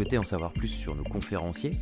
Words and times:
Souhaitez 0.00 0.16
en 0.16 0.24
savoir 0.24 0.54
plus 0.54 0.68
sur 0.68 0.94
nos 0.94 1.04
conférenciers, 1.04 1.72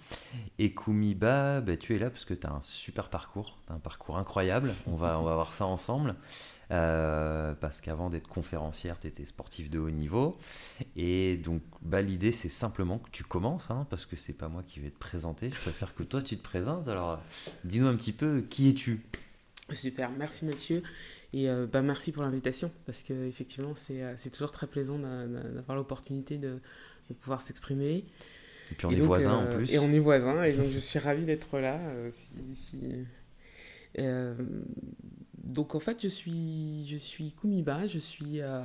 Et 0.58 0.74
Kumiba, 0.74 1.62
bah, 1.62 1.78
tu 1.78 1.96
es 1.96 2.00
là 2.00 2.10
parce 2.10 2.26
que 2.26 2.34
tu 2.34 2.48
as 2.48 2.52
un 2.52 2.62
super 2.62 3.10
parcours, 3.10 3.60
tu 3.68 3.74
un 3.74 3.78
parcours 3.78 4.18
incroyable. 4.18 4.74
On 4.88 4.96
va, 4.96 5.20
on 5.20 5.24
va 5.24 5.36
voir 5.36 5.54
ça 5.54 5.66
ensemble. 5.68 6.16
Euh, 6.72 7.54
parce 7.54 7.82
qu'avant 7.82 8.10
d'être 8.10 8.28
conférencière, 8.28 9.00
tu 9.00 9.06
étais 9.08 9.26
sportif 9.26 9.70
de 9.70 9.78
haut 9.78 9.92
niveau. 9.92 10.40
Et 10.96 11.38
donc, 11.38 11.62
bah, 11.84 12.02
l'idée, 12.02 12.32
c'est 12.32 12.50
simplement 12.50 12.98
que 12.98 13.10
tu 13.12 13.24
commences, 13.24 13.70
hein, 13.70 13.86
parce 13.92 14.08
que 14.08 14.16
c'est 14.16 14.34
pas 14.34 14.48
moi 14.48 14.64
qui 14.68 14.80
vais 14.80 14.90
te 14.90 14.98
présenter. 14.98 15.52
Je 15.52 15.60
préfère 15.62 15.94
que 15.94 16.02
toi, 16.02 16.24
tu 16.24 16.36
te 16.36 16.44
présentes. 16.44 16.88
Alors, 16.88 17.20
dis-nous 17.64 17.88
un 17.88 17.96
petit 17.96 18.12
peu, 18.12 18.42
qui 18.50 18.70
es-tu? 18.70 19.06
Super, 19.72 20.10
merci 20.18 20.46
Mathieu. 20.46 20.82
Et 21.32 21.48
euh, 21.48 21.68
bah, 21.72 21.84
merci 21.84 22.12
pour 22.12 22.24
l'invitation, 22.24 22.72
parce 22.88 23.04
que 23.04 23.14
effectivement, 23.28 23.74
c'est 23.76 24.02
euh, 24.02 24.16
toujours 24.34 24.52
très 24.52 24.66
plaisant 24.66 24.98
d'a- 24.98 25.28
d'a- 25.28 25.50
d'avoir 25.50 25.78
l'opportunité 25.78 26.38
de 26.38 26.60
pouvoir 27.22 27.42
s'exprimer. 27.42 28.04
Et 28.72 28.76
puis 28.76 28.86
on 28.86 28.92
Et 28.92 28.96
est 28.96 28.98
donc, 28.98 29.08
voisins 29.08 29.44
euh, 29.44 29.54
en 29.54 29.56
plus. 29.56 29.74
Et 29.74 29.80
on 29.80 29.92
est 29.92 30.00
voisins, 30.00 30.44
et 30.44 30.54
donc 30.54 30.68
je 30.72 30.80
suis 30.80 31.00
ravie 31.00 31.26
d'être 31.26 31.60
là. 31.60 31.78
euh, 31.90 32.10
si- 32.12 32.56
si- 32.56 32.80
Euh, 34.00 34.36
donc 35.44 35.76
en 35.76 35.80
fait, 35.80 36.02
je 36.04 36.08
suis, 36.08 36.86
je 36.88 36.98
suis 36.98 37.32
Kumiba, 37.32 37.88
je 37.88 38.00
suis 38.00 38.42
euh, 38.42 38.62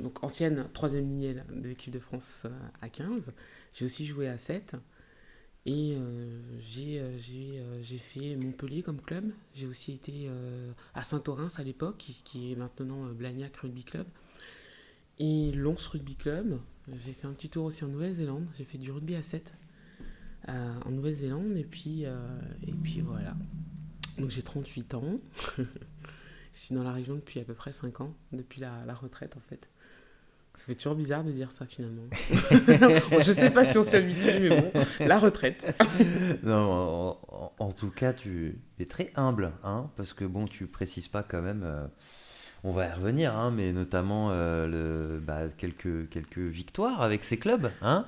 donc 0.00 0.22
ancienne 0.24 0.68
troisième 0.72 1.06
lignée 1.08 1.34
de 1.34 1.68
l'équipe 1.68 1.92
de 1.92 1.98
France 2.00 2.42
euh, 2.44 2.50
à 2.82 2.88
15. 2.88 3.32
J'ai 3.72 3.84
aussi 3.84 4.06
joué 4.06 4.28
à 4.28 4.38
7. 4.38 4.74
Et 5.68 5.94
euh, 5.94 6.40
j'ai 6.60 7.00
euh, 7.00 7.16
euh, 7.58 7.82
fait 7.98 8.36
Montpellier 8.36 8.82
comme 8.82 9.00
club. 9.00 9.32
J'ai 9.54 9.66
aussi 9.66 9.92
été 9.92 10.26
euh, 10.28 10.70
à 10.94 11.02
Saint-Orens 11.02 11.58
à 11.58 11.64
l'époque, 11.64 11.96
qui, 11.98 12.22
qui 12.24 12.52
est 12.52 12.56
maintenant 12.56 13.06
euh, 13.06 13.12
Blagnac 13.12 13.56
Rugby 13.56 13.82
Club. 13.84 14.06
Et 15.18 15.50
Lons 15.52 15.76
Rugby 15.90 16.14
Club. 16.14 16.58
J'ai 16.94 17.12
fait 17.12 17.26
un 17.26 17.32
petit 17.32 17.48
tour 17.48 17.64
aussi 17.64 17.84
en 17.84 17.88
Nouvelle-Zélande. 17.88 18.46
J'ai 18.56 18.64
fait 18.64 18.78
du 18.78 18.90
rugby 18.92 19.16
à 19.16 19.22
7 19.22 19.52
euh, 20.48 20.74
en 20.84 20.90
Nouvelle-Zélande. 20.90 21.56
Et 21.56 21.64
puis, 21.64 22.04
euh, 22.06 22.16
et 22.66 22.72
puis 22.72 23.00
voilà. 23.00 23.34
Donc 24.18 24.30
j'ai 24.30 24.42
38 24.42 24.94
ans. 24.94 25.18
je 25.58 25.64
suis 26.54 26.74
dans 26.74 26.84
la 26.84 26.92
région 26.92 27.14
depuis 27.16 27.40
à 27.40 27.44
peu 27.44 27.54
près 27.54 27.72
5 27.72 28.00
ans, 28.00 28.14
depuis 28.32 28.60
la, 28.60 28.80
la 28.86 28.94
retraite 28.94 29.36
en 29.36 29.40
fait. 29.48 29.68
Ça 30.54 30.64
fait 30.64 30.74
toujours 30.74 30.94
bizarre 30.94 31.22
de 31.22 31.32
dire 31.32 31.52
ça 31.52 31.66
finalement. 31.66 32.04
je 32.32 33.32
sais 33.34 33.50
pas 33.50 33.62
si 33.64 33.76
on 33.76 33.82
s'y 33.82 33.96
habitue, 33.96 34.40
mais 34.40 34.48
bon, 34.48 34.72
la 35.00 35.18
retraite. 35.18 35.76
Non, 36.44 36.70
en, 36.72 37.18
en- 37.28 37.52
en 37.58 37.72
tout 37.72 37.90
cas, 37.90 38.12
tu 38.14 38.58
es 38.78 38.84
très 38.86 39.12
humble, 39.16 39.52
hein, 39.64 39.90
parce 39.96 40.14
que 40.14 40.24
bon, 40.24 40.46
tu 40.46 40.66
précises 40.66 41.08
pas 41.08 41.22
quand 41.22 41.42
même. 41.42 41.62
euh, 41.64 41.86
on 42.66 42.72
va 42.72 42.86
y 42.86 42.92
revenir, 42.92 43.34
hein, 43.36 43.52
mais 43.52 43.72
notamment 43.72 44.30
euh, 44.32 44.66
le, 44.66 45.20
bah, 45.20 45.42
quelques, 45.56 46.08
quelques 46.10 46.38
victoires 46.38 47.00
avec 47.00 47.22
ces 47.24 47.38
clubs, 47.38 47.70
hein, 47.80 48.04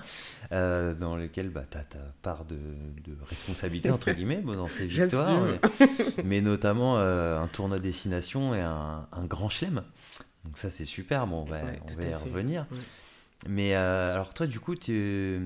euh, 0.53 0.95
dans 0.95 1.17
lesquels 1.17 1.49
bah, 1.49 1.63
tu 1.71 1.79
as 1.79 1.85
ta 1.85 1.99
part 2.23 2.45
de, 2.45 2.57
de 2.57 3.17
responsabilité, 3.29 3.91
entre 3.91 4.11
guillemets, 4.11 4.43
bon, 4.43 4.57
dans 4.57 4.67
ces 4.69 4.87
victoires, 4.89 5.41
mais, 5.41 5.61
mais 6.25 6.41
notamment 6.41 6.99
euh, 6.99 7.39
un 7.39 7.47
tournoi 7.47 7.79
destination 7.79 8.55
et 8.55 8.61
un, 8.61 9.07
un 9.13 9.25
grand 9.25 9.49
chelem. 9.49 9.85
Donc 10.45 10.59
ça, 10.59 10.71
c'est 10.71 10.85
super, 10.85 11.27
bon, 11.27 11.43
on 11.43 11.45
va, 11.45 11.63
Ouais, 11.63 11.81
on 11.83 12.01
va 12.01 12.09
y 12.09 12.15
revenir. 12.15 12.67
Ouais. 12.73 12.79
Mais 13.47 13.77
euh, 13.77 14.13
alors 14.13 14.35
toi, 14.35 14.47
du 14.47 14.59
coup, 14.59 14.75
tu, 14.75 15.41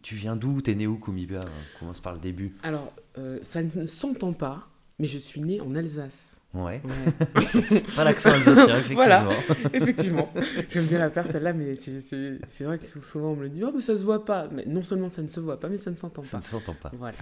tu 0.00 0.14
viens 0.14 0.36
d'où? 0.36 0.62
T'es 0.62 0.74
né 0.74 0.86
où, 0.86 0.96
Kumiba 0.96 1.40
On 1.44 1.78
commence 1.78 2.00
par 2.00 2.14
le 2.14 2.18
début. 2.18 2.56
Alors, 2.62 2.92
euh, 3.18 3.38
ça 3.42 3.62
ne 3.62 3.86
s'entend 3.86 4.32
pas, 4.32 4.68
mais 4.98 5.06
je 5.06 5.18
suis 5.18 5.40
née 5.40 5.60
en 5.60 5.74
Alsace. 5.74 6.40
Ouais. 6.54 6.80
Ouais. 6.84 7.80
Pas 7.96 8.04
l'accent 8.04 8.30
alsacien, 8.30 8.66
effectivement. 8.76 8.94
Voilà. 8.94 9.28
Effectivement, 9.72 10.32
j'aime 10.70 10.86
bien 10.86 11.00
la 11.00 11.10
faire 11.10 11.26
celle-là, 11.26 11.52
mais 11.52 11.74
c'est- 11.74 12.62
vrai 12.64 12.78
que 12.78 12.86
souvent 12.86 13.32
on 13.32 13.36
me 13.36 13.42
le 13.42 13.48
dit, 13.48 13.64
oh 13.64 13.72
mais 13.74 13.80
ça 13.82 13.98
se 13.98 14.04
voit 14.04 14.24
pas. 14.24 14.46
Mais 14.52 14.64
non 14.64 14.84
seulement 14.84 15.08
ça 15.08 15.20
ne 15.22 15.26
se 15.26 15.40
voit 15.40 15.58
pas, 15.58 15.68
mais 15.68 15.78
ça 15.78 15.90
ne 15.90 15.96
s'entend 15.96 16.22
Ça 16.22 16.30
pas. 16.30 16.38
ne 16.38 16.42
s'entend 16.44 16.74
pas. 16.74 16.92
Voilà. 16.96 17.16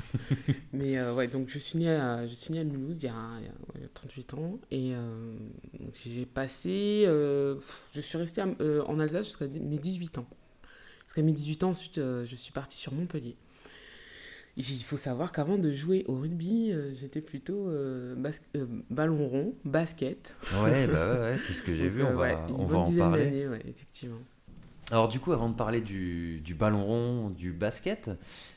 mais 0.75 0.99
euh, 0.99 1.15
ouais, 1.15 1.29
donc 1.29 1.49
je 1.49 1.59
suis 1.59 1.79
née 1.79 1.91
à, 1.91 2.27
je 2.27 2.35
suis 2.35 2.53
née 2.53 2.61
à 2.61 2.65
Mulhouse 2.65 2.99
il 2.99 3.05
y 3.05 3.09
a, 3.09 3.15
il 3.41 3.45
y 3.45 3.49
a, 3.49 3.81
ouais, 3.83 3.89
38 3.95 4.35
ans 4.35 4.59
et 4.71 4.93
euh, 4.95 5.35
j'ai 5.95 6.27
passé, 6.27 7.05
euh, 7.07 7.55
je 7.95 8.03
suis 8.03 8.19
restée 8.19 8.43
à- 8.43 8.49
en 8.87 9.01
Alsace 9.01 9.25
jusqu'à 9.25 9.47
mes 9.47 9.79
18 9.79 10.19
ans. 10.19 10.27
Jusqu'à 11.07 11.23
mes 11.23 11.33
18 11.33 11.65
ans, 11.65 11.71
ensuite 11.71 11.97
je 11.97 12.37
suis 12.37 12.53
partie 12.53 12.77
sur 12.77 12.93
Montpellier. 12.93 13.37
Il 14.57 14.83
faut 14.83 14.99
savoir 14.99 15.33
qu'avant 15.33 15.57
de 15.57 15.73
jouer 15.73 16.05
au 16.09 16.15
rugby, 16.15 16.73
euh, 16.73 16.93
j'étais 16.93 17.23
plutôt 17.23 17.69
euh, 17.69 18.15
euh, 18.55 18.67
ballon 18.91 19.27
rond, 19.27 19.55
basket. 19.65 20.37
Ouais, 20.63 20.87
bah 20.87 21.11
ouais, 21.11 21.21
ouais, 21.21 21.39
c'est 21.39 21.55
ce 21.55 21.63
que 21.63 21.75
j'ai 21.75 21.89
vu, 21.89 22.03
on 22.03 22.15
va, 22.15 22.21
ouais, 22.21 22.37
on 22.59 22.67
va 22.67 22.79
en 22.79 22.93
parler. 22.93 23.49
ouais, 23.49 23.63
effectivement. 23.67 24.21
Alors 24.91 25.09
du 25.09 25.21
coup, 25.21 25.33
avant 25.33 25.49
de 25.49 25.55
parler 25.55 25.81
du, 25.81 26.41
du 26.41 26.55
ballon 26.55 26.85
rond, 26.85 27.31
du 27.31 27.53
basket, 27.53 28.11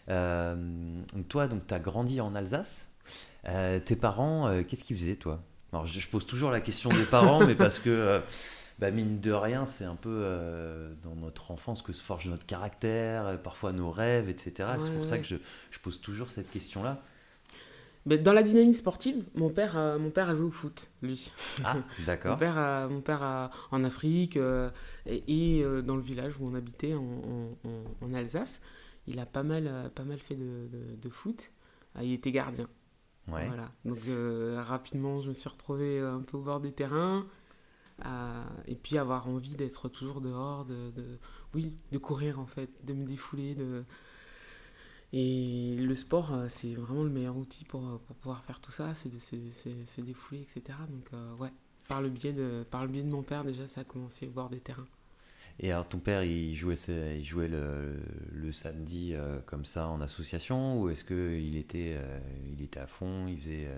donc 0.09 1.27
toi, 1.29 1.47
donc 1.47 1.65
tu 1.65 1.73
as 1.73 1.79
grandi 1.79 2.19
en 2.19 2.35
Alsace. 2.35 2.91
Tes 3.85 3.95
parents, 3.95 4.51
qu'est-ce 4.67 4.83
qu'ils 4.83 4.97
faisaient, 4.97 5.15
toi? 5.15 5.41
Alors 5.71 5.85
je, 5.85 5.97
je 5.97 6.07
pose 6.09 6.25
toujours 6.25 6.51
la 6.51 6.59
question 6.59 6.89
des 6.89 7.05
parents, 7.05 7.45
mais 7.47 7.55
parce 7.55 7.79
que, 7.79 8.21
bah, 8.79 8.91
mine 8.91 9.19
de 9.19 9.31
rien, 9.31 9.65
c'est 9.65 9.85
un 9.85 9.95
peu 9.95 10.09
euh, 10.11 10.93
dans 11.03 11.15
notre 11.15 11.51
enfance 11.51 11.81
que 11.81 11.93
se 11.93 12.01
forge 12.03 12.27
notre 12.27 12.45
caractère, 12.45 13.25
euh, 13.27 13.37
parfois 13.37 13.71
nos 13.71 13.91
rêves, 13.91 14.29
etc. 14.29 14.69
c'est 14.79 14.89
Ouais, 14.89 14.95
pour 14.95 15.05
ça 15.05 15.17
que 15.17 15.25
je, 15.25 15.35
je 15.71 15.79
pose 15.79 16.01
toujours 16.01 16.29
cette 16.29 16.49
question-là. 16.51 17.01
Mais 18.07 18.19
dans 18.19 18.33
la 18.33 18.43
dynamique 18.43 18.75
sportive, 18.75 19.23
mon 19.33 19.49
père, 19.49 19.75
euh, 19.77 19.97
mon 19.97 20.11
père 20.11 20.29
a 20.29 20.35
joué 20.35 20.45
au 20.45 20.51
foot, 20.51 20.89
lui. 21.01 21.31
Ah, 21.63 21.73
Mon 21.99 22.05
d'accord. 22.05 22.37
père, 22.37 22.57
a- 22.57 22.87
mon 22.87 23.01
père 23.01 23.23
a- 23.23 23.49
en 23.71 23.83
Afrique 23.83 24.37
euh, 24.37 24.69
et, 25.07 25.23
et, 25.59 25.63
dans 25.81 25.95
le 25.95 26.03
village 26.03 26.37
où 26.39 26.45
on 26.47 26.53
habitait 26.53 26.93
en, 26.93 27.01
en- 27.01 27.57
en- 27.67 28.05
en 28.05 28.13
Alsace, 28.13 28.61
il 29.07 29.19
a 29.19 29.25
pas 29.25 29.41
mal, 29.43 29.89
pas 29.95 30.03
mal 30.03 30.19
fait 30.19 30.35
de, 30.35 30.67
de- 30.71 30.95
de 31.01 31.09
foot. 31.09 31.49
Ah, 31.95 32.03
il 32.03 32.13
était 32.13 32.31
gardien. 32.31 32.67
Ouais. 33.31 33.47
Voilà. 33.47 33.71
Donc 33.85 33.97
rapidement, 34.67 35.21
je 35.21 35.29
me 35.29 35.33
suis 35.33 35.49
retrouvée 35.49 35.99
un 35.99 36.21
peu 36.21 36.37
au 36.37 36.41
bord 36.41 36.59
des 36.59 36.71
terrains. 36.73 37.25
Et 38.67 38.75
puis 38.75 38.97
avoir 38.97 39.27
envie 39.27 39.55
d'être 39.55 39.89
toujours 39.89 40.21
dehors, 40.21 40.65
de, 40.65 40.91
oui, 41.53 41.73
de 41.91 41.97
courir 41.97 42.39
en 42.39 42.45
fait, 42.45 42.69
de 42.85 42.93
me 42.93 43.05
défouler. 43.05 43.55
De... 43.55 43.85
Et 45.13 45.77
le 45.77 45.95
sport, 45.95 46.33
euh, 46.33 46.47
c'est 46.49 46.73
vraiment 46.73 47.03
le 47.03 47.09
meilleur 47.09 47.37
outil 47.37 47.63
pour, 47.63 47.99
pour 48.01 48.15
pouvoir 48.17 48.43
faire 48.43 48.59
tout 48.59 48.71
ça, 48.71 48.93
c'est 48.93 49.07
de 49.07 49.19
se, 49.19 50.01
défouler, 50.01 50.41
etc. 50.41 50.77
Donc 50.89 51.07
euh, 51.13 51.35
ouais, 51.35 51.53
par 51.87 52.01
le, 52.01 52.09
biais 52.09 52.33
de, 52.33 52.65
par 52.69 52.83
le 52.83 52.91
biais 52.91 53.03
de 53.03 53.09
mon 53.09 53.23
père, 53.23 53.45
déjà, 53.45 53.65
ça 53.67 53.81
a 53.81 53.83
commencé 53.85 54.25
à 54.25 54.29
voir 54.29 54.49
des 54.49 54.59
terrains. 54.59 54.87
Et 55.59 55.71
alors 55.71 55.87
ton 55.87 55.99
père, 55.99 56.25
il 56.25 56.53
jouait, 56.55 56.75
il 57.17 57.23
jouait 57.23 57.47
le, 57.47 57.93
le 58.33 58.51
samedi 58.51 59.13
euh, 59.13 59.39
comme 59.45 59.63
ça 59.63 59.87
en 59.87 60.01
association 60.01 60.81
ou 60.81 60.89
est-ce 60.89 61.05
qu'il 61.05 61.55
était, 61.55 61.97
il 62.51 62.61
était 62.61 62.81
à 62.81 62.87
fond, 62.87 63.27
il 63.27 63.37
faisait 63.37 63.69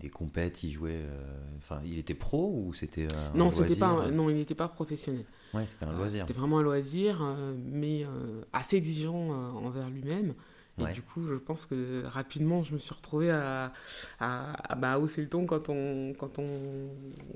des 0.00 0.10
compètes, 0.10 0.62
il 0.62 0.72
jouait. 0.72 1.02
Euh, 1.02 1.56
enfin, 1.56 1.80
il 1.84 1.98
était 1.98 2.14
pro 2.14 2.52
ou 2.54 2.72
c'était 2.72 3.08
un 3.12 3.36
Non, 3.36 3.50
c'était 3.50 3.76
pas. 3.76 4.08
Non, 4.10 4.30
il 4.30 4.36
n'était 4.36 4.54
pas 4.54 4.68
professionnel. 4.68 5.24
Ouais, 5.52 5.66
c'était 5.68 5.86
un 5.86 5.92
loisir. 5.92 6.20
c'était 6.20 6.38
vraiment 6.38 6.58
un 6.58 6.62
loisir, 6.62 7.22
euh, 7.22 7.56
mais 7.58 8.04
euh, 8.04 8.42
assez 8.52 8.76
exigeant 8.76 9.28
envers 9.56 9.90
lui-même. 9.90 10.34
Et 10.78 10.92
du 10.92 11.02
coup, 11.02 11.26
je 11.26 11.34
pense 11.34 11.66
que 11.66 12.04
rapidement, 12.04 12.62
je 12.62 12.72
me 12.72 12.78
suis 12.78 12.94
retrouvée 12.94 13.32
à, 13.32 13.72
à, 14.20 14.76
bah, 14.76 15.00
hausser 15.00 15.22
le 15.22 15.28
ton 15.28 15.44
quand, 15.44 15.68
on, 15.70 16.14
quand, 16.16 16.38
on, 16.38 16.88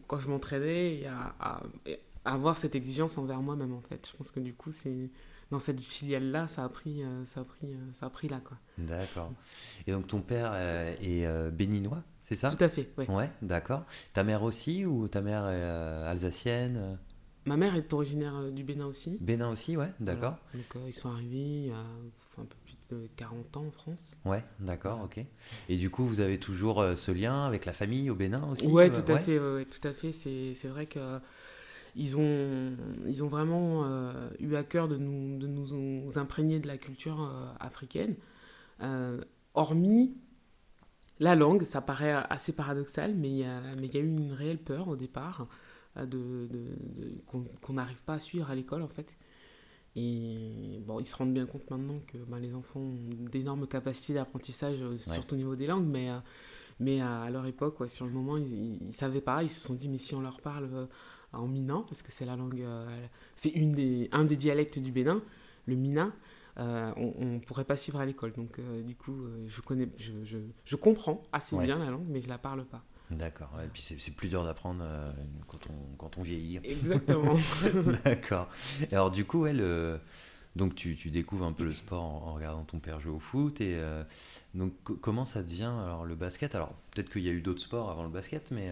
quand 0.07 0.21
je 0.21 0.29
m'entraînais 0.29 1.01
et 1.01 1.07
à, 1.09 1.61
avoir 2.25 2.57
cette 2.57 2.77
exigence 2.77 3.19
envers 3.19 3.43
moi-même, 3.43 3.73
en 3.73 3.81
fait. 3.81 4.09
Je 4.09 4.17
pense 4.17 4.31
que 4.31 4.39
du 4.39 4.55
coup, 4.55 4.71
c'est 4.71 5.11
dans 5.51 5.59
cette 5.59 5.81
filiale-là, 5.81 6.47
ça 6.47 6.63
a 6.63 6.69
pris, 6.69 7.03
ça 7.25 7.41
a 7.41 7.45
pris, 7.45 7.67
ça 7.95 8.07
a 8.07 8.11
pris 8.11 8.29
là, 8.29 8.39
quoi. 8.39 8.57
D'accord. 8.79 9.33
Et 9.89 9.91
donc, 9.91 10.07
ton 10.07 10.21
père 10.21 10.55
est 10.55 11.51
béninois? 11.51 12.05
C'est 12.33 12.41
ça 12.41 12.51
Tout 12.51 12.63
à 12.63 12.69
fait, 12.69 12.89
oui. 12.99 13.05
Ouais, 13.09 13.31
d'accord. 13.43 13.85
Ta 14.13 14.25
mère 14.25 14.43
aussi 14.43 14.85
ou 14.87 15.09
ta 15.09 15.21
mère 15.21 15.47
est 15.49 15.63
euh, 15.63 16.11
alsacienne 16.11 16.99
Ma 17.45 17.57
mère 17.57 17.75
est 17.75 17.93
originaire 17.93 18.37
euh, 18.37 18.51
du 18.51 18.63
Bénin 18.63 18.87
aussi. 18.87 19.19
Bénin 19.21 19.51
aussi, 19.51 19.77
ouais, 19.77 19.91
d'accord. 20.01 20.37
Donc 20.55 20.77
euh, 20.77 20.85
ils 20.87 20.95
sont 20.95 21.11
arrivés 21.11 21.39
il 21.39 21.67
y 21.67 21.71
a 21.71 21.79
un 21.79 22.45
peu 22.45 22.57
plus 22.65 22.77
de 22.91 23.09
40 23.17 23.57
ans 23.57 23.65
en 23.67 23.71
France. 23.71 24.17
Ouais, 24.25 24.45
d'accord, 24.61 25.01
ok. 25.05 25.25
Et 25.69 25.77
du 25.77 25.91
coup, 25.91 26.07
vous 26.07 26.21
avez 26.21 26.39
toujours 26.39 26.85
ce 26.97 27.11
lien 27.11 27.45
avec 27.45 27.67
la 27.67 27.73
famille 27.73 28.09
au 28.11 28.15
Bénin 28.15 28.49
aussi 28.51 28.67
Ouais, 28.67 28.91
tout 28.91 29.11
à 29.13 29.19
fait, 29.19 29.39
ouais, 29.39 29.65
tout 29.65 29.87
à 29.87 29.93
fait. 29.93 30.13
C'est 30.13 30.69
vrai 30.69 30.87
que 30.87 31.19
ils 31.95 32.17
ont, 32.17 32.73
ils 33.07 33.23
ont 33.23 33.29
vraiment 33.29 33.85
eu 34.41 34.55
à 34.55 34.65
cœur 34.65 34.89
de 34.89 34.97
nous, 34.97 35.39
de 35.39 35.47
nous 35.47 36.19
imprégner 36.19 36.59
de 36.59 36.69
la 36.69 36.79
culture 36.79 37.31
africaine. 37.61 38.15
hormis 39.55 40.15
la 41.23 41.37
langue, 41.37 41.63
ça 41.63 41.81
paraît 41.81 42.13
assez 42.29 42.53
paradoxal, 42.53 43.15
mais 43.15 43.31
il 43.31 43.39
y 43.39 43.45
a, 43.45 43.61
y 43.81 43.99
eu 43.99 44.09
une 44.09 44.33
réelle 44.33 44.59
peur 44.59 44.89
au 44.89 44.97
départ 44.97 45.47
euh, 45.97 46.05
de, 46.05 46.49
qu'on 47.63 47.73
n'arrive 47.73 48.03
pas 48.03 48.15
à 48.15 48.19
suivre 48.19 48.51
à 48.51 48.55
l'école 48.55 48.83
en 48.83 48.89
fait. 48.89 49.17
Et 49.95 50.81
bon, 50.85 50.99
ils 51.01 51.07
se 51.07 51.15
rendent 51.15 51.35
bien 51.35 51.47
compte 51.47 51.71
maintenant 51.71 52.01
que 52.07 52.19
bah, 52.27 52.39
les 52.41 52.55
enfants 52.55 52.81
ont 52.81 52.99
d'énormes 53.31 53.69
capacités 53.69 54.15
d'apprentissage, 54.15 54.83
euh, 54.83 54.99
surtout 54.99 55.35
au 55.35 55.39
niveau 55.39 55.55
des 55.55 55.67
langues, 55.67 55.87
mais, 55.87 56.11
euh, 56.11 56.19
mais 56.81 57.01
à 57.01 57.31
leur 57.31 57.47
époque, 57.47 57.89
sur 57.89 58.07
le 58.07 58.13
moment, 58.13 58.37
ils 58.37 58.79
ne 58.85 58.91
savaient 58.91 59.21
pas. 59.21 59.45
Ils 59.45 59.51
se 59.51 59.61
sont 59.61 59.75
dit, 59.75 59.89
mais 59.89 59.99
si 59.99 60.15
on 60.15 60.23
leur 60.23 60.41
parle 60.41 60.89
en 61.33 61.47
minan, 61.47 61.83
parce 61.83 62.03
que 62.03 62.11
c'est 62.11 62.25
la 62.25 62.35
langue, 62.37 62.65
c'est 63.37 63.51
une 63.51 63.73
des, 63.73 64.09
un 64.13 64.25
des 64.25 64.37
dialectes 64.37 64.79
du 64.79 64.91
Bénin, 64.91 65.23
le 65.67 65.77
mina, 65.77 66.11
euh, 66.59 66.93
on 66.97 67.25
ne 67.25 67.39
pourrait 67.39 67.65
pas 67.65 67.77
suivre 67.77 68.01
à 68.01 68.07
l'école. 68.07 68.33
Donc, 68.33 68.59
euh, 68.59 68.83
du 68.83 68.95
coup, 68.95 69.25
euh, 69.25 69.45
je, 69.49 69.61
connais, 69.61 69.89
je, 69.97 70.13
je, 70.25 70.39
je 70.65 70.77
comprends 70.77 71.23
assez 71.33 71.57
bien 71.57 71.79
la 71.79 71.91
langue, 71.91 72.07
mais 72.09 72.21
je 72.21 72.27
ne 72.27 72.33
la 72.33 72.39
parle 72.39 72.65
pas. 72.65 72.83
D'accord. 73.11 73.51
Et 73.63 73.69
puis 73.69 73.83
c'est 73.83 74.11
plus 74.11 74.29
dur 74.29 74.43
d'apprendre 74.43 74.83
quand, 75.47 75.59
on, 75.69 75.97
quand 75.97 76.17
on 76.17 76.23
vieillit. 76.23 76.61
Exactement. 76.65 77.35
D'accord. 78.05 78.49
Alors 78.91 79.11
du 79.11 79.27
coup, 79.27 79.45
elle, 79.45 80.01
donc 80.57 80.75
tu, 80.75 80.97
tu, 80.97 81.11
découvres 81.11 81.45
un 81.45 81.53
peu 81.53 81.65
le 81.65 81.75
sport 81.75 82.03
en, 82.03 82.33
regardant 82.33 82.65
ton 82.65 82.79
père 82.79 83.01
jouer 83.01 83.13
au 83.13 83.19
foot. 83.19 83.61
Et 83.61 83.79
donc 84.55 84.73
comment 84.83 85.27
ça 85.27 85.43
devient 85.43 85.75
alors 85.85 86.07
le 86.07 86.15
basket? 86.15 86.55
Alors 86.55 86.73
peut-être 86.91 87.11
qu'il 87.11 87.23
y 87.23 87.29
a 87.29 87.33
eu 87.33 87.43
d'autres 87.43 87.61
sports 87.61 87.91
avant 87.91 88.05
le 88.05 88.09
basket, 88.09 88.51
mais 88.51 88.71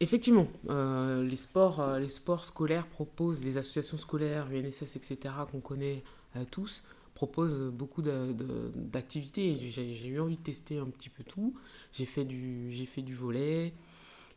Effectivement, 0.00 0.46
euh, 0.68 1.24
les, 1.24 1.36
sports, 1.36 1.80
euh, 1.80 1.98
les 1.98 2.08
sports 2.08 2.44
scolaires 2.44 2.86
proposent, 2.86 3.44
les 3.44 3.58
associations 3.58 3.98
scolaires, 3.98 4.48
UNSS, 4.52 4.94
etc., 4.94 5.34
qu'on 5.50 5.60
connaît 5.60 6.04
euh, 6.36 6.44
tous, 6.48 6.84
proposent 7.14 7.72
beaucoup 7.72 8.02
d'activités. 8.02 9.56
J'ai 9.56 10.06
eu 10.06 10.20
envie 10.20 10.36
de 10.36 10.42
tester 10.42 10.78
un 10.78 10.86
petit 10.86 11.08
peu 11.08 11.24
tout. 11.24 11.54
J'ai 11.92 12.04
fait, 12.04 12.24
du, 12.24 12.86
fait 12.86 13.02
du 13.02 13.14
volet 13.14 13.74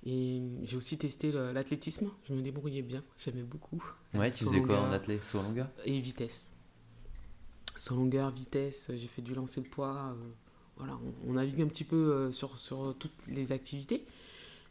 et 0.04 0.42
j'ai 0.64 0.78
aussi 0.78 0.98
testé 0.98 1.32
l'athlétisme. 1.32 2.10
Je 2.28 2.34
me 2.34 2.42
débrouillais 2.42 2.82
bien, 2.82 3.04
j'aimais 3.18 3.44
beaucoup. 3.44 3.84
Ouais, 4.16 4.32
tu 4.32 4.46
faisais 4.46 4.62
quoi 4.62 4.80
en 4.80 4.92
athlète 4.92 5.24
Sur 5.24 5.44
longueur? 5.44 5.70
Et 5.86 6.00
vitesse. 6.00 6.52
Sur 7.78 7.98
longueur, 7.98 8.32
vitesse, 8.32 8.90
j'ai 8.96 9.08
fait 9.08 9.22
du 9.22 9.36
lancer 9.36 9.62
de 9.62 9.68
poids. 9.68 10.16
voilà, 10.78 11.00
on, 11.28 11.34
navigue 11.34 11.62
un 11.62 11.68
petit 11.68 11.84
peu 11.84 12.32
sur, 12.32 12.58
sur 12.58 12.96
toutes 12.98 13.28
les 13.28 13.52
activités. 13.52 14.08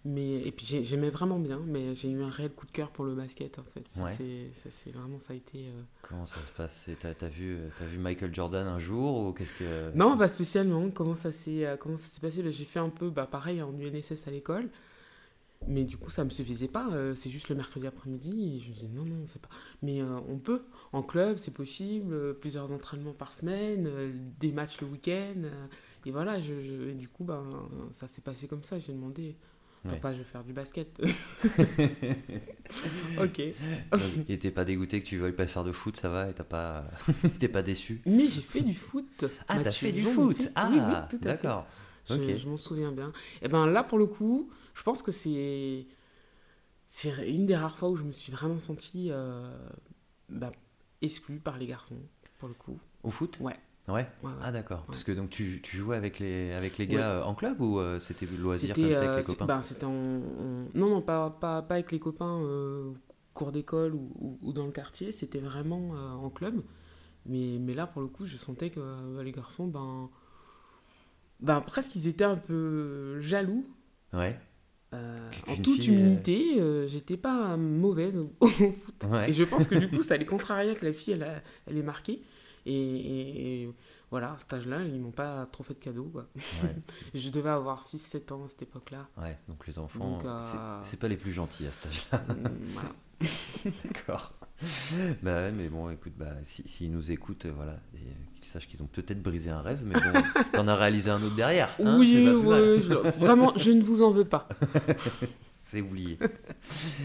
Mais, 0.06 0.40
et 0.46 0.50
puis 0.50 0.64
j'aimais 0.64 1.10
vraiment 1.10 1.38
bien, 1.38 1.60
mais 1.66 1.94
j'ai 1.94 2.08
eu 2.08 2.22
un 2.22 2.30
réel 2.30 2.50
coup 2.52 2.64
de 2.64 2.70
cœur 2.70 2.90
pour 2.90 3.04
le 3.04 3.14
basket 3.14 3.58
en 3.58 3.64
fait. 3.64 3.86
Ça, 3.88 4.06
c'est 4.70 4.92
vraiment, 4.92 5.20
ça 5.20 5.34
a 5.34 5.36
été. 5.36 5.58
Euh, 5.58 5.82
comment 6.00 6.24
ça 6.24 6.40
se 6.40 6.52
passe? 6.52 6.88
T'as 6.98 7.10
as 7.20 7.28
vu, 7.28 7.58
as 7.80 7.84
vu 7.84 7.98
Michael 7.98 8.34
Jordan 8.34 8.66
un 8.66 8.78
jour 8.78 9.26
ou 9.26 9.32
qu'est-ce 9.34 9.58
que 9.58 9.94
Non, 9.94 10.16
pas 10.16 10.28
spécialement. 10.28 10.90
Comment 10.90 11.14
ça 11.14 11.32
s'est 11.32 11.66
euh, 11.66 11.76
comment 11.76 11.98
ça 11.98 12.08
s'est 12.08 12.22
passé? 12.22 12.42
J'ai 12.50 12.64
fait 12.64 12.78
un 12.78 12.88
peu, 12.88 13.10
bah, 13.10 13.26
pareil 13.26 13.60
en 13.60 13.78
UNSS 13.78 14.26
à 14.26 14.30
l'école, 14.30 14.70
mais 15.68 15.84
du 15.84 15.98
coup 15.98 16.08
ça 16.08 16.24
me 16.24 16.30
suffisait 16.30 16.68
pas. 16.68 16.88
Euh, 16.92 17.14
c'est 17.14 17.28
juste 17.28 17.50
le 17.50 17.54
mercredi 17.54 17.86
après-midi. 17.86 18.54
Et 18.56 18.58
je 18.58 18.70
me 18.70 18.74
disais 18.74 18.88
non 18.88 19.04
non 19.04 19.24
c'est 19.26 19.42
pas. 19.42 19.50
Mais 19.82 20.00
on 20.02 20.38
peut 20.38 20.62
en 20.94 21.02
club, 21.02 21.36
c'est 21.36 21.52
possible. 21.52 22.36
plusieurs 22.36 22.72
entraînements 22.72 23.12
par 23.12 23.34
semaine, 23.34 23.90
des 24.40 24.52
matchs 24.52 24.80
le 24.80 24.86
week-end. 24.86 25.42
et 26.06 26.10
voilà, 26.10 26.40
je, 26.40 26.92
du 26.92 27.06
coup 27.06 27.24
bah, 27.24 27.42
ça 27.90 28.06
s'est 28.06 28.22
passé 28.22 28.48
comme 28.48 28.64
ça. 28.64 28.78
J'ai 28.78 28.94
demandé 28.94 29.36
Papa, 29.88 30.12
je 30.12 30.18
vais 30.18 30.24
faire 30.24 30.44
du 30.44 30.52
basket. 30.52 31.00
ok. 33.20 33.38
et 34.28 34.38
t'es 34.38 34.50
pas 34.50 34.64
dégoûté 34.64 35.02
que 35.02 35.06
tu 35.06 35.16
veuilles 35.16 35.32
pas 35.32 35.46
faire 35.46 35.64
de 35.64 35.72
foot, 35.72 35.96
ça 35.96 36.10
va 36.10 36.28
Et 36.28 36.34
t'as 36.34 36.44
pas, 36.44 36.84
t'es 37.40 37.48
pas 37.48 37.62
déçu 37.62 38.02
Mais 38.04 38.28
j'ai 38.28 38.42
fait 38.42 38.60
du 38.60 38.74
foot. 38.74 39.24
Ah, 39.48 39.58
t'as 39.62 39.70
fait 39.70 39.92
du 39.92 40.02
foot. 40.02 40.36
Ah, 40.54 41.08
d'accord. 41.20 41.66
Je, 42.08 42.36
je 42.36 42.48
m'en 42.48 42.56
souviens 42.56 42.92
bien. 42.92 43.08
Et 43.40 43.46
eh 43.46 43.48
ben 43.48 43.66
là, 43.66 43.82
pour 43.84 43.98
le 43.98 44.06
coup, 44.06 44.50
je 44.74 44.82
pense 44.82 45.02
que 45.02 45.12
c'est 45.12 45.86
c'est 46.92 47.30
une 47.30 47.46
des 47.46 47.54
rares 47.54 47.76
fois 47.76 47.88
où 47.88 47.96
je 47.96 48.02
me 48.02 48.10
suis 48.10 48.32
vraiment 48.32 48.58
senti 48.58 49.10
euh, 49.12 49.48
bah, 50.28 50.50
exclu 51.02 51.38
par 51.38 51.56
les 51.56 51.68
garçons, 51.68 52.00
pour 52.38 52.48
le 52.48 52.54
coup. 52.54 52.80
Au 53.04 53.10
foot? 53.10 53.38
Ouais. 53.40 53.56
Ouais. 53.92 54.06
Ah 54.42 54.52
d'accord. 54.52 54.84
Parce 54.86 55.04
que 55.04 55.12
donc 55.12 55.30
tu, 55.30 55.60
tu, 55.62 55.76
jouais 55.76 55.96
avec 55.96 56.18
les 56.18 56.52
avec 56.52 56.78
les 56.78 56.86
gars 56.86 57.10
euh, 57.10 57.22
en 57.22 57.34
club 57.34 57.60
ou 57.60 57.78
euh, 57.78 57.98
c'était 57.98 58.26
le 58.26 58.36
loisir 58.36 58.74
comme 58.74 58.94
ça 58.94 59.12
avec 59.12 59.26
les 59.26 59.30
euh, 59.30 59.34
copains? 59.34 59.46
ben, 59.46 59.62
C'était 59.62 59.84
en, 59.84 59.92
non 59.92 60.88
non 60.88 61.02
pas, 61.02 61.30
pas, 61.30 61.62
pas 61.62 61.74
avec 61.74 61.92
les 61.92 61.98
copains 61.98 62.42
cours 63.34 63.52
d'école 63.52 63.94
ou, 63.94 64.38
ou, 64.42 64.52
dans 64.52 64.66
le 64.66 64.72
quartier. 64.72 65.12
C'était 65.12 65.38
vraiment 65.38 65.90
en 65.90 66.30
club. 66.30 66.62
Mais, 67.26 67.58
mais 67.60 67.74
là 67.74 67.86
pour 67.86 68.02
le 68.02 68.08
coup 68.08 68.26
je 68.26 68.36
sentais 68.36 68.70
que 68.70 69.20
les 69.22 69.32
garçons 69.32 69.66
ben 69.66 70.08
ben 71.40 71.60
presque 71.60 71.94
ils 71.96 72.08
étaient 72.08 72.24
un 72.24 72.36
peu 72.36 73.20
jaloux. 73.20 73.66
Ouais. 74.12 74.38
en 74.92 75.56
toute 75.62 75.86
humilité, 75.86 76.60
j'étais 76.86 77.16
pas 77.16 77.56
mauvaise 77.56 78.18
au, 78.18 78.46
foot. 78.46 79.06
Et 79.26 79.32
je 79.32 79.44
pense 79.44 79.66
que 79.66 79.74
du 79.74 79.88
coup, 79.88 80.02
ça 80.02 80.16
les 80.18 80.26
contrariait 80.26 80.74
que 80.74 80.84
la 80.84 80.92
fille, 80.92 81.14
elle, 81.14 81.42
elle 81.66 81.76
est 81.76 81.82
marquée. 81.82 82.22
Et, 82.66 83.68
voilà, 84.10 84.32
à 84.32 84.38
cet 84.38 84.52
âge-là, 84.52 84.82
ils 84.82 85.00
m'ont 85.00 85.12
pas 85.12 85.46
trop 85.46 85.62
fait 85.62 85.74
de 85.74 85.78
cadeaux. 85.78 86.12
je 87.14 87.30
devais 87.30 87.50
avoir 87.50 87.82
6-7 87.84 88.32
ans 88.32 88.44
à 88.44 88.48
cette 88.48 88.62
époque-là. 88.62 89.08
Ouais, 89.16 89.38
donc 89.48 89.66
les 89.66 89.78
enfants, 89.78 90.18
euh, 90.24 90.80
c'est 90.82 90.98
pas 90.98 91.08
les 91.08 91.16
plus 91.16 91.32
gentils 91.32 91.66
à 91.66 91.70
cet 91.70 91.86
âge-là. 91.86 92.24
Mm, 92.40 92.48
voilà. 92.72 92.90
D'accord. 93.84 94.32
bah 95.22 95.42
ouais, 95.42 95.52
mais 95.52 95.68
bon, 95.68 95.90
écoute, 95.90 96.14
bah, 96.16 96.32
s'ils 96.44 96.68
si, 96.68 96.88
nous 96.88 97.10
écoutent, 97.10 97.46
euh, 97.46 97.52
voilà, 97.54 97.78
qu'ils 98.40 98.50
sachent 98.50 98.66
qu'ils 98.66 98.82
ont 98.82 98.86
peut-être 98.86 99.22
brisé 99.22 99.50
un 99.50 99.60
rêve, 99.60 99.82
mais 99.84 99.94
bon, 99.94 100.42
t'en 100.52 100.68
as 100.68 100.74
réalisé 100.74 101.10
un 101.10 101.22
autre 101.22 101.36
derrière. 101.36 101.74
Hein, 101.78 101.98
oui, 101.98 102.28
oui, 102.28 102.80
vraiment, 103.18 103.52
je 103.56 103.70
ne 103.70 103.82
vous 103.82 104.02
en 104.02 104.10
veux 104.10 104.24
pas. 104.24 104.48
c'est 105.70 105.80
oublié. 105.80 106.18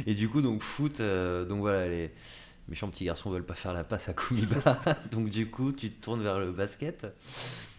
Et 0.06 0.16
du 0.16 0.28
coup, 0.30 0.42
donc 0.42 0.64
foot, 0.64 1.00
euh, 1.00 1.46
donc 1.46 1.60
voilà, 1.60 1.88
les 1.88 2.12
méchants 2.68 2.90
petits 2.90 3.06
garçons 3.06 3.30
veulent 3.30 3.46
pas 3.46 3.56
faire 3.56 3.74
la 3.74 3.84
passe 3.84 4.10
à 4.10 4.14
Kumiba, 4.14 4.80
donc 5.12 5.30
du 5.30 5.50
coup 5.50 5.72
tu 5.72 5.92
te 5.92 6.04
tournes 6.04 6.24
vers 6.24 6.40
le 6.40 6.52
basket. 6.52 7.08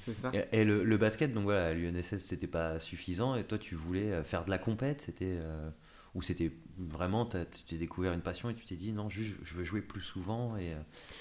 C'est 0.05 0.15
ça. 0.15 0.31
Et, 0.53 0.65
le, 0.65 0.97
basket, 0.97 1.35
donc 1.35 1.45
voilà, 1.45 1.75
l'UNSS 1.75 2.19
c'était 2.19 2.47
pas 2.47 2.79
suffisant. 2.79 3.35
Et 3.35 3.45
toi 3.45 3.59
tu 3.59 3.75
voulais 3.75 4.13
euh, 4.13 4.23
faire 4.23 4.45
de 4.45 4.51
la 4.51 4.59
compète, 4.59 5.03
c'était 5.05 5.37
euh, 5.41 5.69
ou 6.15 6.23
c'était 6.23 6.53
vraiment 6.79 7.27
tu 7.27 7.45
t'es 7.67 7.77
découvert 7.77 8.13
une 8.13 8.21
passion 8.21 8.49
et 8.49 8.55
tu 8.55 8.65
t'es 8.65 8.77
dit 8.77 8.93
non 8.93 9.09
je, 9.09 9.23
je, 9.23 9.55
veux 9.55 9.65
jouer 9.65 9.81
plus 9.81 10.03
souvent 10.03 10.57
et 10.57 10.73
euh, 10.73 10.77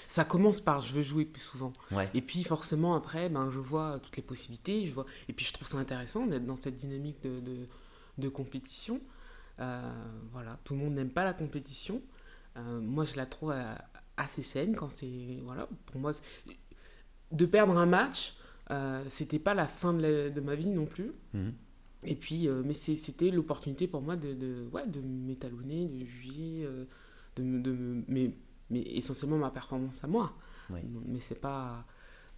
ça 0.06 0.24
commence 0.24 0.60
par 0.60 0.82
je 0.82 0.92
veux 0.92 1.02
jouer 1.02 1.24
plus 1.24 1.42
souvent. 1.42 1.72
Et 2.14 2.20
puis 2.20 2.44
forcément 2.44 2.94
après 2.94 3.28
ben 3.28 3.50
je 3.50 3.58
vois 3.58 3.98
toutes 3.98 4.16
les 4.16 4.22
possibilités 4.22 4.86
je 4.86 4.92
vois 4.92 5.06
et 5.28 5.32
puis 5.32 5.44
je 5.44 5.52
trouve 5.52 5.66
ça 5.66 5.78
intéressant 5.78 6.26
d'être 6.26 6.46
dans 6.46 6.56
cette 6.56 6.76
dynamique 6.76 7.22
de, 7.22 7.40
de, 7.40 7.66
de 8.18 8.28
compétition. 8.28 9.00
Voilà, 9.58 10.56
tout 10.64 10.74
le 10.74 10.80
monde 10.80 10.94
n'aime 10.94 11.10
pas 11.10 11.24
la 11.24 11.32
compétition. 11.32 12.00
Moi, 12.56 13.04
je 13.04 13.16
la 13.16 13.26
trouve 13.26 13.54
assez 14.16 14.42
saine 14.42 14.74
quand 14.74 14.90
c'est. 14.90 15.38
Voilà, 15.42 15.68
pour 15.86 16.00
moi, 16.00 16.12
de 17.32 17.46
perdre 17.46 17.76
un 17.76 17.86
match, 17.86 18.34
c'était 19.08 19.38
pas 19.38 19.54
la 19.54 19.66
fin 19.66 19.92
de, 19.92 20.40
ma 20.40 20.54
vie 20.54 20.70
non 20.70 20.86
plus. 20.86 21.12
Mhm. 21.34 21.52
Et 22.04 22.14
puis, 22.14 22.48
mais 22.64 22.74
c'était 22.74 23.30
l'opportunité 23.30 23.88
pour 23.88 24.02
moi 24.02 24.16
de, 24.16 24.34
de, 24.34 24.68
ouais, 24.72 24.86
de 24.86 25.00
m'étalonner, 25.00 25.86
de 25.86 26.04
juger, 26.04 26.68
de, 27.36 27.58
de, 27.58 28.04
mais, 28.08 28.32
mais 28.70 28.80
essentiellement 28.80 29.38
ma 29.38 29.50
performance 29.50 30.02
à 30.04 30.06
moi. 30.06 30.34
Mais 30.70 31.20
c'est 31.20 31.40
pas. 31.40 31.86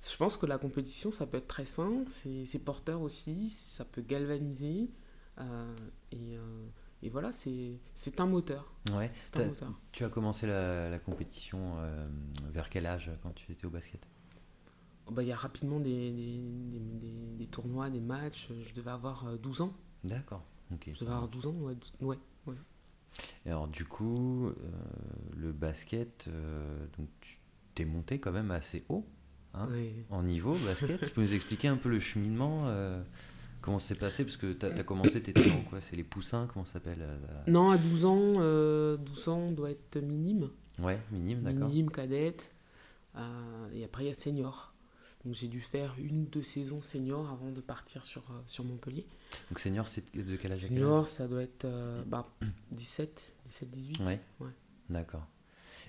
Je 0.00 0.16
pense 0.16 0.36
que 0.36 0.46
la 0.46 0.58
compétition, 0.58 1.10
ça 1.10 1.26
peut 1.26 1.38
être 1.38 1.48
très 1.48 1.66
sain, 1.66 2.04
c'est 2.06 2.58
porteur 2.58 3.02
aussi, 3.02 3.50
ça 3.50 3.84
peut 3.84 4.02
galvaniser. 4.02 4.90
Euh, 5.40 5.76
et, 6.12 6.36
euh, 6.36 6.68
et, 7.02 7.10
voilà, 7.10 7.30
c'est 7.32 8.20
un 8.20 8.26
moteur. 8.26 8.72
Ouais. 8.92 9.10
Un 9.34 9.46
moteur. 9.46 9.72
Tu 9.92 10.04
as 10.04 10.08
commencé 10.08 10.46
la, 10.46 10.90
la 10.90 10.98
compétition 10.98 11.74
euh, 11.78 12.08
vers 12.52 12.68
quel 12.70 12.86
âge 12.86 13.10
quand 13.22 13.32
tu 13.34 13.52
étais 13.52 13.66
au 13.66 13.70
basket? 13.70 14.00
Oh, 15.06 15.12
bah, 15.12 15.22
Il 15.22 15.28
y 15.28 15.32
a 15.32 15.36
rapidement 15.36 15.80
des, 15.80 16.10
des, 16.10 16.38
des, 16.78 17.36
des, 17.36 17.46
tournois, 17.46 17.90
des 17.90 18.00
matchs. 18.00 18.48
Je 18.62 18.74
devais 18.74 18.90
avoir 18.90 19.38
12 19.38 19.62
ans. 19.62 19.72
D'accord. 20.04 20.44
je 20.70 20.98
devais 20.98 21.12
avoir 21.12 21.28
12 21.28 21.46
ans, 21.46 21.54
ouais. 21.60 21.76
ouais, 22.00 22.18
ouais. 22.46 22.54
Et 23.46 23.50
alors, 23.50 23.68
du 23.68 23.84
coup, 23.84 24.52
le 25.36 25.52
basket, 25.52 26.28
donc 26.96 27.08
tu 27.20 27.38
t'es 27.78 27.84
monté 27.84 28.18
quand 28.18 28.32
même 28.32 28.50
assez 28.50 28.84
haut 28.88 29.06
hein, 29.54 29.68
en 30.10 30.24
niveau 30.24 30.56
basket. 30.66 30.98
tu 30.98 31.10
peux 31.10 31.20
nous 31.22 31.32
expliquer 31.32 31.68
un 31.68 31.76
peu 31.76 31.88
le 31.88 32.00
cheminement 32.00 32.64
euh, 32.66 33.00
Comment 33.60 33.78
c'est 33.78 33.98
passé? 33.98 34.24
Parce 34.24 34.36
que 34.36 34.52
tu 34.52 34.66
as, 34.66 34.82
commencé, 34.84 35.22
tu 35.22 35.30
étais 35.30 35.48
dans 35.48 35.62
quoi? 35.62 35.80
C'est 35.80 35.96
les 35.96 36.04
poussins 36.04 36.48
Comment 36.52 36.64
ça 36.64 36.74
s'appelle 36.74 37.02
euh, 37.02 37.16
Non, 37.46 37.70
à 37.70 37.78
12 37.78 38.04
ans, 38.04 38.32
12 38.32 38.36
euh, 38.38 38.98
ans 39.28 39.50
doit 39.50 39.70
être 39.70 39.98
minime. 39.98 40.50
Ouais, 40.78 41.00
minime, 41.10 41.42
d'accord. 41.42 41.68
Minime, 41.68 41.90
cadette. 41.90 42.54
et 43.72 43.84
après, 43.84 44.04
il 44.04 44.08
y 44.08 44.10
a 44.10 44.14
senior. 44.14 44.72
Donc 45.24 45.34
j'ai 45.34 45.48
dû 45.48 45.60
faire 45.60 45.96
une 45.98 46.22
ou 46.22 46.24
deux 46.26 46.44
saisons 46.44 46.80
senior 46.80 47.28
avant 47.30 47.50
de 47.50 47.60
partir 47.60 48.04
sur, 48.04 48.22
sur 48.46 48.62
Montpellier. 48.62 49.04
Donc 49.50 49.58
senior, 49.58 49.88
c'est 49.88 50.14
de 50.14 50.36
quel 50.36 50.52
âge 50.52 50.60
Senior, 50.60 51.08
ça 51.08 51.26
doit 51.26 51.42
être 51.42 51.66
bah, 52.06 52.26
17, 52.70 53.34
17, 53.44 53.70
18. 53.70 54.00
Ouais. 54.00 54.20
ouais. 54.40 54.50
D'accord. 54.88 55.26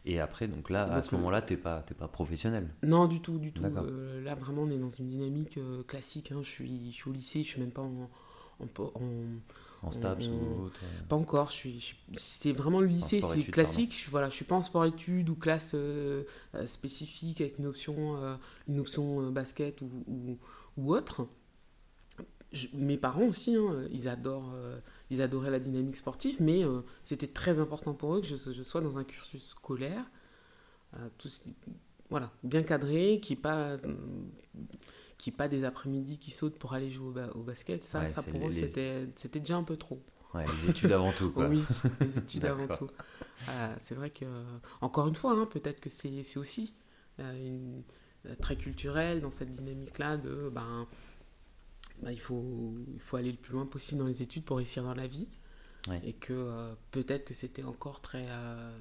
Et 0.06 0.20
après, 0.20 0.48
donc 0.48 0.70
là, 0.70 0.84
à 0.84 1.04
ce 1.04 1.14
moment-là, 1.16 1.42
tu 1.42 1.54
n'es 1.54 1.60
pas, 1.60 1.84
pas 1.98 2.08
professionnel 2.08 2.70
Non, 2.84 3.08
du 3.08 3.22
tout, 3.22 3.38
du 3.38 3.52
tout. 3.52 3.64
Euh, 3.64 4.24
là, 4.24 4.36
vraiment, 4.36 4.64
on 4.64 4.70
est 4.70 4.78
dans 4.78 4.90
une 4.90 5.08
dynamique 5.08 5.58
euh, 5.58 5.84
classique. 5.84 6.32
Hein. 6.32 6.40
Je, 6.42 6.50
suis, 6.50 6.92
je 6.92 6.96
suis 6.96 7.10
au 7.10 7.14
lycée, 7.14 7.44
je 7.44 7.50
suis 7.50 7.60
même 7.62 7.72
pas 7.72 7.82
en. 7.82 8.10
En, 8.62 8.66
en, 8.82 9.02
en 9.84 9.92
STAPS 9.92 10.28
ou 10.28 10.66
autre 10.66 10.82
euh. 10.84 11.02
Pas 11.08 11.16
encore. 11.16 11.50
Je 11.50 11.56
suis, 11.56 11.96
c'est 12.16 12.52
vraiment 12.52 12.82
le 12.82 12.88
lycée, 12.88 13.22
c'est 13.22 13.44
classique. 13.44 14.04
Je, 14.06 14.12
voilà, 14.12 14.30
je 14.30 14.36
suis 14.36 14.44
pas 14.44 14.56
en 14.56 14.62
sport-études 14.62 15.30
ou 15.30 15.36
classe 15.36 15.78
spécifique 16.66 17.40
avec 17.40 17.58
une 17.58 17.68
option, 17.68 18.18
une 18.68 18.80
option 18.82 19.32
basket 19.32 19.82
ou, 19.82 19.90
ou, 20.08 20.38
ou 20.76 20.94
autre 20.94 21.30
mes 22.74 22.98
parents 22.98 23.26
aussi, 23.26 23.56
hein, 23.56 23.86
ils, 23.92 24.08
adorent, 24.08 24.52
euh, 24.56 24.80
ils 25.10 25.22
adoraient 25.22 25.52
la 25.52 25.60
dynamique 25.60 25.96
sportive, 25.96 26.38
mais 26.40 26.64
euh, 26.64 26.82
c'était 27.04 27.28
très 27.28 27.60
important 27.60 27.94
pour 27.94 28.16
eux 28.16 28.22
que 28.22 28.28
je, 28.28 28.36
je, 28.38 28.64
sois 28.64 28.82
dans 28.82 28.98
un 28.98 29.04
cursus 29.04 29.50
scolaire, 29.50 30.06
euh, 30.96 31.10
tout 31.18 31.30
voilà, 32.10 32.32
bien 32.44 32.64
cadré, 32.64 33.20
qui 33.22 33.34
n'est 33.34 33.40
pas, 33.40 33.78
qui 35.18 35.32
pas 35.32 35.48
des 35.48 35.64
après-midi 35.64 36.18
qui 36.18 36.32
sautent 36.32 36.58
pour 36.58 36.74
aller 36.74 36.90
jouer 36.90 37.28
au, 37.36 37.44
basket. 37.44 37.84
Ça, 37.84 38.08
ça 38.08 38.24
pour 38.24 38.48
eux, 38.48 38.52
c'était, 38.52 39.08
c'était 39.16 39.40
déjà 39.40 39.58
un 39.58 39.64
peu 39.64 39.78
trop. 39.78 40.02
Ouais, 40.34 40.44
les 40.64 40.72
études 40.72 40.92
avant 40.92 41.12
tout, 41.12 41.32
quoi. 41.32 41.48
oui, 41.50 41.64
les 42.00 42.18
études 42.18 42.46
avant 42.46 42.68
tout. 42.68 42.90
c'est 43.78 43.94
vrai 43.94 44.10
que, 44.10 44.26
encore 44.82 45.08
une 45.08 45.16
fois, 45.16 45.34
hein, 45.34 45.46
peut-être 45.46 45.80
que 45.80 45.92
c'est, 45.92 46.24
c'est 46.24 46.40
aussi 46.40 46.74
une, 47.20 47.84
très 48.42 48.56
culturel 48.56 49.22
dans 49.22 49.32
cette 49.32 49.54
dynamique-là 49.54 50.18
de... 50.18 50.50
Ben, 50.50 50.88
bah, 52.02 52.12
il, 52.12 52.20
faut, 52.20 52.76
il 52.94 53.02
faut 53.02 53.18
aller 53.18 53.32
le 53.32 53.38
plus 53.38 53.54
loin 53.54 53.66
possible 53.66 54.00
dans 54.00 54.08
les 54.08 54.22
études 54.22 54.44
pour 54.44 54.58
réussir 54.58 54.84
dans 54.84 54.94
la 54.96 55.08
vie. 55.08 55.28
Et 56.04 56.14
que 56.14 56.34
euh, 56.34 56.76
peut-être 56.92 57.26
que 57.26 57.34
c'était 57.34 57.64
encore 57.64 58.00
très, 58.00 58.28
euh, 58.30 58.78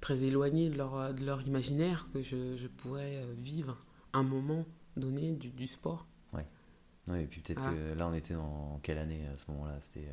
très 0.00 0.24
éloigné 0.24 0.70
de 0.70 0.76
leur, 0.76 1.14
de 1.14 1.24
leur 1.24 1.42
imaginaire 1.42 2.08
que 2.12 2.20
je, 2.20 2.56
je 2.56 2.66
pourrais 2.66 3.16
euh, 3.16 3.34
vivre 3.38 3.84
un 4.12 4.24
moment 4.24 4.64
donné 4.96 5.32
du, 5.32 5.50
du 5.50 5.68
sport. 5.68 6.08
Oui, 6.32 6.42
ouais, 7.08 7.22
et 7.22 7.26
puis 7.26 7.42
peut-être 7.42 7.62
que 7.62 7.94
là, 7.94 8.08
on 8.08 8.14
était 8.14 8.34
dans 8.34 8.80
quelle 8.82 8.98
année 8.98 9.24
à 9.32 9.36
ce 9.36 9.48
moment-là? 9.52 9.78
C'était 9.82 10.08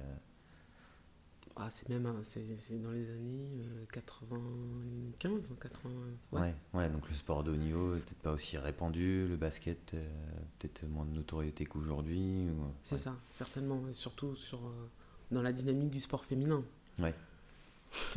ah, 1.55 1.67
c'est 1.69 1.87
même 1.89 2.11
c'est, 2.23 2.41
dans 2.81 2.91
les 2.91 3.09
années 3.11 3.47
95, 3.91 5.53
80. 5.61 5.91
Ouais. 6.31 6.55
ouais. 6.73 6.89
donc 6.89 7.07
le 7.07 7.13
sport 7.13 7.43
de 7.43 7.51
haut 7.51 7.55
niveau 7.55 7.91
peut-être 7.91 8.21
pas 8.23 8.31
aussi 8.31 8.57
répandu, 8.57 9.27
le 9.27 9.35
basket 9.35 9.93
euh, 9.93 10.09
peut-être 10.57 10.83
moins 10.87 11.05
de 11.05 11.15
notoriété 11.15 11.65
qu'aujourd'hui. 11.65 12.47
C'est 12.83 12.97
ça, 12.97 13.15
certainement, 13.29 13.81
surtout 13.91 14.35
sur, 14.35 14.57
euh, 14.59 14.89
dans 15.31 15.43
la 15.43 15.53
dynamique 15.53 15.91
du 15.91 15.99
sport 15.99 16.25
féminin. 16.25 16.63
Ouais. 16.97 17.13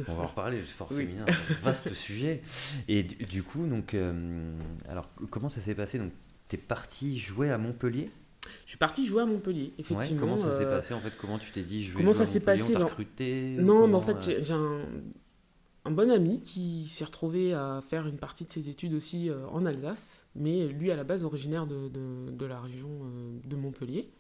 On 0.09 0.15
va 0.15 0.23
en 0.23 0.27
reparler 0.29 0.61
du 0.61 0.67
sport 0.67 0.89
féminin, 0.93 1.27
vaste 1.63 1.93
sujet. 1.93 2.43
Et 2.89 3.03
du, 3.03 3.43
coup, 3.43 3.67
donc, 3.67 3.93
euh, 3.93 4.59
alors 4.89 5.11
comment 5.31 5.51
ça 5.51 5.61
s'est 5.61 5.75
passé? 5.75 5.99
Donc, 5.99 6.13
tu 6.49 6.57
es 6.57 6.59
parti 6.59 7.19
jouer 7.19 7.51
à 7.51 7.59
Montpellier? 7.59 8.11
Je 8.67 8.73
suis 8.73 8.79
parti 8.79 9.07
jouer 9.07 9.23
à 9.23 9.27
Montpellier, 9.27 9.73
effectivement. 9.79 10.21
comment 10.21 10.37
ça 10.37 10.53
s'est 10.53 10.65
euh, 10.65 10.77
passé 10.77 10.93
en 10.93 10.99
fait 10.99 11.13
Comment 11.21 11.39
tu 11.39 11.53
t'es 11.53 11.63
dit 11.63 11.85
je 11.85 11.91
vais 11.91 11.95
Comment 11.95 12.13
ça 12.13 12.25
s'est 12.25 12.41
passé 12.41 12.75
Non, 12.75 13.87
mais 13.87 13.95
en 13.95 14.01
fait, 14.01 14.29
euh 14.29 14.43
j'ai 14.43 14.53
un, 14.53 14.81
un, 15.85 15.91
bon 15.93 16.11
ami 16.11 16.43
qui 16.43 16.89
s'est 16.89 17.05
retrouvé 17.05 17.53
à 17.53 17.81
faire 17.87 18.09
une 18.09 18.17
partie 18.17 18.45
de 18.45 18.51
ses 18.51 18.69
études 18.69 18.95
aussi 18.95 19.31
euh, 19.31 19.47
en 19.53 19.67
Alsace, 19.67 20.27
mais 20.35 20.67
lui 20.67 20.91
à 20.91 20.97
la 20.97 21.05
base 21.05 21.23
originaire 21.23 21.69
de, 21.69 21.87
de, 21.87 22.33
de 22.33 22.45
la 22.45 22.61
région 22.61 22.89
de 23.45 23.55
Montpellier, 23.55 24.11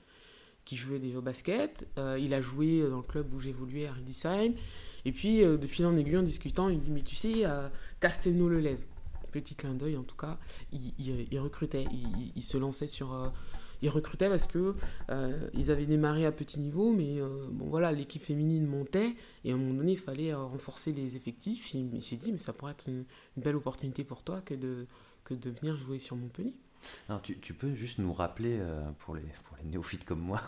qui 0.65 0.77
jouait 0.77 1.01
déjà 1.01 1.19
au 1.19 1.23
basket. 1.23 1.89
il 1.97 2.33
a 2.33 2.41
joué 2.41 2.89
dans 2.89 2.99
le 2.99 3.03
club 3.03 3.35
où 3.35 3.41
j'évoluais 3.41 3.89
à 3.89 3.93
Riedisheim. 3.95 4.53
Et 5.05 5.11
puis, 5.11 5.41
de 5.41 5.67
fil 5.67 5.87
en 5.87 5.97
aiguille, 5.97 6.19
en 6.19 6.23
discutant, 6.23 6.69
il 6.69 6.81
dit 6.81 6.93
Mais 6.93 7.03
tu 7.03 7.17
sais, 7.17 7.43
Castelnau-le-Lez, 7.99 8.87
petit 9.33 9.57
clin 9.57 9.75
d'œil 9.75 9.97
en 9.97 10.05
tout 10.05 10.17
cas, 10.17 10.39
il, 10.71 10.95
il, 11.01 11.39
recrutait, 11.41 11.85
il, 11.91 12.33
il, 12.37 12.43
se 12.43 12.57
lançait 12.57 12.87
sur 12.87 13.13
ils 13.83 13.89
recrutaient 13.89 14.29
parce 14.29 14.47
que 14.47 14.75
euh, 15.11 15.49
ils 15.55 15.71
avaient 15.71 15.87
démarré 15.87 16.27
à 16.27 16.33
petit 16.33 16.61
niveau, 16.61 16.93
mais 16.93 17.21
euh, 17.21 17.47
bon 17.51 17.67
voilà, 17.67 17.93
l'équipe 17.93 18.23
féminine 18.23 18.67
montait 18.67 19.15
et 19.45 19.53
à 19.53 19.55
un 19.55 19.59
moment 19.59 19.75
donné, 19.75 19.93
il 19.93 19.99
fallait 19.99 20.33
euh, 20.33 20.45
renforcer 20.45 20.93
les 20.93 21.17
effectifs. 21.17 21.75
Il, 21.75 22.03
s'est 22.03 22.17
dit, 22.17 22.33
mais 22.33 22.39
ça 22.39 22.53
pourrait 22.53 22.73
être 22.73 22.89
une, 22.89 23.05
belle 23.37 23.57
opportunité 23.57 24.05
pour 24.05 24.23
toi 24.23 24.41
que 24.41 24.55
de, 24.55 24.87
que 25.25 25.35
de 25.35 25.51
venir 25.51 25.77
jouer 25.77 25.99
sur 25.99 26.17
Montpellier. 26.17 26.55
Alors, 27.09 27.21
tu, 27.23 27.55
peux 27.55 27.75
juste 27.75 27.99
nous 27.99 28.13
rappeler, 28.13 28.61
pour, 28.99 29.17
les, 29.17 29.23
pour 29.45 29.57
les 29.57 29.65
néophytes 29.65 30.05
comme 30.05 30.21
moi, 30.21 30.41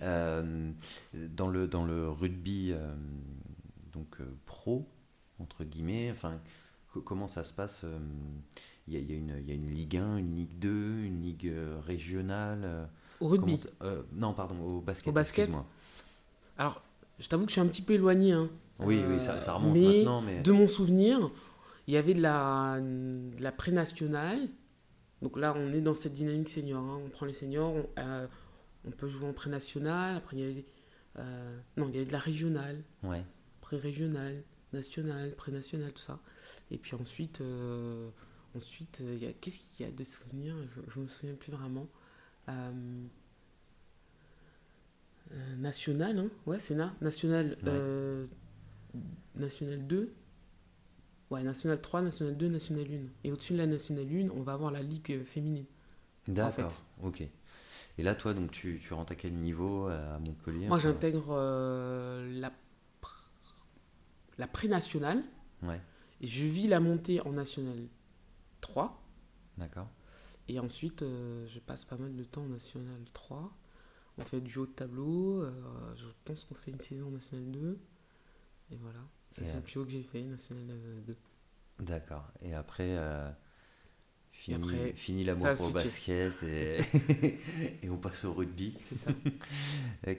dans, 0.00 1.48
le, 1.48 1.66
dans 1.66 1.84
le 1.84 2.08
rugby 2.08 2.74
donc, 3.92 4.18
pro, 4.44 4.86
entre 5.40 5.64
guillemets, 5.64 6.12
enfin, 6.12 6.38
comment 7.04 7.26
ça 7.26 7.42
se 7.44 7.52
passe 7.52 7.84
il 8.88 8.94
y, 8.94 9.12
a, 9.12 9.16
une, 9.16 9.42
y 9.44 9.50
a 9.50 9.54
une 9.54 9.70
Ligue 9.70 9.96
1, 9.96 10.16
une 10.18 10.36
Ligue 10.36 10.58
2, 10.58 10.68
une 10.68 11.22
Ligue 11.22 11.48
euh, 11.48 11.80
régionale. 11.84 12.62
Euh, 12.64 12.84
au 13.20 13.28
rugby 13.28 13.60
euh, 13.82 14.02
Non, 14.12 14.32
pardon, 14.32 14.60
au 14.60 14.80
basket. 14.80 15.08
Au 15.08 15.12
basket 15.12 15.50
Alors, 16.56 16.82
je 17.18 17.28
t'avoue 17.28 17.46
que 17.46 17.50
je 17.50 17.54
suis 17.54 17.60
un 17.60 17.66
petit 17.66 17.82
peu 17.82 17.94
éloigné. 17.94 18.32
Hein. 18.32 18.48
Oui, 18.78 19.02
oui, 19.08 19.20
ça, 19.20 19.40
ça 19.40 19.54
remonte 19.54 19.76
maintenant. 19.76 20.20
Mais... 20.20 20.40
De 20.40 20.52
mon 20.52 20.68
souvenir, 20.68 21.30
il 21.88 21.94
y 21.94 21.96
avait 21.96 22.14
de 22.14 22.22
la, 22.22 22.78
de 22.80 23.42
la 23.42 23.50
pré-nationale. 23.50 24.48
Donc 25.20 25.36
là, 25.36 25.54
on 25.56 25.72
est 25.72 25.80
dans 25.80 25.94
cette 25.94 26.14
dynamique 26.14 26.48
senior. 26.48 26.82
Hein. 26.82 27.00
On 27.04 27.08
prend 27.08 27.26
les 27.26 27.32
seniors, 27.32 27.74
on, 27.74 28.28
on 28.86 28.90
peut 28.92 29.08
jouer 29.08 29.26
en 29.26 29.32
pré-national. 29.32 30.14
Après, 30.14 30.36
il 30.36 30.40
y 30.40 30.44
avait. 30.44 30.64
non, 31.76 31.88
il 31.88 31.94
y 31.94 31.98
avait 31.98 32.06
de 32.06 32.12
la 32.12 32.18
régionale. 32.18 32.84
Ouais. 33.02 33.24
Pré-régionale, 33.62 34.44
nationale, 34.72 35.34
pré-nationale, 35.34 35.92
tout 35.92 36.02
ça. 36.02 36.20
Et 36.70 36.78
puis 36.78 36.94
ensuite. 36.94 37.42
Ensuite, 38.56 39.02
euh, 39.02 39.32
qu'est-ce 39.40 39.58
qu'il 39.58 39.84
y 39.84 39.88
a 39.88 39.92
des 39.92 40.04
souvenirs? 40.04 40.56
Je 40.88 40.98
ne 40.98 41.04
me 41.04 41.08
souviens 41.08 41.34
plus 41.34 41.52
vraiment. 41.52 41.86
Euh, 42.48 42.72
euh, 45.32 45.56
national, 45.56 46.18
hein? 46.18 46.28
Ouais, 46.46 46.58
c'est. 46.58 46.76
National, 47.02 47.56
national 49.34 49.86
2. 49.86 50.14
Ouais, 51.30 51.42
National 51.42 51.80
3, 51.80 52.02
National 52.02 52.36
2, 52.36 52.48
National 52.48 52.84
1. 52.84 52.88
Et 53.24 53.32
au-dessus 53.32 53.52
de 53.52 53.58
la 53.58 53.66
National 53.66 54.06
1, 54.10 54.30
on 54.30 54.42
va 54.42 54.52
avoir 54.52 54.70
la 54.70 54.82
Ligue 54.82 55.22
féminine. 55.24 55.66
D'accord, 56.28 56.70
ok. 57.02 57.28
Et 57.98 58.02
là, 58.02 58.14
toi, 58.14 58.32
donc, 58.32 58.52
tu, 58.52 58.80
tu 58.82 58.94
rentres 58.94 59.12
à 59.12 59.16
quel 59.16 59.34
niveau 59.34 59.86
à 59.88 60.18
Montpellier 60.20 60.68
Moi, 60.68 60.78
j'intègre 60.78 61.34
la, 61.34 62.52
la 64.38 64.46
pré-nationale. 64.46 65.22
Ouais. 65.62 65.80
Et 66.20 66.26
je 66.26 66.44
vis 66.44 66.68
la 66.68 66.80
montée 66.80 67.20
en 67.20 67.32
National 67.32 67.76
3. 68.66 69.02
D'accord. 69.58 69.88
Et 70.48 70.58
ensuite, 70.60 71.02
euh, 71.02 71.46
je 71.48 71.58
passe 71.60 71.84
pas 71.84 71.96
mal 71.96 72.14
de 72.14 72.24
temps 72.24 72.42
en 72.42 72.48
National 72.48 73.00
3. 73.12 73.56
on 74.18 74.24
fait 74.24 74.40
du 74.40 74.58
haut 74.58 74.66
de 74.66 74.72
tableau. 74.72 75.42
euh, 75.42 75.50
je 75.96 76.06
pense 76.24 76.44
qu'on 76.44 76.54
fait 76.54 76.70
une 76.72 76.80
saison 76.80 77.10
nationale 77.10 77.50
2. 77.50 77.78
Et 78.72 78.76
voilà. 78.76 79.00
Ça, 79.32 79.44
c'est 79.44 79.56
le 79.56 79.62
plus 79.62 79.78
haut 79.80 79.84
que 79.84 79.90
j'ai 79.90 80.02
fait, 80.02 80.22
nationale 80.22 80.66
euh, 80.70 81.00
2. 81.06 81.16
D'accord. 81.80 82.26
Et 82.42 82.54
après, 82.54 82.96
euh, 82.96 83.30
fini, 84.32 84.56
après, 84.56 84.92
fini 84.94 85.24
l'amour 85.24 85.48
pour 85.56 85.66
le 85.68 85.72
basket 85.74 86.42
et, 86.42 86.78
et 87.82 87.90
on 87.90 87.98
passe 87.98 88.24
au 88.24 88.32
rugby. 88.32 88.74
C'est 88.78 88.96
ça. 88.96 89.10
Euh, 90.06 90.14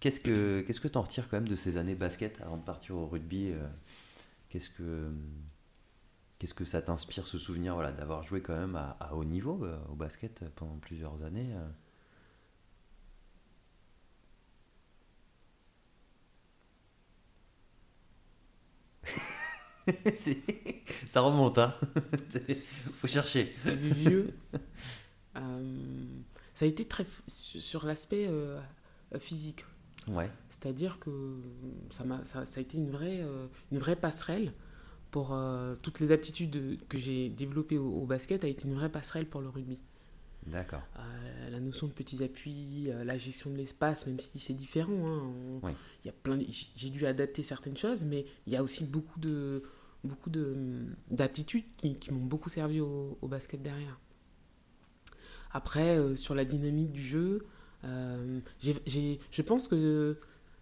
Qu'est-ce 0.00 0.18
que 0.20 0.62
qu'est-ce 0.66 0.80
que 0.80 0.88
t'en 0.88 1.02
retires 1.02 1.28
quand 1.28 1.36
même 1.36 1.48
de 1.48 1.56
ces 1.56 1.76
années 1.76 1.94
basket 1.94 2.40
avant 2.40 2.56
de 2.56 2.62
partir 2.64 2.96
au 2.96 3.06
rugby 3.06 3.50
euh, 3.52 3.68
Qu'est-ce 4.48 4.68
que 4.70 5.10
qu'est-ce 6.40 6.54
que 6.54 6.64
ça 6.64 6.82
t'inspire 6.82 7.28
ce 7.28 7.38
souvenir 7.38 7.74
voilà 7.74 7.92
d'avoir 7.92 8.24
joué 8.24 8.42
quand 8.42 8.56
même 8.56 8.74
à, 8.74 8.96
à 9.00 9.14
haut 9.14 9.24
niveau 9.24 9.64
euh, 9.64 9.78
au 9.90 9.94
basket 9.94 10.44
pendant 10.56 10.78
plusieurs 10.78 11.22
années 11.22 11.54
euh 11.54 11.68
ça 21.06 21.20
remonte 21.20 21.58
hein 21.58 21.74
faut 22.54 23.06
chercher 23.06 23.44
C'est 23.44 23.74
vieux. 23.74 24.34
Euh, 25.36 26.04
ça 26.54 26.64
a 26.64 26.68
été 26.68 26.84
très 26.84 27.06
sur 27.26 27.86
l'aspect 27.86 28.26
euh, 28.28 28.60
euh, 29.14 29.18
physique. 29.18 29.64
ouais 30.08 30.30
C'est-à-dire 30.50 30.98
que 30.98 31.40
ça, 31.90 32.04
m'a, 32.04 32.22
ça, 32.24 32.44
ça 32.44 32.58
a 32.58 32.62
été 32.62 32.76
une 32.76 32.90
vraie, 32.90 33.20
euh, 33.20 33.46
une 33.72 33.78
vraie 33.78 33.96
passerelle 33.96 34.52
pour 35.10 35.32
euh, 35.34 35.74
toutes 35.82 36.00
les 36.00 36.12
aptitudes 36.12 36.78
que 36.88 36.98
j'ai 36.98 37.28
développées 37.28 37.78
au, 37.78 37.88
au 38.02 38.06
basket, 38.06 38.44
a 38.44 38.48
été 38.48 38.66
une 38.68 38.74
vraie 38.74 38.88
passerelle 38.90 39.26
pour 39.26 39.40
le 39.40 39.48
rugby. 39.48 39.78
d'accord 40.46 40.82
Euh, 40.98 41.50
la 41.50 41.60
notion 41.60 41.86
de 41.88 41.92
petits 41.92 42.22
appuis, 42.22 42.86
euh, 42.90 43.04
la 43.04 43.18
gestion 43.18 43.50
de 43.50 43.56
l'espace, 43.56 44.06
même 44.06 44.18
si 44.20 44.38
c'est 44.38 44.54
différent. 44.54 44.92
hein, 44.92 45.22
on- 45.62 45.66
Oui. 45.66 45.72
il 46.04 46.06
y 46.06 46.10
a 46.10 46.14
plein, 46.14 46.36
de- 46.36 46.46
j'ai 46.76 46.90
dû 46.90 47.06
adapter 47.06 47.42
certaines 47.42 47.76
choses, 47.76 48.04
mais 48.04 48.24
il 48.46 48.52
y 48.52 48.56
a 48.56 48.62
aussi 48.62 48.84
beaucoup 48.84 49.18
de 49.20 49.62
beaucoup 50.02 50.30
de 50.30 50.56
d'aptitudes 51.10 51.64
qui, 51.76 51.94
qui 51.96 52.10
m'ont 52.10 52.24
beaucoup 52.24 52.48
servi 52.48 52.80
au, 52.80 53.18
au 53.20 53.28
basket 53.28 53.60
derrière. 53.60 53.98
Après, 55.52 56.16
sur 56.16 56.34
la 56.34 56.44
dynamique 56.46 56.92
du 56.92 57.02
jeu, 57.02 57.44
j'ai- 58.86 59.18
je 59.30 59.42
pense 59.42 59.68
que 59.68 60.16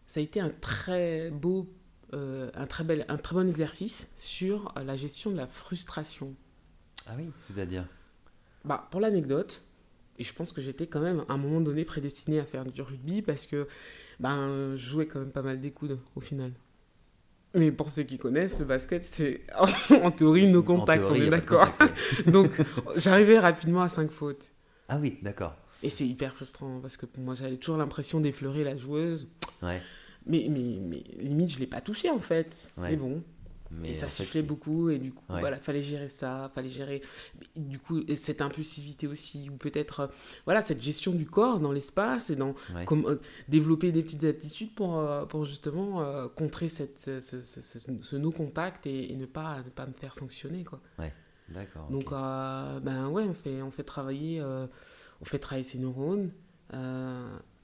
ça 0.06 0.18
a 0.20 0.22
été 0.22 0.40
un 0.40 0.50
très 0.50 1.30
beau, 1.30 1.68
euh, 2.14 2.50
un 2.54 2.66
très 2.66 2.84
bel, 2.84 3.04
un 3.08 3.16
très 3.16 3.34
bon 3.34 3.48
exercice 3.48 4.10
sur 4.16 4.72
la 4.82 4.96
gestion 4.96 5.30
de 5.30 5.36
la 5.36 5.46
frustration. 5.46 6.34
ah 7.06 7.12
oui 7.16 7.30
c'est 7.42 7.58
à 7.58 7.66
dire 7.66 7.84
Bah, 8.64 8.88
pour 8.90 9.00
l'anecdote, 9.00 9.62
et 10.18 10.22
je 10.24 10.32
pense 10.32 10.52
que 10.52 10.60
j'étais 10.60 10.86
quand 10.86 11.00
même 11.00 11.24
à 11.28 11.34
un 11.34 11.36
moment 11.38 11.60
donné 11.60 11.84
prédestiné 11.84 12.40
à 12.40 12.44
faire 12.44 12.64
du 12.64 12.82
rugby 12.82 13.22
parce 13.22 13.46
que 13.46 13.68
ben, 14.20 14.74
je 14.74 14.88
jouais 14.90 15.06
quand 15.06 15.20
même 15.20 15.30
pas 15.30 15.42
mal 15.42 15.60
des 15.60 15.70
coudes 15.70 15.98
au 16.16 16.20
final. 16.20 16.52
Mais 17.54 17.72
pour 17.72 17.88
ceux 17.88 18.02
qui 18.02 18.18
connaissent, 18.18 18.58
le 18.58 18.64
basket, 18.66 19.02
c'est 19.04 19.42
en 20.02 20.10
théorie 20.10 20.48
nos 20.48 20.62
contacts, 20.62 21.04
on 21.10 21.14
est 21.14 21.30
d'accord. 21.30 21.68
Donc 22.26 22.50
j'arrivais 22.96 23.38
rapidement 23.38 23.82
à 23.82 23.88
5 23.88 24.10
fautes. 24.10 24.50
ah 24.88 24.98
oui 24.98 25.18
d'accord 25.22 25.56
Et 25.82 25.88
c'est 25.88 26.06
hyper 26.06 26.34
frustrant 26.34 26.80
parce 26.80 26.96
que 26.96 27.06
pour 27.06 27.22
moi, 27.22 27.34
j'avais 27.34 27.56
toujours 27.56 27.78
l'impression 27.78 28.20
d'effleurer 28.20 28.64
la 28.64 28.76
joueuse. 28.76 29.28
ouais 29.62 29.80
Mais, 30.28 30.46
mais, 30.50 30.78
mais 30.80 31.02
limite, 31.22 31.50
je 31.50 31.58
l'ai 31.58 31.66
pas 31.66 31.80
touché 31.80 32.10
en 32.10 32.20
fait. 32.20 32.68
Ouais. 32.76 32.90
Mais 32.90 32.96
bon, 32.96 33.22
mais 33.70 33.90
et 33.90 33.94
ça 33.94 34.06
sifflait 34.08 34.40
beaucoup 34.42 34.88
et 34.88 34.98
du 34.98 35.12
coup 35.12 35.22
Ouais. 35.28 35.40
voilà 35.40 35.58
fallait 35.58 35.82
gérer 35.82 36.08
ça 36.08 36.50
fallait 36.54 36.70
gérer 36.70 37.02
du 37.54 37.78
coup 37.78 38.00
et 38.08 38.14
cette 38.14 38.40
impulsivité 38.40 39.06
aussi 39.06 39.50
ou 39.50 39.56
peut-être 39.58 40.00
euh, 40.00 40.06
voilà 40.46 40.62
cette 40.62 40.80
gestion 40.80 41.12
du 41.12 41.26
corps 41.26 41.60
dans 41.60 41.70
l'espace 41.70 42.30
et 42.30 42.36
dans 42.36 42.54
Ouais. 42.74 42.86
comme 42.86 43.04
euh, 43.04 43.16
développer 43.46 43.92
des 43.92 44.02
petites 44.02 44.24
aptitudes 44.24 44.74
pour 44.74 44.98
euh, 44.98 45.26
pour 45.26 45.44
justement 45.44 46.02
contrer 46.30 46.70
cette 46.70 46.98
ce, 46.98 47.20
ce, 47.20 47.42
ce- 47.42 47.60
ce- 47.60 47.78
ce 48.00 48.16
no 48.16 48.30
contact 48.32 48.86
et, 48.86 49.12
et 49.12 49.16
ne 49.16 49.26
pas 49.26 49.58
ne 49.58 49.68
pas 49.70 49.86
me 49.86 49.92
faire 49.92 50.14
sanctionner 50.14 50.64
quoi 50.64 50.80
d'accord 51.50 51.88
donc 51.90 52.10
ben 52.10 53.08
ouais 53.10 53.24
on 53.24 53.34
fait 53.34 53.60
on 53.60 53.70
fait 53.70 53.84
travailler 53.84 54.42
on 55.20 55.24
fait 55.26 55.38
travailler 55.38 55.64
ses 55.64 55.78
neurones 55.78 56.30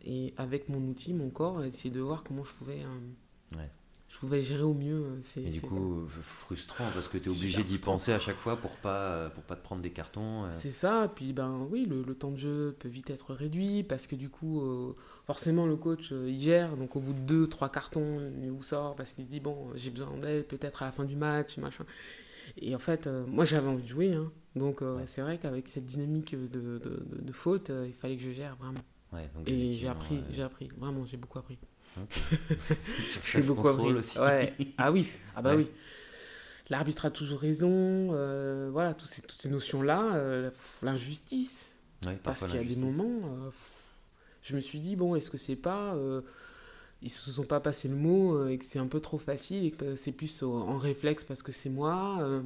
et 0.04 0.34
avec 0.36 0.68
mon 0.68 0.80
outil 0.88 1.14
mon 1.14 1.30
corps 1.30 1.64
essayer 1.64 1.90
de 1.90 2.00
voir 2.00 2.24
comment 2.24 2.44
je 2.44 2.52
pouvais 2.52 2.82
euh, 2.82 3.56
Ouais. 3.56 3.70
je 4.08 4.18
pouvais 4.18 4.40
gérer 4.40 4.62
au 4.62 4.74
mieux 4.74 4.94
euh, 5.04 5.18
ces, 5.22 5.42
Et 5.42 5.50
du 5.50 5.60
coup, 5.60 6.06
frustrant 6.22 6.84
parce 6.94 7.08
que 7.08 7.18
tu 7.18 7.24
es 7.28 7.32
obligé 7.32 7.62
d'y 7.62 7.78
penser 7.78 8.12
à 8.12 8.18
chaque 8.18 8.38
fois 8.38 8.56
pour 8.56 8.72
pas, 8.76 9.30
pour 9.30 9.42
pas 9.44 9.54
te 9.56 9.62
prendre 9.62 9.82
des 9.82 9.90
cartons. 9.90 10.44
euh. 10.44 10.48
C'est 10.52 10.70
ça, 10.70 11.10
puis 11.14 11.32
ben 11.32 11.66
oui, 11.70 11.86
le, 11.86 12.02
le 12.02 12.14
temps 12.14 12.30
de 12.32 12.36
jeu 12.38 12.74
peut 12.78 12.88
vite 12.88 13.10
être 13.10 13.32
réduit 13.34 13.82
parce 13.82 14.06
que 14.06 14.16
du 14.16 14.28
coup, 14.30 14.60
euh, 14.62 14.94
forcément, 15.26 15.66
le 15.66 15.76
coach 15.76 16.10
euh, 16.12 16.28
il 16.28 16.40
gère. 16.40 16.76
Donc, 16.76 16.96
au 16.96 17.00
bout 17.00 17.12
de 17.12 17.20
deux, 17.20 17.46
trois 17.46 17.68
cartons, 17.70 18.18
il 18.42 18.50
vous 18.50 18.62
sort 18.62 18.94
parce 18.96 19.12
qu'il 19.12 19.24
se 19.24 19.30
dit 19.30 19.40
bon, 19.40 19.70
j'ai 19.74 19.90
besoin 19.90 20.16
d'elle 20.18 20.44
peut-être 20.44 20.82
à 20.82 20.86
la 20.86 20.92
fin 20.92 21.04
du 21.04 21.16
match, 21.16 21.56
machin. 21.58 21.84
Et 22.58 22.74
en 22.74 22.78
fait, 22.80 23.06
euh, 23.06 23.24
moi 23.26 23.44
j'avais 23.44 23.68
envie 23.68 23.82
de 23.84 23.88
jouer, 23.88 24.12
hein. 24.14 24.30
donc 24.54 24.82
euh, 24.82 24.96
Ouais. 24.96 25.04
c'est 25.06 25.22
vrai 25.22 25.38
qu'avec 25.38 25.66
cette 25.68 25.86
dynamique 25.86 26.34
de, 26.34 26.46
de, 26.46 26.78
de, 26.78 27.20
de 27.22 27.32
faute, 27.32 27.70
euh, 27.70 27.86
il 27.88 27.94
fallait 27.94 28.16
que 28.16 28.22
je 28.22 28.32
gère 28.32 28.56
vraiment. 28.56 28.80
Ouais, 29.14 29.30
donc 29.34 29.48
Et 29.48 29.72
j'ai 29.72 29.88
appris, 29.88 30.16
euh, 30.16 30.32
j'ai 30.32 30.42
appris, 30.42 30.68
vraiment, 30.76 31.04
j'ai 31.06 31.16
beaucoup 31.16 31.38
appris. 31.38 31.58
J'ai 33.24 33.40
beaucoup 33.42 33.68
appris. 33.68 33.92
aussi. 33.92 34.18
Ouais. 34.18 34.52
Ah 34.76 34.90
oui, 34.90 35.06
ah 35.36 35.42
bah 35.42 35.50
Ouais. 35.54 35.58
oui. 35.62 35.68
L'arbitre 36.68 37.04
a 37.06 37.10
toujours 37.10 37.38
raison, 37.40 37.68
euh, 37.70 38.68
voilà, 38.72 38.96
ces, 39.04 39.22
toutes 39.22 39.40
ces 39.40 39.48
notions-là, 39.50 40.14
euh, 40.16 40.50
l'injustice. 40.82 41.76
Ouais, 42.04 42.18
Parce 42.22 42.44
qu'il 42.44 42.56
y 42.56 42.58
a 42.58 42.64
des 42.64 42.74
moments, 42.76 43.20
euh, 43.26 43.50
je 44.42 44.56
me 44.56 44.60
suis 44.60 44.80
dit, 44.80 44.96
bon, 44.96 45.14
est-ce 45.14 45.30
que 45.30 45.38
c'est 45.38 45.54
pas. 45.56 45.96
ils 47.02 47.10
se 47.10 47.30
sont 47.30 47.44
pas 47.44 47.60
passé 47.60 47.86
le 47.88 47.94
mot 47.96 48.48
et 48.48 48.58
que 48.58 48.64
c'est 48.64 48.78
un 48.80 48.86
peu 48.88 48.98
trop 49.00 49.18
facile 49.18 49.64
et 49.66 49.70
que 49.70 49.94
c'est 49.94 50.12
plus 50.12 50.42
au- 50.42 50.54
en 50.62 50.76
réflexe 50.78 51.22
parce 51.22 51.42
que 51.42 51.52
c'est 51.52 51.70
moi. 51.70 52.42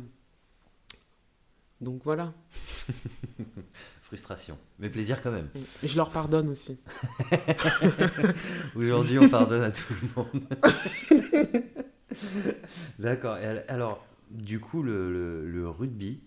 donc 1.81 2.03
voilà. 2.05 2.35
Frustration. 4.09 4.57
Mais 4.79 4.89
plaisir 4.89 5.23
quand 5.23 5.31
même. 5.31 5.49
Et 5.83 5.87
je 5.87 5.97
leur 5.97 6.09
pardonne 6.11 6.49
aussi. 6.49 6.79
Aujourd'hui, 8.75 9.19
on 9.19 9.29
pardonne 9.29 9.63
à 9.63 9.71
tout 9.71 9.85
le 9.93 10.09
monde. 10.17 11.63
D'accord. 12.99 13.37
Alors, 13.69 14.05
du 14.31 14.61
coup, 14.61 14.83
le, 14.83 15.13
le- 15.13 15.47
le 15.51 15.69
rugby. 15.69 16.21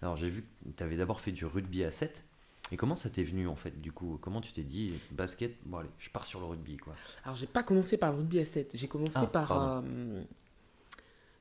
Alors, 0.00 0.16
j'ai 0.16 0.28
vu 0.30 0.42
que 0.42 0.46
tu 0.76 0.82
avais 0.82 0.96
d'abord 0.96 1.20
fait 1.20 1.32
du 1.32 1.44
rugby 1.44 1.82
à 1.84 1.90
7. 1.90 2.24
Et 2.70 2.76
comment 2.76 2.94
ça 2.96 3.08
t'est 3.10 3.24
venu 3.24 3.48
en 3.48 3.56
fait 3.56 3.80
du 3.80 3.92
coup? 3.92 4.18
Comment 4.20 4.40
tu 4.42 4.52
t'es 4.52 4.62
dit 4.62 4.92
basket 5.10 5.56
Bon 5.64 5.78
allez, 5.78 5.88
je 5.98 6.10
pars 6.10 6.26
sur 6.26 6.38
le 6.38 6.44
rugby 6.46 6.76
quoi. 6.76 6.94
Alors, 7.24 7.34
j'ai 7.34 7.46
pas 7.46 7.62
commencé 7.62 7.96
par 7.96 8.12
le 8.12 8.18
rugby 8.18 8.38
à 8.40 8.44
7. 8.44 8.72
J'ai 8.74 8.86
commencé 8.88 9.18
Ah, 9.22 9.26
par. 9.26 9.52
euh, 9.82 10.22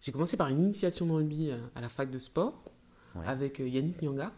j'ai 0.01 0.11
commencé 0.13 0.37
par 0.37 0.47
une 0.47 0.63
initiation 0.63 1.05
dans 1.05 1.15
le 1.17 1.19
rugby 1.19 1.51
euh, 1.51 1.57
à 1.75 1.81
la 1.81 1.89
fac 1.89 2.09
de 2.09 2.17
sport 2.19 2.63
Ouais. 3.15 3.25
avec 3.27 3.59
euh, 3.59 3.67
Yannick 3.67 4.01
Nyanga. 4.01 4.31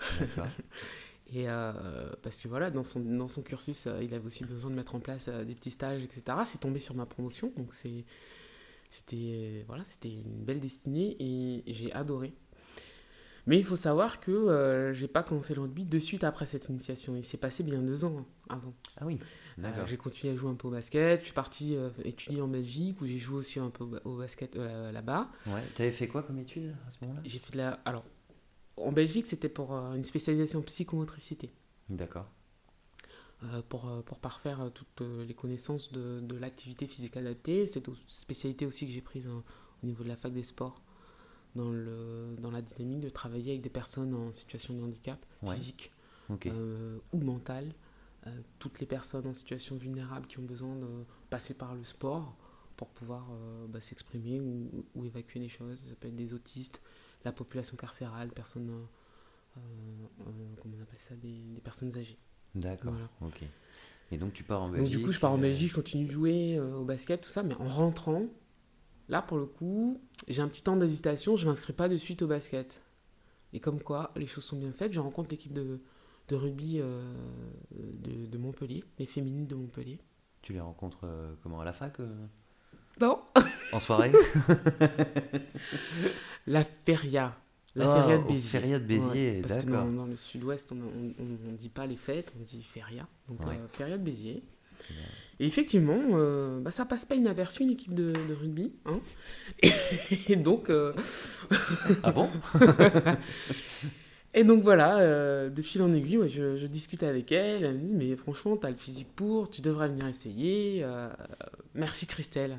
Et 1.32 1.48
euh, 1.48 2.12
parce 2.22 2.36
que 2.38 2.48
voilà, 2.48 2.70
dans 2.70 2.84
son, 2.84 3.00
dans 3.00 3.28
son 3.28 3.42
cursus, 3.42 3.86
euh, 3.86 4.02
il 4.02 4.12
avait 4.14 4.26
aussi 4.26 4.44
besoin 4.44 4.70
de 4.70 4.76
mettre 4.76 4.94
en 4.94 5.00
place 5.00 5.28
euh, 5.28 5.42
des 5.44 5.54
petits 5.54 5.70
stages, 5.70 6.02
etc. 6.02 6.22
C'est 6.44 6.60
tombé 6.60 6.80
sur 6.80 6.94
ma 6.94 7.06
promotion, 7.06 7.50
donc 7.56 7.72
c'est, 7.72 8.04
c'était, 8.90 9.64
voilà, 9.66 9.84
c'était 9.84 10.10
une 10.12 10.44
belle 10.44 10.60
destinée 10.60 11.16
et, 11.18 11.68
et 11.68 11.74
j'ai 11.74 11.92
adoré. 11.92 12.34
Mais 13.46 13.58
il 13.58 13.64
faut 13.64 13.76
savoir 13.76 14.20
que 14.20 14.30
euh, 14.30 14.94
j'ai 14.94 15.08
pas 15.08 15.22
commencé 15.22 15.54
le 15.54 15.60
rugby 15.62 15.84
de 15.84 15.98
suite 15.98 16.24
après 16.24 16.46
cette 16.46 16.68
initiation. 16.70 17.14
Il 17.14 17.24
s'est 17.24 17.36
passé 17.36 17.62
bien 17.62 17.82
deux 17.82 18.04
ans 18.06 18.24
avant. 18.48 18.72
Ah 18.98 19.04
oui. 19.04 19.18
Euh, 19.62 19.84
j'ai 19.86 19.98
continué 19.98 20.32
à 20.32 20.36
jouer 20.36 20.50
un 20.50 20.54
peu 20.54 20.68
au 20.68 20.70
basket. 20.70 21.20
Je 21.20 21.24
suis 21.26 21.34
parti 21.34 21.76
euh, 21.76 21.90
étudier 22.04 22.40
en 22.40 22.48
Belgique 22.48 23.00
où 23.02 23.06
j'ai 23.06 23.18
joué 23.18 23.36
aussi 23.36 23.58
un 23.60 23.68
peu 23.68 23.84
au, 23.84 23.88
ba- 23.88 24.00
au 24.04 24.16
basket 24.16 24.56
là-bas. 24.56 25.28
Ouais. 25.48 25.62
T'avais 25.74 25.92
fait 25.92 26.08
quoi 26.08 26.22
comme 26.22 26.38
étude 26.38 26.74
à 26.86 26.90
ce 26.90 26.96
moment-là? 27.02 27.20
J'ai 27.24 27.38
fait 27.38 27.52
de 27.52 27.58
la. 27.58 27.72
Alors, 27.84 28.04
en 28.76 28.92
Belgique, 28.92 29.26
c'était 29.26 29.48
pour 29.48 29.74
euh, 29.74 29.94
une 29.94 30.04
spécialisation 30.04 30.60
en 30.60 30.62
psychomotricité. 30.62 31.52
D'accord. 31.88 32.28
euh, 33.42 33.60
pour, 33.68 33.88
euh, 33.88 34.00
pour 34.02 34.18
parfaire 34.18 34.70
toutes 34.72 35.02
les 35.02 35.34
connaissances 35.34 35.92
de, 35.92 36.20
de 36.20 36.36
l'activité 36.36 36.86
physique 36.86 37.16
adaptée. 37.16 37.66
C'est 37.66 37.86
une 37.88 37.94
spécialité 38.08 38.64
aussi 38.66 38.86
que 38.86 38.92
j'ai 38.92 39.02
prise 39.02 39.28
hein, 39.28 39.42
au 39.82 39.86
niveau 39.86 40.02
de 40.02 40.08
la 40.08 40.16
fac 40.16 40.32
des 40.32 40.42
sports, 40.42 40.80
dans, 41.54 41.70
le, 41.70 42.34
dans 42.38 42.50
la 42.50 42.62
dynamique 42.62 43.00
de 43.00 43.10
travailler 43.10 43.50
avec 43.52 43.60
des 43.62 43.68
personnes 43.70 44.14
en 44.14 44.32
situation 44.32 44.74
de 44.74 44.82
handicap 44.82 45.24
Ouais. 45.42 45.54
physique 45.54 45.92
euh, 46.46 46.98
ou 47.12 47.18
mental. 47.18 47.74
Euh, 48.26 48.30
toutes 48.58 48.80
les 48.80 48.86
personnes 48.86 49.26
en 49.26 49.34
situation 49.34 49.76
vulnérable 49.76 50.26
qui 50.26 50.38
ont 50.38 50.44
besoin 50.44 50.74
de 50.76 50.88
passer 51.28 51.52
par 51.52 51.74
le 51.74 51.84
sport 51.84 52.34
pour 52.76 52.88
pouvoir 52.88 53.26
bah, 53.68 53.80
s'exprimer 53.82 54.40
ou, 54.40 54.70
ou 54.94 55.04
évacuer 55.04 55.38
des 55.38 55.50
choses. 55.50 55.80
Ça 55.90 55.94
peut 56.00 56.08
être 56.08 56.16
des 56.16 56.32
autistes, 56.32 56.80
la 57.24 57.32
population 57.32 57.76
carcérale, 57.76 58.30
personnes, 58.30 58.70
euh, 58.70 59.60
euh, 59.60 60.30
comment 60.60 60.74
on 60.78 60.82
appelle 60.82 61.00
ça, 61.00 61.14
des, 61.16 61.32
des 61.54 61.60
personnes 61.60 61.96
âgées. 61.96 62.18
D'accord. 62.54 62.92
Voilà. 62.92 63.08
Ok. 63.22 63.42
Et 64.10 64.18
donc 64.18 64.32
tu 64.32 64.44
pars 64.44 64.62
en 64.62 64.68
Donc 64.68 64.76
Belgique. 64.76 64.98
du 64.98 65.04
coup, 65.04 65.12
je 65.12 65.20
pars 65.20 65.32
en 65.32 65.38
euh, 65.38 65.40
Belgique, 65.40 65.70
je 65.70 65.74
continue 65.74 66.06
de 66.06 66.12
jouer 66.12 66.60
au 66.60 66.84
basket, 66.84 67.22
tout 67.22 67.30
ça, 67.30 67.42
mais 67.42 67.54
en 67.54 67.64
rentrant, 67.64 68.26
là 69.08 69.22
pour 69.22 69.38
le 69.38 69.46
coup, 69.46 70.00
j'ai 70.28 70.42
un 70.42 70.48
petit 70.48 70.62
temps 70.62 70.76
d'hésitation, 70.76 71.36
je 71.36 71.46
m'inscris 71.48 71.72
pas 71.72 71.88
de 71.88 71.96
suite 71.96 72.22
au 72.22 72.26
basket. 72.26 72.82
Et 73.52 73.60
comme 73.60 73.80
quoi, 73.80 74.12
les 74.16 74.26
choses 74.26 74.44
sont 74.44 74.56
bien 74.58 74.72
faites, 74.72 74.92
je 74.92 75.00
rencontre 75.00 75.30
l'équipe 75.30 75.52
de, 75.52 75.80
de 76.28 76.36
rugby 76.36 76.80
de, 76.80 78.26
de 78.26 78.38
Montpellier, 78.38 78.82
les 78.98 79.06
féminines 79.06 79.46
de 79.46 79.54
Montpellier. 79.54 80.00
Tu 80.42 80.52
les 80.52 80.60
rencontres 80.60 81.08
comment 81.42 81.60
à 81.60 81.64
la 81.64 81.72
fac 81.72 81.98
Non 83.00 83.20
En 83.72 83.80
soirée 83.80 84.12
La 86.46 86.62
feria. 86.64 87.36
La 87.76 87.90
Ah, 87.90 88.02
feria 88.02 88.18
de 88.18 88.28
Béziers. 88.28 88.60
feria 88.60 88.78
de 88.78 88.84
Béziers, 88.84 89.40
parce 89.42 89.56
que 89.58 89.64
d'accord. 89.70 89.84
dans, 89.86 89.92
dans 89.92 90.06
le 90.06 90.16
sud-ouest, 90.16 90.70
on 90.72 90.76
ne 90.76 91.56
dit 91.56 91.68
pas 91.70 91.86
les 91.86 91.96
fêtes, 91.96 92.32
on 92.38 92.42
dit 92.44 92.62
feria. 92.62 93.06
Donc 93.28 93.44
Ouais. 93.46 93.56
euh, 93.58 93.66
feria 93.72 93.98
de 93.98 94.02
Béziers. 94.02 94.42
Et 95.40 95.46
effectivement, 95.46 95.98
euh, 96.12 96.60
bah, 96.60 96.70
ça 96.70 96.84
passe 96.84 97.04
pas 97.04 97.16
inaperçu 97.16 97.62
une 97.64 97.70
équipe 97.70 97.94
de, 97.94 98.12
de 98.12 98.34
rugby. 98.34 98.72
hein. 98.86 99.00
Et, 100.28 100.36
donc, 100.36 100.70
euh, 100.70 100.92
Ah 102.04 102.12
bon? 102.12 102.28
Et 104.34 104.44
donc 104.44 104.62
voilà, 104.62 104.98
euh, 104.98 105.48
de 105.48 105.62
fil 105.62 105.82
en 105.82 105.92
aiguille, 105.92 106.18
ouais, 106.18 106.28
je, 106.28 106.56
je 106.58 106.66
discute 106.66 107.02
avec 107.02 107.32
elle. 107.32 107.64
Elle 107.64 107.78
me 107.78 107.86
dit 107.86 107.94
Mais 107.94 108.14
franchement, 108.16 108.56
tu 108.56 108.66
as 108.66 108.70
le 108.70 108.76
physique 108.76 109.08
pour, 109.16 109.50
tu 109.50 109.62
devrais 109.62 109.88
venir 109.88 110.06
essayer. 110.06 110.82
euh, 110.84 111.08
merci 111.74 112.06
Christelle. 112.06 112.58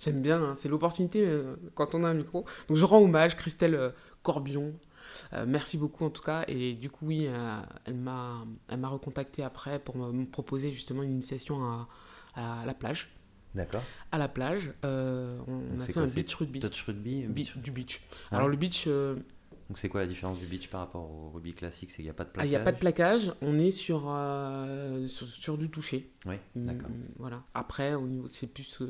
J'aime 0.00 0.22
bien, 0.22 0.42
hein, 0.42 0.54
c'est 0.56 0.68
l'opportunité 0.68 1.24
euh, 1.26 1.56
quand 1.74 1.94
on 1.94 2.04
a 2.04 2.08
un 2.08 2.14
micro. 2.14 2.44
Donc 2.68 2.76
je 2.76 2.84
rends 2.84 3.00
hommage, 3.00 3.36
Christelle 3.36 3.74
euh, 3.74 3.90
Corbion. 4.22 4.72
Euh, 5.32 5.44
merci 5.46 5.78
beaucoup 5.78 6.04
en 6.04 6.10
tout 6.10 6.22
cas. 6.22 6.44
Et 6.48 6.74
du 6.74 6.90
coup, 6.90 7.06
oui, 7.06 7.26
euh, 7.28 7.60
elle 7.84 7.94
m'a 7.96 8.88
recontacté 8.88 9.42
après 9.42 9.78
pour 9.78 9.96
me, 9.96 10.10
me 10.12 10.26
proposer 10.26 10.72
justement 10.72 11.02
une 11.02 11.12
initiation 11.12 11.62
à, 11.64 11.88
à 12.34 12.64
la 12.66 12.74
plage. 12.74 13.10
D'accord. 13.54 13.82
À 14.10 14.18
la 14.18 14.28
plage, 14.28 14.72
euh, 14.84 15.38
on, 15.46 15.80
a 15.80 15.84
fait 15.84 15.92
quoi, 15.92 16.02
un 16.02 16.06
beach 16.06 16.34
rugby. 16.34 16.58
Touch 16.58 16.82
rugby 16.86 17.22
beach- 17.28 17.56
du 17.56 17.70
beach. 17.70 18.00
Ouais. 18.32 18.38
Alors 18.38 18.48
le 18.48 18.56
beach, 18.56 18.88
Donc 18.88 19.76
c'est 19.76 19.88
quoi 19.88 20.00
la 20.00 20.08
différence 20.08 20.40
du 20.40 20.46
beach 20.46 20.68
par 20.68 20.80
rapport 20.80 21.08
au 21.08 21.30
rugby 21.32 21.54
classique? 21.54 21.90
C'est 21.90 21.96
qu'il 21.96 22.06
n'y 22.06 22.10
a 22.10 22.14
pas 22.14 22.24
de 22.24 22.30
ah, 22.30 22.32
plaquage 22.32 22.48
il 22.48 22.50
n'y 22.50 22.56
a 22.56 22.60
pas 22.60 22.72
de 22.72 22.78
plaquage, 22.78 23.32
on 23.42 23.56
est 23.58 23.70
sur, 23.70 24.12
sur, 25.06 25.26
sur 25.28 25.56
du 25.56 25.70
toucher. 25.70 26.10
Oui, 26.26 26.34
d'accord. 26.56 26.90
Mm, 26.90 26.94
Voilà. 27.18 27.44
Après, 27.54 27.94
au 27.94 28.08
niveau, 28.08 28.26
c'est 28.26 28.48
plus 28.48 28.82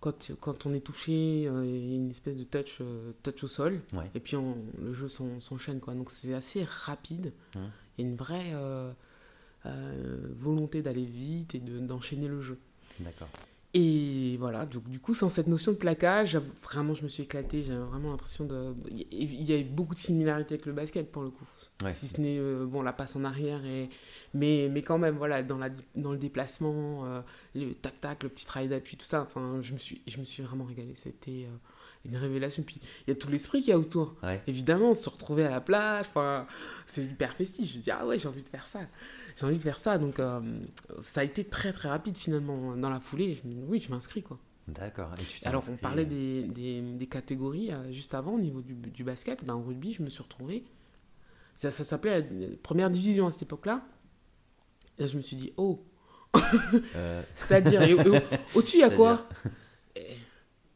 quand, 0.00 0.32
quand 0.40 0.66
on 0.66 0.74
est 0.74 0.80
touché, 0.80 1.46
euh, 1.48 1.64
il 1.66 1.88
y 1.90 1.92
a 1.92 1.96
une 1.96 2.10
espèce 2.10 2.36
de 2.36 2.44
touch, 2.44 2.78
euh, 2.80 3.12
touch 3.22 3.44
au 3.44 3.48
sol, 3.48 3.80
Ouais. 3.92 4.10
et 4.14 4.20
puis 4.20 4.36
on- 4.36 4.56
le 4.80 4.92
jeu 4.92 5.08
s'en- 5.08 5.40
s'enchaîne 5.40 5.80
quoi. 5.80 5.94
Donc 5.94 6.10
c'est 6.10 6.34
assez 6.34 6.64
rapide. 6.64 7.32
Mhm. 7.54 7.62
Il 7.98 8.04
y 8.04 8.06
a 8.06 8.10
une 8.10 8.16
vraie 8.16 8.52
euh, 8.54 8.92
volonté 10.36 10.80
d'aller 10.82 11.04
vite 11.04 11.54
et 11.54 11.58
de- 11.58 11.80
d'enchaîner 11.80 12.28
le 12.28 12.40
jeu. 12.40 12.58
D'accord. 13.00 13.28
Et 13.74 14.36
voilà, 14.38 14.64
donc 14.64 14.88
du 14.88 15.00
coup, 15.00 15.12
sans 15.12 15.28
cette 15.28 15.48
notion 15.48 15.72
de 15.72 15.76
plaquage, 15.76 16.36
vraiment, 16.62 16.94
je 16.94 17.02
me 17.02 17.08
suis 17.08 17.24
éclaté. 17.24 17.62
J'avais 17.62 17.84
vraiment 17.84 18.10
l'impression 18.10 18.44
de. 18.46 18.74
Il 19.10 19.42
y 19.42 19.52
a 19.52 19.58
eu 19.58 19.64
beaucoup 19.64 19.94
de 19.94 19.98
similarités 19.98 20.54
avec 20.54 20.66
le 20.66 20.72
basket 20.72 21.10
pour 21.10 21.22
le 21.22 21.30
coup. 21.30 21.44
Ouais. 21.84 21.92
Si 21.92 22.08
ce 22.08 22.20
n'est, 22.20 22.38
euh, 22.38 22.64
bon, 22.64 22.80
la 22.80 22.94
passe 22.94 23.16
en 23.16 23.24
arrière, 23.24 23.64
et... 23.66 23.90
mais, 24.32 24.70
mais 24.72 24.80
quand 24.80 24.96
même, 24.96 25.16
voilà, 25.16 25.42
dans, 25.42 25.58
la, 25.58 25.68
dans 25.94 26.12
le 26.12 26.18
déplacement, 26.18 27.04
euh, 27.04 27.20
le 27.54 27.74
tac-tac, 27.74 28.22
le 28.22 28.30
petit 28.30 28.46
travail 28.46 28.68
d'appui, 28.68 28.96
tout 28.96 29.04
ça, 29.04 29.22
enfin, 29.22 29.58
je 29.60 29.74
me 29.74 29.78
suis, 29.78 30.00
je 30.06 30.18
me 30.18 30.24
suis 30.24 30.42
vraiment 30.42 30.64
régalé. 30.64 30.94
C'était 30.94 31.44
euh, 31.44 31.56
une 32.06 32.16
révélation. 32.16 32.62
Puis 32.62 32.80
il 33.06 33.10
y 33.10 33.12
a 33.12 33.14
tout 33.14 33.28
l'esprit 33.28 33.60
qu'il 33.60 33.68
y 33.68 33.72
a 33.72 33.78
autour. 33.78 34.16
Ouais. 34.22 34.42
Évidemment, 34.46 34.94
se 34.94 35.10
retrouver 35.10 35.44
à 35.44 35.50
la 35.50 35.60
plage, 35.60 36.06
enfin, 36.08 36.46
c'est 36.86 37.04
hyper 37.04 37.34
festif. 37.34 37.70
Je 37.70 37.78
me 37.78 37.82
dis, 37.82 37.90
ah 37.90 38.06
ouais, 38.06 38.18
j'ai 38.18 38.28
envie 38.28 38.42
de 38.42 38.48
faire 38.48 38.66
ça. 38.66 38.80
J'ai 39.38 39.44
envie 39.44 39.58
de 39.58 39.62
faire 39.62 39.78
ça. 39.78 39.98
Donc, 39.98 40.18
ça 41.02 41.20
a 41.20 41.24
été 41.24 41.44
très, 41.44 41.74
très 41.74 41.90
rapide 41.90 42.16
finalement. 42.16 42.74
Dans 42.74 42.88
la 42.88 43.00
foulée, 43.00 43.34
je 43.34 43.40
oui, 43.68 43.80
je 43.80 43.90
m'inscris, 43.90 44.22
quoi. 44.22 44.38
D'accord. 44.66 45.10
Alors, 45.44 45.64
on 45.70 45.76
parlait 45.76 46.06
des, 46.06 46.42
des, 46.44 46.80
des 46.80 47.06
catégories 47.06 47.70
euh, 47.70 47.92
juste 47.92 48.14
avant 48.14 48.32
au 48.34 48.40
niveau 48.40 48.62
du, 48.62 48.74
du 48.74 49.04
basket. 49.04 49.44
Ben, 49.44 49.54
en 49.54 49.62
rugby, 49.62 49.92
je 49.92 50.02
me 50.02 50.08
suis 50.08 50.22
retrouvé. 50.22 50.64
Ça, 51.56 51.70
ça 51.72 51.82
s'appelait 51.82 52.20
la 52.20 52.46
première 52.62 52.90
division 52.90 53.26
à 53.26 53.32
cette 53.32 53.42
époque-là. 53.42 53.84
Là, 54.98 55.06
je 55.08 55.16
me 55.16 55.22
suis 55.22 55.36
dit, 55.36 55.52
oh, 55.56 55.82
euh, 56.94 57.22
c'est-à-dire, 57.36 57.80
au-dessus, 58.54 58.76
il 58.76 58.80
y 58.80 58.84
a 58.84 58.90
quoi? 58.90 59.26
Et 59.96 60.06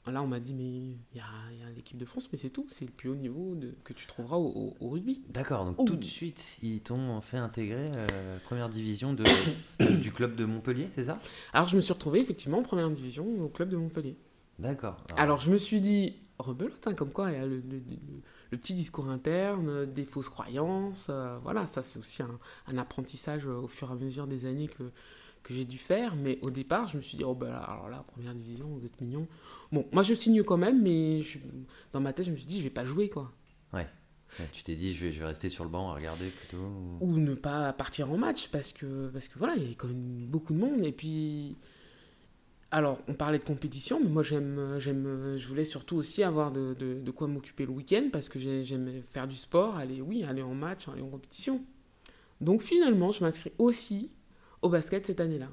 Là, 0.07 0.23
on 0.23 0.27
m'a 0.27 0.41
dit, 0.41 0.55
mais 0.55 0.65
il 0.65 0.99
y 1.15 1.21
a, 1.21 1.25
a 1.25 1.71
l'équipe 1.77 1.97
de 1.97 2.05
France, 2.05 2.29
mais 2.33 2.39
c'est 2.39 2.51
tout. 2.51 2.67
C'est 2.69 2.85
le 2.85 2.91
plus 2.91 3.11
haut 3.11 3.15
niveau 3.15 3.55
de, 3.55 3.75
que 3.85 3.93
tu 3.93 4.07
trouveras 4.07 4.37
au, 4.39 4.49
au- 4.49 4.75
au 4.81 4.89
rugby. 4.89 5.23
D'accord, 5.29 5.65
donc 5.65 5.77
Oh. 5.79 5.85
tout 5.85 5.95
de 5.95 6.05
suite, 6.05 6.59
ils 6.63 6.81
t'ont 6.81 7.21
fait 7.21 7.37
intégrer 7.37 7.91
euh, 7.97 8.39
première 8.45 8.69
division 8.71 9.13
de, 9.13 9.23
du 10.01 10.11
club 10.11 10.35
de 10.35 10.45
Montpellier, 10.47 10.89
c'est 10.97 11.05
ça? 11.05 11.21
Alors, 11.53 11.69
je 11.69 11.77
me 11.77 11.81
suis 11.81 11.93
retrouvé 11.93 12.19
effectivement 12.21 12.59
en 12.59 12.63
première 12.63 12.91
division 12.91 13.25
au 13.45 13.49
club 13.49 13.69
de 13.69 13.77
Montpellier. 13.77 14.17
D'accord. 14.59 14.97
Alors, 15.17 15.41
je 15.41 15.51
me 15.53 15.59
suis 15.59 15.81
dit, 15.81 16.17
rebelote, 16.39 16.85
hein, 16.87 16.95
comme 16.95 17.13
quoi 17.13 17.31
il 17.31 17.39
y 17.39 17.41
a 17.41 17.47
le, 17.47 17.57
le- 17.59 17.63
le- 17.79 18.23
le 18.51 18.59
petit 18.59 18.75
discours 18.75 19.09
interne, 19.09 19.87
des 19.87 20.05
fausses 20.05 20.29
croyances. 20.29 21.07
euh, 21.11 21.39
voilà, 21.43 21.67
ça, 21.67 21.83
c'est 21.83 21.99
aussi 21.99 22.23
un, 22.23 22.39
un 22.69 22.79
apprentissage 22.79 23.47
euh, 23.47 23.55
au 23.61 23.69
fur 23.69 23.89
et 23.91 23.93
à 23.93 23.95
mesure 23.97 24.27
des 24.27 24.45
années 24.47 24.69
que, 24.69 24.85
que 25.43 25.55
j'ai 25.55 25.65
dû 25.65 25.79
faire. 25.79 26.17
Mais 26.17 26.39
au 26.43 26.51
départ, 26.51 26.89
je 26.89 26.97
me 26.97 27.03
suis 27.03 27.17
dit, 27.17 27.25
oh, 27.25 27.35
ben 27.35 27.53
alors 27.53 27.89
là, 27.89 28.05
première 28.13 28.35
division, 28.35 28.67
vous 28.69 28.85
êtes 28.85 29.01
mignons. 29.01 29.27
Bon, 29.73 29.87
moi, 29.93 30.03
je 30.03 30.15
signe 30.15 30.43
quand 30.43 30.57
même, 30.57 30.83
mais 30.83 31.23
je- 31.23 31.39
dans 31.93 32.01
ma 32.01 32.13
tête, 32.13 32.27
je 32.27 32.31
me 32.33 32.37
suis 32.37 32.47
dit, 32.47 32.59
je 32.59 32.65
vais 32.65 32.71
pas 32.71 32.85
jouer, 32.85 33.09
quoi. 33.09 33.31
Ouais, 33.73 33.87
tu 34.53 34.63
t'es 34.63 34.75
dit, 34.75 34.95
je 34.95 35.05
vais, 35.07 35.13
je 35.13 35.21
vais 35.21 35.27
rester 35.27 35.49
sur 35.49 35.65
le 35.65 35.71
banc 35.71 35.91
à 35.91 35.95
regarder 35.95 36.29
plutôt. 36.29 36.63
ou- 36.63 36.99
Ou 37.01 37.19
ne 37.19 37.35
pas 37.35 37.73
partir 37.73 38.11
en 38.13 38.17
match, 38.19 38.49
parce 38.49 38.73
que, 38.73 39.09
parce 39.09 39.29
que 39.29 39.39
voilà, 39.39 39.55
il 39.57 39.63
y 39.63 39.67
avait 39.67 39.75
quand 39.75 39.89
même 39.89 40.27
beaucoup 40.27 40.53
de 40.55 40.59
monde. 40.59 40.85
Et 40.85 40.93
puis. 40.93 41.57
Alors, 42.73 42.99
on 43.09 43.15
parlait 43.15 43.39
de 43.39 43.45
compétition, 43.45 43.99
mais 44.01 44.09
moi, 44.09 44.23
j'aime, 44.23 44.77
j'aime, 44.79 45.37
je 45.37 45.49
voulais 45.49 45.65
surtout 45.65 45.97
aussi 45.97 46.23
avoir 46.23 46.53
de, 46.53 47.11
quoi 47.11 47.27
m'occuper 47.27 47.67
le 47.67 47.73
week-end, 47.73 48.09
parce 48.13 48.29
que 48.29 48.39
j'ai- 48.39 48.65
j'aimais 48.65 49.03
faire 49.03 49.27
du 49.27 49.35
sport, 49.37 49.77
aller, 49.77 50.01
oui, 50.01 50.23
aller 50.23 50.43
en 50.43 50.55
match, 50.55 50.87
aller 50.89 51.03
en 51.03 51.09
compétition. 51.09 51.65
Donc, 52.41 52.63
finalement, 52.63 53.11
je 53.11 53.25
m'inscris 53.25 53.53
aussi 53.59 54.11
au 54.63 54.69
basket 54.69 55.07
cette 55.07 55.21
année-là. 55.21 55.49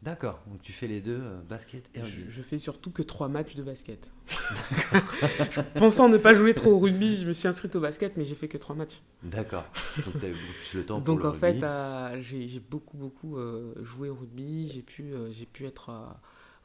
D'accord, 0.00 0.40
donc 0.46 0.62
tu 0.62 0.72
fais 0.72 0.86
les 0.86 1.00
deux, 1.00 1.18
euh, 1.20 1.40
basket 1.42 1.84
et 1.94 1.98
Je, 1.98 2.04
rugby. 2.04 2.30
je 2.30 2.42
fais 2.42 2.56
surtout 2.58 2.90
que 2.92 3.02
trois 3.02 3.28
matchs 3.28 3.56
de 3.56 3.64
basket. 3.64 4.12
Je- 5.50 5.60
Pensant 5.76 6.08
ne 6.08 6.18
pas 6.18 6.34
jouer 6.34 6.54
trop 6.54 6.70
au 6.72 6.78
rugby, 6.78 7.16
je 7.16 7.26
me 7.26 7.32
suis 7.32 7.48
inscrite 7.48 7.74
au 7.74 7.80
basket, 7.80 8.16
mais 8.16 8.24
j'ai 8.24 8.36
fait 8.36 8.46
que 8.46 8.58
trois 8.58 8.76
matchs. 8.76 9.00
D'accord, 9.24 9.64
donc 10.04 10.20
tu 10.20 10.26
as 10.26 10.28
eu 10.28 10.32
beaucoup 10.32 10.52
plus 10.70 10.74
le 10.78 10.86
temps 10.86 11.00
pour 11.00 11.14
Donc 11.16 11.24
le 11.24 11.28
en 11.30 11.32
fait, 11.32 11.62
euh, 11.64 12.20
j'ai 12.20 12.60
beaucoup, 12.60 12.96
beaucoup 12.96 13.38
euh, 13.38 13.74
joué 13.82 14.08
au 14.08 14.14
rugby. 14.14 14.68
J'ai 14.72 14.82
pu, 14.82 15.12
pu 15.52 15.66
être 15.66 15.90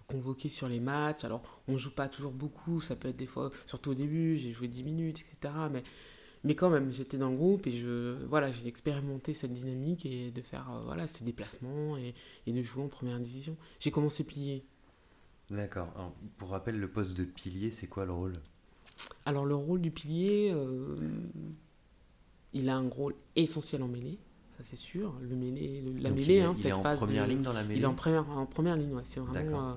convoqué 0.08 0.48
sur 0.50 0.67
les 0.69 0.80
matchs. 0.80 1.24
Alors, 1.24 1.41
on 1.67 1.78
joue 1.78 1.89
pas 1.91 2.08
toujours 2.08 2.34
beaucoup. 2.34 2.82
Ça 2.82 2.96
peut 2.96 3.08
être 3.08 3.15
des 3.17 3.26
fois, 3.26 3.50
surtout 3.65 3.91
au 3.91 3.96
début, 3.96 4.38
j'ai 4.38 4.52
joué 4.54 4.67
10 4.67 4.84
minutes, 4.84 5.22
etc. 5.22 5.54
Mais, 5.72 5.84
mais 6.43 6.56
quand 6.56 6.69
même, 6.69 6.91
j'étais 6.91 7.17
dans 7.17 7.29
le 7.29 7.36
groupe 7.38 7.67
et 7.67 7.71
je, 7.71 8.23
voilà, 8.25 8.51
j'ai 8.51 8.67
expérimenté 8.67 9.34
cette 9.34 9.53
dynamique 9.53 10.06
et 10.06 10.32
de 10.32 10.41
faire 10.41 10.69
euh, 10.71 10.82
voilà, 10.84 11.08
ces 11.08 11.23
déplacements 11.23 11.97
et, 11.97 12.13
et 12.47 12.51
de 12.53 12.62
jouer 12.63 12.84
en 12.84 12.88
première 12.89 13.19
division. 13.19 13.56
J'ai 13.79 13.91
commencé 13.91 14.23
plier. 14.23 14.65
D'accord, 15.49 15.93
pour 16.38 16.49
rappel, 16.49 16.79
le 16.79 16.88
poste 16.88 17.15
de 17.17 17.23
pilier, 17.25 17.69
c'est 17.69 17.88
quoi 17.88 18.06
le 18.06 18.12
rôle? 18.13 18.34
Alors, 19.25 19.45
le 19.45 19.56
rôle 19.56 19.82
du 19.82 19.91
pilier, 19.91 20.51
euh, 20.53 20.97
il 22.53 22.69
a 22.69 22.75
un 22.77 22.89
rôle 22.89 23.15
essentiel 23.36 23.84
en 23.84 23.88
mêlée. 23.88 24.19
Ça, 24.58 24.63
c'est 24.63 24.75
sûr. 24.75 25.13
Le 25.21 25.36
mêlée, 25.36 25.82
le- 25.82 25.97
la 25.97 26.10
Donc, 26.10 26.19
mêlée, 26.19 26.34
il 26.36 26.38
est, 26.38 26.41
hein, 26.41 26.53
il 26.56 26.67
est 26.67 26.71
en 26.71 26.84
phase 26.84 26.99
première 26.99 27.25
de- 27.25 27.32
ligne 27.32 27.41
dans 27.41 27.53
la 27.53 27.63
mêlée 27.63 27.79
Il 27.79 27.84
est 27.84 27.88
en 27.88 27.95
première, 27.95 28.29
en 28.29 28.45
première 28.45 28.75
ligne, 28.75 28.93
ouais. 28.93 29.01
C'est 29.06 29.19
vraiment. 29.19 29.71
Euh, 29.71 29.75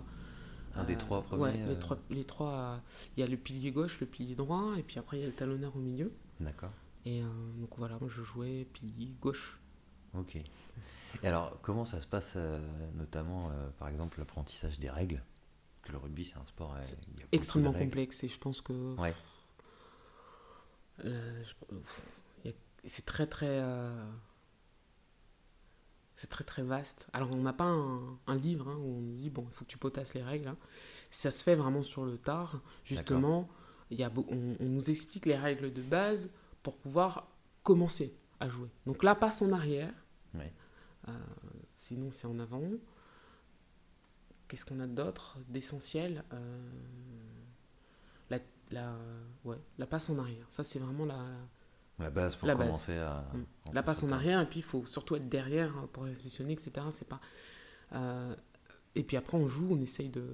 Un 0.76 0.84
des 0.84 0.96
trois 0.96 1.22
premiers 1.22 1.42
Ouais, 1.42 1.66
les 1.68 1.78
trois. 1.78 1.98
Les 2.10 2.24
trois 2.24 2.80
il 3.16 3.20
y 3.20 3.22
a 3.22 3.26
le 3.26 3.36
pilier 3.36 3.70
gauche, 3.72 3.98
le 4.00 4.06
pilier 4.06 4.34
droit, 4.34 4.74
et 4.78 4.82
puis 4.82 4.98
après 4.98 5.18
il 5.18 5.20
y 5.20 5.24
a 5.24 5.26
le 5.26 5.32
talonneur 5.32 5.74
au 5.74 5.80
milieu. 5.80 6.12
D'accord, 6.40 6.72
Et 7.04 7.22
euh, 7.22 7.26
donc 7.58 7.70
voilà, 7.78 7.98
moi 7.98 8.08
je 8.10 8.22
jouais 8.22 8.66
pilier 8.72 9.14
gauche. 9.20 9.58
ok. 10.14 10.36
Et 11.22 11.26
alors, 11.28 11.58
comment 11.62 11.86
ça 11.86 11.98
se 12.00 12.06
passe, 12.06 12.32
euh, 12.36 12.60
notamment, 12.94 13.48
euh, 13.50 13.70
par 13.78 13.88
exemple, 13.88 14.18
l'apprentissage 14.18 14.78
des 14.78 14.90
règles? 14.90 15.22
Que 15.82 15.92
le 15.92 15.98
rugby, 15.98 16.24
c'est 16.26 16.36
un 16.36 16.44
sport. 16.44 16.76
C'est 16.82 16.98
il 17.08 17.14
y 17.14 17.22
a 17.22 17.24
beaucoup 17.24 17.28
Extrêmement 17.32 17.72
complexe, 17.72 18.22
et 18.24 18.28
je 18.28 18.38
pense 18.38 18.60
que. 18.60 18.94
Ouais. 18.96 19.14
C'est 22.84 23.04
très 23.06 23.26
très. 23.26 23.48
euh, 23.48 24.04
c'est 26.14 26.28
très 26.30 26.44
très 26.44 26.62
vaste. 26.62 27.08
Alors 27.12 27.30
on 27.32 27.42
n'a 27.42 27.52
pas 27.52 27.64
un, 27.64 28.18
un 28.26 28.36
livre 28.36 28.68
hein, 28.68 28.76
où 28.78 28.96
on 28.96 29.00
nous 29.00 29.16
dit 29.16 29.28
bon, 29.30 29.44
il 29.50 29.54
faut 29.54 29.64
que 29.64 29.70
tu 29.70 29.76
potasses 29.78 30.14
les 30.14 30.22
règles. 30.22 30.48
hein. 30.48 30.56
Ça 31.10 31.30
se 31.30 31.42
fait 31.42 31.54
vraiment 31.54 31.82
sur 31.82 32.04
le 32.06 32.16
tard. 32.18 32.60
Justement, 32.84 33.48
il 33.90 33.98
y 34.00 34.04
a, 34.04 34.10
on, 34.16 34.56
on 34.60 34.64
nous 34.68 34.90
explique 34.90 35.26
les 35.26 35.36
règles 35.36 35.72
de 35.72 35.82
base 35.82 36.30
pour 36.62 36.76
pouvoir 36.76 37.28
commencer 37.62 38.14
à 38.40 38.48
jouer. 38.48 38.68
Donc 38.86 39.02
là, 39.02 39.14
passe 39.14 39.42
en 39.42 39.52
arrière. 39.52 39.92
Ouais. 40.34 40.52
Euh, 41.08 41.12
sinon, 41.76 42.10
c'est 42.10 42.26
en 42.26 42.38
avant. 42.38 42.62
Qu'est-ce 44.48 44.64
qu'on 44.64 44.80
a 44.80 44.86
d'autre 44.86 45.38
d'essentiel 45.48 46.24
Euh, 46.32 46.70
la, 48.30 48.38
la, 48.70 48.94
ouais, 49.44 49.56
la 49.78 49.86
passe 49.86 50.10
en 50.10 50.18
arrière. 50.18 50.46
Ça, 50.50 50.62
c'est 50.64 50.78
vraiment 50.78 51.04
la, 51.04 51.24
La 51.98 52.10
base 52.10 52.36
pour 52.36 52.46
La 52.48 52.54
base. 52.54 52.68
commencer 52.68 52.98
à. 52.98 53.24
Mm. 53.34 53.44
la 53.72 53.82
passe 53.82 54.02
en 54.02 54.12
arrière. 54.12 54.40
Et 54.40 54.46
puis, 54.46 54.60
il 54.60 54.64
faut 54.64 54.84
surtout 54.86 55.16
être 55.16 55.28
derrière 55.28 55.72
pour 55.92 56.04
réceptionner, 56.04 56.52
etc. 56.52 56.72
C'est 56.90 57.08
pas. 57.08 57.20
euh, 57.92 58.34
et 58.94 59.02
puis 59.04 59.16
après, 59.16 59.36
on 59.36 59.46
joue, 59.48 59.68
on 59.70 59.80
essaye 59.80 60.08
de. 60.08 60.24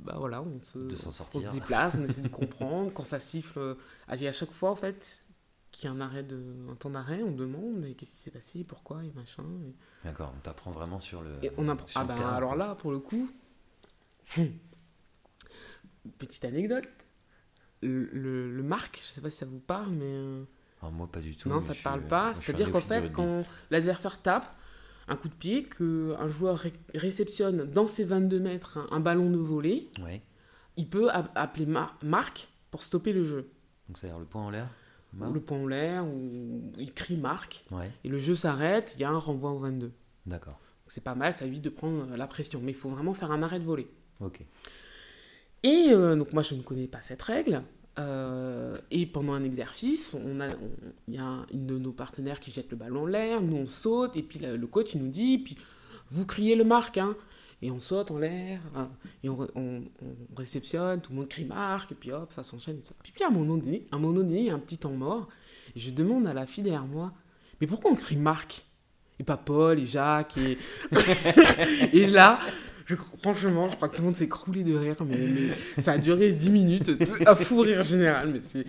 Bah 0.00 0.16
voilà, 0.18 0.42
on 0.42 0.60
se, 0.62 0.78
on 0.78 1.50
déplace, 1.50 1.96
on 1.98 2.04
essaie 2.04 2.20
de 2.22 2.28
comprendre. 2.28 2.92
Quand 2.94 3.04
ça 3.04 3.18
siffle, 3.18 3.58
euh, 3.58 3.74
à 4.08 4.16
chaque 4.32 4.50
fois, 4.50 4.70
en 4.70 4.74
fait, 4.76 5.24
qu'il 5.70 5.84
y 5.88 5.92
a 5.92 5.96
un, 5.96 6.00
arrêt 6.00 6.22
de, 6.22 6.42
un 6.70 6.74
temps 6.74 6.90
d'arrêt, 6.90 7.22
on 7.22 7.32
demande 7.32 7.76
mais 7.78 7.94
qu'est-ce 7.94 8.12
qui 8.12 8.16
s'est 8.18 8.30
passé, 8.30 8.64
pourquoi 8.64 9.02
et 9.04 9.12
machin. 9.14 9.44
D'accord, 10.04 10.32
on 10.36 10.40
t'apprend 10.40 10.70
vraiment 10.72 11.00
sur 11.00 11.22
le. 11.22 11.32
Et 11.42 11.50
on 11.56 11.68
apprend. 11.68 11.88
sur 11.88 12.00
Ah 12.00 12.04
ben 12.04 12.14
terrain, 12.14 12.32
alors 12.34 12.54
là, 12.56 12.74
pour 12.74 12.90
le 12.92 12.98
coup, 12.98 13.28
petite 16.18 16.44
anecdote. 16.44 16.88
Le, 17.82 18.04
le, 18.12 18.50
le 18.50 18.62
marque, 18.62 19.02
je 19.04 19.10
sais 19.10 19.20
pas 19.20 19.28
si 19.30 19.36
ça 19.38 19.46
vous 19.46 19.58
parle, 19.58 19.90
mais. 19.90 20.04
euh, 20.06 20.44
Ah, 20.82 20.90
moi, 20.90 21.06
pas 21.10 21.20
du 21.20 21.36
tout. 21.36 21.48
non, 21.48 21.60
ça 21.60 21.74
suis- 21.74 21.82
parle 21.82 22.02
pas. 22.06 22.34
C'est-à-dire 22.34 22.70
qu'en 22.70 22.80
fait, 22.80 23.12
quand 23.12 23.44
l'adversaire 23.70 24.22
tape 24.22 24.46
un 25.08 25.16
coup 25.16 25.28
de 25.28 25.34
pied, 25.34 25.64
qu'un 25.64 26.28
joueur 26.28 26.56
ré- 26.58 26.72
réceptionne 26.94 27.64
dans 27.70 27.86
ses 27.86 28.04
22 28.04 28.40
mètres 28.40 28.78
un, 28.90 28.96
un 28.96 29.00
ballon 29.00 29.30
de 29.30 29.36
volée, 29.38 29.88
Ouais. 30.02 30.22
il 30.76 30.88
peut 30.88 31.08
appeler 31.10 31.66
mar- 31.66 31.98
marque 32.02 32.48
pour 32.70 32.82
stopper 32.82 33.12
le 33.12 33.22
jeu. 33.24 33.48
Donc, 33.88 33.98
c'est-à-dire 33.98 34.18
le 34.18 34.24
point 34.24 34.42
en 34.42 34.50
l'air 34.50 34.68
Ou 35.20 35.32
le 35.32 35.40
point 35.40 35.58
en 35.58 35.66
l'air, 35.66 36.06
ou 36.06 36.72
il 36.78 36.92
crie 36.94 37.16
marque, 37.16 37.64
Ouais, 37.70 37.90
et 38.02 38.08
le 38.08 38.18
jeu 38.18 38.34
s'arrête, 38.34 38.94
il 38.96 39.02
y 39.02 39.04
a 39.04 39.10
un 39.10 39.18
renvoi 39.18 39.50
au 39.52 39.58
22. 39.58 39.92
d'accord. 40.26 40.58
C'est 40.86 41.02
pas 41.02 41.14
mal, 41.14 41.32
ça 41.32 41.46
évite 41.46 41.62
de 41.62 41.70
prendre 41.70 42.14
la 42.14 42.26
pression, 42.26 42.60
mais 42.62 42.72
il 42.72 42.76
faut 42.76 42.90
vraiment 42.90 43.14
faire 43.14 43.30
un 43.32 43.42
arrêt 43.42 43.58
de 43.58 43.64
volée. 43.64 43.88
Ok. 44.20 44.42
Et 45.62 45.86
euh, 45.90 46.14
donc 46.14 46.32
moi 46.32 46.42
je 46.42 46.54
ne 46.54 46.62
connais 46.62 46.86
pas 46.86 47.00
cette 47.00 47.22
règle. 47.22 47.62
Euh, 47.98 48.78
et 48.90 49.06
pendant 49.06 49.32
un 49.34 49.44
exercice, 49.44 50.14
a, 50.14 50.18
on- 50.18 50.50
il 51.08 51.14
y 51.14 51.18
a 51.18 51.46
une 51.52 51.66
de 51.66 51.78
nos 51.78 51.92
partenaires 51.92 52.40
qui 52.40 52.50
jette 52.50 52.70
le 52.70 52.76
ballon 52.76 53.02
en 53.02 53.06
l'air, 53.06 53.40
nous 53.40 53.56
on 53.56 53.66
saute, 53.66 54.16
et 54.16 54.22
puis 54.22 54.38
le, 54.40 54.66
coach 54.66 54.94
il 54.94 55.02
nous 55.02 55.08
dit, 55.10 55.38
puis 55.38 55.56
vous 56.10 56.26
criez 56.26 56.56
le 56.56 56.64
marque, 56.64 56.98
hein. 56.98 57.16
Et 57.62 57.70
on 57.70 57.78
saute 57.80 58.10
en 58.10 58.18
l'air, 58.18 58.60
hein, 58.74 58.90
et 59.22 59.28
on, 59.28 59.38
on- 59.54 59.82
on 60.02 60.36
réceptionne, 60.36 61.00
tout 61.00 61.12
le 61.12 61.18
monde 61.18 61.28
crie 61.28 61.44
marque, 61.44 61.92
et 61.92 61.94
puis 61.94 62.12
hop, 62.12 62.32
ça 62.32 62.42
s'enchaîne. 62.44 62.78
et 62.78 62.84
ça. 62.84 62.92
Puis, 63.02 63.12
à 63.24 63.28
un 63.28 63.30
moment 63.30 63.56
donné, 63.56 63.84
un 63.92 63.98
moment 63.98 64.12
donné, 64.12 64.40
il 64.40 64.44
y 64.46 64.50
a 64.50 64.54
un 64.54 64.58
petit 64.58 64.76
temps 64.78 64.90
mort, 64.92 65.28
et 65.74 65.80
je 65.80 65.90
demande 65.90 66.26
à 66.26 66.34
la 66.34 66.46
fille 66.46 66.64
derrière 66.64 66.84
moi, 66.86 67.12
mais 67.60 67.66
pourquoi 67.66 67.90
on 67.90 67.94
crie 67.94 68.16
marque? 68.16 68.64
Et 69.20 69.22
pas 69.24 69.36
Paul 69.36 69.78
et 69.78 69.86
Jacques, 69.86 70.36
et, 70.36 70.58
et 71.92 72.06
là, 72.08 72.40
je, 72.86 72.96
franchement, 73.22 73.68
je 73.70 73.76
crois 73.76 73.88
que 73.88 73.96
tout 73.96 74.02
le 74.02 74.06
monde 74.06 74.16
s'est 74.16 74.28
croulé 74.28 74.64
de 74.64 74.74
rire, 74.74 74.96
mais, 75.06 75.16
mais 75.76 75.82
ça 75.82 75.92
a 75.92 75.98
duré 75.98 76.32
10 76.32 76.50
minutes, 76.50 76.90
un 77.26 77.34
fou 77.34 77.60
rire 77.60 77.82
général, 77.82 78.30
mais 78.32 78.40
c'est... 78.42 78.64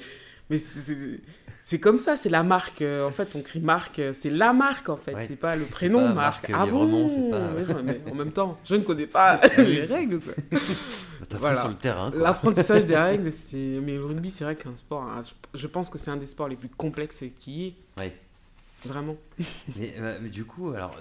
Mais 0.51 0.59
c'est- 0.59 1.79
comme 1.79 1.97
ça, 1.97 2.15
c'est 2.15 2.29
la 2.29 2.43
marque. 2.43 2.83
euh, 2.83 3.07
En 3.07 3.09
fait, 3.09 3.29
on 3.35 3.41
crie 3.41 3.59
marque, 3.59 3.97
euh, 3.97 4.13
c'est 4.13 4.29
la 4.29 4.53
marque 4.53 4.89
en 4.89 4.95
fait, 4.97 5.15
Ouais. 5.15 5.25
c'est 5.25 5.35
pas 5.37 5.55
le 5.55 5.65
prénom 5.65 6.05
pas 6.09 6.13
marque. 6.13 6.51
Ah 6.53 6.67
bon 6.67 7.07
pas- 7.31 7.39
Ouais, 7.73 7.81
mais 7.83 7.99
en 8.11 8.13
même 8.13 8.31
temps, 8.31 8.59
je 8.63 8.75
ne 8.75 8.81
connais 8.83 9.07
pas 9.07 9.41
les 9.57 9.85
règles. 9.85 10.19
quoi. 10.19 10.33
T'as 11.27 11.37
Voilà. 11.39 11.61
sur 11.61 11.69
le 11.69 11.73
terrain. 11.75 12.11
L'apprentissage 12.13 12.85
des 12.85 12.95
règles, 13.09 13.31
c'est. 13.31 13.57
Mais 13.81 13.93
le 13.93 14.05
rugby, 14.05 14.29
c'est 14.29 14.43
vrai 14.43 14.53
que 14.53 14.61
c'est 14.61 14.69
un 14.69 14.75
sport. 14.75 15.01
hein, 15.01 15.21
je- 15.55 15.65
pense 15.65 15.89
que 15.89 15.97
c'est 15.97 16.11
un 16.11 16.17
des 16.17 16.27
sports 16.27 16.47
les 16.47 16.55
plus 16.57 16.69
complexes 16.69 17.23
qui 17.39 17.65
est. 17.65 17.73
Ouais. 17.99 18.13
Vraiment. 18.85 19.17
Mais, 19.75 19.95
euh, 19.99 20.19
mais 20.21 20.29
du 20.29 20.45
coup, 20.45 20.69
alors, 20.69 20.95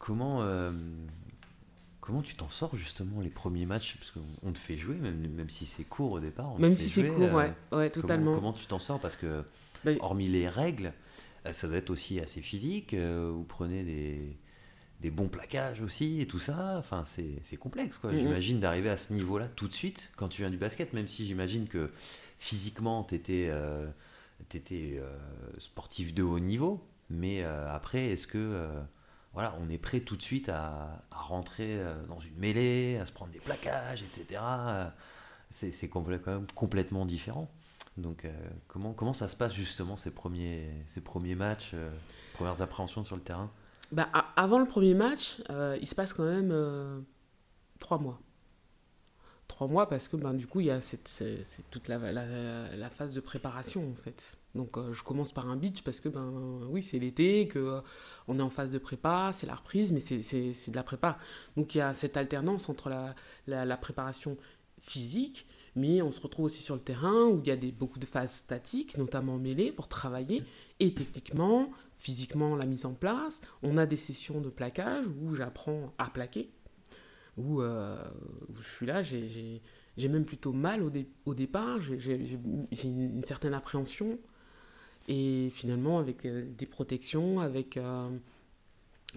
comment, 0.00 0.38
euh, 0.42 0.72
comment 2.08 2.22
tu 2.22 2.34
t'en 2.36 2.48
sors 2.48 2.74
justement 2.74 3.20
les 3.20 3.28
premiers 3.28 3.66
matchs? 3.66 3.96
Parce 3.98 4.12
qu'on 4.12 4.48
on 4.48 4.52
te 4.52 4.58
fait 4.58 4.78
jouer, 4.78 4.94
même, 4.94 5.18
même 5.28 5.50
si 5.50 5.66
c'est 5.66 5.84
court 5.84 6.12
au 6.12 6.20
départ. 6.20 6.54
on 6.54 6.58
Même 6.58 6.74
si 6.74 6.88
c'est 6.88 7.06
court, 7.06 7.28
euh, 7.28 7.34
ouais. 7.34 7.52
Ouais, 7.70 7.90
totalement. 7.90 8.34
Comment, 8.34 8.54
tu 8.54 8.64
t'en 8.64 8.78
sors? 8.78 8.98
Parce 8.98 9.14
que, 9.14 9.44
Bah, 9.84 9.92
hormis 10.00 10.26
les 10.26 10.48
règles, 10.48 10.94
euh, 11.44 11.52
ça 11.52 11.68
doit 11.68 11.76
être 11.76 11.90
aussi 11.90 12.18
assez 12.18 12.40
physique. 12.40 12.94
euh, 12.94 13.30
vous 13.30 13.44
prenez 13.44 13.82
des, 13.84 14.38
des 15.02 15.10
bons 15.10 15.28
plaquages 15.28 15.82
aussi 15.82 16.22
et 16.22 16.26
tout 16.26 16.38
ça. 16.38 16.76
Enfin, 16.78 17.04
c'est 17.44 17.56
complexe, 17.58 17.98
quoi. 17.98 18.10
Mhm. 18.10 18.18
J'imagine 18.20 18.60
d'arriver 18.60 18.88
à 18.88 18.96
ce 18.96 19.12
niveau-là 19.12 19.46
tout 19.48 19.68
de 19.68 19.74
suite 19.74 20.10
quand 20.16 20.28
tu 20.28 20.40
viens 20.40 20.50
du 20.50 20.56
basket, 20.56 20.94
même 20.94 21.08
si 21.08 21.26
j'imagine 21.26 21.66
que 21.66 21.90
physiquement, 22.38 23.04
tu 23.04 23.16
étais, 23.16 23.52
sportif 25.58 26.14
de 26.14 26.22
haut 26.22 26.40
niveau. 26.40 26.82
Mais 27.10 27.42
euh, 27.42 27.70
après, 27.72 28.06
est-ce 28.06 28.26
que 28.26 28.38
euh, 28.38 28.80
voilà, 29.32 29.54
on 29.60 29.68
est 29.70 29.78
prêt 29.78 30.00
tout 30.00 30.16
de 30.16 30.22
suite 30.22 30.48
à, 30.48 30.98
à 31.10 31.20
rentrer 31.20 31.76
euh, 31.78 32.04
dans 32.06 32.20
une 32.20 32.36
mêlée, 32.36 32.98
à 32.98 33.06
se 33.06 33.12
prendre 33.12 33.32
des 33.32 33.40
plaquages, 33.40 34.02
etc. 34.02 34.40
Euh, 34.42 34.88
C'est 35.50 35.88
quand 35.88 36.04
même 36.26 36.46
complètement 36.54 37.06
différent. 37.06 37.50
Donc, 37.96 38.24
euh, 38.24 38.32
comment, 38.68 38.92
comment 38.92 39.14
ça 39.14 39.28
se 39.28 39.36
passe 39.36 39.52
justement 39.52 39.96
ces 39.96 40.12
premiers, 40.14 40.70
ces 40.86 41.00
premiers 41.00 41.34
matchs, 41.34 41.72
euh, 41.74 41.90
premières 42.34 42.62
appréhensions 42.62 43.04
sur 43.04 43.16
le 43.16 43.22
terrain? 43.22 43.50
Bah, 43.90 44.08
avant 44.36 44.58
le 44.58 44.66
premier 44.66 44.94
match, 44.94 45.40
il 45.80 45.86
se 45.86 45.94
passe 45.94 46.12
quand 46.12 46.24
même 46.26 46.54
trois 47.78 47.98
mois. 47.98 48.20
Trois 49.48 49.66
mois 49.66 49.88
parce 49.88 50.08
que 50.08 50.16
ben, 50.16 50.34
du 50.34 50.46
coup, 50.46 50.60
il 50.60 50.66
y 50.66 50.70
a 50.70 50.80
cette, 50.80 51.10
toute 51.70 51.88
la, 51.88 52.12
la, 52.12 52.90
phase 52.90 53.12
de 53.12 53.20
préparation 53.20 53.90
en 53.90 53.94
fait. 53.94 54.36
Donc 54.54 54.76
euh, 54.76 54.92
je 54.92 55.02
commence 55.02 55.32
par 55.32 55.48
un 55.48 55.56
beach 55.56 55.82
parce 55.82 56.00
que 56.00 56.08
ben 56.08 56.60
oui, 56.68 56.82
c'est 56.82 56.98
l'été, 56.98 57.48
que 57.48 57.58
euh, 57.58 57.80
on 58.28 58.38
est 58.38 58.42
en 58.42 58.50
phase 58.50 58.70
de 58.70 58.78
prépa, 58.78 59.30
c'est 59.32 59.46
la 59.46 59.54
reprise, 59.54 59.90
mais 59.90 60.00
c'est, 60.00 60.70
de 60.70 60.76
la 60.76 60.82
prépa. 60.82 61.18
Donc 61.56 61.74
il 61.74 61.78
y 61.78 61.80
a 61.80 61.94
cette 61.94 62.16
alternance 62.16 62.68
entre 62.68 62.88
la, 62.88 63.14
la, 63.46 63.64
la 63.64 63.76
préparation 63.76 64.36
physique, 64.80 65.46
mais 65.74 66.02
on 66.02 66.10
se 66.10 66.20
retrouve 66.20 66.46
aussi 66.46 66.62
sur 66.62 66.74
le 66.74 66.80
terrain 66.80 67.26
où 67.26 67.40
il 67.42 67.46
y 67.46 67.50
a 67.50 67.56
des, 67.56 67.72
beaucoup 67.72 67.98
de 67.98 68.06
phases 68.06 68.32
statiques, 68.32 68.96
notamment 68.98 69.38
mêlées, 69.38 69.72
pour 69.72 69.88
travailler, 69.88 70.42
et 70.80 70.92
techniquement, 70.92 71.70
physiquement, 71.96 72.56
la 72.56 72.66
mise 72.66 72.84
en 72.84 72.94
place. 72.94 73.40
On 73.62 73.76
a 73.76 73.86
des 73.86 73.96
sessions 73.96 74.40
de 74.40 74.48
plaquage 74.48 75.06
où 75.22 75.34
j'apprends 75.34 75.92
à 75.98 76.10
plaquer, 76.10 76.50
où, 77.38 77.62
euh, 77.62 78.02
où 78.48 78.56
je 78.60 78.68
suis 78.68 78.86
là, 78.86 79.02
j'ai, 79.02 79.62
même 80.08 80.24
plutôt 80.24 80.52
mal 80.52 80.82
au, 80.82 80.90
au 81.24 81.34
départ, 81.34 81.80
j'ai, 81.80 82.38
une, 82.84 83.24
certaine 83.24 83.54
appréhension, 83.54 84.18
et 85.06 85.50
finalement, 85.52 85.98
avec 85.98 86.26
euh, 86.26 86.44
des 86.56 86.66
protections, 86.66 87.40
avec, 87.40 87.76
euh, 87.76 88.10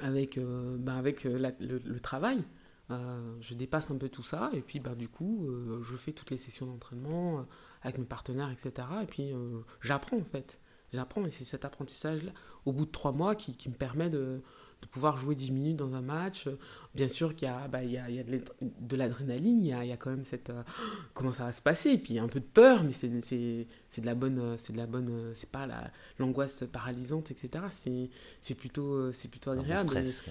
avec, 0.01 0.39
bah, 0.79 0.95
avec 0.95 1.23
le, 1.25 1.99
travail, 1.99 2.43
je 2.89 3.53
dépasse 3.53 3.89
un 3.91 3.97
peu 3.97 4.09
tout 4.09 4.23
ça, 4.23 4.51
et 4.53 4.61
puis 4.61 4.79
bah, 4.79 4.95
du 4.95 5.07
coup, 5.07 5.49
je 5.81 5.95
fais 5.95 6.11
toutes 6.11 6.29
les 6.29 6.37
sessions 6.37 6.65
d'entraînement 6.65 7.45
avec 7.83 7.97
mes 7.97 8.05
partenaires, 8.05 8.51
etc. 8.51 8.87
Et 9.01 9.05
puis 9.05 9.33
j'apprends 9.81 10.17
en 10.17 10.25
fait. 10.25 10.59
J'apprends, 10.93 11.25
et 11.25 11.31
c'est 11.31 11.45
cet 11.45 11.63
apprentissage-là, 11.63 12.33
au 12.65 12.73
bout 12.73 12.85
de 12.85 12.91
trois 12.91 13.13
mois, 13.13 13.35
qui, 13.35 13.55
qui 13.55 13.69
me 13.69 13.75
permet 13.75 14.09
de, 14.09 14.41
de 14.81 14.87
pouvoir 14.87 15.17
jouer 15.17 15.35
10 15.35 15.51
minutes 15.51 15.77
dans 15.77 15.93
un 15.93 16.01
match. 16.01 16.47
Bien 16.95 17.07
sûr 17.07 17.35
qu'il 17.35 17.47
y 17.47 17.51
a, 17.51 17.67
bah, 17.67 17.83
il 17.83 17.91
y 17.91 17.97
a, 17.97 18.09
il 18.09 18.15
y 18.15 18.19
a 18.19 18.23
de 18.23 18.31
l'ad- 18.31 18.49
de 18.61 18.95
l'adrénaline, 18.95 19.61
il 19.63 19.67
y 19.67 19.73
a, 19.73 19.83
il 19.85 19.89
y 19.89 19.91
a 19.93 19.97
quand 19.97 20.09
même 20.09 20.25
cette... 20.25 20.49
euh, 20.49 20.63
comment 21.13 21.33
ça 21.33 21.45
va 21.45 21.51
se 21.51 21.61
passer? 21.61 21.91
Et 21.91 21.97
puis 21.97 22.13
il 22.13 22.15
y 22.17 22.19
a 22.19 22.23
un 22.23 22.27
peu 22.27 22.39
de 22.39 22.45
peur, 22.45 22.83
mais 22.83 22.93
c'est 22.93 23.09
c'est- 23.23 23.67
c'est 23.89 24.01
de 24.01 24.05
la 24.05 24.15
bonne... 24.15 24.39
euh, 24.39 24.55
C'est 24.57 24.73
de 24.73 24.77
la 24.77 24.87
bonne... 24.87 25.09
euh, 25.09 25.31
C'est 25.35 25.49
pas 25.49 25.67
la- 25.67 25.91
l'angoisse 26.19 26.63
paralysante, 26.71 27.31
etc. 27.31 27.65
C'est 27.69 28.09
c'est 28.41 28.55
plutôt, 28.55 28.93
euh, 28.93 29.11
c'est 29.13 29.27
plutôt 29.29 29.51
Un 29.51 29.55
bon 29.55 29.61
agréable. 29.61 29.89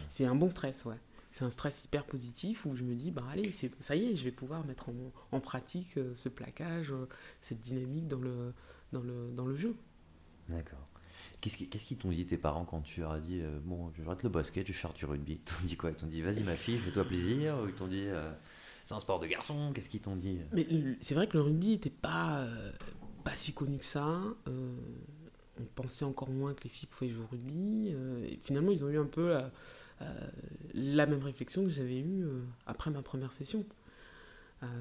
c'est 0.09 0.25
un 0.27 0.35
bon 0.35 0.51
stress, 0.51 0.85
ouais. 0.85 0.97
C'est 1.33 1.45
un 1.45 1.51
stress 1.51 1.85
hyper 1.85 2.05
positif 2.07 2.67
où 2.67 2.75
je 2.75 2.83
me 2.83 2.97
dis, 2.97 3.13
bah 3.13 3.23
allez, 3.31 3.53
ça 3.79 3.95
y 3.95 4.05
est, 4.11 4.17
je 4.17 4.25
vais 4.25 4.33
pouvoir 4.33 4.67
mettre 4.67 4.89
en, 4.89 4.95
en 5.31 5.39
pratique 5.39 5.97
euh, 5.97 6.13
ce 6.17 6.29
plaquage, 6.29 6.91
euh, 6.91 7.07
cette 7.41 7.61
dynamique 7.61 8.09
dans 8.09 8.19
le, 8.19 8.53
dans 8.93 9.01
le, 9.01 9.31
dans 9.33 9.47
le 9.47 9.55
jeu. 9.55 9.77
D'accord. 10.49 10.89
Qu'est-ce 11.41 11.57
qui- 11.57 11.69
qu'est-ce 11.69 11.85
qu'ils 11.85 11.97
t'ont 11.97 12.11
dit 12.11 12.27
tes 12.27 12.37
parents 12.37 12.65
quand 12.65 12.83
tu 12.83 13.01
leur 13.01 13.13
as 13.13 13.21
dit 13.21 13.41
euh, 13.41 13.59
bon 13.65 13.91
je 13.97 14.03
rate 14.03 14.23
le 14.23 14.29
basket, 14.29 14.67
je 14.67 14.73
vais 14.73 14.79
faire 14.79 14.93
du 14.93 15.05
rugby? 15.07 15.33
Ils 15.33 15.39
t'ont 15.39 15.65
dit 15.65 15.77
quoi? 15.77 15.91
Ils 15.91 15.97
t'ont 15.97 16.07
dit 16.07 16.21
vas-y 16.21 16.43
ma 16.43 16.57
fille, 16.57 16.77
fais-toi 16.79 17.05
plaisir 17.05 17.59
Ou 17.63 17.69
ils 17.69 17.75
t'ont 17.75 17.87
dit 17.87 18.05
euh, 18.07 18.31
c'est 18.85 18.95
un 18.95 19.01
sport 19.01 19.21
de 19.21 19.27
garçon? 19.27 19.73
Qu'est-ce 19.75 19.89
qu'ils 19.89 20.01
t'ont 20.01 20.17
dit? 20.17 20.39
Mais 20.53 20.67
c'est 21.01 21.15
vrai 21.15 21.27
que 21.27 21.39
le 21.39 21.43
rugby 21.45 21.69
n'était 21.69 21.89
pas, 21.89 22.41
euh, 22.43 22.73
pas 23.25 23.33
si 23.33 23.53
connu 23.53 23.79
que 23.79 23.85
ça. 23.87 24.21
on 24.47 25.65
pensait 25.75 26.05
encore 26.05 26.31
moins 26.31 26.53
que 26.55 26.65
les 26.65 26.71
filles 26.71 26.89
pouvaient 26.91 27.11
jouer 27.11 27.25
au 27.25 27.27
rugby. 27.27 27.89
et 28.27 28.39
finalement, 28.43 28.73
ils 28.73 28.85
ont 28.85 28.89
eu 28.89 28.99
un 28.99 29.07
peu 29.07 29.35
la, 30.75 31.07
même 31.07 31.23
réflexion 31.23 31.65
que 31.65 31.71
j'avais 31.71 32.01
eue 32.01 32.27
après 32.67 32.91
ma 32.91 33.03
première 33.03 33.33
session. 33.33 33.65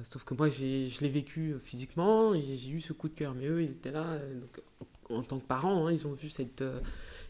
Sauf 0.04 0.24
que 0.24 0.34
moi, 0.34 0.48
je 0.50 1.00
l'ai 1.00 1.08
vécu 1.08 1.54
physiquement 1.62 2.34
et 2.34 2.42
j'ai 2.42 2.70
eu 2.70 2.80
ce 2.80 2.92
coup 2.92 3.08
de 3.08 3.14
cœur. 3.14 3.34
Mais 3.34 3.46
eux, 3.46 3.62
ils 3.62 3.70
étaient 3.70 3.92
là. 3.92 4.18
En 5.12 5.22
tant 5.22 5.38
que 5.38 5.46
parents, 5.46 5.86
hein, 5.86 5.92
ils 5.92 6.06
ont 6.06 6.12
vu 6.12 6.30
cette. 6.30 6.62
euh, 6.62 6.80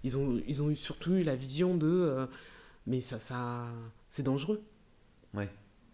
ils, 0.05 0.17
ont, 0.17 0.41
ils 0.47 0.63
ont 0.63 0.71
eu 0.71 0.77
surtout 0.77 1.13
eu 1.15 1.23
la 1.23 1.37
vision 1.37 1.77
de. 1.77 1.87
euh, 1.89 2.27
mais 2.87 3.01
ça, 3.01 3.19
ça 3.19 3.73
c'est 4.09 4.23
dangereux. 4.23 4.63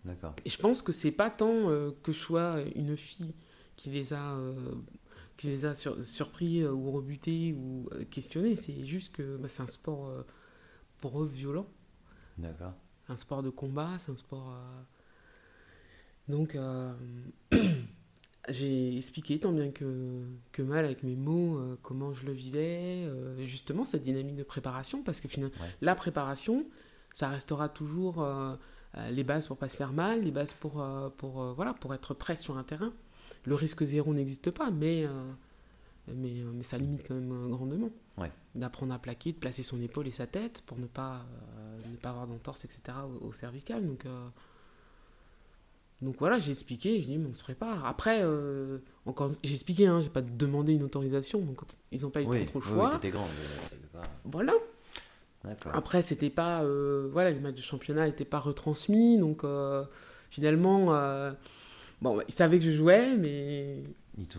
D'accord. 0.04 0.34
Et 0.44 0.50
je 0.50 0.58
pense 0.58 0.82
que 0.82 0.92
c'est 0.92 1.10
pas 1.10 1.30
tant 1.30 1.68
euh, 1.68 1.90
que 2.04 2.12
je 2.12 2.18
sois 2.18 2.60
une 2.76 2.96
fille 2.96 3.34
qui 3.74 3.90
les 3.90 4.12
a, 4.14 4.38
qui 5.36 5.48
les 5.48 5.64
a 5.64 5.74
sur- 5.74 6.02
surpris 6.04 6.64
ou 6.64 6.92
rebutés 6.92 7.52
ou 7.58 7.88
questionnés, 8.08 8.54
c'est 8.54 8.84
juste 8.84 9.12
que 9.12 9.36
bah, 9.36 9.48
c'est 9.48 9.62
un 9.62 9.66
sport 9.66 10.08
pour 11.00 11.20
eux 11.22 11.26
violent, 11.26 11.66
D'accord. 12.38 12.72
un 13.08 13.16
sport 13.16 13.42
de 13.42 13.50
combat, 13.50 13.98
c'est 13.98 14.12
un 14.12 14.16
sport. 14.16 14.56
Donc 16.28 16.56
j'ai 18.48 18.96
expliqué 18.96 19.38
tant 19.40 19.52
bien 19.52 19.70
que, 19.70 20.22
que 20.52 20.62
mal 20.62 20.84
avec 20.84 21.02
mes 21.02 21.16
mots 21.16 21.58
euh, 21.58 21.76
comment 21.82 22.12
je 22.14 22.24
le 22.26 22.32
vivais, 22.32 23.04
euh, 23.06 23.42
justement 23.44 23.84
cette 23.84 24.02
dynamique 24.02 24.36
de 24.36 24.42
préparation, 24.44 25.02
parce 25.02 25.20
que 25.20 25.28
finalement, 25.28 25.54
Ouais. 25.60 25.68
la 25.80 25.94
préparation, 25.94 26.64
ça 27.12 27.28
restera 27.28 27.68
toujours 27.68 28.22
euh, 28.22 28.54
les 29.10 29.24
bases 29.24 29.46
pour 29.48 29.56
pas 29.56 29.68
se 29.68 29.76
faire 29.76 29.92
mal, 29.92 30.22
les 30.22 30.30
bases 30.30 30.52
pour, 30.54 30.84
pour, 31.16 31.42
voilà, 31.54 31.74
pour 31.74 31.92
être 31.94 32.14
prêt 32.14 32.36
sur 32.36 32.56
un 32.56 32.62
terrain. 32.62 32.92
Le 33.44 33.54
risque 33.54 33.84
zéro 33.84 34.14
n'existe 34.14 34.50
pas, 34.50 34.70
mais, 34.70 35.06
mais, 36.08 36.42
mais 36.54 36.62
ça 36.62 36.78
limite 36.78 37.06
quand 37.06 37.14
même 37.14 37.48
grandement. 37.50 37.90
Ouais. 38.16 38.32
D'apprendre 38.54 38.94
à 38.94 38.98
plaquer, 38.98 39.32
de 39.32 39.38
placer 39.38 39.62
son 39.62 39.80
épaule 39.82 40.06
et 40.08 40.10
sa 40.12 40.26
tête 40.26 40.62
pour 40.66 40.78
ne 40.78 40.86
pas, 40.86 41.26
ne 41.90 41.96
pas 41.96 42.10
avoir 42.10 42.26
d'entorse, 42.26 42.64
etc. 42.64 42.98
au, 43.20 43.26
au 43.26 43.32
cervical. 43.32 43.86
Donc, 43.86 44.04
donc 46.02 46.16
voilà, 46.18 46.38
j'ai 46.38 46.50
expliqué, 46.50 47.00
j'ai 47.00 47.06
dit, 47.06 47.18
mais 47.18 47.28
on 47.30 47.34
se 47.34 47.42
prépare. 47.42 47.86
Après, 47.86 48.20
euh, 48.22 48.78
encore, 49.06 49.32
j'ai 49.42 49.54
expliqué, 49.54 49.86
hein, 49.86 50.00
j'ai 50.02 50.10
pas 50.10 50.20
demandé 50.20 50.74
une 50.74 50.82
autorisation, 50.82 51.40
donc 51.40 51.60
ils 51.90 52.02
n'ont 52.02 52.10
pas 52.10 52.20
eu 52.20 52.26
trop, 52.26 52.44
trop 52.44 52.58
le 52.60 52.64
choix. 52.64 53.00
Oui, 53.02 53.10
grand, 53.10 53.26
pas... 53.92 54.02
Voilà. 54.24 54.52
Après, 55.72 56.02
c'était 56.02 56.28
pas, 56.28 56.62
euh, 56.64 57.08
voilà, 57.12 57.30
les 57.30 57.40
matchs 57.40 57.56
de 57.56 57.62
championnat 57.62 58.06
n'étaient 58.06 58.24
pas 58.24 58.40
retransmis, 58.40 59.16
donc 59.16 59.44
euh, 59.44 59.84
finalement, 60.28 60.86
bon, 62.02 62.20
ils 62.28 62.34
savaient 62.34 62.58
que 62.58 62.64
je 62.64 62.72
jouais, 62.72 63.16
mais 63.16 63.82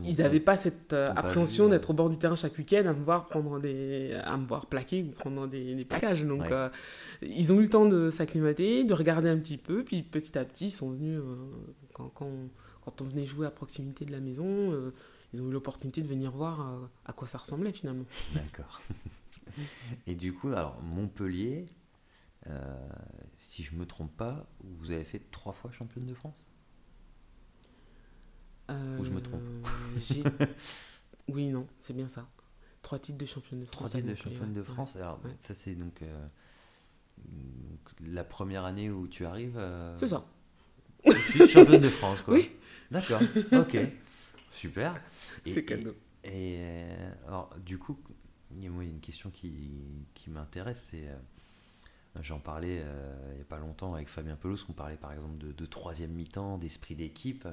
ils 0.03 0.17
n'avaient 0.17 0.39
pas 0.39 0.55
cette 0.55 0.93
appréhension 0.93 1.69
d'être 1.69 1.91
au 1.91 1.93
bord 1.93 2.09
du 2.09 2.17
terrain 2.17 2.35
chaque 2.35 2.57
week-end 2.57 2.85
à 2.85 2.93
me 2.93 3.03
voir 3.03 3.27
prendre 3.27 3.59
des, 3.59 4.13
à 4.23 4.35
me 4.37 4.45
voir 4.45 4.65
plaquer 4.65 5.03
ou 5.03 5.11
prendre 5.11 5.47
des, 5.47 5.75
des 5.75 5.85
plaquages. 5.85 6.23
Donc, 6.23 6.45
ils 7.21 7.51
ont 7.53 7.59
eu 7.59 7.63
le 7.63 7.69
temps 7.69 7.85
de 7.85 8.11
s'acclimater, 8.11 8.83
de 8.83 8.93
regarder 8.93 9.29
un 9.29 9.37
petit 9.37 9.57
peu, 9.57 9.83
puis 9.83 10.03
petit 10.03 10.37
à 10.37 10.45
petit, 10.45 10.65
ils 10.65 10.71
sont 10.71 10.91
venus, 10.91 11.19
euh, 11.19 11.35
quand, 11.93 12.09
quand, 12.09 12.31
quand, 12.81 13.01
on 13.01 13.05
venait 13.05 13.25
jouer 13.25 13.47
à 13.47 13.51
proximité 13.51 14.05
de 14.05 14.11
la 14.11 14.19
maison, 14.19 14.45
euh, 14.45 14.93
ils 15.33 15.41
ont 15.41 15.47
eu 15.47 15.51
l'opportunité 15.51 16.01
de 16.01 16.07
venir 16.07 16.31
voir 16.31 16.61
euh, 16.61 16.85
à 17.05 17.13
quoi 17.13 17.27
ça 17.27 17.37
ressemblait 17.37 17.71
finalement. 17.71 18.05
D'accord. 18.33 18.81
Et 20.07 20.15
du 20.15 20.33
coup, 20.33 20.49
alors 20.49 20.81
Montpellier, 20.81 21.65
si 23.37 23.63
je 23.63 23.75
me 23.75 23.85
trompe 23.85 24.15
pas, 24.15 24.47
vous 24.63 24.91
avez 24.91 25.03
fait 25.03 25.21
trois 25.31 25.51
fois 25.51 25.69
championne 25.71 26.05
de 26.05 26.13
France? 26.13 26.46
Ou 28.69 29.03
je 29.03 29.11
me 29.11 29.21
trompe 29.21 29.41
Oui, 31.29 31.49
non, 31.49 31.67
c'est 31.79 31.93
bien 31.93 32.07
ça. 32.07 32.27
Trois 32.81 32.99
titres 32.99 33.17
de 33.17 33.25
championne 33.25 33.59
de 33.61 33.65
France. 33.65 33.75
Trois 33.75 33.89
titres 33.89 34.07
de 34.07 34.15
championne 34.15 34.53
de 34.53 34.63
France. 34.63 34.95
Alors, 34.95 35.19
ça, 35.41 35.53
c'est 35.53 35.75
donc 35.75 36.01
la 38.05 38.23
première 38.23 38.65
année 38.65 38.89
où 38.89 39.07
tu 39.07 39.25
arrives. 39.25 39.57
Euh, 39.57 39.93
c'est 39.95 40.07
ça. 40.07 40.25
Tu 41.03 41.47
championne 41.47 41.81
de 41.81 41.89
France, 41.89 42.21
quoi. 42.21 42.35
Oui. 42.35 42.51
D'accord, 42.91 43.21
ok. 43.51 43.77
Super. 44.51 44.95
C'est 45.45 45.65
cadeau. 45.65 45.95
Et, 46.23 46.57
euh, 46.59 47.11
alors, 47.27 47.53
du 47.65 47.77
coup, 47.77 47.97
il 48.53 48.63
y 48.63 48.67
a 48.67 48.69
une 48.69 48.99
question 48.99 49.29
qui, 49.29 49.53
qui 50.13 50.29
m'intéresse, 50.29 50.89
c'est. 50.91 51.07
Euh, 51.07 51.15
j'en 52.21 52.39
parlais 52.39 52.83
il 53.29 53.35
n'y 53.35 53.41
a 53.41 53.45
pas 53.45 53.59
longtemps 53.59 53.93
avec 53.93 54.07
Fabien 54.07 54.35
Pelouse, 54.35 54.63
qu'on 54.63 54.73
parlait 54.73 54.97
par 54.97 55.13
exemple 55.13 55.37
de, 55.37 55.65
troisième 55.65 56.11
mi-temps, 56.11 56.57
d'esprit 56.57 56.95
d'équipe. 56.95 57.47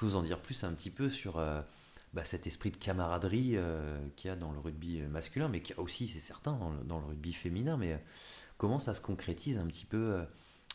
Peux 0.00 0.06
vous 0.06 0.16
en 0.16 0.22
dire 0.22 0.40
plus 0.40 0.64
un 0.64 0.72
petit 0.72 0.88
peu 0.88 1.10
sur 1.10 1.34
bah, 2.14 2.24
cet 2.24 2.46
esprit 2.46 2.70
de 2.70 2.78
camaraderie 2.78 3.58
qu'il 4.16 4.28
y 4.28 4.32
a 4.32 4.36
dans 4.36 4.50
le 4.50 4.58
rugby 4.58 5.02
masculin, 5.02 5.48
mais 5.48 5.60
qu'il 5.60 5.76
y 5.76 5.78
a 5.78 5.82
aussi, 5.82 6.08
c'est 6.08 6.20
certain, 6.20 6.58
dans 6.86 6.98
le, 6.98 7.04
rugby 7.04 7.34
féminin. 7.34 7.76
Mais 7.76 8.02
comment 8.60 8.78
ça 8.78 8.94
se 8.94 9.00
concrétise 9.00 9.58
un 9.58 9.66
petit 9.66 9.86
peu 9.86 9.96
euh, 9.96 10.22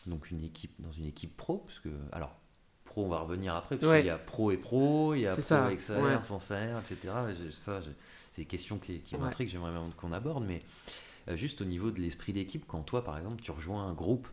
donc 0.06 0.30
une 0.32 0.42
équipe 0.42 0.74
dans 0.80 0.90
une 0.90 1.06
équipe 1.06 1.34
pro? 1.36 1.58
Parce 1.58 1.78
que 1.78 1.88
alors 2.10 2.36
pro 2.84 3.04
on 3.04 3.08
va 3.08 3.20
revenir 3.20 3.54
après 3.54 3.76
parce 3.76 3.96
qu'il 3.98 4.06
y 4.06 4.10
a 4.10 4.18
pro 4.18 4.50
et 4.50 4.56
pro 4.56 5.14
il 5.14 5.20
y 5.20 5.26
a 5.26 5.36
pro 5.36 5.54
avec 5.54 5.80
salaire 5.80 6.24
sans 6.24 6.40
salaire 6.40 6.78
etc 6.78 7.12
ça 7.52 7.80
c'est 8.30 8.42
des 8.42 8.46
questions 8.46 8.78
qui, 8.78 9.00
qui 9.00 9.16
m'intriguent 9.16 9.48
j'aimerais 9.48 9.72
bien 9.72 9.90
qu'on 9.96 10.12
aborde 10.12 10.44
mais 10.44 10.62
euh, 11.28 11.36
juste 11.36 11.60
au 11.60 11.64
niveau 11.64 11.90
de 11.90 12.00
l'esprit 12.00 12.32
d'équipe 12.32 12.64
quand 12.66 12.82
toi 12.82 13.04
par 13.04 13.18
exemple 13.18 13.42
tu 13.42 13.50
rejoins 13.50 13.86
un 13.86 13.92
groupe 13.92 14.28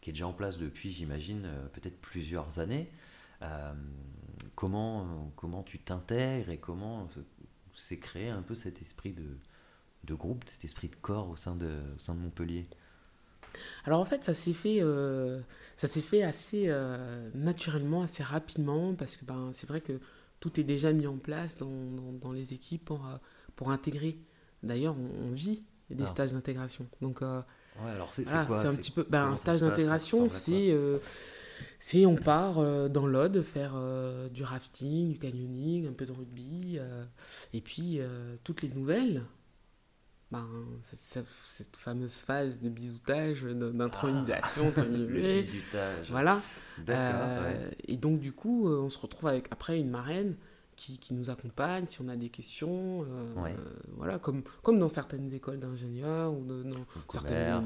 qui 0.00 0.10
est 0.10 0.12
déjà 0.14 0.26
en 0.26 0.32
place 0.32 0.58
depuis 0.58 0.90
j'imagine 0.90 1.44
euh, 1.44 1.66
peut-être 1.68 2.00
plusieurs 2.00 2.58
années 2.58 2.90
comment 4.58 5.30
comment 5.36 5.62
tu 5.62 5.78
t'intègres 5.78 6.50
et 6.50 6.58
comment 6.58 7.08
s'est 7.76 8.00
créé 8.00 8.28
un 8.28 8.42
peu 8.42 8.56
cet 8.56 8.82
esprit 8.82 9.12
de, 9.12 9.38
de 10.02 10.14
groupe 10.14 10.44
cet 10.48 10.64
esprit 10.64 10.88
de 10.88 10.96
corps 10.96 11.28
au 11.28 11.36
sein 11.36 11.54
de, 11.54 11.78
au 11.94 11.98
sein 12.00 12.16
de 12.16 12.18
Montpellier? 12.18 12.66
Alors 13.84 14.00
en 14.00 14.04
fait, 14.04 14.24
ça 14.24 14.34
s'est 14.34 14.52
fait, 14.52 14.78
euh, 14.80 15.40
ça 15.76 15.86
s'est 15.86 16.02
fait 16.02 16.24
assez 16.24 16.64
euh, 16.66 17.30
naturellement, 17.34 18.02
assez 18.02 18.24
rapidement, 18.24 18.94
parce 18.94 19.16
que 19.16 19.24
ben, 19.24 19.50
c'est 19.52 19.68
vrai 19.68 19.80
que 19.80 20.00
tout 20.40 20.58
est 20.58 20.64
déjà 20.64 20.92
mis 20.92 21.06
en 21.06 21.18
place 21.18 21.58
dans, 21.58 22.12
dans, 22.20 22.32
les 22.32 22.52
équipes 22.52 22.84
pour, 22.84 23.06
euh, 23.06 23.16
pour 23.54 23.70
intégrer. 23.70 24.18
D'ailleurs, 24.64 24.96
on, 24.98 25.30
vit 25.30 25.62
des 25.88 26.02
ah. 26.02 26.08
stages 26.08 26.32
d'intégration. 26.32 26.88
Donc, 27.00 27.20
ouais, 27.20 27.90
alors 27.90 28.12
c'est 28.12 28.24
quoi 28.24 28.60
C'est 28.60 28.68
un 28.68 28.74
petit 28.74 28.90
peu. 28.90 29.06
Ben, 29.08 29.28
un 29.28 29.36
stage 29.36 29.60
d'intégration, 29.60 30.28
c'est. 30.28 30.74
C'est 31.78 32.06
on 32.06 32.16
part 32.16 32.62
dans 32.90 33.06
l'Aude 33.06 33.42
faire 33.42 33.74
du 34.30 34.42
rafting, 34.42 35.12
du 35.12 35.18
canyoning, 35.18 35.88
un 35.88 35.92
peu 35.92 36.06
de 36.06 36.12
rugby, 36.12 36.78
et 37.52 37.60
puis 37.60 38.00
toutes 38.44 38.62
les 38.62 38.68
nouvelles 38.68 39.22
ben, 40.30 40.46
cette, 40.82 41.76
fameuse 41.76 42.16
phase 42.16 42.60
de 42.60 42.68
bisoutage, 42.68 43.44
d'intronisation, 43.44 44.72
ah. 44.76 44.82
Voilà. 46.10 46.42
Euh, 46.88 47.70
et 47.86 47.96
donc, 47.96 48.20
du 48.20 48.32
coup, 48.32 48.68
euh, 48.68 48.80
on 48.80 48.90
se 48.90 48.98
retrouve 48.98 49.28
avec 49.28 49.48
après 49.50 49.78
une 49.78 49.88
marraine 49.88 50.36
qui, 50.78 50.96
qui 50.96 51.12
nous 51.12 51.28
accompagne 51.28 51.86
si 51.86 52.00
on 52.00 52.08
a 52.08 52.14
des 52.16 52.28
questions. 52.28 53.02
Euh, 53.02 53.54
voilà, 53.96 54.18
comme, 54.20 54.42
comme 54.62 54.78
dans 54.78 54.88
certaines 54.88 55.32
écoles 55.32 55.58
d'ingénieurs 55.58 56.32
ou 56.32 56.44
de, 56.44 56.62
dans 56.62 56.86
certaines. 57.08 57.64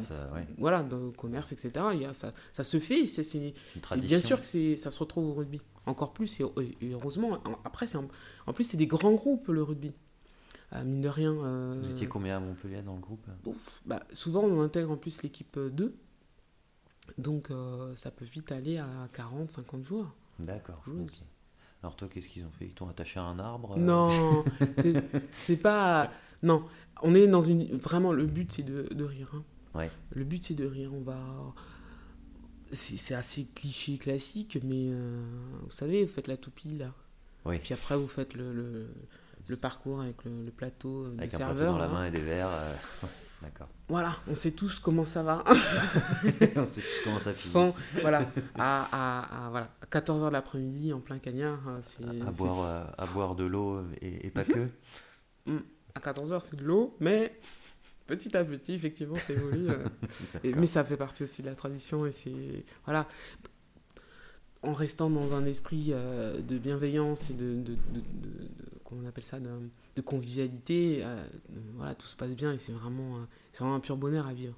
Voilà, 0.56 0.82
dans 0.82 0.98
le 0.98 1.10
commerce, 1.10 1.52
etc. 1.52 1.72
Il 1.92 2.00
y 2.00 2.06
a, 2.06 2.14
ça, 2.14 2.32
ça 2.52 2.64
se 2.64 2.80
fait. 2.80 3.04
C'est 3.06 3.52
bien 4.00 4.20
sûr 4.20 4.40
que 4.40 4.76
ça 4.76 4.90
se 4.90 4.98
retrouve 4.98 5.28
au 5.28 5.34
rugby. 5.34 5.60
Encore 5.84 6.12
plus, 6.12 6.40
et, 6.40 6.44
heureusement. 6.92 7.38
Après, 7.64 7.94
en, 7.96 8.08
en 8.46 8.52
plus, 8.52 8.64
c'est 8.64 8.76
des 8.78 8.86
grands 8.86 9.12
groupes, 9.12 9.48
le 9.48 9.62
rugby. 9.62 9.92
Euh, 10.72 10.84
mine 10.84 11.02
de 11.02 11.08
rien. 11.08 11.34
Euh, 11.34 11.78
Vous 11.82 11.90
étiez 11.90 12.06
combien 12.06 12.38
à 12.38 12.40
Montpellier 12.40 12.80
dans 12.82 12.94
le 12.94 13.00
groupe? 13.00 13.26
bah, 13.84 14.02
Souvent, 14.14 14.42
on 14.44 14.62
intègre 14.62 14.90
en 14.90 14.96
plus 14.96 15.22
l'équipe 15.22 15.58
2. 15.58 15.94
Donc, 17.18 17.50
euh, 17.50 17.94
ça 17.94 18.10
peut 18.10 18.24
vite 18.24 18.52
aller 18.52 18.78
à 18.78 19.08
40, 19.12 19.50
50 19.50 19.84
joueurs. 19.84 20.14
D'accord. 20.38 20.82
Alors, 21.82 21.96
toi, 21.96 22.08
qu'est-ce 22.12 22.28
qu'ils 22.28 22.44
ont 22.44 22.50
fait? 22.50 22.66
Ils 22.66 22.74
t'ont 22.74 22.88
attaché 22.88 23.18
à 23.18 23.24
un 23.24 23.38
arbre 23.38 23.76
Non, 23.76 24.44
c'est 25.32 25.56
pas. 25.56 26.10
Non, 26.42 26.64
on 27.02 27.14
est 27.14 27.26
dans 27.26 27.40
une. 27.40 27.76
Vraiment, 27.76 28.12
le 28.12 28.26
but, 28.26 28.52
c'est 28.52 28.62
de, 28.62 28.88
de, 28.92 29.04
rire. 29.04 29.30
Hein. 29.34 29.42
Ouais. 29.74 29.90
Le 30.10 30.24
but, 30.24 30.44
c'est 30.44 30.54
de 30.54 30.66
rire. 30.66 30.92
On 30.94 31.00
va. 31.00 31.18
C'est 32.72 33.14
assez 33.14 33.46
cliché, 33.54 33.98
classique, 33.98 34.58
mais 34.64 34.94
vous 34.94 35.70
savez, 35.70 36.04
vous 36.04 36.12
faites 36.12 36.28
la 36.28 36.38
toupie 36.38 36.78
là. 36.78 36.92
Oui. 37.44 37.58
Puis 37.58 37.74
après, 37.74 37.96
vous 37.96 38.08
faites 38.08 38.34
le, 38.34 38.86
le 39.48 39.56
parcours 39.56 40.00
avec 40.00 40.24
le, 40.24 40.50
plateau 40.50 41.04
euh, 41.04 41.14
avec 41.18 41.34
un 41.34 41.38
serveur. 41.38 41.72
dans 41.72 41.78
la 41.78 41.88
main 41.88 42.06
et 42.06 42.10
des 42.10 42.20
verres. 42.20 42.48
Euh, 42.48 42.74
d'accord. 43.42 43.68
Voilà, 43.88 44.16
on 44.26 44.34
sait 44.34 44.52
tous 44.52 44.78
comment 44.78 45.04
ça 45.04 45.22
va. 45.22 45.44
on 46.56 46.66
sait 46.66 46.80
tous 46.80 47.00
comment 47.04 47.20
ça 47.20 47.32
finit. 47.32 47.72
voilà, 48.00 48.30
à, 48.54 49.46
à, 49.46 49.50
voilà, 49.50 49.70
14h 49.90 50.26
de 50.26 50.32
l'après-midi, 50.32 50.92
en 50.92 51.00
plein 51.00 51.18
cagnard. 51.18 51.60
Euh, 51.68 51.78
c'est, 51.82 52.04
à, 52.04 52.30
boire, 52.30 52.94
à 52.96 53.06
boire 53.06 53.34
de 53.34 53.44
l'eau 53.44 53.82
et, 54.00 54.30
pas 54.30 54.44
que. 54.44 54.66
Mm. 55.46 55.58
À 55.94 56.00
14h, 56.00 56.40
c'est 56.40 56.56
de 56.56 56.64
l'eau, 56.64 56.96
mais 57.00 57.38
petit 58.06 58.34
à 58.36 58.44
petit, 58.44 58.72
effectivement, 58.74 59.16
ça 59.16 59.32
évolue. 59.32 59.68
mais 60.44 60.66
ça 60.66 60.84
fait 60.84 60.96
partie 60.96 61.24
aussi 61.24 61.42
de 61.42 61.48
la 61.48 61.54
tradition. 61.54 62.06
Et 62.06 62.12
c'est. 62.12 62.64
Voilà 62.84 63.06
en 64.64 64.72
restant 64.72 65.10
dans 65.10 65.34
un 65.34 65.44
esprit 65.44 65.92
de 65.92 66.58
bienveillance 66.58 67.30
et 67.30 67.32
de, 67.32 67.56
de, 67.56 67.76
on 68.92 69.06
appelle 69.06 69.24
ça, 69.24 69.38
de, 69.96 70.00
convivialité. 70.02 71.00
Euh, 71.02 71.26
voilà, 71.74 71.94
tout 71.94 72.06
se 72.06 72.16
passe 72.16 72.30
bien 72.30 72.52
et 72.52 72.58
c'est 72.58 72.72
vraiment, 72.72 73.18
euh, 73.18 73.24
c'est 73.52 73.60
vraiment 73.60 73.76
un 73.76 73.80
pur 73.80 73.96
bonheur 73.96 74.26
à 74.26 74.34
vivre. 74.34 74.56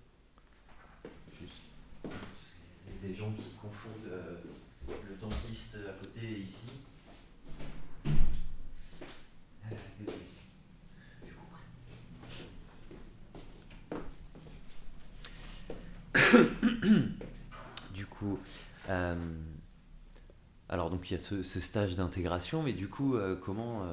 Il 2.05 2.09
y 2.09 3.07
a 3.07 3.09
des 3.09 3.15
gens 3.15 3.33
qui 3.33 3.51
confondent 3.61 4.07
euh, 4.09 4.37
le 4.89 5.17
dentiste 5.21 5.77
à 5.89 5.93
côté 5.93 6.21
et 6.27 6.41
ici. 6.41 6.69
du 17.95 18.07
coup, 18.07 18.39
alors 20.69 20.91
donc 20.91 21.11
il 21.11 21.15
y 21.15 21.17
a 21.17 21.21
ce, 21.21 21.43
stage 21.43 21.97
d'intégration, 21.97 22.63
mais 22.63 22.73
du 22.73 22.89
coup, 22.89 23.17
comment 23.43 23.85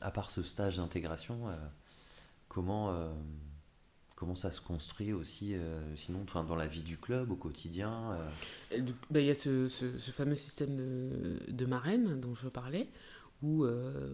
à 0.00 0.10
part 0.10 0.30
ce 0.30 0.42
stage 0.42 0.76
d'intégration, 0.76 1.48
euh, 1.48 1.56
comment, 2.48 2.90
euh, 2.90 3.12
comment 4.16 4.34
ça 4.34 4.50
se 4.50 4.60
construit 4.60 5.12
aussi, 5.12 5.54
euh, 5.54 5.80
sinon, 5.96 6.24
dans 6.34 6.56
la 6.56 6.66
vie 6.66 6.82
du 6.82 6.98
club, 6.98 7.30
au 7.30 7.36
quotidien 7.36 8.18
bah, 9.10 9.20
Il 9.20 9.26
y 9.26 9.30
a 9.30 9.34
ce, 9.34 9.68
fameux 10.12 10.36
système 10.36 10.76
de, 10.76 11.66
marraine 11.66 12.20
dont 12.20 12.34
je 12.34 12.48
parlais, 12.48 12.88
où 13.42 13.64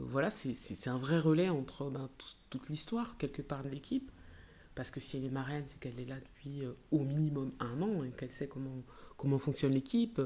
voilà, 0.02 0.30
c'est 0.30 0.88
un 0.90 0.98
vrai 0.98 1.18
relais 1.18 1.48
entre 1.48 1.90
ben, 1.90 2.08
toute 2.50 2.68
l'histoire, 2.68 3.16
quelque 3.18 3.42
part, 3.42 3.62
de 3.62 3.68
l'équipe. 3.68 4.10
Parce 4.74 4.90
que 4.90 5.00
si 5.00 5.16
elle 5.16 5.24
est 5.24 5.30
marraine, 5.30 5.64
c'est 5.68 5.80
qu'elle 5.80 5.98
est 5.98 6.04
là 6.04 6.16
depuis 6.20 6.62
au 6.90 7.02
minimum 7.02 7.50
un 7.60 7.80
an 7.80 8.02
qu'elle 8.18 8.30
sait 8.30 8.46
comment, 8.46 8.82
comment 9.16 9.38
fonctionne 9.38 9.72
l'équipe, 9.72 10.20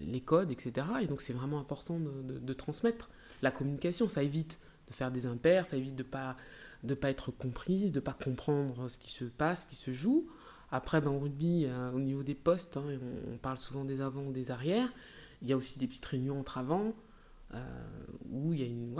les 0.00 0.20
codes, 0.20 0.50
etc. 0.50 0.86
Et 1.02 1.06
donc 1.06 1.20
c'est 1.20 1.32
vraiment 1.32 1.60
important 1.60 2.00
de 2.00 2.52
transmettre 2.52 3.08
la 3.42 3.50
communication, 3.50 4.08
ça 4.08 4.22
évite 4.22 4.58
de 4.88 4.94
faire 4.94 5.10
des 5.10 5.26
impairs, 5.26 5.66
ça 5.66 5.76
évite 5.76 5.96
de 5.96 6.02
pas 6.02 6.36
de 6.82 6.94
pas 6.94 7.10
être 7.10 7.30
comprise, 7.30 7.92
de 7.92 8.00
pas 8.00 8.12
comprendre 8.12 8.88
ce 8.88 8.98
qui 8.98 9.12
se 9.12 9.24
passe, 9.24 9.62
ce 9.62 9.66
qui 9.66 9.76
se 9.76 9.92
joue. 9.92 10.26
Après, 10.72 11.00
ben, 11.00 11.10
en 11.10 11.20
rugby, 11.20 11.68
au 11.94 12.00
niveau 12.00 12.24
des 12.24 12.34
postes, 12.34 12.76
hein, 12.76 12.98
on, 13.30 13.36
parle 13.36 13.58
souvent 13.58 13.84
des 13.84 14.00
avants 14.00 14.24
ou 14.24 14.32
des 14.32 14.50
arrières. 14.50 14.92
Il 15.42 15.48
y 15.48 15.52
a 15.52 15.56
aussi 15.56 15.78
des 15.78 15.86
petites 15.86 16.06
réunions 16.06 16.40
entre 16.40 16.58
avants 16.58 16.92
où 18.30 18.52
il 18.52 18.60
y 18.60 18.64
a 18.64 18.66
une 18.66 18.98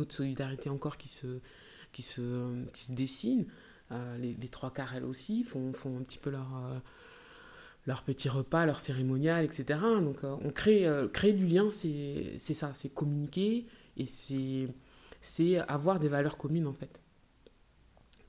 autre 0.00 0.14
solidarité 0.14 0.68
encore 0.68 0.98
qui 0.98 1.08
se 1.08 1.40
qui 1.92 2.02
se 2.02 2.66
qui 2.72 2.82
se 2.82 2.92
dessine. 2.92 3.44
les, 3.90 4.34
les, 4.34 4.48
trois 4.48 4.72
quarts 4.72 4.94
elles 4.94 5.04
aussi 5.04 5.44
font, 5.44 5.72
font 5.72 5.96
un 5.96 6.02
petit 6.02 6.18
peu 6.18 6.30
leur 6.30 6.82
leur 7.86 8.02
petit 8.02 8.28
repas, 8.28 8.66
leur 8.66 8.80
cérémonial, 8.80 9.44
etc. 9.44 9.80
Donc 10.00 10.24
euh, 10.24 10.36
on 10.42 10.50
crée, 10.50 10.86
euh, 10.86 11.08
créer 11.08 11.32
du 11.32 11.46
lien, 11.46 11.70
c'est 11.70 12.38
ça, 12.38 12.72
c'est 12.74 12.88
communiquer 12.88 13.66
et 13.96 14.06
c'est 14.06 15.58
avoir 15.68 15.98
des 16.00 16.08
valeurs 16.08 16.36
communes 16.36 16.66
en 16.66 16.72
fait. 16.72 17.00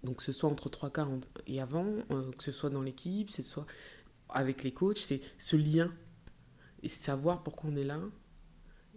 Donc 0.04 0.18
que 0.18 0.24
ce 0.24 0.32
soit 0.32 0.50
entre 0.50 0.70
trois 0.70 0.92
quarts 0.92 1.10
et 1.48 1.62
avant, 1.62 1.88
euh, 2.12 2.32
que 2.32 2.44
ce 2.44 2.52
soit 2.52 2.70
dans 2.70 2.82
l'équipe, 2.82 3.30
que 3.30 3.36
ce 3.36 3.44
soit 3.44 3.66
avec 4.30 4.64
les 4.64 4.72
coachs, 4.72 4.98
c'est 4.98 5.22
ce 5.40 5.56
lien 5.56 5.92
et 6.84 6.90
savoir 6.90 7.42
pourquoi 7.42 7.70
on 7.72 7.76
est 7.76 7.84
là, 7.84 8.00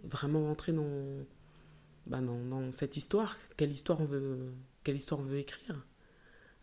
vraiment 0.03 0.43
rentrer 0.45 0.73
dans, 0.73 1.25
bah, 2.05 2.19
dans, 2.19 2.37
dans, 2.43 2.71
cette 2.71 2.97
histoire, 2.97 3.37
quelle 3.57 3.71
histoire 3.71 4.01
on 4.01 4.05
veut, 4.05 4.51
quelle 4.83 4.97
histoire 4.97 5.21
on 5.21 5.23
veut 5.23 5.37
écrire. 5.37 5.85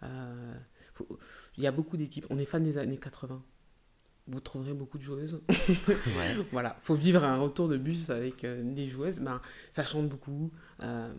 il 0.02 1.62
y 1.62 1.66
a 1.66 1.72
beaucoup 1.72 1.96
d'équipes, 1.96 2.26
on 2.30 2.38
est 2.38 2.44
fan 2.44 2.62
des 2.62 2.78
années 2.78 2.98
80 2.98 3.42
vous 4.28 4.40
trouverez 4.40 4.72
beaucoup 4.72 4.98
de 4.98 5.02
joueuses. 5.02 5.40
voilà, 6.50 6.76
faut 6.82 6.94
vivre 6.94 7.24
un 7.24 7.38
retour 7.38 7.68
de 7.68 7.76
bus 7.76 8.10
avec 8.10 8.44
euh, 8.44 8.62
des 8.62 8.88
joueuses. 8.88 9.20
Ben, 9.20 9.40
ça 9.70 9.84
chante 9.84 10.08
beaucoup. 10.08 10.50
Euh, 10.82 11.12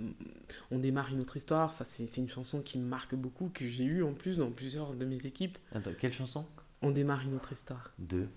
on 0.72 0.80
démarre 0.80 1.12
une 1.12 1.22
autre 1.22 1.38
histoire. 1.38 1.72
Ça, 1.72 1.86
c'est 1.86 2.18
une 2.18 2.30
chanson 2.30 2.62
qui 2.62 2.78
me 2.78 2.86
marque 2.86 3.16
beaucoup, 3.16 3.50
que 3.54 3.66
j'ai 3.66 3.86
eue 3.86 4.04
en 4.04 4.14
plus 4.14 4.38
dans 4.38 4.52
plusieurs 4.52 4.94
de 4.94 5.06
mes 5.06 5.26
équipes. 5.26 5.58
Attends, 5.74 5.92
quelle 5.98 6.14
chanson? 6.14 6.46
On 6.82 6.92
démarre 6.92 7.22
une 7.26 7.36
autre 7.36 7.54
histoire. 7.54 7.92
De 7.98 8.28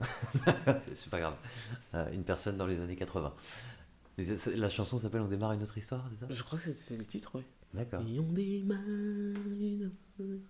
C'est 0.94 1.10
pas 1.10 1.20
grave. 1.20 1.36
Euh, 1.94 2.12
une 2.12 2.24
personne 2.24 2.56
dans 2.56 2.66
les 2.66 2.80
années 2.80 2.96
80. 2.96 3.34
La 4.54 4.68
chanson 4.68 4.98
s'appelle 4.98 5.22
On 5.22 5.28
démarre 5.28 5.52
une 5.52 5.62
autre 5.62 5.76
histoire, 5.76 6.08
c'est 6.10 6.26
ça? 6.26 6.32
Je 6.32 6.42
crois 6.42 6.58
que 6.58 6.72
c'est 6.72 6.96
le 6.96 7.04
titre, 7.04 7.32
oui. 7.34 7.42
D'accord. 7.72 8.02
Et 8.06 8.20
on 8.20 8.32
démarre 8.32 8.78
une 8.86 9.86
autre 9.86 10.40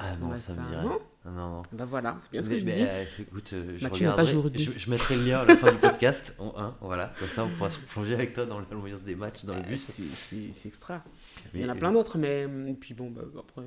ah 0.00 0.16
non, 0.20 0.34
ça 0.36 0.54
me 0.54 0.68
dirait. 0.68 0.82
Non, 0.84 1.00
non, 1.24 1.32
non. 1.32 1.62
Bah 1.72 1.84
voilà, 1.84 2.16
c'est 2.20 2.30
bien 2.30 2.40
ce 2.40 2.48
que 2.48 2.58
je 2.58 2.64
dis. 2.64 2.70
Euh, 2.72 3.04
écoute, 3.18 3.50
euh, 3.52 3.76
je, 3.78 3.86
je, 3.88 4.78
je, 4.78 4.90
mettrai 4.90 5.16
le 5.16 5.24
lien 5.24 5.40
à 5.40 5.44
la 5.44 5.56
fin 5.56 5.72
du 5.72 5.78
podcast. 5.78 6.36
En, 6.38 6.54
hein, 6.56 6.76
voilà, 6.80 7.12
comme 7.18 7.28
ça 7.28 7.44
on 7.44 7.48
pourra 7.48 7.68
se 7.68 7.80
plonger 7.80 8.14
avec 8.14 8.32
toi 8.32 8.46
dans 8.46 8.60
l'ambiance 8.60 9.02
des 9.02 9.16
matchs 9.16 9.44
dans 9.44 9.56
le 9.56 9.62
bus. 9.62 9.82
C'est 9.82 10.68
extra. 10.68 11.02
Il 11.52 11.60
y 11.60 11.64
en 11.64 11.68
a 11.68 11.74
plein 11.74 11.90
d'autres, 11.90 12.16
mais 12.16 12.46
puis 12.78 12.94
bon, 12.94 13.10
bah, 13.10 13.22
après. 13.36 13.62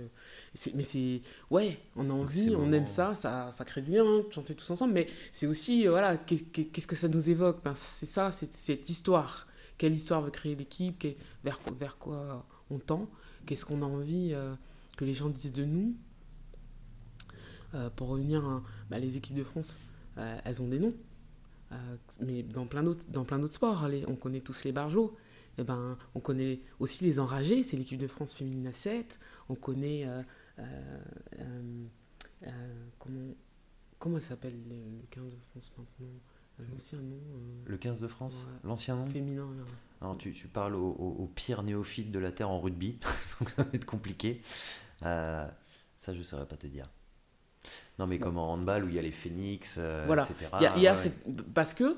Mais 0.74 0.84
c'est. 0.84 1.22
Ouais, 1.50 1.78
on 1.98 2.10
a 2.10 2.14
envie, 2.14 2.56
on 2.56 2.72
aime 2.72 2.88
ça, 2.88 3.14
ça, 3.14 3.52
ça 3.52 3.66
crée 3.66 3.82
du 3.82 3.92
lien, 3.92 4.06
hein, 4.06 4.22
chanter 4.32 4.56
tous 4.56 4.70
ensemble, 4.72 4.94
mais 4.94 5.08
c'est 5.34 5.48
aussi, 5.48 5.86
euh, 5.86 5.92
voilà, 5.92 6.16
qu'est-ce 6.16 6.88
que 6.88 6.96
ça 6.96 7.10
nous 7.10 7.30
évoque? 7.30 7.62
Ben, 7.66 7.74
C'est 7.76 8.06
ça, 8.06 8.32
c'est 8.32 8.54
cette 8.54 8.90
histoire. 8.90 9.48
Quelle 9.78 9.94
histoire 9.94 10.22
veut 10.22 10.32
créer 10.32 10.56
l'équipe? 10.56 11.06
Vers, 11.44 11.60
vers 11.78 11.98
quoi 11.98 12.46
on 12.70 12.80
tend? 12.80 13.10
Qu'est-ce 13.46 13.66
qu'on 13.66 13.82
a 13.82 13.86
envie 13.86 14.34
que 14.96 15.04
les 15.04 15.14
gens 15.14 15.28
disent 15.28 15.54
de 15.54 15.66
nous? 15.66 15.94
euh, 15.94 16.11
pour 17.96 18.10
revenir, 18.10 18.46
à, 18.46 18.64
bah, 18.90 19.00
les 19.00 19.18
équipes 19.18 19.36
de 19.36 19.44
France, 19.44 19.80
euh, 20.18 20.38
elles 20.44 20.62
ont 20.62 20.68
des 20.68 20.80
noms. 20.80 20.94
Euh, 21.72 21.76
mais 22.20 22.44
dans 22.44 22.66
plein 22.66 22.84
d'autres 22.84 23.06
dans 23.10 23.24
plein 23.24 23.40
d'autres 23.40 23.54
sports, 23.54 23.84
allez, 23.84 24.04
on 24.08 24.16
connaît 24.16 24.42
tous 24.42 24.64
les 24.64 24.72
barjots. 24.72 25.16
Eh 25.58 25.64
ben, 25.64 25.98
on 26.16 26.20
connaît 26.20 26.62
aussi 26.80 27.04
les 27.04 27.20
enragés, 27.20 27.64
c'est 27.64 27.78
l'équipe 27.78 28.00
de 28.00 28.08
France 28.08 28.34
féminine 28.34 28.68
à 28.68 28.74
7. 28.74 29.20
On 29.50 29.56
connaît 29.56 30.08
comment 33.00 33.34
comment 34.00 34.18
elle 34.18 34.24
s'appelle 34.24 34.58
le 34.70 35.06
15 35.12 35.26
de 35.26 35.40
France 35.52 35.74
maintenant? 35.78 36.76
Aussi 36.78 36.96
un 36.96 37.02
nom. 37.02 37.20
Le 37.66 37.78
15 37.78 38.00
de 38.00 38.08
France? 38.08 38.46
L'ancien 38.64 38.96
nom? 38.96 39.08
Féminin. 39.08 39.48
Alors, 40.00 40.18
tu, 40.18 40.32
tu 40.32 40.48
parles 40.48 40.76
au, 40.76 40.90
au, 40.90 41.28
pire 41.28 41.64
néophyte 41.64 42.12
de 42.12 42.20
la 42.20 42.32
Terre 42.32 42.50
en 42.50 42.60
rugby, 42.60 43.00
donc 43.40 43.50
ça 43.50 43.64
va 43.64 43.70
être 43.74 43.86
compliqué. 43.86 44.42
ça, 45.02 45.54
je 46.08 46.12
ne 46.12 46.24
saurais 46.24 46.48
pas 46.48 46.58
te 46.58 46.68
dire. 46.68 46.90
Non, 48.00 48.08
mais 48.08 48.20
comme 48.20 48.38
en 48.38 48.54
handball 48.54 48.86
où 48.86 48.90
il 48.90 48.96
y 48.96 49.00
a 49.00 49.02
les 49.02 49.12
phénix, 49.12 49.76
euh, 49.78 50.04
voilà. 50.06 50.28
Il 50.60 50.82
y 50.82 50.88
a, 50.88 50.96
Parce 51.54 51.74
que 51.74 51.98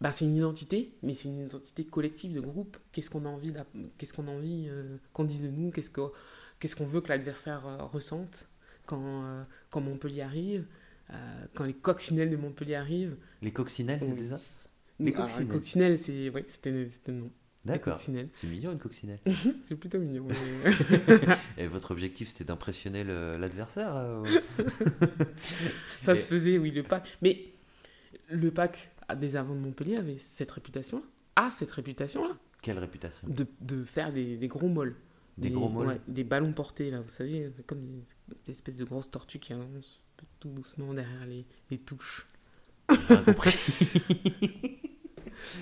bah, 0.00 0.10
c'est 0.10 0.24
une 0.24 0.36
identité, 0.36 0.94
mais 1.02 1.14
c'est 1.14 1.28
une 1.28 1.46
identité 1.46 1.84
collective 1.84 2.32
de 2.34 2.40
groupe. 2.40 2.76
Qu'est-ce 2.92 3.10
qu'on 3.10 3.24
a 3.24 3.28
envie, 3.28 3.52
qu'est-ce 3.98 4.14
qu'on 4.14 4.28
a 4.28 4.30
envie 4.30 4.66
euh, 4.68 4.96
qu'on 5.12 5.24
dise 5.24 5.42
de 5.42 5.48
nous? 5.48 5.70
Qu'est-ce 5.70 5.90
qu'on 5.90 6.12
qu'est-ce 6.58 6.76
qu'on 6.76 6.86
veut 6.86 7.00
que 7.00 7.08
l'adversaire 7.08 7.66
euh, 7.66 7.84
ressente 7.84 8.46
quand, 8.86 9.44
quand 9.70 9.80
Montpellier 9.80 10.22
arrive 10.22 10.64
Quand 11.54 11.64
les 11.64 11.74
coccinelles 11.74 12.30
de 12.30 12.36
Montpellier 12.36 12.74
arrivent? 12.76 13.16
Les 13.42 13.52
coccinelles, 13.52 14.00
c'est 14.18 14.36
ça? 14.36 14.40
Les 14.98 15.12
coccinelles, 15.12 15.98
c'est 15.98 16.28
ouais, 16.30 16.44
c'était 16.46 16.70
le 16.70 17.12
nom. 17.12 17.30
D'accord. 17.64 17.98
C'est 17.98 18.46
mignon 18.46 18.72
une 18.72 18.78
coccinelle. 18.78 19.20
c'est 19.62 19.76
plutôt 19.76 19.98
mignon. 19.98 20.26
Et 21.58 21.66
votre 21.66 21.90
objectif 21.90 22.28
c'était 22.28 22.44
d'impressionner 22.44 23.04
l'adversaire 23.04 23.94
euh, 23.96 24.24
Ça 26.00 26.14
se 26.14 26.22
faisait, 26.22 26.56
oui, 26.56 26.70
le 26.70 26.82
pack. 26.82 27.18
Mais 27.20 27.52
le 28.30 28.50
pack 28.50 28.90
des 29.16 29.36
avants 29.36 29.54
de 29.54 29.60
Montpellier 29.60 29.96
avait 29.96 30.18
cette 30.18 30.50
réputation-là. 30.50 31.02
A 31.36 31.50
cette 31.50 31.70
réputation-là. 31.70 32.30
Quelle 32.62 32.78
réputation? 32.78 33.28
De, 33.28 33.46
de, 33.60 33.84
faire 33.84 34.12
des, 34.12 34.36
des, 34.36 34.48
gros 34.48 34.68
molles. 34.68 34.96
Des, 35.38 35.50
gros 35.50 35.68
molles 35.68 35.86
ouais, 35.86 36.00
Des 36.08 36.24
ballons 36.24 36.52
portés, 36.52 36.90
là, 36.90 37.00
vous 37.00 37.08
savez, 37.08 37.50
c'est 37.56 37.64
comme 37.64 37.80
des, 38.44 38.50
espèces 38.50 38.76
de 38.76 38.84
grosses 38.84 39.10
tortues 39.10 39.38
qui 39.38 39.52
avancent 39.52 40.00
tout 40.38 40.48
doucement 40.48 40.92
derrière 40.92 41.26
les, 41.26 41.46
les 41.70 41.78
touches. 41.78 42.26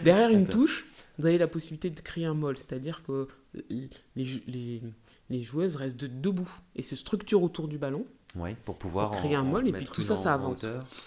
Derrière 0.05 0.31
une 0.31 0.47
touche, 0.47 0.87
vous 1.18 1.26
avez 1.26 1.39
la 1.39 1.49
possibilité 1.49 1.91
de 1.91 2.01
créer 2.01 2.24
un 2.24 2.35
molle, 2.35 2.57
c'est-à-dire 2.57 3.03
que 3.03 3.29
les, 3.68 3.91
les, 4.16 4.83
les, 5.31 5.43
joueuses 5.43 5.76
restent 5.76 6.05
debout 6.05 6.51
et 6.76 6.83
se 6.83 6.97
structurent 6.97 7.43
autour 7.43 7.68
du 7.68 7.79
ballon. 7.79 8.07
Oui, 8.37 8.55
pour 8.64 8.79
pouvoir 8.79 9.11
créer 9.11 9.35
un 9.35 9.43
molle 9.43 9.68
et 9.68 9.72
puis 9.72 9.87
tout 9.87 10.03
ça, 10.03 10.16
ça 10.16 10.35
avance. 10.35 10.66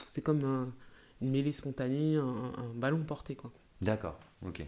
C'est 0.09 0.21
comme 0.21 0.73
une 1.21 1.29
mêlée 1.29 1.53
spontanée, 1.53 2.17
un, 2.17 2.73
ballon 2.75 3.03
porté. 3.03 3.35
quoi. 3.35 3.51
D'accord, 3.81 4.19
ok. 4.45 4.63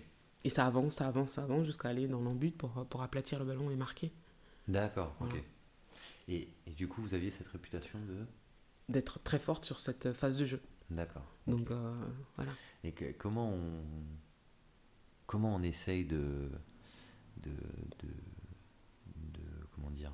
Et 0.45 0.49
ça 0.49 0.65
avance, 0.65 0.95
ça 0.95 1.07
avance, 1.07 1.31
ça 1.31 1.43
avance 1.43 1.65
jusqu'à 1.65 1.89
aller 1.89 2.07
dans 2.07 2.19
l'embut 2.19 2.51
pour, 2.51 2.85
pour 2.89 3.01
aplatir 3.01 3.39
le 3.39 3.45
ballon 3.45 3.71
et 3.71 3.75
marquer. 3.75 4.11
D'accord, 4.67 5.15
ok. 5.21 5.41
Et, 6.27 6.47
et, 6.67 6.71
du 6.71 6.87
coup, 6.87 7.01
vous 7.01 7.13
aviez 7.13 7.31
cette 7.31 7.47
réputation 7.49 7.99
de 7.99 8.25
D'être 8.89 9.19
très 9.23 9.39
forte 9.39 9.63
sur 9.63 9.79
cette 9.79 10.11
phase 10.11 10.35
de 10.35 10.45
jeu. 10.45 10.61
D'accord. 10.89 11.23
Donc 11.47 11.71
euh, 11.71 11.93
voilà. 12.35 12.51
Et 12.83 12.91
comment 13.13 13.49
on 13.49 13.83
comment 15.25 15.55
on 15.55 15.63
essaye 15.63 16.05
de, 16.05 16.49
de, 17.37 17.49
de, 18.01 18.09
comment 19.71 19.89
dire, 19.89 20.11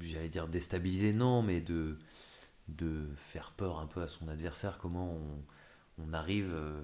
j'allais 0.00 0.28
dire 0.28 0.48
déstabiliser, 0.48 1.12
non, 1.12 1.42
mais 1.42 1.60
de, 1.60 1.98
de 2.68 3.08
faire 3.16 3.52
peur 3.52 3.78
un 3.78 3.86
peu 3.86 4.02
à 4.02 4.08
son 4.08 4.28
adversaire, 4.28 4.78
comment 4.78 5.12
on, 5.14 5.44
on 6.02 6.12
arrive 6.12 6.52
euh, 6.52 6.82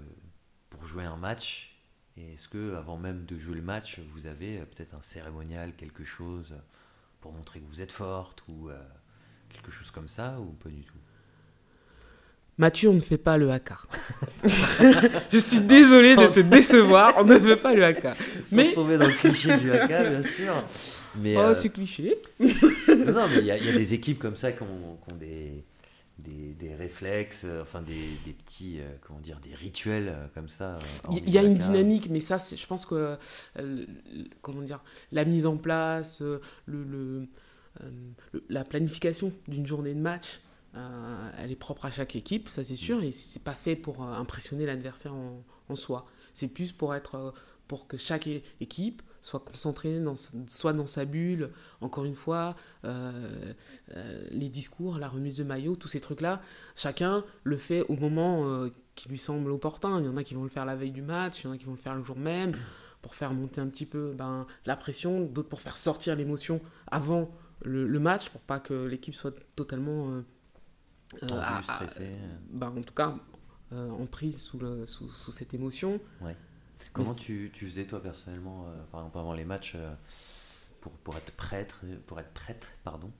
pour 0.70 0.84
jouer 0.84 1.04
un 1.04 1.16
match, 1.16 1.76
et 2.16 2.34
est-ce 2.34 2.48
que 2.48 2.74
avant 2.76 2.98
même 2.98 3.24
de 3.24 3.38
jouer 3.38 3.56
le 3.56 3.62
match, 3.62 3.98
vous 4.12 4.26
avez 4.26 4.60
euh, 4.60 4.64
peut-être 4.64 4.94
un 4.94 5.02
cérémonial, 5.02 5.74
quelque 5.74 6.04
chose 6.04 6.54
pour 7.20 7.32
montrer 7.32 7.60
que 7.60 7.66
vous 7.66 7.80
êtes 7.80 7.92
forte, 7.92 8.44
ou 8.48 8.68
euh, 8.68 8.80
quelque 9.48 9.70
chose 9.70 9.90
comme 9.90 10.08
ça, 10.08 10.40
ou 10.40 10.52
pas 10.52 10.68
du 10.68 10.84
tout? 10.84 10.98
Mathieu, 12.62 12.90
on 12.90 12.94
ne 12.94 13.00
fait 13.00 13.18
pas 13.18 13.38
le 13.38 13.50
haka. 13.50 13.76
je 15.32 15.38
suis 15.38 15.58
désolé 15.58 16.14
de 16.14 16.28
te 16.28 16.38
décevoir, 16.38 17.12
on 17.18 17.24
ne 17.24 17.36
fait 17.36 17.56
pas 17.56 17.74
le 17.74 17.84
haka. 17.84 18.14
Sans 18.44 18.54
mais... 18.54 18.70
tomber 18.70 18.98
dans 18.98 19.08
le 19.08 19.14
cliché 19.14 19.56
du 19.56 19.72
haka, 19.72 20.08
bien 20.08 20.22
sûr. 20.22 20.64
Mais, 21.16 21.36
oh, 21.36 21.40
euh, 21.40 21.54
c'est 21.54 21.70
cliché. 21.70 22.18
non, 22.38 23.26
mais 23.34 23.40
il 23.40 23.46
y, 23.46 23.50
a 23.50 23.58
des 23.58 23.94
équipes 23.94 24.20
comme 24.20 24.36
ça 24.36 24.52
qui 24.52 24.62
ont, 24.62 25.16
des, 25.18 25.64
des, 26.18 26.74
réflexes, 26.76 27.42
euh, 27.46 27.62
enfin 27.62 27.82
des, 27.82 28.12
des 28.24 28.32
petits, 28.32 28.78
euh, 28.78 28.86
comment 29.04 29.18
dire, 29.18 29.40
des 29.42 29.56
rituels 29.56 30.14
comme 30.32 30.48
ça. 30.48 30.78
Il 31.10 31.30
y, 31.30 31.38
a 31.38 31.42
une 31.42 31.58
dynamique, 31.58 32.10
mais 32.10 32.20
ça, 32.20 32.36
je 32.38 32.66
pense 32.68 32.86
que, 32.86 33.18
comment 34.40 34.62
dire, 34.62 34.84
la 35.10 35.24
mise 35.24 35.46
en 35.46 35.56
place, 35.56 36.20
le, 36.20 36.84
le 36.84 37.26
la 38.48 38.62
planification 38.62 39.32
d'une 39.48 39.66
journée 39.66 39.94
de 39.94 40.00
match, 40.00 40.38
euh, 40.74 41.30
elle 41.38 41.50
est 41.50 41.56
propre 41.56 41.84
à 41.84 41.90
chaque 41.90 42.16
équipe, 42.16 42.48
ça 42.48 42.64
c'est 42.64 42.76
sûr, 42.76 43.02
et 43.02 43.10
c'est 43.10 43.42
pas 43.42 43.52
fait 43.52 43.76
pour 43.76 44.02
euh, 44.02 44.14
impressionner 44.14 44.64
l'adversaire 44.64 45.12
en, 45.14 45.76
soi. 45.76 46.06
C'est 46.32 46.48
plus 46.48 46.72
pour 46.72 46.94
être, 46.94 47.14
euh, 47.14 47.30
pour 47.68 47.86
que 47.86 47.96
chaque 47.98 48.28
équipe 48.60 49.02
soit 49.20 49.40
concentré, 49.40 50.00
dans, 50.00 50.14
soit 50.46 50.72
dans 50.72 50.86
sa 50.86 51.04
bulle, 51.04 51.50
encore 51.80 52.04
une 52.04 52.14
fois, 52.14 52.56
les 52.82 54.48
discours, 54.48 54.98
la 54.98 55.08
remise 55.08 55.36
de 55.36 55.44
maillot, 55.44 55.76
tous 55.76 55.88
ces 55.88 56.00
trucs-là, 56.00 56.40
chacun 56.74 57.24
le 57.44 57.56
fait 57.56 57.82
au 57.82 57.94
moment 57.94 58.68
qui 58.96 59.08
lui 59.08 59.18
semble 59.18 59.52
opportun. 59.52 60.00
Il 60.00 60.06
y 60.06 60.08
en 60.08 60.16
a 60.16 60.24
qui 60.24 60.34
vont 60.34 60.42
le 60.42 60.48
faire 60.48 60.64
la 60.64 60.74
veille 60.74 60.90
du 60.90 61.02
match, 61.02 61.42
il 61.42 61.46
y 61.46 61.50
en 61.50 61.52
a 61.52 61.56
qui 61.56 61.64
vont 61.64 61.72
le 61.72 61.78
faire 61.78 61.94
le 61.94 62.02
jour 62.02 62.18
même, 62.18 62.52
pour 63.00 63.14
faire 63.14 63.32
monter 63.32 63.60
un 63.60 63.68
petit 63.68 63.86
peu 63.86 64.12
ben, 64.12 64.44
la 64.66 64.74
pression, 64.74 65.22
d'autres 65.22 65.48
pour 65.48 65.60
faire 65.60 65.76
sortir 65.76 66.16
l'émotion 66.16 66.60
avant 66.88 67.30
le, 67.62 67.86
le, 67.86 68.00
match, 68.00 68.28
pour 68.30 68.40
pas 68.40 68.58
que 68.58 68.86
l'équipe 68.86 69.14
soit 69.14 69.34
totalement... 69.54 70.22
ben, 71.20 72.68
en 72.76 72.82
tout 72.82 72.94
cas, 72.94 73.16
en 73.70 74.06
prise 74.06 74.42
sous, 74.42 74.58
le, 74.58 74.86
sous, 74.86 75.08
sous 75.10 75.32
cette 75.32 75.54
émotion. 75.54 76.00
Ouais. 76.20 76.36
Comment 76.92 77.14
tu, 77.14 77.50
tu, 77.52 77.66
faisais 77.66 77.84
toi 77.84 78.02
personnellement, 78.02 78.66
euh, 78.66 78.82
par 78.90 79.00
exemple 79.00 79.18
avant 79.18 79.32
les 79.32 79.44
matchs, 79.44 79.74
euh, 79.76 79.94
pour, 80.80 80.92
pour, 80.92 81.16
être 81.16 81.32
prête, 81.32 81.74
pour 82.06 82.20
être 82.20 82.32
prête, 82.32 82.76
pardon, 82.84 83.10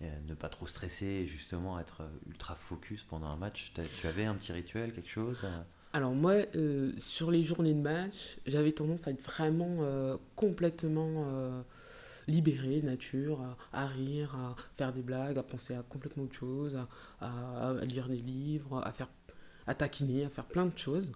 ne 0.00 0.34
pas 0.34 0.48
trop 0.48 0.66
stresser 0.66 1.06
et 1.06 1.26
justement 1.26 1.78
être 1.78 2.02
ultra 2.28 2.56
focus 2.56 3.04
pendant 3.04 3.28
un 3.28 3.36
match 3.36 3.72
Tu 4.00 4.06
avais 4.06 4.24
un 4.24 4.34
petit 4.34 4.52
rituel, 4.52 4.92
quelque 4.92 5.10
chose 5.10 5.40
euh? 5.44 5.62
alors 5.92 6.12
moi, 6.12 6.34
sur 6.96 7.30
les 7.30 7.44
journées 7.44 7.74
de 7.74 7.80
match, 7.80 8.38
j'avais 8.46 8.72
tendance 8.72 9.06
à 9.06 9.12
être 9.12 9.22
vraiment 9.22 10.18
complètement 10.34 11.62
libéré, 12.26 12.82
nature, 12.82 13.56
à, 13.72 13.86
rire, 13.86 14.34
à 14.36 14.56
faire 14.76 14.92
des 14.92 15.02
blagues, 15.02 15.38
à 15.38 15.42
penser 15.42 15.74
à 15.74 15.82
complètement 15.82 16.24
autre 16.24 16.34
chose, 16.34 16.78
à, 17.20 17.68
à 17.70 17.84
lire 17.84 18.08
des 18.08 18.18
livres, 18.18 18.82
à 18.84 18.92
faire, 18.92 19.08
à 19.66 19.74
taquiner, 19.74 20.24
à 20.24 20.28
faire 20.28 20.46
plein 20.46 20.66
de 20.66 20.76
choses, 20.76 21.12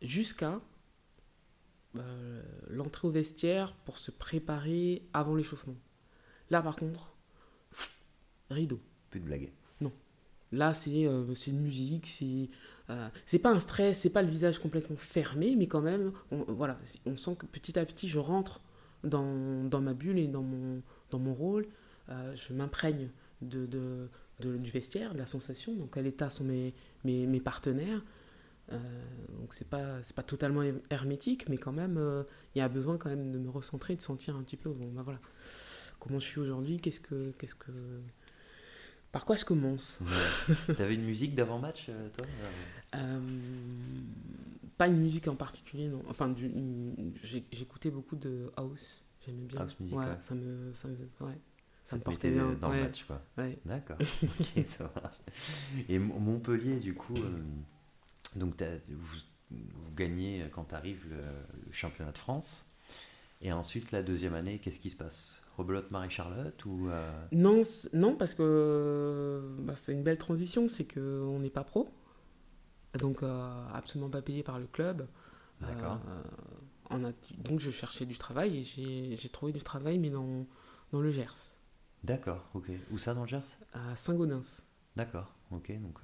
jusqu'à 0.00 0.60
euh, 1.96 2.42
l'entrée 2.68 3.06
au 3.06 3.10
vestiaire 3.10 3.74
pour 3.74 3.98
se 3.98 4.10
préparer 4.10 5.02
avant 5.12 5.34
l'échauffement. 5.34 5.76
Là, 6.48 6.62
par 6.62 6.76
contre, 6.76 7.14
rideau. 8.50 8.80
Plus 9.10 9.20
de 9.20 9.26
blagues. 9.26 9.52
Non. 9.82 9.92
Là, 10.52 10.72
c'est 10.72 11.06
euh, 11.06 11.34
une 11.46 11.60
musique, 11.60 12.06
c'est 12.06 12.48
euh, 12.88 13.08
c'est 13.26 13.38
pas 13.38 13.50
un 13.50 13.60
stress, 13.60 14.00
c'est 14.00 14.10
pas 14.10 14.22
le 14.22 14.30
visage 14.30 14.58
complètement 14.58 14.96
fermé, 14.96 15.54
mais 15.54 15.66
quand 15.66 15.82
même, 15.82 16.12
on, 16.30 16.44
voilà, 16.52 16.78
on 17.04 17.16
sent 17.18 17.36
que 17.36 17.44
petit 17.46 17.78
à 17.78 17.84
petit, 17.84 18.08
je 18.08 18.18
rentre 18.18 18.62
dans, 19.04 19.64
dans 19.64 19.80
ma 19.80 19.94
bulle 19.94 20.18
et 20.18 20.28
dans 20.28 20.42
mon, 20.42 20.82
dans 21.10 21.18
mon 21.18 21.34
rôle. 21.34 21.66
je 22.08 22.52
m'imprègne 22.52 23.08
de, 23.42 23.66
de, 23.66 24.08
de, 24.40 24.56
du 24.56 24.70
vestiaire, 24.70 25.12
de 25.12 25.18
la 25.18 25.26
sensation, 25.26 25.74
donc 25.74 25.94
quel 25.94 26.06
état 26.06 26.30
sont 26.30 26.44
mes, 26.44 26.74
mes, 27.04 27.26
mes 27.26 27.40
partenaires. 27.40 28.02
Euh, 28.70 28.78
donc 29.40 29.52
c'est 29.54 29.68
pas 29.68 29.98
pas 30.14 30.22
totalement 30.22 30.62
hermétique, 30.88 31.48
mais 31.48 31.58
quand 31.58 31.72
même 31.72 31.96
euh, 31.98 32.22
il 32.54 32.58
y 32.58 32.62
a 32.62 32.68
besoin 32.68 32.96
quand 32.96 33.08
même 33.08 33.32
de 33.32 33.38
me 33.38 33.50
recentrer, 33.50 33.96
de 33.96 34.00
sentir 34.00 34.36
un 34.36 34.42
petit 34.42 34.56
peu 34.56 34.70
bon 34.70 34.88
bah 34.92 35.02
voilà 35.02 35.18
comment 35.98 36.20
je 36.20 36.26
suis 36.26 36.40
aujourd'hui, 36.40 36.78
qu'est-ce 36.78 37.00
que 37.00 37.32
qu'est-ce 37.32 37.56
que 37.56 37.72
par 39.12 39.24
quoi 39.24 39.36
je 39.36 39.44
commence 39.44 39.98
T'avais 40.76 40.94
une 40.94 41.04
musique 41.04 41.34
d'avant 41.34 41.58
match 41.58 41.86
euh, 41.88 42.08
toi? 42.16 42.26
Pas 44.78 44.88
une 44.88 44.98
musique 44.98 45.28
en 45.28 45.36
particulier 45.36 45.88
non. 45.88 46.02
Enfin 46.08 46.34
j'écoutais 47.22 47.90
beaucoup 47.90 48.16
de 48.16 48.50
house, 48.56 49.04
j'aimais 49.24 49.44
bien. 49.44 49.60
House 49.60 49.78
music, 49.78 49.96
ouais, 49.96 50.06
ça 50.20 50.34
me 50.34 50.72
ça 50.74 50.88
me 50.88 51.26
ouais. 51.26 51.38
Ça, 51.84 51.96
me 51.96 52.02
portait 52.02 52.30
bien. 52.30 52.52
Dans 52.60 52.70
le 52.70 52.80
match, 52.80 53.04
quoi. 53.04 53.20
Ouais. 53.36 53.58
D'accord. 53.64 53.98
ok, 54.00 54.64
ça 54.66 54.90
marche. 54.94 55.16
Et 55.88 55.98
Montpellier, 55.98 56.78
du 56.78 56.94
coup, 56.94 57.18
donc 58.36 58.62
vous, 58.88 59.16
vous, 59.50 59.92
gagnez 59.92 60.46
quand 60.52 60.72
arrive 60.72 61.04
le, 61.10 61.16
le, 61.16 61.72
championnat 61.72 62.12
de 62.12 62.18
France. 62.18 62.66
Et 63.40 63.52
ensuite, 63.52 63.90
la 63.90 64.02
deuxième 64.04 64.34
année, 64.34 64.58
qu'est-ce 64.60 64.78
qui 64.78 64.90
se 64.90 64.96
passe? 64.96 65.32
Rebelote 65.62 65.90
Marie-Charlotte 65.92 66.64
ou 66.64 66.88
euh, 66.88 67.26
non, 67.30 67.62
non, 67.92 68.16
parce 68.16 68.34
que 68.34 69.56
bah, 69.60 69.74
c'est 69.76 69.92
une 69.92 70.02
belle 70.02 70.18
transition, 70.18 70.68
c'est 70.68 70.84
qu'on 70.84 71.38
n'est 71.38 71.50
pas 71.50 71.62
pro. 71.62 71.88
Donc 72.98 73.22
euh, 73.22 73.66
absolument 73.72 74.10
pas 74.10 74.22
payé 74.22 74.42
par 74.42 74.58
le 74.58 74.66
club. 74.66 75.06
D'accord. 75.60 76.00
Euh, 76.90 77.12
donc 77.38 77.60
je 77.60 77.70
cherchais 77.70 78.04
du 78.04 78.18
travail 78.18 78.58
et 78.58 79.16
j'ai 79.16 79.28
trouvé 79.28 79.52
du 79.52 79.62
travail, 79.62 79.98
mais 79.98 80.10
dans, 80.10 80.46
dans 80.90 81.00
le 81.00 81.10
Gers. 81.10 81.56
D'accord, 82.02 82.44
ok. 82.54 82.70
Où 82.90 82.98
ça 82.98 83.14
dans 83.14 83.22
le 83.22 83.28
Gers? 83.28 83.58
À 83.72 83.94
Saint-Gaudens. 83.94 84.62
D'accord, 84.96 85.32
ok. 85.52 85.80
Donc 85.80 86.00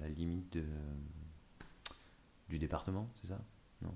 la 0.00 0.08
limite 0.08 0.52
de, 0.52 0.64
du 2.48 2.58
département, 2.58 3.08
c'est 3.20 3.28
ça? 3.28 3.40
Non? 3.80 3.94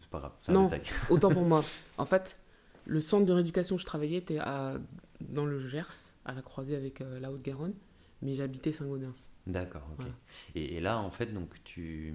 C'est 0.00 0.10
pas 0.10 0.18
grave. 0.18 0.32
Non, 0.48 0.68
autant 1.10 1.30
pour 1.30 1.44
moi. 1.44 1.62
En 1.98 2.06
fait, 2.06 2.38
le 2.86 3.00
centre 3.00 3.26
de 3.26 3.32
rééducation 3.32 3.76
où 3.76 3.78
je 3.78 3.84
travaillais 3.84 4.18
était 4.18 4.38
à, 4.38 4.78
dans 5.20 5.44
le 5.44 5.60
Gers, 5.60 6.14
à 6.24 6.34
la 6.34 6.42
croisée 6.42 6.76
avec 6.76 7.00
euh, 7.00 7.20
la 7.20 7.30
Haute-Garonne, 7.30 7.74
mais 8.22 8.34
j'habitais 8.34 8.72
Saint-Gaudens. 8.72 9.28
D'accord, 9.46 9.88
ok. 9.98 10.06
Et, 10.54 10.76
et, 10.76 10.80
là, 10.80 10.98
en 10.98 11.10
fait, 11.10 11.26
donc 11.26 11.62
tu, 11.64 12.14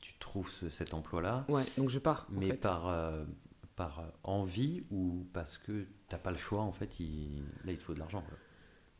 tu 0.00 0.14
trouves 0.18 0.50
cet 0.70 0.94
emploi-là. 0.94 1.44
Ouais, 1.48 1.64
donc 1.78 1.90
je 1.90 1.98
pars. 1.98 2.26
Mais 2.30 2.48
fait. 2.48 2.56
par, 2.56 2.88
euh, 2.88 3.24
par 3.76 4.12
envie 4.24 4.84
ou 4.90 5.26
parce 5.32 5.58
que 5.58 5.86
t'as 6.08 6.18
pas 6.18 6.30
le 6.30 6.38
choix, 6.38 6.62
en 6.62 6.72
fait, 6.72 6.98
il, 7.00 7.42
là, 7.64 7.72
il 7.72 7.78
te 7.78 7.82
faut 7.82 7.94
de 7.94 8.00
l'argent. 8.00 8.24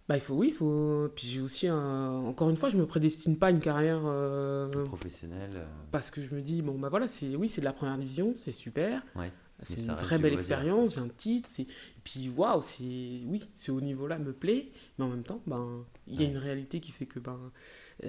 Bah, 0.09 0.17
il 0.17 0.21
faut, 0.21 0.35
oui, 0.35 0.49
il 0.49 0.55
faut. 0.55 1.11
Puis 1.17 1.27
j'ai 1.27 1.41
aussi 1.41 1.67
un. 1.67 2.11
Encore 2.27 2.49
une 2.49 2.57
fois, 2.57 2.69
je 2.69 2.77
me 2.77 2.87
prédestine 2.87 3.37
pas 3.37 3.49
à 3.49 3.51
une 3.51 3.61
carrière. 3.61 4.03
Euh... 4.05 4.85
Professionnelle. 4.85 5.57
Euh. 5.57 5.67
Parce 5.91 6.13
que 6.13 6.23
je 6.23 6.33
me 6.33 6.41
dis, 6.43 6.63
bon, 6.63 6.79
bah 6.79 6.89
voilà, 6.89 7.09
c'est 7.09 7.35
oui, 7.35 7.49
c'est 7.49 7.61
de 7.61 7.65
la 7.65 7.73
première 7.73 7.99
division, 7.99 8.35
c'est 8.37 8.53
super. 8.53 9.03
Ouais. 9.17 9.33
C'est 9.63 9.87
une 9.87 9.97
très 9.97 10.19
belle 10.19 10.35
expérience, 10.35 10.97
j'ai 10.97 11.01
un 11.01 11.09
titre. 11.09 11.49
Et 11.59 11.67
puis, 12.05 12.29
waouh, 12.29 12.61
c'est. 12.63 13.23
Oui, 13.27 13.49
ce 13.57 13.73
haut 13.73 13.81
niveau-là 13.81 14.19
me 14.19 14.33
plaît, 14.33 14.71
mais 14.99 15.05
en 15.05 15.09
même 15.09 15.25
temps, 15.25 15.41
ben, 15.47 15.85
il 16.07 16.21
y 16.21 16.25
a 16.25 16.29
une 16.29 16.37
réalité 16.37 16.81
qui 16.81 16.93
fait 16.93 17.07
que 17.07 17.19
ben, 17.19 17.51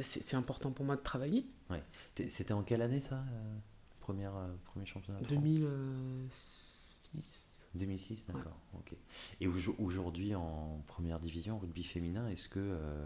c'est 0.02 0.36
important 0.36 0.72
pour 0.72 0.86
moi 0.86 0.96
de 0.96 1.02
travailler. 1.02 1.46
Ouais. 1.70 1.84
C'était 2.30 2.54
en 2.54 2.64
quelle 2.64 2.82
année 2.82 3.00
ça 3.00 3.16
euh, 3.16 3.58
première, 4.00 4.36
euh, 4.36 4.54
Premier 4.66 4.86
championnat 4.86 5.20
2006. 5.22 7.44
2006, 7.76 8.26
d'accord. 8.28 8.60
Ok. 8.74 8.94
Et 9.40 9.48
aujourd'hui, 9.48 10.36
en 10.36 10.84
première 10.88 11.20
division, 11.20 11.60
rugby 11.60 11.84
féminin, 11.84 12.28
est-ce 12.30 12.50
que 12.50 12.60
euh, 12.60 13.06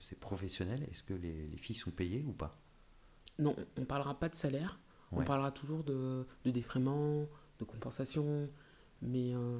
c'est 0.00 0.18
professionnel? 0.18 0.86
Est-ce 0.90 1.02
que 1.02 1.14
les, 1.14 1.46
les, 1.46 1.56
filles 1.56 1.76
sont 1.76 1.90
payées 1.90 2.24
ou 2.26 2.32
pas? 2.32 2.58
Non, 3.38 3.54
on 3.78 3.84
parlera 3.84 4.18
pas 4.18 4.28
de 4.28 4.34
salaire. 4.34 4.78
On 5.14 5.24
parlera 5.24 5.50
toujours 5.50 5.84
de, 5.84 6.26
de 6.46 6.50
défraiement, 6.50 7.26
de 7.58 7.64
compensation. 7.64 8.48
Mais 9.00 9.34
euh, 9.34 9.58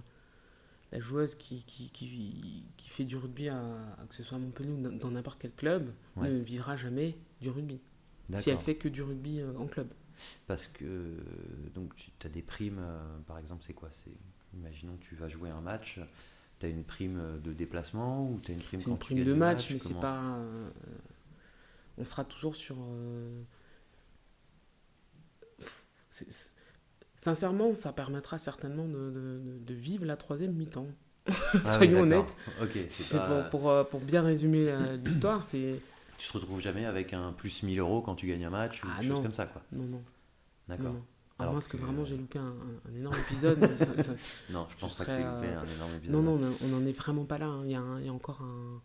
la 0.93 1.01
joueuse 1.01 1.35
qui, 1.35 1.65
qui, 1.65 1.91
qui, 1.91 2.65
qui, 2.77 2.89
fait 2.89 3.05
du 3.05 3.17
rugby, 3.17 3.49
à, 3.49 3.97
que 4.09 4.15
ce 4.15 4.23
soit 4.23 4.37
à 4.37 4.41
Montpellier 4.41 4.71
ou 4.71 4.99
dans 4.99 5.11
n'importe 5.11 5.41
quel 5.41 5.53
club, 5.53 5.93
ne 6.17 6.39
vivra 6.39 6.77
jamais 6.77 7.17
du 7.41 7.51
rugby. 7.51 7.81
Si 8.39 8.51
elle 8.51 8.59
fait 8.59 8.77
que 8.77 8.89
du 8.89 9.03
rugby 9.03 9.41
euh, 9.41 9.57
en 9.59 9.67
club. 9.67 9.89
Parce 10.47 10.67
que 10.67 11.17
donc 11.75 11.95
tu 11.97 12.27
as 12.27 12.31
des 12.31 12.43
primes, 12.43 12.81
par 13.27 13.39
exemple, 13.39 13.65
c'est 13.67 13.73
quoi? 13.73 13.89
C'est 13.91 14.13
Imaginons 14.55 14.97
que 14.97 15.05
tu 15.05 15.15
vas 15.15 15.29
jouer 15.29 15.51
un 15.51 15.61
match, 15.61 15.99
tu 16.61 16.67
as 16.67 16.69
une 16.69 16.85
prime 16.85 17.41
de 17.43 17.53
déplacement 17.53 18.29
ou 18.29 18.39
tu 18.41 18.51
as 18.51 18.55
une 18.55 18.61
prime 18.61 18.81
C'est 18.81 18.91
une 18.91 18.99
prime 18.99 19.25
de 19.25 19.33
match, 19.33 19.71
mais 19.71 19.79
c'est 19.79 19.99
pas. 19.99 20.37
Euh, 20.37 20.71
on 21.97 22.05
sera 22.05 22.25
toujours 22.25 22.55
sur. 22.55 22.77
Euh, 22.81 23.43
sincèrement, 27.23 27.75
ça 27.75 27.93
permettra 27.93 28.39
certainement 28.39 28.87
de, 28.87 29.11
de, 29.11 29.59
de 29.61 29.75
vivre 29.75 30.05
la 30.05 30.17
troisième 30.17 30.53
mi-temps. 30.53 30.89
Ah 31.29 31.33
Soyons 31.65 32.01
honnêtes. 32.01 32.37
c'est 32.89 33.19
pour, 33.19 33.49
pour, 33.51 33.71
euh, 33.71 33.85
pour, 33.85 34.01
bien 34.01 34.23
résumer 34.23 34.75
l'histoire, 35.05 35.45
c'est. 35.45 35.79
Tu 36.19 36.29
te 36.29 36.33
retrouves 36.39 36.61
jamais 36.61 36.85
avec 36.85 37.13
un 37.13 37.33
plus 37.33 37.63
1000 37.63 37.79
euros 37.79 38.01
quand 38.01 38.17
tu 38.17 38.27
gagnes 38.27 38.45
un 38.45 38.51
match 38.51 38.83
ou 38.83 38.89
ah 38.91 39.01
quelque 39.01 39.13
chose 39.13 39.23
comme 39.23 39.35
ça, 39.35 39.47
quoi. 39.47 39.63
Non, 39.73 39.85
non. 39.85 40.03
D'accord. 40.69 40.95
À 41.39 41.47
moins 41.47 41.61
que, 41.61 41.77
vraiment 41.77 42.05
j'ai 42.05 42.17
loupé 42.17 42.39
un, 42.39 42.55
un, 42.89 42.95
énorme 42.95 43.17
épisode. 43.19 43.59
non, 44.51 44.67
je 44.71 44.77
pense 44.79 44.99
pas 44.99 45.05
que 45.05 45.11
tu 45.11 45.19
loupé 45.19 45.49
un 45.49 45.65
énorme 45.65 45.95
épisode. 45.97 46.15
Non, 46.15 46.23
non, 46.23 46.53
on 46.63 46.69
n'en 46.69 46.87
est 46.87 46.93
vraiment 46.93 47.25
pas 47.25 47.39
là. 47.39 47.47
Hein. 47.47 47.63
Il, 47.65 47.71
y 47.71 47.75
a 47.75 47.83
il, 47.99 48.07
y 48.07 48.09
a 48.09 48.13
encore 48.13 48.43
un, 48.43 48.81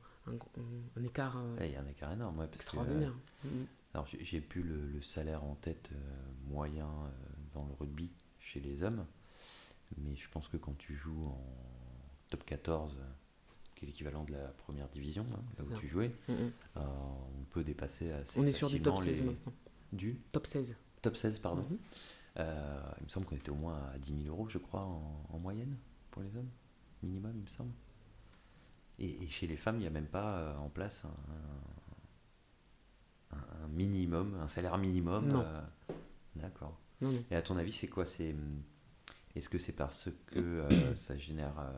un 0.97 1.03
écart. 1.03 1.37
Euh, 1.37 1.65
il 1.65 1.71
y 1.71 1.75
a 1.75 1.81
un 1.81 1.87
écart 1.87 2.11
énorme, 2.13 2.39
ouais, 2.39 2.47
parce 2.47 2.57
extraordinaire. 2.57 3.13
Que, 3.41 3.47
euh, 3.47 3.63
alors 3.93 4.07
j'ai 4.07 4.41
plus 4.41 4.63
le, 4.63 4.85
le, 4.87 5.01
salaire 5.01 5.43
en 5.43 5.55
tête 5.55 5.89
euh, 5.91 5.97
moyen 6.49 6.85
euh, 6.85 7.09
dans 7.53 7.65
le 7.65 7.73
rugby 7.79 8.11
chez 8.47 8.59
les 8.59 8.83
hommes, 8.83 9.05
mais 9.97 10.15
je 10.15 10.29
pense 10.29 10.47
que 10.47 10.57
quand 10.57 10.77
tu 10.77 10.95
joues 10.95 11.25
en 11.27 11.41
top 12.29 12.43
14, 12.45 12.97
qui 13.75 13.85
est 13.85 13.87
l'équivalent 13.87 14.23
de 14.23 14.33
la 14.33 14.47
première 14.63 14.89
division, 14.89 15.25
hein, 15.33 15.43
là 15.57 15.63
où 15.65 15.79
tu 15.79 15.87
jouais, 15.87 16.11
mm 16.27 16.33
-hmm. 16.33 16.51
on 16.75 17.43
peut 17.53 17.63
dépasser 17.63 18.11
assez 18.11 18.39
On 18.39 18.45
est 18.47 18.57
sur 18.61 18.69
du 18.69 18.81
top 18.81 18.97
16 18.97 19.19
les... 19.19 19.25
maintenant. 19.27 19.53
Du 19.93 20.09
Top 20.31 20.45
16. 20.45 20.75
Top 21.01 21.15
16, 21.15 21.39
pardon. 21.39 21.63
Mm 21.63 21.73
-hmm. 21.75 21.77
Euh, 22.39 22.91
il 22.99 23.03
me 23.05 23.09
semble 23.09 23.25
qu'on 23.25 23.35
était 23.35 23.49
au 23.49 23.55
moins 23.65 23.79
à 23.93 23.97
10 23.97 24.23
000 24.23 24.27
euros, 24.33 24.47
je 24.49 24.59
crois, 24.59 24.83
en, 24.83 25.25
en 25.33 25.39
moyenne 25.39 25.75
pour 26.11 26.21
les 26.21 26.35
hommes, 26.37 26.49
minimum, 27.01 27.33
il 27.35 27.41
me 27.41 27.47
semble. 27.47 27.73
Et, 28.99 29.23
et 29.23 29.27
chez 29.27 29.47
les 29.47 29.57
femmes, 29.57 29.77
il 29.77 29.81
n'y 29.81 29.87
a 29.87 29.95
même 29.99 30.07
pas 30.19 30.29
euh, 30.37 30.57
en 30.65 30.69
place 30.69 30.97
un, 31.05 31.09
un, 33.37 33.63
un, 33.63 33.67
minimum, 33.69 34.35
un 34.35 34.47
salaire 34.47 34.77
minimum. 34.77 35.27
Non. 35.27 35.41
Euh, 35.41 35.61
D'accord. 36.35 36.75
Non, 37.01 37.11
non. 37.11 37.23
Et 37.31 37.35
à 37.35 37.41
ton 37.41 37.57
avis, 37.57 37.71
c'est 37.71 37.87
quoi? 37.87 38.05
C'est 38.05 38.35
est-ce 39.35 39.49
que 39.49 39.57
c'est 39.59 39.73
parce 39.73 40.09
que 40.27 40.39
euh, 40.39 40.95
ça 40.95 41.17
génère 41.17 41.53
euh, 41.59 41.71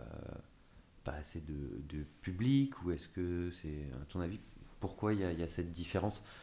pas 1.04 1.14
assez 1.14 1.42
de, 1.42 1.82
de 1.90 2.04
public 2.22 2.82
ou 2.84 2.92
est-ce 2.92 3.08
que 3.08 3.52
c'est 3.62 3.88
à 4.02 4.06
ton 4.06 4.22
avis 4.22 4.40
pourquoi 4.80 5.14
il 5.14 5.20
y, 5.20 5.24
a- 5.26 5.32
il 5.34 5.40
y 5.40 5.44
a 5.44 5.48
cette 5.50 5.72
différence? 5.72 6.24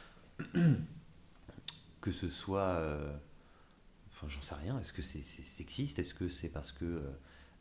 Que 2.00 2.12
ce 2.12 2.28
soit 2.28 2.60
euh, 2.76 3.16
enfin 4.10 4.28
j'en 4.28 4.42
sais 4.42 4.54
rien. 4.54 4.78
Est-ce 4.80 4.92
que 4.92 5.02
c'est 5.02 5.22
c'est 5.22 5.42
sexiste? 5.44 5.98
Est-ce 5.98 6.14
que 6.14 6.28
c'est 6.28 6.48
parce 6.48 6.72
que 6.72 7.02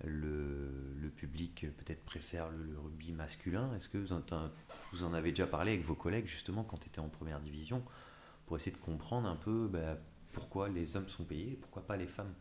le, 0.03 0.93
le 1.01 1.09
public 1.09 1.65
peut-être 1.77 2.03
préfère 2.05 2.49
le, 2.49 2.63
le 2.65 2.79
rugby 2.79 3.11
masculin? 3.13 3.73
Est-ce 3.75 3.89
que 3.89 3.97
vous 3.97 4.13
en, 4.13 4.21
t'en- 4.21 4.51
vous 4.91 5.03
en 5.03 5.13
avez 5.13 5.31
déjà 5.31 5.47
parlé 5.47 5.73
avec 5.73 5.85
vos 5.85 5.95
collègues 5.95 6.27
justement 6.27 6.63
quand 6.63 6.77
tu 6.77 6.87
étais 6.87 6.99
en 6.99 7.09
première 7.09 7.39
division 7.41 7.83
pour 8.45 8.57
essayer 8.57 8.75
de 8.75 8.81
comprendre 8.81 9.27
un 9.27 9.35
peu 9.35 9.67
bah, 9.67 9.97
pourquoi 10.35 10.69
les 10.69 10.95
hommes 10.97 11.09
sont 11.09 11.25
payés 11.25 11.53
et 11.53 11.57
pourquoi 11.57 11.87
pas 11.87 11.97
les 11.97 12.07
femmes 12.07 12.33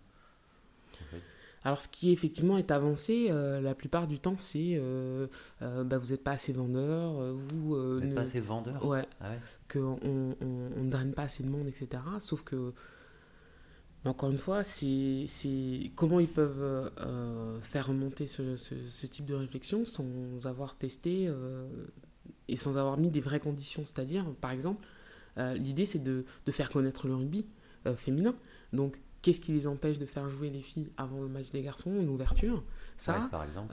en 1.00 1.04
fait. 1.10 1.22
Alors, 1.64 1.80
ce 1.80 1.88
qui 1.88 2.12
effectivement 2.12 2.58
est 2.58 2.70
avancé, 2.70 3.28
euh, 3.30 3.60
la 3.60 3.74
plupart 3.74 4.06
du 4.06 4.18
temps, 4.18 4.36
c'est 4.38 4.74
euh, 4.76 5.26
euh, 5.62 5.82
bah, 5.82 5.96
vous 5.96 6.08
n'êtes 6.10 6.22
pas 6.22 6.32
assez 6.32 6.52
vendeur, 6.52 7.18
euh, 7.18 7.32
vous, 7.32 7.74
Vous 7.74 8.00
n'êtes 8.00 8.10
ne- 8.10 8.14
pas 8.14 8.20
assez 8.20 8.40
vendeur? 8.40 8.84
Ouais, 8.86 9.06
Ah 9.20 9.30
ouais 9.30 9.38
qu'on 9.72 9.98
on, 10.04 10.36
on 10.76 10.82
ne 10.84 10.90
draine 10.90 11.12
pas 11.14 11.22
assez 11.22 11.42
de 11.42 11.48
monde, 11.48 11.66
etc. 11.66 12.02
Sauf 12.20 12.42
que, 12.42 12.74
encore 14.04 14.30
une 14.30 14.38
fois, 14.38 14.64
c'est 14.64 15.24
comment 15.96 16.20
ils 16.20 16.28
peuvent 16.28 16.90
faire 17.62 17.86
remonter 17.88 18.26
ce, 18.26 18.56
ce- 18.56 18.88
ce 18.90 19.06
type 19.06 19.24
de 19.24 19.34
réflexion 19.34 19.86
sans 19.86 20.46
avoir 20.46 20.76
testé 20.76 21.30
et 22.48 22.56
sans 22.56 22.76
avoir 22.76 22.98
mis 22.98 23.10
des 23.10 23.20
vraies 23.20 23.40
conditions? 23.40 23.84
C'est-à-dire, 23.84 24.26
par 24.40 24.50
exemple, 24.50 24.84
l'idée 25.38 25.86
c'est 25.86 26.02
de, 26.02 26.24
de 26.46 26.52
faire 26.52 26.70
connaître 26.70 27.06
le 27.08 27.14
rugby 27.16 27.46
euh, 27.86 27.96
féminin. 27.96 28.34
Donc, 28.72 28.96
qu'est-ce 29.22 29.40
qui 29.40 29.52
les 29.52 29.66
empêche 29.66 29.98
de 29.98 30.04
faire 30.06 30.28
jouer 30.28 30.50
les 30.50 30.60
filles 30.60 30.90
avant 30.98 31.22
le 31.22 31.28
match 31.28 31.50
des 31.50 31.62
garçons, 31.62 31.98
une 31.98 32.08
ouverture? 32.10 32.62
Ça, 32.96 33.14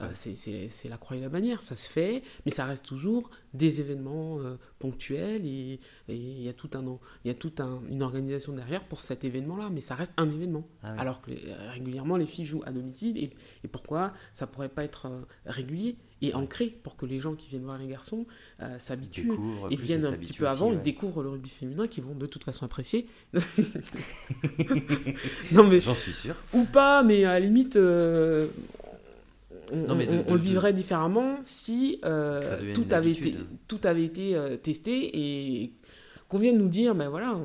Ouais, 0.00 0.04
euh, 0.06 0.10
c'est- 0.14 0.88
la 0.88 0.96
croix 0.96 1.16
et 1.16 1.20
la 1.20 1.28
bannière, 1.28 1.62
ça 1.62 1.74
se 1.76 1.88
fait, 1.90 2.22
mais 2.44 2.50
ça 2.50 2.64
reste 2.64 2.86
toujours 2.86 3.30
des 3.54 3.80
événements 3.80 4.40
euh, 4.40 4.56
ponctuels 4.78 5.44
et 5.46 5.78
il 6.08 6.42
y 6.42 6.48
a 6.48 6.52
tout 6.54 6.70
un, 6.74 6.82
il 7.24 7.28
y 7.28 7.30
a 7.30 7.34
toute 7.34 7.60
un, 7.60 7.82
une 7.88 8.02
organisation 8.02 8.54
derrière 8.54 8.84
pour 8.88 9.00
cet 9.00 9.24
événement-là, 9.24 9.68
mais 9.70 9.80
ça 9.80 9.94
reste 9.94 10.12
un 10.16 10.28
événement. 10.28 10.66
Ah. 10.82 10.94
Alors 10.98 11.20
que 11.22 11.30
régulièrement 11.72 12.16
les 12.16 12.26
filles 12.26 12.46
jouent 12.46 12.64
à 12.64 12.72
domicile 12.72 13.16
et, 13.18 13.30
et 13.62 13.68
pourquoi 13.68 14.12
ça 14.32 14.46
pourrait 14.46 14.68
pas 14.70 14.84
être 14.84 15.08
régulier? 15.46 15.96
Et 16.22 16.32
ancré 16.34 16.66
pour 16.82 16.96
que 16.96 17.04
les 17.04 17.20
gens 17.20 17.34
qui 17.34 17.48
viennent 17.50 17.64
voir 17.64 17.76
les 17.78 17.88
garçons 17.88 18.26
euh, 18.62 18.78
s'habituent 18.78 19.32
et 19.70 19.76
viennent 19.76 20.00
ils 20.02 20.06
un 20.06 20.12
petit 20.12 20.32
peu 20.32 20.44
aussi, 20.44 20.52
avant 20.52 20.68
ouais. 20.70 20.76
et 20.76 20.78
découvrent 20.78 21.22
le 21.22 21.28
rugby 21.30 21.50
féminin 21.50 21.86
qui 21.88 22.00
vont 22.00 22.14
de 22.14 22.26
toute 22.26 22.44
façon 22.44 22.64
apprécier. 22.64 23.06
non 25.52 25.64
mais 25.64 25.80
J'en 25.80 25.94
suis 25.94 26.12
sûr. 26.12 26.34
ou 26.52 26.64
pas, 26.64 27.02
mais 27.02 27.24
à 27.24 27.32
la 27.34 27.40
limite, 27.40 27.76
euh, 27.76 28.48
on, 29.72 29.76
Non, 29.88 29.94
mais 29.94 30.06
de- 30.06 30.12
on- 30.12 30.16
de- 30.18 30.24
on 30.28 30.32
le 30.34 30.38
de- 30.38 30.44
vivrait 30.44 30.72
différemment 30.72 31.36
si 31.40 31.98
euh, 32.04 32.72
tout, 32.74 32.84
avait 32.90 33.10
habitude. 33.10 33.26
été, 33.26 33.38
tout 33.68 33.80
avait 33.84 34.04
été 34.04 34.36
testé 34.62 35.10
et 35.62 35.72
qu'on 36.28 36.38
vienne 36.38 36.58
nous 36.58 36.68
dire, 36.68 36.94
ben 36.94 37.08
voilà, 37.08 37.38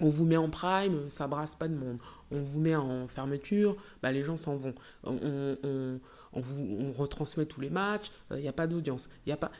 on 0.00 0.08
vous 0.08 0.24
met 0.24 0.36
en 0.36 0.48
prime, 0.48 1.08
ça 1.08 1.26
brasse 1.26 1.54
pas 1.54 1.68
de 1.68 1.74
monde. 1.74 1.98
On 2.30 2.40
vous 2.40 2.60
met 2.60 2.74
en 2.76 3.06
fermeture, 3.08 3.76
bah 4.02 4.12
les 4.12 4.22
gens 4.24 4.36
s'en 4.36 4.56
vont. 4.56 4.74
On, 5.04 5.56
on- 5.62 6.00
on- 6.32 6.38
on 6.38 6.40
vous, 6.40 6.76
on 6.80 6.92
retransmet 6.92 7.46
tous 7.46 7.60
les 7.60 7.70
matchs, 7.70 8.10
il 8.30 8.38
n'y 8.38 8.48
a 8.48 8.52
pas 8.52 8.66
d'audience. 8.66 9.08
Il 9.26 9.30
y 9.30 9.32
a 9.32 9.36
pas... 9.36 9.50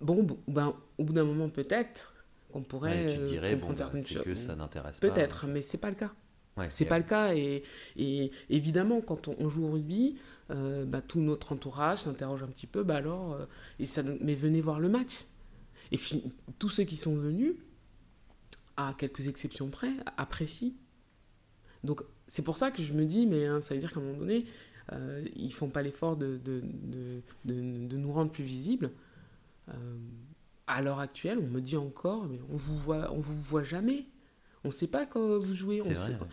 Bon, 0.00 0.26
ben, 0.46 0.74
au 0.98 1.04
bout 1.04 1.12
d'un 1.12 1.24
moment, 1.24 1.48
peut-être 1.48 2.14
qu'on 2.52 2.62
pourrait 2.62 3.06
Ouais, 3.06 3.14
tu 3.14 3.20
euh, 3.20 3.24
dirais, 3.26 3.50
bon, 3.54 3.60
comprendre 3.68 3.78
certaines 3.78 4.04
c'est 4.04 4.14
choses. 4.14 4.24
que 4.24 4.34
ça 4.36 4.54
n'intéresse 4.56 4.98
pas. 5.00 5.08
Peut-être, 5.08 5.46
mais 5.46 5.62
c'est 5.62 5.78
pas 5.78 5.90
le 5.90 5.96
cas. 5.96 6.12
Ouais, 6.56 6.66
C'est 6.70 6.86
pas 6.86 6.98
le 6.98 7.04
cas 7.04 7.34
et, 7.34 7.62
et 7.96 8.32
évidemment 8.50 9.00
quand 9.00 9.28
on, 9.28 9.36
on 9.38 9.48
joue 9.48 9.64
au 9.66 9.70
rugby, 9.70 10.16
euh, 10.50 10.84
bah, 10.84 11.00
tout 11.00 11.20
notre 11.20 11.52
entourage 11.52 11.98
s'interroge 11.98 12.42
un 12.42 12.48
petit 12.48 12.66
peu, 12.66 12.82
bah 12.82 12.96
alors, 12.96 13.34
euh, 13.34 13.46
et 13.78 13.86
ça, 13.86 14.02
mais 14.20 14.34
venez 14.34 14.60
voir 14.60 14.80
le 14.80 14.88
match. 14.88 15.24
Et 15.92 15.96
fi- 15.96 16.24
tous 16.58 16.68
ceux 16.68 16.82
qui 16.82 16.96
sont 16.96 17.14
venus, 17.16 17.52
à 18.76 18.92
quelques 18.98 19.28
exceptions 19.28 19.68
près, 19.70 19.92
apprécient. 20.16 20.72
Donc 21.84 22.02
c'est 22.26 22.42
pour 22.42 22.56
ça 22.56 22.70
que 22.72 22.82
je 22.82 22.92
me 22.92 23.04
dis, 23.04 23.26
mais 23.26 23.46
hein, 23.46 23.60
ça 23.60 23.74
veut 23.74 23.80
dire 23.80 23.92
qu'à 23.92 24.00
un 24.00 24.02
moment 24.02 24.18
donné, 24.18 24.44
euh, 24.92 25.24
ils 25.36 25.52
font 25.52 25.68
pas 25.70 25.82
l'effort 25.82 26.16
de, 26.16 26.36
de, 26.38 26.62
de, 26.84 27.22
de- 27.44 27.96
nous 27.96 28.12
rendre 28.12 28.30
plus 28.32 28.44
visibles. 28.44 28.90
Euh, 29.68 29.96
à 30.66 30.82
l'heure 30.82 31.00
actuelle, 31.00 31.38
on 31.38 31.46
me 31.46 31.60
dit 31.60 31.76
encore, 31.76 32.26
mais 32.26 32.40
on 32.50 32.56
vous 32.56 32.76
voit, 32.78 33.12
on 33.12 33.20
vous 33.20 33.36
voit 33.36 33.62
jamais. 33.64 34.06
On 34.64 34.68
ne 34.68 34.72
sait 34.72 34.88
pas 34.88 35.06
quand 35.06 35.38
vous 35.38 35.54
jouez. 35.54 35.80
On 35.82 35.94
sait 35.94 36.16
pas. 36.16 36.28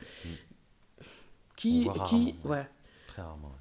Qui, 1.55 1.85
On 1.89 1.93
voit 1.93 2.05
qui, 2.05 2.15
rarement, 2.15 2.25
ouais. 2.27 2.35
voilà, 2.43 2.67
Très 3.07 3.21
rarement. 3.21 3.47
ouais. 3.47 3.53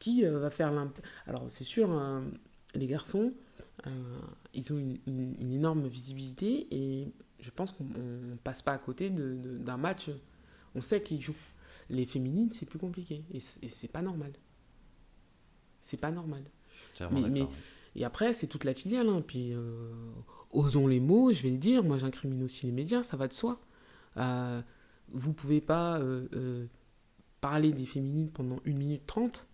qui 0.00 0.24
euh, 0.24 0.38
va 0.40 0.50
faire 0.50 0.72
l'imp... 0.72 0.98
Alors, 1.26 1.44
c'est 1.48 1.64
sûr, 1.64 1.90
hein, 1.90 2.24
les 2.74 2.86
garçons, 2.86 3.32
euh, 3.86 3.90
ils 4.54 4.72
ont 4.72 4.78
une, 4.78 4.98
une- 5.06 5.36
une 5.40 5.52
énorme 5.52 5.86
visibilité 5.86 6.66
et 6.74 7.12
je 7.40 7.50
pense 7.50 7.70
qu'on 7.70 7.84
ne 7.84 8.34
passe 8.42 8.62
pas 8.62 8.72
à 8.72 8.78
côté 8.78 9.10
d'un 9.10 9.76
match. 9.76 10.10
On 10.74 10.80
sait 10.80 11.00
qu'ils 11.02 11.22
jouent. 11.22 11.34
Les 11.90 12.06
féminines, 12.06 12.50
c'est 12.50 12.66
plus 12.66 12.78
compliqué 12.78 13.24
et 13.32 13.40
c'est 13.40 13.88
pas 13.88 14.02
normal. 14.02 14.32
C'est 15.80 15.96
pas 15.96 16.10
normal. 16.10 16.44
Je 16.92 16.96
suis 16.96 17.04
entièrement 17.04 17.28
Mais-. 17.28 17.46
Et 17.96 18.04
après, 18.04 18.34
c'est 18.34 18.46
toute 18.46 18.64
la 18.64 18.74
filiale. 18.74 19.08
Hein. 19.08 19.22
Puis, 19.26 19.52
euh, 19.52 19.92
osons 20.52 20.86
les 20.86 21.00
mots, 21.00 21.32
je 21.32 21.42
vais 21.42 21.50
le 21.50 21.56
dire. 21.56 21.82
Moi, 21.82 21.98
j'incrimine 21.98 22.42
aussi 22.42 22.66
les 22.66 22.72
médias, 22.72 23.02
ça 23.02 23.16
va 23.16 23.26
de 23.26 23.32
soi. 23.32 23.60
Euh, 24.16 24.62
vous 25.10 25.32
pouvez 25.32 25.60
pas 25.60 25.98
euh, 25.98 26.28
euh, 26.34 26.66
parler 27.40 27.72
des 27.72 27.86
féminines 27.86 28.30
pendant 28.30 28.60
1 28.66 28.72
minute 28.72 29.06
30 29.06 29.46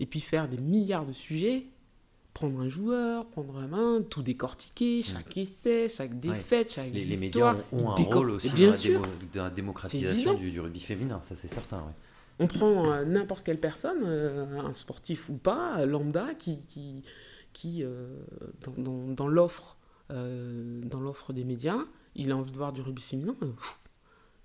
et 0.00 0.06
puis 0.06 0.20
faire 0.20 0.48
des 0.48 0.58
milliards 0.58 1.06
de 1.06 1.12
sujets, 1.12 1.66
prendre 2.36 2.60
un 2.60 2.68
joueur, 2.68 3.24
prendre 3.28 3.58
la 3.58 3.66
main, 3.66 4.02
tout 4.02 4.22
décortiquer, 4.22 5.02
chaque 5.02 5.34
essai, 5.38 5.88
chaque 5.88 6.20
défaite, 6.20 6.70
chaque 6.70 6.90
Mm. 6.90 6.94
Les, 6.94 7.04
les 7.06 7.16
médias 7.16 7.56
ont, 7.72 7.78
ont 7.86 7.90
un 7.92 7.94
décor- 7.94 8.14
rôle 8.14 8.30
aussi 8.32 8.50
Bien 8.50 8.66
dans, 8.66 8.72
la 8.72 8.76
sûr. 8.78 9.00
démo- 9.00 9.08
dans 9.34 9.42
la 9.44 9.48
C'est 9.48 9.54
démocratisation 9.54 10.34
du, 10.34 10.50
du 10.50 10.60
rugby 10.60 10.80
féminin, 10.80 11.20
ça 11.22 11.34
c'est 11.34 11.48
certain. 11.52 11.78
ouais. 11.78 11.92
On 12.38 12.46
prend 12.46 12.92
euh, 12.92 13.04
n'importe 13.06 13.42
quelle 13.42 13.58
personne, 13.58 14.02
euh, 14.04 14.60
un 14.60 14.74
sportif 14.74 15.30
ou 15.30 15.38
pas, 15.38 15.86
lambda, 15.86 16.34
qui, 16.34 16.60
qui, 16.68 17.02
qui 17.54 17.82
euh, 17.82 18.18
dans, 18.64 18.82
dans- 18.82 19.08
dans 19.14 19.28
l'offre 19.28 19.78
dans 20.10 21.00
l'offre 21.00 21.32
des 21.32 21.42
médias, 21.44 21.78
il 22.14 22.30
a 22.30 22.36
envie 22.36 22.52
de 22.52 22.56
voir 22.56 22.72
du 22.72 22.80
rugby 22.82 23.02
féminin, 23.02 23.34
pff, 23.40 23.80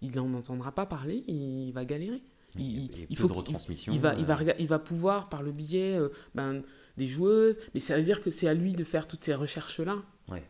il 0.02 0.16
n'en 0.16 0.34
entendra 0.34 0.72
pas 0.72 0.86
parler, 0.88 1.24
il 1.28 1.72
va 1.74 1.86
galérer. 1.86 2.24
Il, 2.58 2.90
Il 3.10 3.18
faut 3.18 3.28
de 3.28 3.34
retransmission, 3.34 3.94
il 3.94 4.00
va, 4.00 4.16
il, 4.16 4.26
va, 4.26 4.38
il 4.60 4.68
va 4.68 4.80
pouvoir, 4.80 5.30
par 5.30 5.42
le 5.44 5.52
biais 5.52 6.00
ben, 6.36 6.64
des 6.98 7.08
joueuses, 7.08 7.58
mais 7.74 7.80
ça 7.80 7.98
veut 7.98 8.04
dire 8.04 8.22
que 8.22 8.32
c'est 8.32 8.48
à 8.48 8.54
lui 8.54 8.74
de 8.74 8.84
faire 8.84 9.08
toutes 9.08 9.24
ces 9.24 9.34
recherches-là. 9.34 9.98
Ouais, 10.28 10.44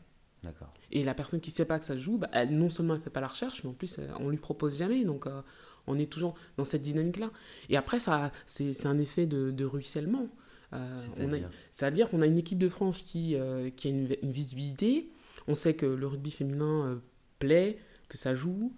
d'accord. 0.44 0.70
Et 0.92 1.04
la 1.04 1.14
personne 1.14 1.40
qui 1.40 1.52
ne 1.52 1.56
sait 1.56 1.66
pas 1.66 1.80
que 1.80 1.86
ça 1.86 1.94
se 1.94 2.00
joue, 2.00 2.18
bah, 2.18 2.30
elle, 2.34 2.58
non 2.58 2.70
seulement 2.70 2.94
elle 2.94 3.00
ne 3.00 3.04
fait 3.04 3.10
pas 3.10 3.22
la 3.22 3.28
recherche, 3.28 3.64
mais 3.64 3.70
en 3.70 3.74
plus, 3.74 3.98
euh, 4.00 4.08
on 4.20 4.30
lui 4.30 4.38
propose 4.38 4.78
jamais. 4.78 5.04
Donc, 5.06 5.28
euh, 5.28 5.42
on 5.88 5.98
est 5.98 6.12
toujours 6.12 6.36
dans 6.58 6.66
cette 6.66 6.82
dynamique-là. 6.82 7.32
Et 7.70 7.78
après, 7.78 8.00
ça, 8.00 8.32
c'est 8.46 8.74
c'est 8.74 8.88
un 8.88 9.00
effet 9.00 9.26
de, 9.26 9.52
de 9.52 9.66
ruissellement. 9.66 10.28
Euh, 10.74 11.00
C'est-à-dire? 11.72 12.10
qu'on 12.10 12.22
a 12.22 12.26
une 12.26 12.38
équipe 12.38 12.60
de 12.60 12.70
France 12.70 13.02
qui, 13.04 13.36
euh, 13.36 13.70
qui 13.72 13.88
a 13.88 13.92
une, 13.92 14.16
une 14.24 14.32
visibilité. 14.32 15.12
On 15.48 15.56
sait 15.56 15.74
que 15.74 15.86
le 15.86 16.08
rugby 16.08 16.32
féminin 16.32 17.02
plaît, 17.40 17.78
que 18.10 18.18
ça 18.18 18.36
joue. 18.36 18.74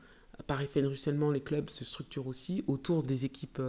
Par 0.48 0.62
effet 0.62 0.82
de 0.82 0.88
ruissellement, 0.88 1.30
les 1.30 1.42
clubs 1.42 1.70
se 1.70 1.86
structurent 1.86 2.26
aussi 2.28 2.64
autour 2.68 3.04
des 3.04 3.26
équipes 3.26 3.62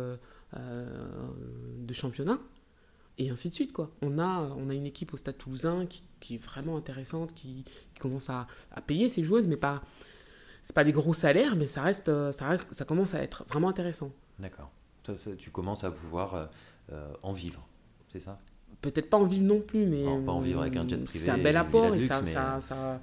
de 0.54 1.92
championnat. 1.92 2.38
Et 3.18 3.30
ainsi 3.30 3.48
de 3.48 3.54
suite, 3.54 3.72
quoi. 3.72 3.90
On 4.02 4.18
a, 4.18 4.40
on 4.58 4.68
a 4.70 4.74
une 4.74 4.86
équipe 4.86 5.14
au 5.14 5.16
Stade 5.16 5.38
Toulousain 5.38 5.86
qui, 5.86 6.02
qui 6.20 6.34
est 6.34 6.38
vraiment 6.44 6.76
intéressante, 6.76 7.32
qui, 7.34 7.64
qui 7.94 8.00
commence 8.00 8.28
à, 8.30 8.46
à 8.72 8.80
payer 8.80 9.08
ses 9.08 9.22
joueuses, 9.22 9.46
mais 9.46 9.56
pas... 9.56 9.82
C'est 10.64 10.74
pas 10.74 10.82
des 10.84 10.92
gros 10.92 11.12
salaires, 11.12 11.56
mais 11.56 11.66
ça 11.66 11.82
reste, 11.82 12.08
euh, 12.08 12.32
ça 12.32 12.48
reste, 12.48 12.64
ça 12.72 12.86
commence 12.86 13.12
à 13.14 13.22
être 13.22 13.44
vraiment 13.48 13.68
intéressant. 13.68 14.10
D'accord. 14.38 14.72
Tu 15.38 15.50
commences 15.50 15.84
à 15.84 15.90
pouvoir 15.90 16.34
euh, 16.34 16.46
euh, 16.92 17.12
en 17.22 17.34
vivre, 17.34 17.68
c'est 18.10 18.20
ça? 18.20 18.40
Peut-être 18.80 19.10
pas 19.10 19.18
en 19.18 19.26
vivre 19.26 19.44
non 19.44 19.60
plus, 19.60 19.84
mais 19.84 20.04
Non, 20.04 20.22
pas 20.24 20.32
en 20.32 20.40
vivre 20.40 20.62
avec 20.62 20.76
un 20.76 20.88
jet 20.88 20.96
euh, 20.96 21.04
privé 21.04 21.24
C'est 21.26 21.30
un 21.30 21.36
bel 21.38 21.58
apport 21.58 21.94
et 21.94 22.00
ça, 22.00 22.20
luxe, 22.20 22.32
ça, 22.32 22.54
mais- 22.54 22.60
ça, 22.62 23.00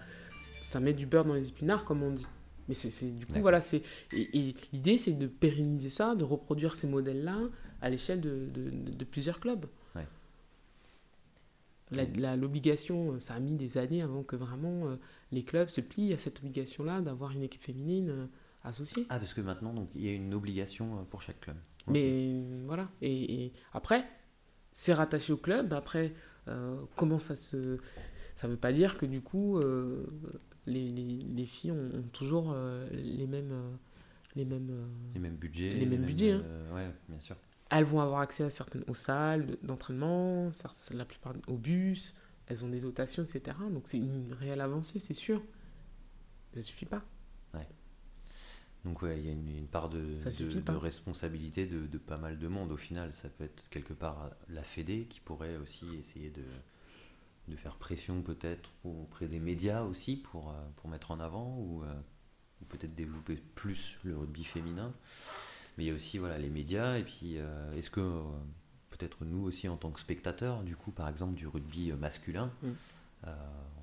ça 0.59 0.80
met 0.80 0.93
du 0.93 1.05
beurre 1.05 1.26
dans 1.26 1.36
les 1.36 1.49
épinards, 1.49 1.86
comme 1.86 2.01
on 2.01 2.09
dit. 2.12 2.26
Mais 2.68 2.74
c'est 2.74 3.16
du 3.18 3.28
coup, 3.28 3.39
voilà, 3.41 3.62
c'est 3.62 3.84
et, 4.16 4.28
et 4.39 4.55
l'idée, 4.74 4.97
c'est 4.97 5.12
de 5.14 5.28
pérenniser 5.28 5.89
ça, 5.91 6.16
de 6.16 6.24
reproduire 6.24 6.74
ces 6.74 6.88
modèles-là 6.88 7.38
à 7.82 7.89
l'échelle 7.91 8.22
de, 8.22 8.47
de- 8.51 8.70
de- 8.72 8.91
de 8.91 9.05
plusieurs 9.05 9.39
clubs. 9.39 9.66
La- 11.92 12.36
L'obligation, 12.38 13.20
ça 13.20 13.34
a 13.36 13.39
mis 13.39 13.56
des 13.56 13.78
années 13.78 14.02
avant 14.02 14.24
que 14.24 14.36
vraiment 14.36 14.88
euh, 14.88 14.96
les 15.32 15.44
clubs 15.44 15.68
se 15.70 15.82
plient 15.82 16.14
à 16.14 16.18
cette 16.18 16.39
obligation-là 16.39 17.02
d'avoir 17.02 17.32
une 17.32 17.44
équipe 17.44 17.62
féminine 17.62 18.10
euh, 18.10 18.26
associée. 18.64 19.06
Ah, 19.10 19.20
parce 19.20 19.34
que 19.34 19.42
maintenant, 19.42 19.74
donc, 19.74 19.89
il 19.96 20.06
y 20.06 20.10
a 20.10 20.14
une 20.14 20.34
obligation 20.34 21.00
euh, 21.00 21.04
pour 21.04 21.22
chaque 21.22 21.39
club. 21.42 21.58
Mais 21.88 22.04
euh, 22.06 22.64
voilà. 22.66 22.89
Et, 23.02 23.44
et 23.46 23.54
après, 23.74 24.06
c'est 24.72 24.94
rattaché 24.94 25.34
au 25.34 25.38
club. 25.38 25.74
Après, 25.74 26.14
euh, 26.48 26.80
comment 26.96 27.20
ça 27.20 27.36
se. 27.36 27.78
Ça 28.36 28.48
veut 28.48 28.58
pas 28.58 28.72
dire 28.72 28.98
que 28.98 29.06
du 29.06 29.22
coup, 29.22 29.58
euh, 29.60 30.06
les, 30.66 30.89
les, 30.89 31.04
les 31.06 31.46
filles 31.46 31.72
ont, 31.72 31.89
ont 32.00 32.08
toujours 32.14 32.52
euh, 32.54 32.88
les 32.92 33.28
mêmes. 33.28 33.52
euh, 33.52 33.72
les 34.36 34.46
mêmes, 34.46 34.70
euh, 34.72 34.86
Les 35.14 35.20
mêmes 35.20 35.36
budgets. 35.36 35.74
Les 35.74 35.86
mêmes 35.86 36.06
budgets, 36.06 36.32
hein. 36.32 36.42
euh, 36.46 36.74
ouais, 36.74 36.89
bien 37.10 37.20
sûr. 37.20 37.36
Elles 37.72 37.86
vont 37.86 38.01
avoir 38.01 38.22
accès 38.22 38.43
à 38.43 38.49
certaines 38.51 38.84
aux 38.88 38.95
salles 38.95 39.57
d'entraînement, 39.63 40.51
la 40.93 41.05
plupart 41.05 41.34
au 41.47 41.57
bus, 41.57 42.15
elles 42.47 42.65
ont 42.65 42.69
des 42.69 42.82
dotations, 42.82 43.24
etc. 43.24 43.57
Donc 43.72 43.84
c'est 43.88 43.97
une 43.97 44.34
réelle 44.34 44.61
avancée, 44.61 44.99
c'est 44.99 45.13
sûr. 45.15 45.41
Ça 46.53 46.61
suffit 46.63 46.86
pas. 46.86 47.03
Donc 48.84 49.03
ouais, 49.03 49.19
il 49.19 49.26
y 49.26 49.30
a 49.30 49.32
une, 49.32 49.47
une 49.47 49.67
part 49.67 49.89
de, 49.89 50.17
Ça 50.17 50.32
de- 50.32 50.59
de 50.59 50.72
responsabilité 50.76 51.67
de, 51.67 51.86
de 51.86 51.97
pas 51.99 52.17
mal 52.17 52.39
de 52.39 52.47
monde 52.47 52.72
au 52.72 52.78
final. 52.78 53.13
Ça 53.13 53.30
peut 53.30 53.43
être 53.43 53.69
quelque 53.69 53.93
part 53.93 54.32
la 54.49 54.63
Fédé 54.63 55.05
qui 55.07 55.19
pourrait 55.19 55.57
aussi 55.57 55.86
essayer 55.99 56.32
de, 56.32 56.43
de 57.47 57.55
faire 57.55 57.76
pression 57.76 58.22
peut-être 58.22 58.72
auprès 58.84 59.28
des 59.28 59.39
médias 59.39 59.84
aussi 59.84 60.15
pour, 60.15 60.49
euh, 60.49 60.53
pour 60.78 60.89
mettre 60.89 61.11
en 61.11 61.19
avant 61.19 61.57
ou, 61.59 61.84
euh, 61.84 61.93
ou 62.61 62.65
peut-être 62.65 62.95
développer 62.95 63.36
plus 63.55 63.97
le 64.03 64.17
rugby 64.17 64.43
féminin. 64.43 64.93
Mais 65.82 65.86
il 65.86 65.90
y 65.90 65.92
a 65.94 65.96
aussi 65.96 66.20
voilà, 66.20 66.38
les 66.38 66.52
médias 66.52 66.98
et 67.00 67.04
puis 67.04 67.40
euh, 67.40 67.74
est-ce 67.74 67.90
que 67.90 68.02
euh, 68.02 68.22
peut-être 68.92 69.26
nous 69.26 69.44
aussi 69.44 69.68
en 69.68 69.78
tant 69.78 69.90
que 69.90 70.00
spectateurs 70.00 70.62
du 70.62 70.76
coup 70.76 70.92
par 70.92 71.10
exemple 71.10 71.34
du 71.34 71.48
rugby 71.48 71.90
euh, 71.90 71.96
masculin 71.96 72.52
Mm. 72.62 73.30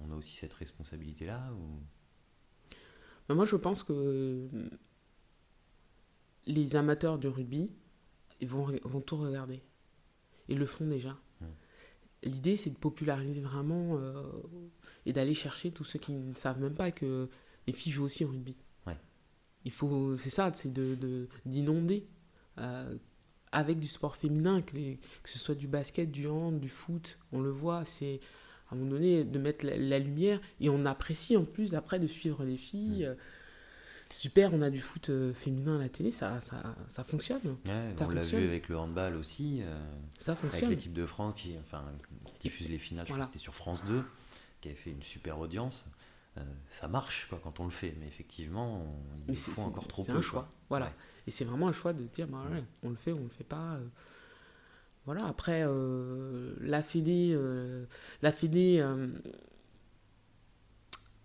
on 0.04 0.12
a 0.12 0.14
aussi 0.14 0.36
cette 0.36 0.54
responsabilité 0.54 1.26
là 1.26 1.50
ou... 1.54 1.80
Mais 3.28 3.34
moi, 3.34 3.44
je 3.44 3.56
pense 3.56 3.82
que 3.82 4.48
les 6.46 6.76
amateurs 6.76 7.18
du 7.18 7.26
rugby, 7.26 7.72
ils 8.40 8.48
vont, 8.48 8.72
vont 8.84 9.00
tout 9.00 9.16
regarder. 9.16 9.60
Ils 10.48 10.58
le 10.58 10.66
font 10.66 10.86
déjà. 10.86 11.18
Mm. 11.40 11.46
L'idée, 12.22 12.56
c'est 12.56 12.70
de 12.70 12.76
populariser 12.76 13.40
vraiment 13.40 14.00
et 15.04 15.12
d'aller 15.12 15.34
chercher 15.34 15.72
tous 15.72 15.84
ceux 15.84 15.98
qui 15.98 16.12
ne 16.12 16.34
savent 16.34 16.60
même 16.60 16.74
pas 16.74 16.92
que 16.92 17.28
les 17.66 17.72
filles 17.72 17.92
jouent 17.92 18.04
aussi 18.04 18.24
au 18.24 18.28
rugby. 18.28 18.56
Il 19.64 19.70
faut, 19.72 20.16
c'est 20.16 20.30
ça, 20.30 20.50
c'est 20.54 20.72
de, 20.72 20.94
de- 20.94 21.28
d'inonder 21.46 22.06
euh, 22.58 22.96
avec 23.52 23.78
du 23.78 23.88
sport 23.88 24.16
féminin, 24.16 24.62
que, 24.62 24.74
les- 24.76 24.98
que 25.22 25.28
ce 25.28 25.38
soit 25.38 25.54
du 25.54 25.66
basket, 25.68 26.10
du 26.10 26.26
hand, 26.26 26.58
du 26.60 26.68
foot, 26.68 27.18
on 27.32 27.40
le 27.40 27.50
voit, 27.50 27.84
c'est 27.84 28.20
à 28.70 28.74
un 28.74 28.78
moment 28.78 28.92
donné 28.92 29.24
de 29.24 29.38
mettre 29.38 29.64
la, 29.66 29.76
la 29.76 29.98
lumière 29.98 30.40
et 30.60 30.68
on 30.68 30.84
apprécie 30.86 31.36
en 31.36 31.44
plus 31.44 31.74
après 31.74 31.98
de 31.98 32.06
suivre 32.06 32.44
les 32.44 32.56
filles. 32.56 33.04
Mm. 33.04 33.08
euh, 33.10 33.14
Super, 34.10 34.54
on 34.54 34.62
a 34.62 34.70
du 34.70 34.80
foot 34.80 35.10
euh, 35.10 35.34
féminin 35.34 35.76
à 35.76 35.78
la 35.80 35.88
télé, 35.90 36.12
ça, 36.12 36.40
ça, 36.40 36.74
ça 36.88 37.04
fonctionne. 37.04 37.42
Ouais, 37.66 37.92
Ça 37.98 38.06
on 38.06 38.10
l'a 38.10 38.22
vu 38.22 38.36
avec 38.48 38.68
le 38.70 38.78
handball 38.78 39.16
aussi. 39.16 39.58
euh, 39.62 39.78
Ça 40.18 40.32
Avec 40.32 40.44
fonctionne. 40.44 40.70
l'équipe 40.70 40.94
de 40.94 41.04
France 41.04 41.34
qui, 41.36 41.54
enfin, 41.60 41.84
qui 42.32 42.48
diffuse 42.48 42.70
les 42.70 42.78
finales, 42.78 43.04
je 43.06 43.10
Voilà. 43.12 43.24
crois 43.24 43.28
que 43.28 43.34
c'était 43.34 43.42
sur 43.42 43.54
France 43.54 43.84
2, 43.84 44.02
qui 44.62 44.68
avait 44.68 44.76
fait 44.78 44.90
une 44.92 45.02
super 45.02 45.38
audience. 45.38 45.84
Euh, 46.38 46.42
ça 46.70 46.88
marche 46.88 47.26
quoi, 47.28 47.40
quand 47.42 47.60
on 47.60 47.64
le 47.64 47.70
fait, 47.70 47.94
mais 48.00 48.06
effectivement, 48.06 48.80
on, 48.82 48.86
il 49.26 49.30
Mais 49.30 49.34
c'est 49.34 49.50
faut 49.50 49.62
encore 49.62 49.88
trop 49.88 50.04
peu. 50.04 50.12
un 50.12 50.14
quoi. 50.16 50.22
choix. 50.22 50.52
Voilà. 50.68 50.86
Ouais. 50.86 50.92
Et 51.26 51.30
c'est 51.30 51.44
vraiment 51.44 51.68
un 51.68 51.72
choix 51.72 51.92
de 51.92 52.04
dire, 52.04 52.26
bah, 52.28 52.44
ouais, 52.50 52.64
on 52.82 52.90
le 52.90 52.96
fait 52.96 53.12
ou 53.12 53.18
on 53.18 53.24
le 53.24 53.28
fait 53.30 53.44
pas. 53.44 53.74
euh. 53.74 53.86
Voilà, 55.04 55.26
après, 55.26 55.62
euh, 55.66 56.54
la 56.60 56.82
Fédé, 56.82 57.30
euh, 57.32 57.86
la 58.22 58.30
Fédé 58.32 58.84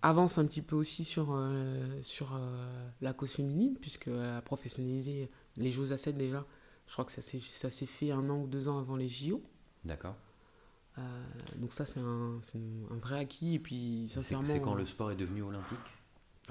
avance 0.02 0.38
un 0.38 0.46
petit 0.46 0.62
peu 0.62 0.76
aussi 0.76 1.04
sur, 1.04 1.38
sur 2.02 2.40
la 3.02 3.14
cause 3.14 3.32
féminine, 3.34 3.78
puisqu'elle 3.80 4.20
a 4.20 4.42
professionnalisé 4.42 5.30
les 5.58 5.72
Jeux 5.72 5.92
à 5.92 5.98
7 5.98 6.18
déjà. 6.18 6.46
Je 6.88 6.94
crois 6.94 7.06
que 7.06 7.12
ça 7.12 7.22
s'est 7.22 7.40
ça 7.40 7.70
s'est 7.70 7.86
fait 7.86 8.12
un 8.12 8.30
an 8.30 8.42
ou 8.42 8.48
deux 8.48 8.68
ans 8.68 8.78
avant 8.80 8.98
les 8.98 9.08
JO. 9.08 9.42
D'accord. 9.86 10.16
Euh, 10.98 11.02
donc 11.58 11.74
ça, 11.74 11.86
c'est 11.86 12.00
un, 12.00 12.38
c'est 12.42 12.58
un 12.58 12.98
vrai 12.98 13.20
acquis. 13.20 13.56
Et 13.56 13.60
puis, 13.60 14.08
sincèrement... 14.10 14.46
c'est 14.48 14.62
quand 14.62 14.76
le 14.76 14.86
sport 14.86 15.12
est 15.12 15.16
devenu 15.16 15.42
olympique? 15.42 15.80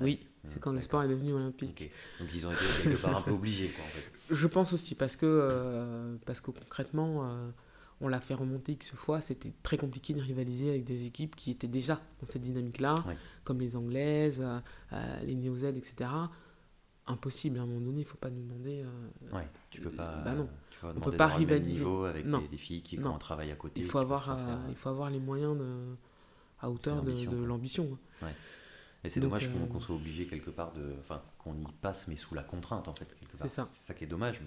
Oui, 0.00 0.20
c'est 0.44 0.58
quand 0.58 0.72
le 0.72 0.80
sport 0.80 1.02
est 1.02 1.08
devenu 1.08 1.32
olympique. 1.34 1.90
Donc 2.18 2.28
ils 2.34 2.46
ont 2.46 2.50
été 2.52 2.64
quelque 2.82 3.00
part 3.02 3.16
un 3.18 3.22
peu 3.22 3.30
obligés 3.30 3.68
quoi 3.68 3.84
en 3.84 3.88
fait. 3.88 4.12
Je 4.34 4.46
pense 4.46 4.72
aussi, 4.72 4.94
parce 4.94 5.16
que, 5.16 5.26
euh, 5.26 6.16
parce 6.24 6.40
que 6.40 6.50
concrètement, 6.50 7.28
euh, 7.28 7.50
on 8.00 8.08
l'a 8.08 8.20
fait 8.20 8.32
remonter 8.34 8.72
X 8.72 8.92
fois, 8.94 9.20
c'était 9.20 9.52
très 9.62 9.76
compliqué 9.76 10.14
de 10.14 10.20
rivaliser 10.20 10.70
avec 10.70 10.84
des 10.84 11.04
équipes 11.06 11.36
qui 11.36 11.50
étaient 11.50 11.68
déjà 11.68 12.00
dans 12.20 12.26
cette 12.26 12.40
dynamique-là, 12.42 12.94
Ouais. 13.06 13.16
comme 13.44 13.60
les 13.60 13.76
Anglaises, 13.76 14.40
euh, 14.42 14.58
euh, 14.94 15.20
les 15.24 15.34
Néo-Z, 15.34 15.64
etc. 15.76 16.08
Impossible, 17.06 17.58
à 17.58 17.62
un 17.62 17.66
moment 17.66 17.80
donné, 17.80 18.00
il 18.00 18.04
ne 18.04 18.08
faut 18.08 18.16
pas 18.16 18.30
nous 18.30 18.42
demander... 18.42 18.82
euh, 18.84 19.36
Ouais, 19.36 19.46
tu 19.70 19.80
peux 19.82 19.90
pas. 19.90 20.22
Bah 20.24 20.34
non. 20.34 20.48
Tu 20.88 21.00
peux 21.00 21.10
peut 21.10 21.16
pas 21.16 21.26
rivaliser. 21.28 21.84
avec 22.08 22.26
Non. 22.26 22.38
des, 22.38 22.48
des 22.48 22.56
filles 22.56 22.82
qui 22.82 22.98
ont 22.98 23.14
un 23.14 23.18
travail 23.18 23.50
à 23.50 23.56
côté. 23.56 23.80
il, 23.80 23.86
faut 23.86 23.98
avoir, 23.98 24.30
euh, 24.30 24.46
faire, 24.46 24.58
il 24.68 24.74
faut 24.74 24.88
avoir 24.88 25.10
les 25.10 25.20
moyens 25.20 25.58
de, 25.58 25.96
à 26.60 26.70
hauteur 26.70 27.02
de, 27.02 27.10
l'ambition, 27.10 27.46
l'ambition. 27.46 27.98
Et 29.04 29.10
c'est 29.10 29.20
dommage 29.20 29.48
qu'on 29.50 29.64
euh, 29.64 29.66
qu'on 29.66 29.80
soit 29.80 29.96
obligé 29.96 30.26
quelque 30.26 30.50
part 30.50 30.72
de. 30.72 30.94
Enfin, 31.00 31.22
qu'on 31.38 31.54
y 31.54 31.64
passe, 31.80 32.06
mais 32.06 32.16
sous 32.16 32.34
la 32.34 32.42
contrainte 32.42 32.88
en 32.88 32.94
fait. 32.94 33.16
C'est 33.34 33.48
ça. 33.48 33.68
C'est 33.72 33.86
ça 33.88 33.94
qui 33.94 34.04
est 34.04 34.08
dommage. 34.08 34.40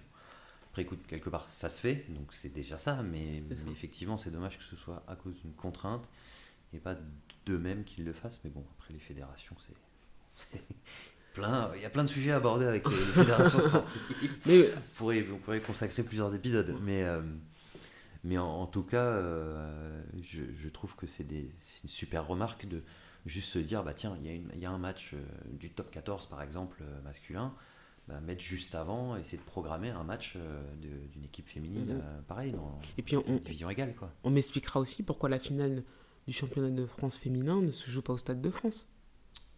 Après, 0.69 0.81
écoute, 0.81 1.05
quelque 1.07 1.29
part, 1.29 1.47
ça 1.51 1.69
se 1.69 1.79
fait, 1.79 2.05
donc 2.09 2.33
c'est 2.33 2.53
déjà 2.53 2.77
ça, 2.77 3.01
mais, 3.01 3.41
C'est 3.49 3.55
ça. 3.55 3.63
mais 3.65 3.71
effectivement, 3.71 4.17
c'est 4.17 4.31
dommage 4.31 4.57
que 4.57 4.63
ce 4.63 4.75
soit 4.75 5.03
à 5.07 5.15
cause 5.15 5.33
d'une 5.35 5.53
contrainte 5.53 6.09
et 6.73 6.79
pas 6.79 6.97
d'eux-mêmes 7.45 7.85
qu'ils 7.85 8.03
le 8.03 8.11
fassent. 8.11 8.41
Mais 8.43 8.49
bon, 8.49 8.65
après, 8.77 8.93
les 8.93 8.99
fédérations, 8.99 9.55
c'est. 10.37 10.59
plein. 11.35 11.71
Il 11.75 11.81
y 11.81 11.85
a 11.85 11.89
plein 11.89 12.03
de 12.03 12.09
sujets 12.09 12.31
à 12.31 12.37
aborder 12.37 12.65
avec 12.65 12.87
les, 12.89 12.95
les 12.95 13.03
fédérations 13.11 13.59
sportives. 13.59 14.01
Mais 14.47 14.61
on, 14.75 14.81
pourrait, 14.95 15.25
on 15.31 15.37
pourrait 15.37 15.61
consacrer 15.61 16.01
plusieurs 16.03 16.33
épisodes, 16.33 16.75
mais. 16.83 17.03
euh, 17.03 17.21
mais 18.23 18.39
en, 18.39 18.47
en 18.47 18.65
tout 18.65 18.81
cas, 18.81 19.03
euh, 19.03 20.01
je, 20.23 20.41
je 20.63 20.69
trouve 20.69 20.95
que 20.95 21.05
c'est 21.05 21.23
une 21.29 21.49
super 21.89 22.25
remarque 22.25 22.65
de 22.67 22.81
juste 23.27 23.49
se 23.49 23.59
dire, 23.59 23.83
bah 23.83 23.93
tiens, 23.93 24.17
il 24.19 24.25
y, 24.25 24.29
a 24.31 24.33
une- 24.33 24.49
il 24.55 24.59
y 24.59 24.65
a 24.65 24.71
un 24.71 24.79
match 24.79 25.11
euh, 25.13 25.19
du 25.51 25.69
top 25.69 25.91
14 25.91 26.25
par 26.25 26.41
exemple 26.41 26.81
masculin, 27.03 27.53
bah, 28.07 28.19
mettre 28.21 28.41
juste 28.41 28.73
avant, 28.73 29.15
essayer 29.15 29.37
de 29.37 29.43
programmer 29.43 29.89
un 29.91 30.03
match 30.03 30.33
euh, 30.37 30.63
d'une 31.11 31.23
équipe 31.23 31.47
féminine, 31.47 31.85
Mhm. 31.95 32.01
euh, 32.03 32.21
pareil, 32.27 32.51
dans 32.51 32.79
Et 32.97 33.03
puis, 33.03 33.15
on, 33.15 33.23
une 33.27 33.37
division 33.39 33.69
égale 33.69 33.93
quoi. 33.95 34.11
on 34.23 34.31
m'expliquera 34.31 34.79
aussi 34.79 35.03
pourquoi 35.03 35.29
la 35.29 35.37
finale 35.39 35.83
du 36.27 36.33
championnat 36.33 36.71
de 36.71 36.85
France 36.87 37.17
féminin 37.17 37.61
ne 37.61 37.69
se 37.71 37.91
joue 37.91 38.01
pas 38.01 38.13
au 38.13 38.17
Stade 38.17 38.41
de 38.41 38.49
France. 38.49 38.87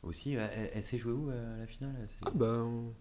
Aussi, 0.07 0.33
elle, 0.33 0.71
elle 0.73 0.83
s'est 0.83 0.97
jouée 0.97 1.11
où 1.13 1.29
euh, 1.29 1.59
la 1.59 1.67
finale 1.67 2.07
Ah 2.25 2.31
ben, 2.33 2.93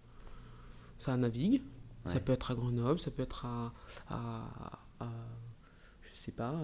ça 0.99 1.17
navigue. 1.17 1.63
Ça 2.05 2.21
peut 2.21 2.33
être 2.33 2.53
à 2.53 2.55
Grenoble, 2.55 3.01
ça 3.01 3.11
peut 3.11 3.23
être 3.23 3.45
à, 3.47 3.73
à, 4.09 4.81
à- 5.01 5.07
je 6.03 6.15
sais 6.17 6.31
pas, 6.33 6.55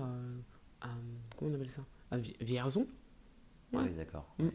à, 0.80 0.88
comment 1.36 1.50
on 1.50 1.54
appelle 1.54 1.70
ça? 1.70 1.84
À 2.12 2.18
Vi- 2.18 2.36
Vierzon? 2.40 2.86
Ah 3.72 3.78
Ouais. 3.78 3.84
oui, 3.88 3.94
d'accord. 3.94 4.32
Mm. 4.38 4.48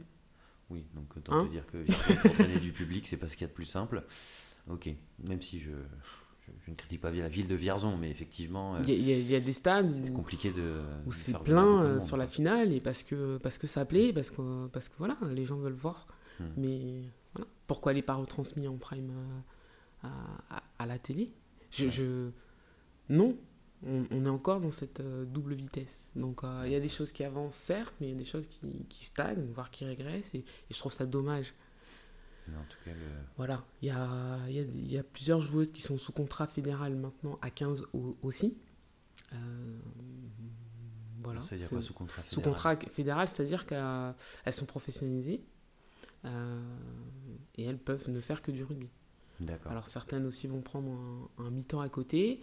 Oui, 0.70 0.86
donc 0.94 1.16
autant 1.18 1.34
Hein? 1.34 1.46
te 1.46 1.50
dire 1.52 1.66
que 1.68 1.78
Vierzon, 1.78 2.16
pour 2.22 2.34
traîner 2.36 2.60
du 2.60 2.72
public, 2.72 3.06
c'est 3.08 3.18
pas 3.18 3.28
ce 3.28 3.34
qu'il 3.36 3.42
y 3.42 3.46
a 3.46 3.48
de 3.50 3.54
plus 3.54 3.66
simple. 3.66 4.04
Ok, 4.70 4.90
même 5.20 5.42
si 5.42 5.60
je, 5.60 5.72
je, 6.48 6.52
je 6.66 6.72
ne 6.72 6.76
critique 6.76 7.02
pas 7.02 7.12
la 7.12 7.28
ville 7.30 7.48
de 7.48 7.56
Vierzon, 7.56 7.98
mais 7.98 8.10
effectivement, 8.10 8.76
euh, 8.76 8.80
Il 8.88 8.90
y, 9.02 9.12
a- 9.14 9.18
y 9.18 9.36
y 9.36 9.42
des 9.42 9.54
stades 9.54 9.92
où, 10.10 10.14
compliqué 10.14 10.52
de. 10.52 10.82
où 11.06 11.12
c'est 11.12 11.38
plein 11.44 11.84
euh, 11.84 12.00
sur 12.00 12.18
la 12.18 12.28
finale 12.28 12.74
et 12.74 12.80
parce 12.82 13.04
que, 13.04 13.38
parce 13.38 13.58
que 13.58 13.68
ça 13.68 13.86
plaît, 13.86 14.14
parce 14.14 14.32
que, 14.32 14.68
parce 14.68 14.90
que 14.90 14.96
voilà, 14.98 15.18
les 15.32 15.46
gens 15.46 15.58
veulent 15.58 15.74
voir. 15.74 16.08
Mm. 16.40 16.44
Mais 16.58 16.80
voilà, 17.36 17.48
pourquoi 17.68 17.92
elle 17.92 17.98
n'est 17.98 18.02
pas 18.02 18.16
retransmise 18.16 18.68
en 18.68 18.78
prime 18.78 19.12
euh, 19.12 20.08
à, 20.50 20.58
à- 20.58 20.64
à 20.80 20.86
la 20.86 20.98
télé? 21.00 21.32
Je, 21.72 21.86
Ouais. 21.86 21.92
je- 21.92 22.30
Non, 23.10 23.38
on, 23.86 24.06
on 24.12 24.26
est 24.26 24.30
encore 24.30 24.60
dans 24.62 24.72
cette 24.72 25.02
double 25.32 25.54
vitesse. 25.54 26.12
Donc 26.16 26.44
euh, 26.44 26.64
il 26.66 26.72
y 26.72 26.76
a 26.76 26.80
des 26.80 26.88
choses 26.88 27.12
qui 27.12 27.24
avancent, 27.24 27.56
certes, 27.56 27.94
mais 28.00 28.08
il 28.08 28.12
y 28.12 28.16
a 28.16 28.18
des 28.18 28.26
choses 28.26 28.48
qui, 28.48 28.86
qui 28.90 29.06
stagnent, 29.06 29.48
voire 29.54 29.70
qui 29.72 29.86
régressent, 29.86 30.34
et, 30.36 30.40
et 30.40 30.46
je 30.74 30.78
trouve 30.80 30.92
ça 30.94 31.06
dommage. 31.06 31.54
Mais 32.48 32.58
en 32.58 32.64
tout 32.64 32.78
cas, 32.86 32.92
le- 32.94 33.00
Voilà, 33.38 33.66
il 33.82 33.88
y 33.88 33.92
a, 33.92 34.40
il 34.48 34.56
y, 34.56 34.60
a, 34.60 34.62
il 34.64 34.92
y 34.92 34.98
a 34.98 35.04
plusieurs 35.04 35.42
joueuses 35.42 35.72
qui 35.72 35.82
sont 35.82 35.98
sous 35.98 36.12
contrat 36.12 36.48
fédéral 36.48 36.96
maintenant 36.96 37.38
à 37.42 37.50
15 37.50 37.86
au- 37.94 38.16
aussi. 38.22 38.58
Euh, 39.34 39.80
voilà. 41.22 41.42
ça, 41.42 41.56
il 41.56 41.62
y 41.62 41.64
a 41.64 41.68
c'est- 41.68 41.76
quoi 41.76 41.84
sous 41.84 41.94
contrat 41.94 42.22
sous 42.28 42.36
fédéral 42.42 42.54
contrat 42.78 42.90
fédéral, 42.92 43.28
c'est-à-dire 43.28 43.66
qu'elles 43.66 44.54
sont 44.54 44.66
professionnalisées 44.66 45.44
euh, 46.26 46.62
et 47.56 47.64
elles 47.64 47.78
peuvent 47.80 48.10
ne 48.10 48.22
faire 48.22 48.42
que 48.42 48.52
du 48.52 48.64
rugby. 48.64 48.90
D'accord. 49.40 49.72
Alors 49.72 49.88
certaines 49.88 50.26
aussi 50.26 50.48
vont 50.48 50.62
prendre 50.62 50.90
un, 51.38 51.44
un 51.46 51.52
mi-temps 51.52 51.82
à 51.82 51.90
côté. 51.90 52.42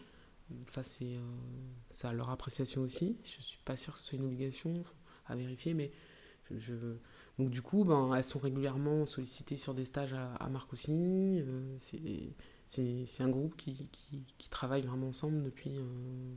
Ça, 0.66 0.82
c'est 0.82 1.16
euh, 1.16 2.12
leur 2.12 2.28
appréciation 2.30 2.82
aussi. 2.82 3.16
Je 3.24 3.40
suis 3.40 3.58
pas 3.64 3.76
sûr 3.76 3.94
que 3.94 3.98
ce 4.00 4.04
soit 4.04 4.18
une 4.18 4.26
obligation 4.26 4.82
à 5.26 5.34
vérifier, 5.34 5.72
mais 5.74 5.90
je, 6.50 6.58
je- 6.58 6.96
donc 7.38 7.50
du 7.50 7.62
coup, 7.62 7.84
ben, 7.84 8.14
elles 8.14 8.24
sont 8.24 8.38
régulièrement 8.38 9.06
sollicitées 9.06 9.56
sur 9.56 9.74
des 9.74 9.84
stages 9.84 10.12
à, 10.14 10.34
à 10.36 10.48
Marcoussis. 10.48 10.90
Euh, 11.40 11.74
c'est- 11.78 13.20
un 13.20 13.28
groupe 13.28 13.56
qui, 13.56 13.88
qui, 13.92 14.22
qui 14.38 14.48
travaille 14.48 14.82
vraiment 14.82 15.08
ensemble 15.08 15.42
depuis 15.42 15.76
euh, 15.76 16.34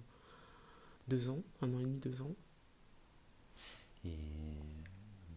deux 1.08 1.30
ans, 1.30 1.42
un 1.62 1.74
an 1.74 1.80
et 1.80 1.84
demi, 1.84 2.00
deux 2.00 2.22
ans. 2.22 2.36
Et 4.06 4.18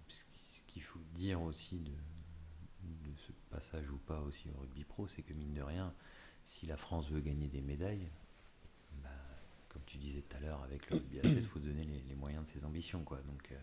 ce 0.08 0.62
qu'il 0.66 0.82
faut 0.82 1.00
dire 1.14 1.40
aussi 1.42 1.78
de, 1.80 1.90
de 1.90 3.14
ce 3.26 3.32
passage 3.50 3.90
ou 3.90 3.96
pas 3.98 4.20
aussi 4.22 4.48
au 4.50 4.60
rugby 4.60 4.84
pro, 4.84 5.08
c'est 5.08 5.22
que 5.22 5.32
mine 5.32 5.54
de 5.54 5.62
rien, 5.62 5.92
si 6.44 6.66
la 6.66 6.76
France 6.76 7.08
veut 7.10 7.20
gagner 7.20 7.48
des 7.48 7.60
médailles, 7.62 8.08
bah, 9.02 9.08
comme 9.68 9.82
tu 9.86 9.96
disais 9.98 10.22
tout 10.22 10.36
à 10.36 10.40
l'heure 10.40 10.62
avec 10.62 10.88
le 10.90 10.96
rugby 10.96 11.18
à 11.20 11.22
7, 11.22 11.32
il 11.36 11.44
faut 11.44 11.58
donner 11.60 11.84
les, 11.84 12.02
les 12.08 12.14
moyens 12.14 12.44
de 12.44 12.50
ses 12.50 12.64
ambitions. 12.64 13.02
Quoi. 13.04 13.18
Donc, 13.22 13.48
euh, 13.52 13.56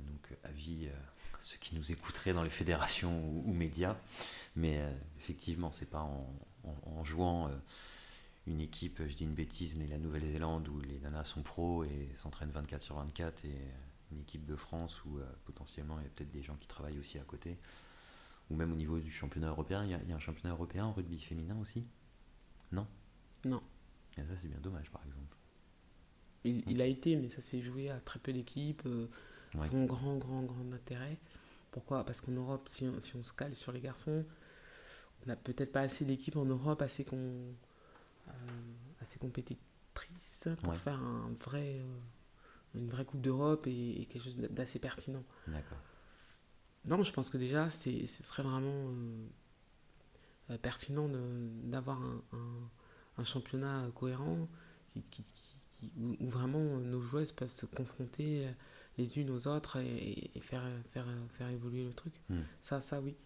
Donc 0.00 0.38
avis 0.44 0.88
à 0.88 1.42
ceux 1.42 1.56
qui 1.58 1.74
nous 1.74 1.92
écouteraient 1.92 2.32
dans 2.32 2.42
les 2.42 2.50
fédérations 2.50 3.28
ou, 3.46 3.52
médias. 3.52 3.96
Mais 4.54 4.80
effectivement, 5.18 5.72
c'est 5.72 5.90
pas 5.90 6.00
en, 6.02 7.04
jouant 7.04 7.50
une 8.46 8.60
équipe, 8.60 9.02
je 9.06 9.14
dis 9.14 9.24
une 9.24 9.34
bêtise, 9.34 9.74
mais 9.76 9.86
la 9.86 9.98
Nouvelle-Zélande 9.98 10.68
où 10.68 10.80
les 10.80 10.98
nanas 11.00 11.24
sont 11.24 11.42
pros 11.42 11.84
et 11.84 12.08
s'entraînent 12.16 12.50
24 12.50 12.82
sur 12.82 12.96
24 12.96 13.44
et 13.44 13.54
une 14.12 14.20
équipe 14.20 14.46
de 14.46 14.56
France 14.56 15.04
où 15.04 15.18
potentiellement 15.44 15.98
il 16.00 16.04
y 16.04 16.06
a 16.06 16.10
peut-être 16.10 16.32
des 16.32 16.42
gens 16.42 16.56
qui 16.56 16.66
travaillent 16.66 16.98
aussi 16.98 17.18
à 17.18 17.24
côté 17.24 17.58
ou 18.50 18.56
même 18.56 18.72
au 18.72 18.76
niveau 18.76 18.98
du 18.98 19.10
championnat 19.10 19.48
européen. 19.48 19.84
Il 19.84 19.90
y, 19.90 20.12
a, 20.12 20.16
un 20.16 20.20
championnat 20.20 20.54
européen 20.54 20.86
en 20.86 20.92
rugby 20.92 21.18
féminin 21.18 21.56
aussi? 21.60 21.84
Non? 22.72 22.86
Non. 23.44 23.62
Et 24.16 24.22
ça, 24.22 24.36
c'est 24.40 24.48
bien 24.48 24.60
dommage, 24.60 24.90
par 24.90 25.02
exemple. 25.04 25.36
Il, 26.44 26.80
a 26.80 26.86
été, 26.86 27.16
mais 27.16 27.28
ça 27.28 27.42
s'est 27.42 27.60
joué 27.60 27.90
à 27.90 28.00
très 28.00 28.20
peu 28.20 28.32
d'équipes, 28.32 28.82
euh, 28.86 29.08
sans 29.60 29.84
grand, 29.84 30.16
grand, 30.16 30.42
grand 30.42 30.72
intérêt. 30.72 31.18
Pourquoi? 31.70 32.04
Parce 32.04 32.20
qu'en 32.20 32.32
Europe, 32.32 32.68
si 32.70 32.84
on, 32.84 33.00
si 33.00 33.16
on, 33.16 33.22
se 33.22 33.32
cale 33.32 33.54
sur 33.54 33.72
les 33.72 33.80
garçons, 33.80 34.24
on 35.22 35.26
n'a 35.26 35.36
peut-être 35.36 35.72
pas 35.72 35.80
assez 35.80 36.04
d'équipes 36.04 36.36
en 36.36 36.44
Europe 36.44 36.82
assez, 36.82 37.06
euh, 37.12 37.52
assez 39.00 39.18
compétitrices 39.18 40.48
pour 40.62 40.74
faire 40.76 41.00
un 41.00 41.34
vrai, 41.44 41.80
euh, 41.80 41.98
une 42.74 42.88
vraie 42.88 43.04
Coupe 43.04 43.20
d'Europe 43.20 43.66
et, 43.66 44.00
et, 44.00 44.06
quelque 44.06 44.24
chose 44.24 44.36
d'assez 44.36 44.78
pertinent. 44.78 45.24
D'accord. 45.46 45.78
Non, 46.86 47.02
je 47.02 47.12
pense 47.12 47.28
que 47.28 47.36
déjà, 47.36 47.68
ce 47.68 48.06
serait 48.06 48.44
vraiment 48.44 48.90
euh, 48.90 49.26
euh, 50.50 50.58
pertinent 50.58 51.08
d'avoir 51.64 52.00
un, 52.00 52.22
un, 53.18 53.24
championnat 53.24 53.90
cohérent 53.94 54.48
qui, 55.10 55.24
où, 55.98 56.28
vraiment 56.28 56.78
nos 56.78 57.00
joueuses 57.00 57.32
peuvent 57.32 57.50
se 57.50 57.66
confronter 57.66 58.48
les 58.98 59.18
unes 59.18 59.30
aux 59.30 59.46
autres 59.46 59.78
et, 59.78 60.30
faire, 60.40 60.64
faire, 60.90 61.06
faire 61.30 61.48
évoluer 61.48 61.84
le 61.84 61.92
truc. 61.92 62.14
Hmm. 62.28 62.40
Ça, 62.60 62.80
ça, 62.80 63.00
oui. 63.00 63.16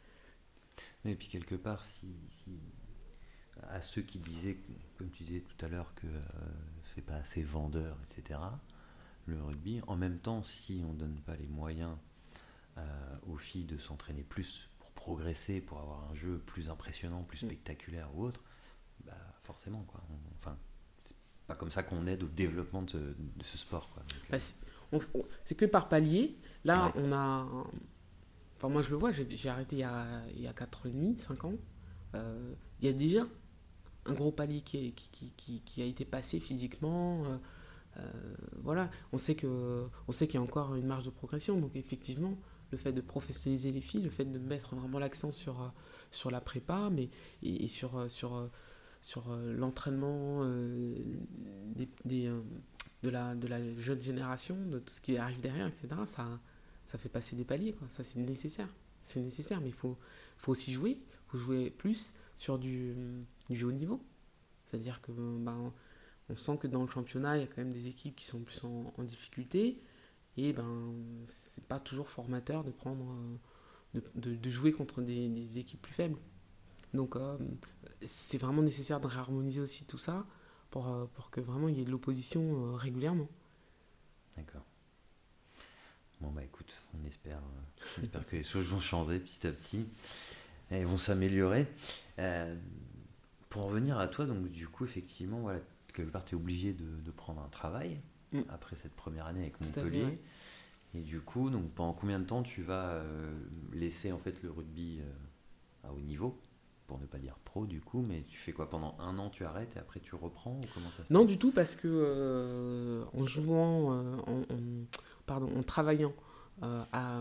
Et 1.04 1.14
puis 1.14 1.28
quelque 1.28 1.54
part, 1.54 1.84
si, 1.84 2.14
à 3.68 3.82
ceux 3.82 4.02
qui 4.02 4.18
disaient, 4.18 4.58
comme 4.98 5.10
tu 5.10 5.24
disais 5.24 5.40
tout 5.40 5.64
à 5.64 5.68
l'heure, 5.68 5.94
que 5.94 6.06
euh, 6.06 6.20
c'est 6.94 7.04
pas 7.04 7.16
assez 7.16 7.42
vendeur, 7.42 7.96
etc., 8.02 8.38
le 9.26 9.40
rugby, 9.42 9.80
en 9.86 9.96
même 9.96 10.18
temps, 10.18 10.42
si 10.42 10.82
on 10.88 10.92
donne 10.92 11.20
pas 11.20 11.36
les 11.36 11.46
moyens 11.46 11.96
euh, 12.78 13.16
aux 13.26 13.36
filles 13.36 13.64
de 13.64 13.78
s'entraîner 13.78 14.22
plus 14.22 14.68
pour 14.78 14.90
progresser, 14.92 15.60
pour 15.60 15.78
avoir 15.78 16.10
un 16.10 16.14
jeu 16.14 16.38
plus 16.38 16.68
impressionnant, 16.68 17.22
plus 17.22 17.42
mm. 17.42 17.46
spectaculaire 17.46 18.08
ou 18.16 18.24
autre, 18.24 18.42
bah 19.04 19.16
forcément 19.44 19.82
quoi. 19.84 20.02
enfin, 20.38 20.58
c'est 20.98 21.16
pas 21.46 21.54
comme 21.54 21.70
ça 21.70 21.82
qu'on 21.82 22.06
aide 22.06 22.22
au 22.22 22.28
développement 22.28 22.82
de, 22.82 23.14
ce 23.42 23.58
sport 23.58 23.88
quoi. 23.90 24.02
Bah, 24.30 24.36
euh, 24.36 24.66
c'est 25.44 25.54
que 25.54 25.66
par 25.66 25.88
palier. 25.88 26.36
Là, 26.64 26.92
on 26.96 27.12
a. 27.12 27.46
Enfin, 28.56 28.68
moi 28.68 28.82
je 28.82 28.90
le 28.90 28.96
vois, 28.96 29.10
j'ai 29.10 29.48
arrêté 29.48 29.76
il 29.76 29.78
y, 29.80 29.84
a, 29.84 30.04
il 30.34 30.42
y 30.42 30.46
a 30.46 30.52
4 30.52 30.86
ans 30.86 30.88
et 30.88 30.92
demi, 30.92 31.18
5 31.18 31.44
ans. 31.44 31.54
Euh, 32.14 32.52
il 32.80 32.86
y 32.86 32.88
a 32.90 32.92
déjà 32.92 33.26
un 34.04 34.12
gros 34.12 34.32
palier 34.32 34.60
qui, 34.60 34.92
qui, 34.92 35.32
qui, 35.36 35.62
qui 35.64 35.82
a 35.82 35.84
été 35.86 36.04
passé 36.04 36.40
physiquement. 36.40 37.22
voilà, 38.62 38.90
on 39.12 39.18
sait 39.18 39.34
que 39.34 39.86
on 40.08 40.12
sait 40.12 40.26
qu'il 40.26 40.34
y 40.34 40.38
a 40.38 40.42
encore 40.42 40.74
une 40.74 40.86
marge 40.86 41.04
de 41.04 41.10
progression, 41.10 41.58
donc 41.58 41.74
effectivement, 41.76 42.36
le 42.70 42.78
fait 42.78 42.92
de 42.92 43.00
professionnaliser 43.00 43.72
les 43.72 43.80
filles, 43.80 44.02
le 44.02 44.10
fait 44.10 44.24
de 44.24 44.38
mettre 44.38 44.74
vraiment 44.74 44.98
l'accent 44.98 45.30
sur, 45.30 45.60
euh, 45.60 45.68
sur 46.10 46.30
la 46.30 46.40
prépa, 46.40 46.88
mais 46.90 47.08
et, 47.42 47.66
sur, 47.68 47.96
euh, 47.96 48.08
sur, 48.08 48.36
euh, 48.36 48.48
sur 49.02 49.30
l'entraînement 49.30 50.44
des, 51.74 51.88
des, 52.04 52.30
de, 53.02 53.10
la, 53.10 53.34
de 53.34 53.46
la 53.46 53.58
jeune 53.78 54.00
génération, 54.00 54.56
de 54.66 54.78
tout 54.78 54.92
ce 54.92 55.00
qui 55.00 55.16
arrive 55.16 55.40
derrière, 55.40 55.66
etc., 55.66 55.88
ça, 56.04 56.40
ça 56.86 56.98
fait 56.98 57.08
passer 57.08 57.36
des 57.36 57.44
paliers. 57.44 57.74
Ça, 57.88 58.04
c'est 58.04 58.18
nécessaire. 58.18 58.68
C'est 59.02 59.20
nécessaire, 59.20 59.60
mais 59.60 59.68
il 59.68 59.74
faut, 59.74 59.96
faut 60.36 60.52
aussi 60.52 60.72
jouer. 60.72 60.98
Il 61.00 61.30
faut 61.30 61.38
jouer 61.38 61.70
plus 61.70 62.14
sur 62.36 62.58
du, 62.58 62.94
du 63.48 63.64
haut 63.64 63.72
niveau. 63.72 64.02
C'est-à-dire 64.66 65.00
que 65.00 65.12
ben, 65.12 65.72
on 66.28 66.36
sent 66.36 66.58
que 66.58 66.66
dans 66.66 66.82
le 66.82 66.88
championnat, 66.88 67.38
il 67.38 67.40
y 67.40 67.44
a 67.44 67.46
quand 67.46 67.58
même 67.58 67.72
des 67.72 67.88
équipes 67.88 68.16
qui 68.16 68.24
sont 68.24 68.40
plus 68.40 68.62
en, 68.64 68.92
en 68.96 69.02
difficulté 69.02 69.80
et 70.36 70.52
ben, 70.52 70.94
c'est 71.26 71.64
pas 71.64 71.80
toujours 71.80 72.08
formateur 72.08 72.64
de 72.64 72.70
prendre, 72.70 73.04
euh, 73.94 74.00
de, 74.14 74.34
de, 74.34 74.50
jouer 74.50 74.72
contre 74.72 75.02
des, 75.02 75.28
des, 75.28 75.58
équipes 75.58 75.82
plus 75.82 75.92
faibles. 75.92 76.18
Donc, 76.94 77.16
euh, 77.16 77.36
c'est 78.02 78.38
vraiment 78.38 78.62
nécessaire 78.62 79.00
de 79.00 79.06
réharmoniser 79.06 79.60
aussi 79.60 79.84
tout 79.84 79.98
ça 79.98 80.26
pour, 80.70 80.88
euh, 80.88 81.06
pour 81.14 81.30
que 81.30 81.40
vraiment 81.40 81.68
il 81.68 81.78
y 81.78 81.82
ait 81.82 81.84
de 81.84 81.90
l'opposition 81.90 82.74
régulièrement. 82.74 83.28
D'accord. 84.36 84.64
Bon, 86.20 86.30
bah 86.30 86.44
écoute, 86.44 86.72
on 86.94 87.06
espère, 87.06 87.40
on 87.98 88.02
espère 88.02 88.26
que 88.26 88.36
les 88.36 88.42
choses 88.42 88.66
vont 88.66 88.80
changer 88.80 89.18
petit 89.18 89.46
à 89.46 89.52
petit 89.52 89.86
et 90.70 90.84
vont 90.84 90.98
s'améliorer. 90.98 91.66
pour 93.48 93.64
revenir 93.64 93.98
à 93.98 94.06
toi, 94.06 94.26
donc 94.26 94.48
du 94.50 94.68
coup, 94.68 94.84
effectivement, 94.84 95.40
voilà, 95.40 95.60
quelque 95.94 96.10
part, 96.10 96.24
tu 96.24 96.34
es 96.34 96.38
obligé 96.38 96.72
de, 96.72 97.00
de 97.00 97.10
prendre 97.10 97.42
un 97.42 97.48
travail. 97.48 98.00
Mm. 98.32 98.42
après 98.48 98.76
cette 98.76 98.94
première 98.94 99.26
année 99.26 99.40
avec 99.40 99.60
Montpellier. 99.60 100.18
Et 100.94 101.00
du 101.00 101.20
coup, 101.20 101.50
donc 101.50 101.70
pendant 101.72 101.92
combien 101.92 102.18
de 102.18 102.24
temps 102.24 102.42
tu 102.42 102.62
vas 102.62 102.90
euh, 102.90 103.32
laisser 103.72 104.12
en 104.12 104.18
fait 104.18 104.42
le 104.42 104.50
rugby 104.50 105.00
euh, 105.00 105.88
à 105.88 105.92
haut 105.92 106.00
niveau? 106.00 106.38
Pour 106.90 106.98
ne 106.98 107.06
pas 107.06 107.18
dire 107.18 107.38
pro 107.44 107.66
du 107.66 107.80
coup, 107.80 108.04
mais 108.08 108.24
tu 108.26 108.36
fais 108.36 108.50
quoi 108.50 108.68
pendant 108.68 108.96
un 108.98 109.16
an 109.20 109.30
tu 109.30 109.44
arrêtes 109.44 109.76
et 109.76 109.78
après 109.78 110.00
tu 110.00 110.16
reprends 110.16 110.56
ou 110.56 110.66
comment 110.74 110.90
ça 110.96 111.04
Non 111.08 111.24
du 111.24 111.38
tout 111.38 111.52
parce 111.52 111.76
que 111.76 111.86
euh, 111.86 113.04
en 113.14 113.26
jouant, 113.26 113.92
en, 114.26 114.42
pardon, 115.24 115.48
en 115.56 115.62
travaillant 115.62 116.12
à 116.62 117.20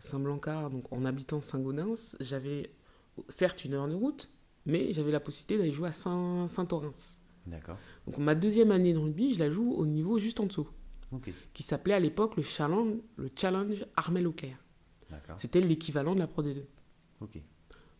Saint-Blanca, 0.00 0.70
donc 0.70 0.92
en 0.92 1.04
habitant 1.04 1.40
Saint-Gaudens, 1.40 2.16
j'avais 2.18 2.72
certes 3.28 3.64
une 3.64 3.74
heure 3.74 3.86
de 3.86 3.94
route, 3.94 4.28
mais 4.66 4.92
j'avais 4.92 5.12
la 5.12 5.20
possibilité 5.20 5.56
d'aller 5.56 5.72
jouer 5.72 5.90
à 5.90 5.92
Saint-Orens. 5.92 7.20
D'accord. 7.46 7.76
Donc 8.06 8.18
ma 8.18 8.34
deuxième 8.34 8.72
année 8.72 8.92
de 8.92 8.98
rugby, 8.98 9.34
je 9.34 9.38
la 9.38 9.50
joue 9.50 9.72
au 9.72 9.86
niveau 9.86 10.18
juste 10.18 10.40
en 10.40 10.46
dessous. 10.46 10.68
Qui 11.54 11.62
s'appelait 11.62 11.94
à 11.94 12.00
l'époque 12.00 12.34
le 12.34 12.42
challenge, 12.42 12.96
le 13.14 13.30
challenge 13.36 13.86
Armel 13.94 14.26
Auclair. 14.26 14.58
C'était 15.36 15.60
l'équivalent 15.60 16.16
de 16.16 16.18
la 16.18 16.26
Pro 16.26 16.42
D2. 16.42 16.64
Ok. 17.20 17.38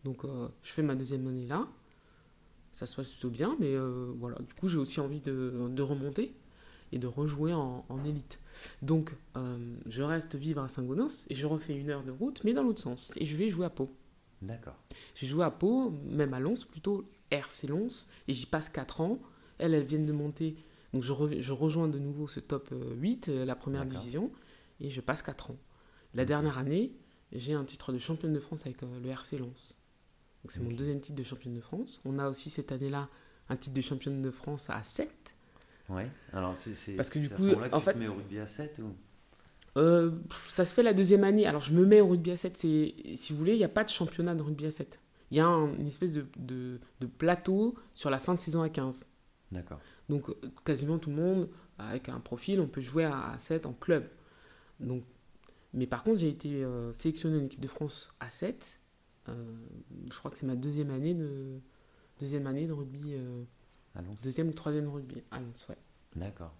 Donc 0.07 0.23
euh, 0.23 0.47
je 0.63 0.71
fais 0.71 0.83
ma 0.83 0.95
deuxième 0.95 1.27
année 1.27 1.45
là. 1.45 1.67
Ça 2.71 2.85
se 2.85 2.95
passe 2.95 3.11
plutôt 3.11 3.29
bien, 3.29 3.57
mais 3.59 3.75
euh, 3.75 4.13
voilà. 4.17 4.37
Du 4.39 4.53
coup, 4.53 4.69
j'ai 4.69 4.77
aussi 4.77 5.01
envie 5.01 5.19
de, 5.19 5.67
de, 5.69 5.81
remonter 5.81 6.33
et 6.93 6.97
de 6.97 7.07
rejouer 7.07 7.53
en, 7.53 7.83
en 7.89 8.05
élite. 8.05 8.39
Donc 8.81 9.13
euh, 9.35 9.75
je 9.85 10.03
reste 10.03 10.35
vivre 10.35 10.61
à 10.63 10.69
Saint-Gaudens 10.69 11.25
et 11.29 11.35
je 11.35 11.45
refais 11.45 11.75
une 11.75 11.89
heure 11.89 12.03
de 12.03 12.11
route, 12.11 12.41
mais 12.45 12.53
dans 12.53 12.63
l'autre 12.63 12.79
sens. 12.79 13.17
Et 13.17 13.25
je 13.25 13.35
vais 13.35 13.49
jouer 13.49 13.65
à 13.65 13.69
Pau. 13.69 13.91
D'accord. 14.41 14.77
J'ai 15.15 15.27
joué 15.27 15.43
à 15.43 15.51
Pau, 15.51 15.89
même 16.05 16.33
à 16.33 16.39
Lons, 16.39 16.63
plutôt 16.69 17.03
RC 17.29 17.67
Lons, 17.67 18.07
et 18.29 18.33
j'y 18.33 18.45
passe 18.45 18.69
4 18.69 19.01
ans. 19.01 19.19
Elles, 19.57 19.73
elles 19.73 19.83
viennent 19.83 20.05
de 20.05 20.13
monter. 20.13 20.55
Donc 20.93 21.03
je, 21.03 21.13
je 21.41 21.51
rejoins 21.51 21.89
de 21.89 21.99
nouveau 21.99 22.29
ce 22.29 22.39
top 22.39 22.73
8, 22.95 23.27
euh, 23.27 23.43
la 23.43 23.55
première 23.55 23.85
division, 23.85 24.31
et 24.79 24.89
je 24.89 25.01
passe 25.01 25.21
4 25.21 25.51
ans. 25.51 25.57
La 26.13 26.23
dernière 26.23 26.59
année, 26.59 26.93
j'ai 27.33 27.53
un 27.53 27.65
titre 27.65 27.91
de 27.91 27.99
championne 27.99 28.33
de 28.33 28.39
France 28.39 28.65
avec 28.65 28.81
euh, 28.83 28.99
le 29.03 29.09
RC 29.09 29.37
Lens. 29.37 29.76
Donc 30.47 30.53
c'est 30.53 30.61
mon 30.61 30.71
deuxième 30.71 31.01
titre 31.01 31.17
de 31.17 31.25
championne 31.25 31.53
de 31.55 31.59
France. 31.59 31.99
On 32.05 32.19
a 32.19 32.29
aussi 32.29 32.49
cette 32.49 32.71
année-là 32.71 33.09
un 33.49 33.57
titre 33.57 33.75
de 33.75 33.81
championne 33.81 34.21
de 34.21 34.31
France 34.31 34.69
à 34.69 34.81
7. 34.81 35.35
Ouais, 35.89 36.09
alors 36.31 36.55
c'est. 36.55 36.93
Parce 36.93 37.09
que 37.09 37.19
du 37.19 37.29
coup, 37.29 37.49
en 37.73 37.81
fait. 37.81 37.91
Tu 37.91 37.97
te 37.97 38.01
mets 38.01 38.07
au 38.07 38.13
rugby 38.13 38.39
à 38.39 38.47
7 38.47 38.79
ou... 38.79 38.95
Euh, 39.77 40.11
ça 40.47 40.63
se 40.63 40.73
fait 40.73 40.83
la 40.83 40.93
deuxième 40.93 41.25
année. 41.25 41.45
Alors 41.45 41.59
je 41.59 41.73
me 41.73 41.85
mets 41.85 41.99
au 41.99 42.07
rugby 42.07 42.31
à 42.31 42.37
7. 42.37 42.55
Si 42.55 42.93
vous 43.31 43.35
voulez, 43.35 43.55
il 43.55 43.57
n'y 43.57 43.65
a 43.65 43.69
pas 43.69 43.83
de 43.83 43.89
championnat 43.89 44.35
de 44.35 44.41
rugby 44.41 44.67
à 44.67 44.71
7. 44.71 45.01
Il 45.31 45.37
y 45.37 45.41
a 45.41 45.47
une 45.47 45.87
espèce 45.87 46.13
de, 46.13 46.25
de, 46.37 46.79
de, 47.01 47.07
plateau 47.07 47.75
sur 47.93 48.09
la 48.09 48.17
fin 48.17 48.33
de 48.33 48.39
saison 48.39 48.61
à 48.61 48.69
15. 48.69 49.05
D'accord. 49.51 49.81
Donc 50.07 50.33
quasiment 50.63 50.97
tout 50.97 51.09
le 51.09 51.17
monde, 51.17 51.49
avec 51.77 52.07
un 52.07 52.21
profil, 52.21 52.61
on 52.61 52.67
peut 52.67 52.79
jouer 52.79 53.03
à, 53.03 53.35
7 53.37 53.65
en 53.65 53.73
club. 53.73 54.07
Donc, 54.79 55.03
mais 55.73 55.87
par 55.87 56.05
contre, 56.05 56.19
j'ai 56.19 56.29
été 56.29 56.63
euh, 56.63 56.93
sélectionné 56.93 57.37
en 57.37 57.43
équipe 57.43 57.59
de 57.59 57.67
France 57.67 58.13
à 58.21 58.29
7. 58.29 58.79
Euh, 59.29 59.55
je 60.11 60.17
crois 60.17 60.31
que 60.31 60.37
c'est 60.37 60.45
ma 60.45 60.55
deuxième 60.55 60.91
année 60.91 61.13
de, 61.13 61.59
deuxième 62.19 62.47
année 62.47 62.67
de 62.67 62.73
rugby. 62.73 63.13
Euh, 63.15 63.43
deuxième 64.23 64.49
ou 64.49 64.53
troisième 64.53 64.87
rugby 64.89 65.23
à 65.31 65.39
Lons, 65.39 65.53
ouais. 65.69 65.77
D'accord. 66.15 66.53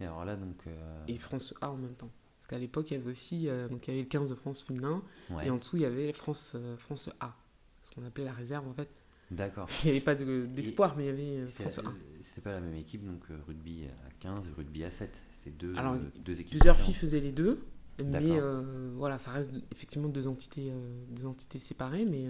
Et 0.00 0.04
alors 0.04 0.24
là, 0.24 0.36
donc. 0.36 0.64
Et 1.06 1.18
France 1.18 1.54
A 1.60 1.70
en 1.70 1.76
même 1.76 1.94
temps. 1.94 2.10
Parce 2.38 2.46
qu'à 2.46 2.58
l'époque, 2.58 2.90
il 2.90 2.94
y 2.94 3.00
avait 3.00 3.10
aussi 3.10 3.48
donc, 3.70 3.86
il 3.86 3.90
y 3.90 3.94
avait 3.94 4.02
le 4.02 4.08
15 4.08 4.30
de 4.30 4.34
France 4.34 4.62
féminin. 4.62 5.02
Et 5.42 5.50
en 5.50 5.56
dessous, 5.56 5.76
il 5.76 5.82
y 5.82 5.86
avait 5.86 6.12
France, 6.12 6.56
France 6.78 7.10
A. 7.20 7.34
Ce 7.82 7.94
qu'on 7.94 8.04
appelait 8.04 8.24
la 8.24 8.32
réserve, 8.32 8.66
en 8.68 8.74
fait. 8.74 8.88
D'accord. 9.30 9.68
Il 9.84 9.86
n'y 9.86 9.90
avait 9.90 10.04
pas 10.04 10.14
d'espoir, 10.14 10.96
mais 10.96 11.04
il 11.04 11.06
y 11.06 11.10
avait 11.10 11.46
France 11.46 11.78
A 11.80 11.92
c'était 12.28 12.40
pas 12.42 12.52
la 12.52 12.60
même 12.60 12.74
équipe, 12.74 13.04
donc 13.04 13.22
euh, 13.30 13.36
rugby 13.46 13.84
à 13.84 14.10
15 14.20 14.46
et 14.46 14.52
rugby 14.56 14.84
à 14.84 14.90
7. 14.90 15.10
C'était 15.38 15.56
deux, 15.56 15.74
Alors, 15.76 15.96
deux 16.24 16.34
équipes. 16.34 16.50
Plusieurs 16.50 16.76
filles 16.76 16.94
faisaient 16.94 17.20
les 17.20 17.32
deux, 17.32 17.60
mais 18.04 18.38
euh, 18.38 18.90
voilà, 18.94 19.18
ça 19.18 19.30
reste 19.30 19.52
effectivement 19.72 20.08
deux 20.08 20.26
entités, 20.26 20.70
euh, 20.70 21.04
deux 21.10 21.26
entités 21.26 21.58
séparées, 21.58 22.04
mais 22.04 22.26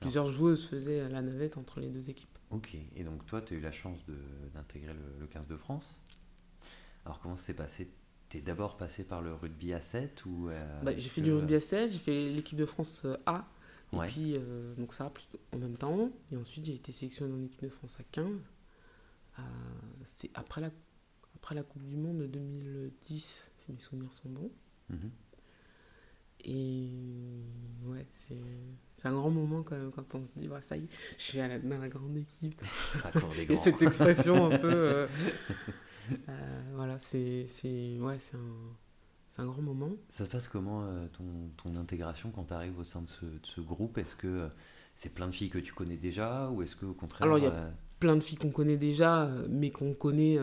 plusieurs 0.00 0.30
joueuses 0.30 0.66
faisaient 0.66 1.08
la 1.08 1.22
navette 1.22 1.56
entre 1.56 1.80
les 1.80 1.88
deux 1.88 2.10
équipes. 2.10 2.28
Ok, 2.50 2.76
et 2.94 3.02
donc 3.02 3.26
toi, 3.26 3.40
tu 3.42 3.54
as 3.54 3.56
eu 3.56 3.60
la 3.60 3.72
chance 3.72 3.98
d'intégrer 4.54 4.92
le, 4.92 5.20
le, 5.20 5.26
15 5.26 5.48
de 5.48 5.56
France? 5.56 6.00
Alors 7.04 7.20
comment 7.20 7.36
s'est 7.36 7.54
passé? 7.54 7.90
Es 8.34 8.40
d'abord 8.42 8.76
passé 8.76 9.02
par 9.02 9.22
le 9.22 9.32
rugby 9.32 9.72
à 9.72 9.80
7 9.80 10.26
ou 10.26 10.50
bah, 10.82 10.94
J'ai 10.94 11.08
fait 11.08 11.22
du 11.22 11.32
rugby 11.32 11.54
à 11.54 11.60
7, 11.60 11.92
j'ai 11.92 11.98
fait 11.98 12.30
l'équipe 12.30 12.58
de 12.58 12.66
France 12.66 13.06
A, 13.24 13.46
et 13.94 13.98
puis 14.08 14.36
donc 14.76 14.92
ça 14.92 15.10
en 15.54 15.58
même 15.58 15.78
temps. 15.78 16.10
Et 16.30 16.36
ensuite 16.36 16.66
j'ai 16.66 16.74
été 16.74 16.92
sélectionné 16.92 17.32
en 17.32 17.42
équipe 17.42 17.62
de 17.62 17.70
France 17.70 17.98
à 17.98 18.02
15. 18.12 18.26
C'est 20.04 20.30
après 20.34 20.60
la, 20.60 20.70
après 21.36 21.54
la 21.54 21.62
Coupe 21.62 21.84
du 21.84 21.96
Monde 21.96 22.18
de 22.18 22.26
2010, 22.26 23.50
si 23.56 23.72
mes 23.72 23.78
souvenirs 23.78 24.12
sont 24.12 24.28
bons. 24.28 24.50
Mhm. 24.90 25.10
Et 26.48 26.88
ouais, 27.84 28.06
c'est 28.12 29.08
un 29.08 29.12
grand 29.12 29.30
moment 29.30 29.62
quand 29.62 29.76
même 29.76 29.90
quand 29.90 30.14
on 30.14 30.24
se 30.24 30.30
dit, 30.36 30.46
bah, 30.46 30.62
ça 30.62 30.76
y 30.76 30.84
est, 30.84 30.88
je 31.18 31.22
suis 31.22 31.40
à 31.40 31.58
dans 31.58 31.78
la 31.78 31.88
grande 31.88 32.16
équipe. 32.16 32.62
Et 33.48 33.56
cette 33.56 33.82
expression 33.82 34.52
un 34.52 34.58
peu. 34.58 34.72
Euh, 34.72 35.08
euh, 36.28 36.62
voilà, 36.74 36.98
c'est 36.98 37.46
ouais, 37.98 38.18
un, 38.34 39.42
un 39.42 39.46
grand 39.46 39.62
moment. 39.62 39.90
Ça 40.08 40.24
se 40.24 40.30
passe 40.30 40.46
comment 40.46 40.84
euh, 40.84 41.08
ton, 41.08 41.24
ton, 41.56 41.76
intégration 41.76 42.30
quand 42.30 42.44
tu 42.44 42.54
arrives 42.54 42.78
au 42.78 42.84
sein 42.84 43.02
de 43.02 43.08
ce, 43.08 43.24
de 43.24 43.40
ce 43.42 43.60
groupe? 43.60 43.98
Est-ce 43.98 44.14
que 44.14 44.48
c'est 44.94 45.10
plein 45.10 45.26
de 45.26 45.32
filles 45.32 45.50
que 45.50 45.58
tu 45.58 45.72
connais 45.72 45.96
déjà 45.98 46.48
ou 46.50 46.62
est-ce 46.62 46.74
que 46.74 46.86
au 46.86 46.94
contraire. 46.94 47.26
Alors, 47.26 47.38
il 47.38 47.44
y 47.44 47.48
a 47.48 47.72
plein 48.00 48.16
de 48.16 48.20
filles 48.20 48.38
qu'on 48.38 48.50
connaît 48.50 48.76
déjà, 48.76 49.30
mais 49.48 49.70
qu'on 49.70 49.94
connaît 49.94 50.38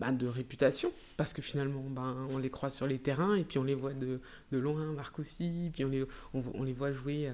bah, 0.00 0.12
de 0.12 0.26
réputation 0.26 0.92
parce 1.16 1.32
que 1.32 1.42
finalement, 1.42 1.82
ben, 1.88 2.28
on 2.30 2.38
les 2.38 2.50
croise 2.50 2.74
sur 2.74 2.86
les 2.86 2.98
terrains 2.98 3.34
et 3.36 3.44
puis 3.44 3.58
on 3.58 3.64
les 3.64 3.74
voit 3.74 3.94
de, 3.94 4.20
de 4.52 4.58
loin, 4.58 4.92
Marc 4.92 5.18
aussi, 5.18 5.70
puis 5.72 5.84
on 5.84 5.88
les, 5.88 6.04
on, 6.34 6.62
les 6.62 6.72
voit 6.72 6.92
jouer 6.92 7.28
euh, 7.28 7.32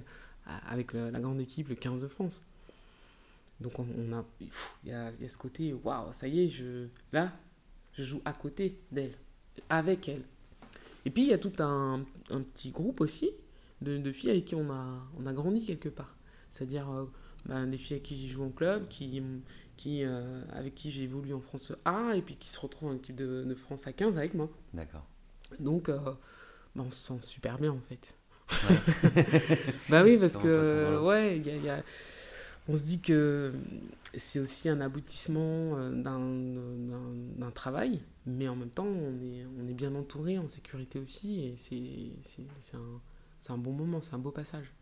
avec 0.66 0.92
la, 0.92 1.10
grande 1.10 1.40
équipe, 1.40 1.68
le 1.68 1.74
15 1.74 2.02
de 2.02 2.08
France. 2.08 2.42
Donc 3.60 3.78
on, 3.78 3.84
a, 4.12 4.24
il 4.40 4.90
y 4.90 4.92
a, 4.92 5.12
y 5.20 5.24
a, 5.24 5.28
ce 5.28 5.36
côté, 5.38 5.72
waouh, 5.72 6.12
ça 6.12 6.28
y 6.28 6.44
est, 6.44 6.48
je, 6.48 6.86
là, 7.12 7.32
je 7.92 8.04
joue 8.04 8.22
à 8.24 8.32
côté 8.32 8.78
d'elle, 8.90 9.14
avec 9.68 10.08
elle. 10.08 10.22
Et 11.04 11.10
puis 11.10 11.24
il 11.24 11.28
y 11.28 11.32
a 11.32 11.38
tout 11.38 11.52
un, 11.58 12.04
un 12.30 12.40
petit 12.40 12.70
groupe 12.70 13.00
aussi 13.00 13.30
de, 13.80 14.12
filles 14.12 14.30
avec 14.30 14.44
qui 14.44 14.54
on 14.54 14.70
a, 14.70 15.08
on 15.18 15.26
a 15.26 15.32
grandi 15.32 15.64
quelque 15.64 15.88
part. 15.88 16.16
C'est-à-dire 16.50 16.88
euh, 16.90 17.10
ben, 17.46 17.66
des 17.66 17.78
filles 17.78 17.94
avec 17.94 18.04
qui 18.04 18.16
j'ai 18.16 18.28
joué 18.28 18.44
en 18.44 18.50
club, 18.50 18.86
qui, 18.88 19.20
qui, 19.76 20.04
euh, 20.04 20.42
avec 20.52 20.74
qui 20.74 20.90
j'ai 20.90 21.02
évolué 21.02 21.32
en 21.32 21.40
France 21.40 21.72
A 21.84 22.14
et 22.14 22.22
puis 22.22 22.36
qui 22.36 22.48
se 22.48 22.60
retrouve 22.60 22.90
en 22.90 22.94
équipe 22.94 23.16
de, 23.16 23.54
France 23.54 23.86
à 23.86 23.92
15 23.92 24.18
avec 24.18 24.34
moi. 24.34 24.50
D'accord. 24.74 25.04
Donc, 25.60 25.88
euh, 25.88 25.98
bah, 26.74 26.84
on 26.86 26.90
se 26.90 27.14
sent 27.14 27.18
super 27.22 27.58
bien 27.58 27.72
en 27.72 27.80
fait. 27.80 28.14
bah 29.88 30.02
oui, 30.04 30.18
parce 30.18 30.36
que, 30.36 30.98
ouais, 31.02 31.38
y 31.38 31.50
a, 31.50 31.56
y 31.56 31.68
a, 31.70 31.82
on 32.68 32.76
se 32.76 32.82
dit 32.82 33.00
que 33.00 33.52
c'est 34.16 34.38
aussi 34.38 34.68
un 34.68 34.80
aboutissement 34.80 35.78
euh, 35.78 35.90
d'un 35.90 37.50
travail, 37.50 38.00
mais 38.26 38.48
en 38.48 38.56
même 38.56 38.70
temps, 38.70 38.86
on 38.86 39.20
est, 39.20 39.44
on 39.58 39.68
est 39.68 39.74
bien 39.74 39.94
entouré, 39.94 40.38
en 40.38 40.48
sécurité 40.48 40.98
aussi, 40.98 41.40
et 41.40 41.56
c'est 41.58 42.76
un, 42.76 43.54
un 43.54 43.58
bon 43.58 43.72
moment, 43.72 44.00
c'est 44.00 44.14
un 44.14 44.18
beau 44.18 44.30
passage. 44.30 44.72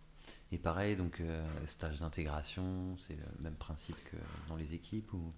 Et 0.52 0.58
pareil, 0.58 0.96
donc 0.96 1.20
euh, 1.20 1.44
stage 1.66 2.00
d'intégration, 2.00 2.96
c'est 2.98 3.14
le 3.16 3.42
même 3.42 3.54
principe 3.54 3.96
que 4.10 4.16
dans 4.48 4.56
les 4.56 4.74
équipes 4.74 5.12
ou? 5.12 5.32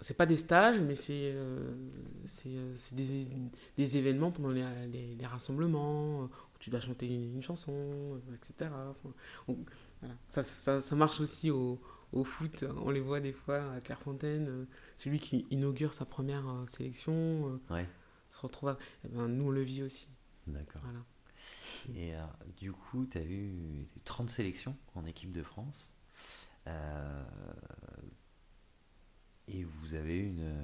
C'est 0.00 0.16
pas 0.16 0.26
des 0.26 0.36
stages, 0.36 0.78
mais 0.78 0.94
c'est 0.94 1.32
euh, 1.34 1.74
euh, 2.46 2.76
des, 2.92 3.26
des, 3.76 3.96
événements 3.96 4.30
pendant 4.30 4.50
les, 4.50 5.16
les, 5.16 5.26
rassemblements 5.26 6.24
où 6.24 6.28
tu 6.60 6.70
dois 6.70 6.80
chanter 6.80 7.12
une 7.12 7.42
chanson, 7.42 8.20
etc. 8.34 8.70
voilà. 9.46 10.14
ça, 10.28 10.44
ça, 10.44 10.80
ça, 10.80 10.96
marche 10.96 11.18
aussi 11.20 11.50
au, 11.50 11.80
au, 12.12 12.24
foot. 12.24 12.64
On 12.84 12.90
les 12.90 13.00
voit 13.00 13.20
des 13.20 13.32
fois 13.32 13.72
à 13.72 13.80
Clairefontaine, 13.80 14.66
celui 14.96 15.18
qui 15.18 15.44
inaugure 15.50 15.92
sa 15.92 16.04
première 16.04 16.44
sélection 16.68 17.58
ouais. 17.70 17.88
se 18.30 18.42
retrouve. 18.42 18.76
Eh 19.04 19.08
ben, 19.08 19.26
nous, 19.28 19.46
on 19.46 19.50
le 19.50 19.62
vit 19.62 19.82
aussi. 19.82 20.08
D'accord. 20.46 20.82
Voilà. 20.84 21.00
Et 21.94 22.14
euh, 22.14 22.20
du 22.56 22.72
coup, 22.72 23.06
tu 23.06 23.18
as 23.18 23.24
eu 23.24 23.86
30 24.04 24.30
sélections 24.30 24.76
en 24.94 25.04
équipe 25.06 25.32
de 25.32 25.42
France. 25.42 25.94
Euh, 26.66 27.24
et 29.48 29.64
vous 29.64 29.94
avez 29.94 30.18
eu 30.18 30.26
une, 30.28 30.54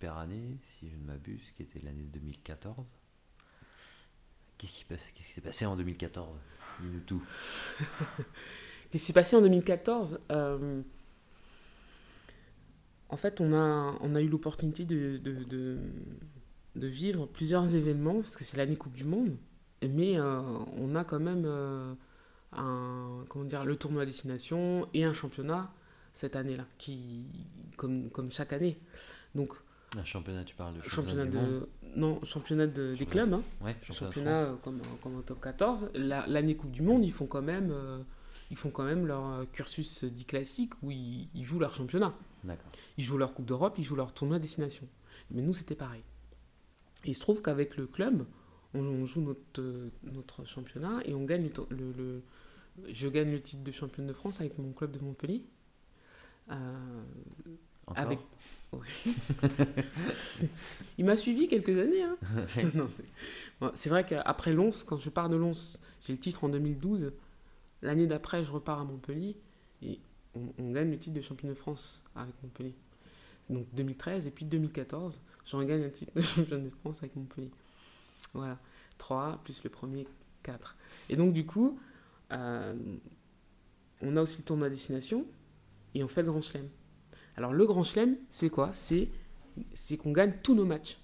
super 0.00 0.16
année, 0.16 0.56
si 0.62 0.88
je 0.88 0.96
ne 0.96 1.04
m'abuse, 1.04 1.52
qui 1.56 1.62
était 1.62 1.80
l'année 1.80 2.04
2014. 2.04 2.86
Qu'est-ce 4.56 5.12
qui, 5.12 5.22
s'est 5.22 5.40
passé 5.40 5.66
en 5.66 5.76
2014 5.76 6.38
Dis-nous 6.80 7.00
tout. 7.00 7.22
Qu'est-ce 8.90 8.92
qui 8.92 8.98
s'est 8.98 9.12
passé 9.12 9.36
en 9.36 9.42
2014 9.42 10.20
euh, 10.30 10.82
En 13.08 13.16
fait, 13.16 13.40
on 13.40 13.52
a, 13.52 14.20
eu 14.22 14.28
l'opportunité 14.28 14.84
de, 14.84 15.78
vivre 16.74 17.26
plusieurs 17.26 17.74
événements, 17.74 18.14
parce 18.14 18.36
que 18.36 18.44
c'est 18.44 18.56
l'année 18.56 18.76
Coupe 18.76 18.94
du 18.94 19.04
Monde. 19.04 19.36
Mais 19.88 20.18
euh, 20.18 20.40
on 20.76 20.94
a 20.94 21.04
quand 21.04 21.20
même 21.20 21.44
euh, 21.46 21.94
un, 22.52 23.24
comment 23.28 23.44
dire, 23.44 23.64
le 23.64 23.76
tournoi 23.76 24.02
à 24.02 24.06
destination 24.06 24.88
et 24.92 25.04
un 25.04 25.12
championnat 25.12 25.72
cette 26.12 26.36
année-là, 26.36 26.66
qui, 26.76 27.24
comme, 27.76 28.10
comme 28.10 28.30
chaque 28.30 28.52
année. 28.52 28.78
Donc, 29.34 29.52
un 29.98 30.04
championnat, 30.04 30.44
tu 30.44 30.54
parles 30.54 30.74
de 30.76 30.88
championnat, 30.88 31.24
de 31.26 31.68
non 31.96 32.22
championnat 32.24 32.68
de, 32.68 32.94
des 32.94 33.06
clubs, 33.06 33.32
hein. 33.32 33.42
ouais, 33.60 33.76
championnat, 33.90 34.38
euh, 34.38 34.56
comme, 34.62 34.80
comme 35.02 35.16
au 35.16 35.22
top 35.22 35.40
14. 35.40 35.90
L'année 35.94 36.56
Coupe 36.56 36.70
du 36.70 36.82
Monde, 36.82 37.04
ils 37.04 37.12
font 37.12 37.26
quand 37.26 37.42
même 37.42 37.74
ils 38.50 38.56
font 38.56 38.70
quand 38.70 38.84
même 38.84 39.06
leur 39.06 39.48
cursus 39.52 40.04
dit 40.04 40.24
classique 40.24 40.72
où 40.82 40.90
ils, 40.90 41.28
ils 41.34 41.44
jouent 41.44 41.60
leur 41.60 41.74
championnat. 41.74 42.12
Ils 42.98 43.04
jouent 43.04 43.18
leur 43.18 43.34
Coupe 43.34 43.46
d'Europe, 43.46 43.76
ils 43.78 43.84
jouent 43.84 43.96
leur 43.96 44.12
tournoi 44.12 44.36
à 44.36 44.40
destination. 44.40 44.86
Mais 45.30 45.42
nous, 45.42 45.54
c'était 45.54 45.74
pareil. 45.74 46.02
Et 47.04 47.10
il 47.10 47.14
se 47.14 47.20
trouve 47.20 47.42
qu'avec 47.42 47.76
le 47.76 47.86
club, 47.86 48.26
on, 48.74 49.06
joue 49.06 49.20
notre, 49.20 49.90
notre 50.04 50.44
championnat 50.46 51.00
et 51.04 51.14
on 51.14 51.24
gagne 51.24 51.50
le, 51.70 51.92
le, 51.92 52.22
je 52.92 53.08
gagne 53.08 53.30
le 53.30 53.40
titre 53.40 53.62
de 53.62 53.72
championne 53.72 54.06
de 54.06 54.12
France 54.12 54.40
avec 54.40 54.58
mon 54.58 54.72
club 54.72 54.92
de 54.92 55.00
Montpellier. 55.00 55.44
Euh, 56.50 57.02
avec... 57.96 58.18
Il 60.98 61.04
m'a 61.04 61.16
suivi 61.16 61.48
quelques 61.48 61.76
années. 61.76 62.02
Hein. 62.02 62.16
c'est 63.74 63.88
vrai 63.88 64.06
qu'après 64.06 64.52
Lons, 64.52 64.70
quand 64.86 64.98
je 64.98 65.10
pars 65.10 65.28
de 65.28 65.36
Lons, 65.36 65.78
j'ai 66.06 66.12
le 66.12 66.18
titre 66.18 66.44
en 66.44 66.48
2012. 66.48 67.12
L'année 67.82 68.06
d'après, 68.06 68.44
je 68.44 68.52
repars 68.52 68.80
à 68.80 68.84
Montpellier 68.84 69.36
et 69.82 69.98
on, 70.34 70.70
gagne 70.70 70.90
le 70.90 70.98
titre 70.98 71.16
de 71.16 71.22
championne 71.22 71.50
de 71.50 71.56
France 71.56 72.04
avec 72.14 72.34
Montpellier. 72.42 72.74
Donc 73.48 73.66
2013 73.72 74.28
et 74.28 74.30
puis 74.30 74.44
2014, 74.44 75.22
je 75.44 75.56
regagne 75.56 75.82
un 75.82 75.90
titre 75.90 76.12
de 76.14 76.20
championne 76.20 76.64
de 76.64 76.70
France 76.70 76.98
avec 76.98 77.16
Montpellier. 77.16 77.50
Voilà. 78.34 78.58
3 78.98 79.40
plus 79.44 79.62
le 79.64 79.70
premier, 79.70 80.06
4. 80.42 80.76
Et 81.08 81.16
donc, 81.16 81.32
du 81.32 81.46
coup, 81.46 81.78
euh, 82.32 82.74
on 84.02 84.16
a 84.16 84.22
aussi 84.22 84.38
le 84.38 84.44
tournoi 84.44 84.66
à 84.66 84.70
destination 84.70 85.26
et 85.94 86.04
on 86.04 86.08
fait 86.08 86.22
le 86.22 86.30
grand 86.30 86.40
chelem. 86.40 86.68
Alors, 87.36 87.52
le 87.52 87.66
grand 87.66 87.84
chelem, 87.84 88.16
c'est 88.28 88.50
quoi? 88.50 88.70
C'est 88.72 89.08
qu'on 89.96 90.12
gagne 90.12 90.34
tous 90.42 90.54
nos 90.54 90.64
matchs 90.64 90.98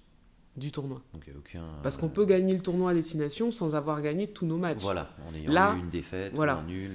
du 0.57 0.73
tournoi. 0.73 1.03
Parce 1.83 1.97
qu'on 1.97 2.09
peut 2.09 2.25
gagner 2.25 2.55
le 2.55 2.61
tournoi 2.61 2.93
à 2.93 2.95
destination 2.95 3.51
sans 3.51 3.75
avoir 3.75 4.01
gagné 4.01 4.29
tous 4.29 4.47
nos 4.47 4.57
matchs. 4.57 4.83
Voilà, 4.83 5.15
en 5.29 5.35
ayant 5.35 5.77
eu 5.77 5.81
une 5.81 5.91
défaite 5.91 6.33
voilà. 6.35 6.59
un 6.59 6.65
nul. 6.65 6.93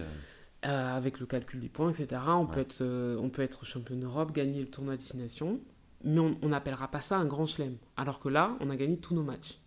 Euh, 0.64 0.96
avec 0.96 1.20
le 1.20 1.26
calcul 1.26 1.60
des 1.60 1.70
points, 1.70 1.92
etc. 1.92 2.22
On, 2.28 2.46
peut 2.46 2.60
être, 2.60 2.82
euh, 2.82 3.18
on 3.20 3.30
peut 3.30 3.42
être 3.42 3.66
champion 3.66 3.96
d'Europe, 3.96 4.32
gagner 4.32 4.62
le 4.62 4.68
tournoi 4.68 4.94
à 4.94 4.98
destination, 4.98 5.60
mais 6.04 6.20
on 6.20 6.48
n'appellera 6.48 6.88
pas 6.88 7.02
ça 7.02 7.18
un 7.18 7.26
grand 7.26 7.48
chelem. 7.48 7.78
Alors 7.98 8.20
que 8.20 8.30
là, 8.30 8.56
on 8.60 8.70
a 8.70 8.76
gagné 8.76 8.98
tous 8.98 9.16
nos 9.16 9.24
matchs. 9.24 9.60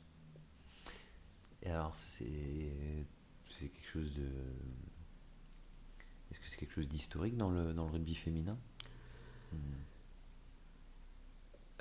Et 1.65 1.71
alors, 1.71 1.95
c'est 1.95 2.17
quelque 3.61 3.87
chose 3.93 4.13
de. 4.15 4.29
Est-ce 6.31 6.41
que 6.41 6.49
c'est 6.49 6.57
quelque 6.57 6.75
chose 6.75 6.89
d'historique 6.89 7.37
dans 7.37 7.51
le, 7.51 7.73
dans 7.73 7.85
le 7.87 7.93
rugby 7.93 8.15
féminin? 8.15 8.59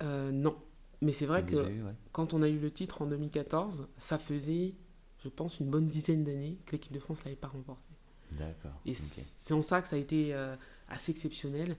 Euh, 0.02 0.32
Non. 0.32 0.58
Mais 1.02 1.12
c'est 1.12 1.26
vrai 1.26 1.46
que 1.46 1.66
quand 2.14 2.34
on 2.34 2.42
a 2.42 2.48
eu 2.48 2.60
le 2.60 2.72
titre 2.72 3.02
en 3.02 3.08
2014, 3.08 3.90
ça 3.98 4.18
faisait, 4.18 4.74
je 5.22 5.28
pense, 5.28 5.60
une 5.60 5.70
bonne 5.70 5.88
dizaine 5.88 6.24
d'années 6.24 6.58
que 6.66 6.72
l'équipe 6.72 6.94
de 6.94 7.00
France 7.00 7.20
ne 7.20 7.26
l'avait 7.26 7.36
pas 7.36 7.50
remporté. 7.50 7.94
D'accord. 8.32 8.80
Et 8.86 8.94
c'est 8.94 9.54
en 9.54 9.62
ça 9.62 9.82
que 9.82 9.90
ça 9.90 9.98
a 9.98 10.00
été 10.00 10.34
euh, 10.34 10.56
assez 10.88 11.12
exceptionnel 11.12 11.76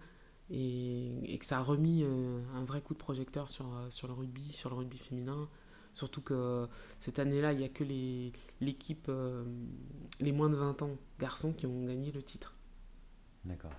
et, 0.51 1.33
et, 1.33 1.39
que 1.39 1.45
ça 1.47 1.59
a 1.59 1.63
remis 1.63 2.03
euh, 2.03 2.43
un 2.55 2.65
vrai 2.65 2.83
coup 2.83 2.93
de 2.93 2.99
projecteur 2.99 3.49
sur, 3.49 3.67
sur 3.89 4.09
le 4.09 4.13
rugby, 4.13 4.53
sur 4.53 4.69
le 4.69 4.77
rugby 4.77 4.99
féminin. 4.99 5.49
Surtout 5.95 6.21
que 6.21 6.69
cette 6.99 7.21
année-là, 7.21 7.53
il 7.53 7.61
n'y 7.61 7.65
a 7.65 7.69
que 7.69 7.85
l'équipe, 8.61 9.07
euh, 9.09 9.45
les 10.21 10.33
moins 10.33 10.51
de 10.51 10.57
20 10.57 10.83
ans 10.83 10.91
garçons 11.21 11.53
qui 11.53 11.67
ont 11.67 11.85
gagné 11.85 12.11
le 12.11 12.23
titre. 12.23 12.55
D'accord. 13.45 13.73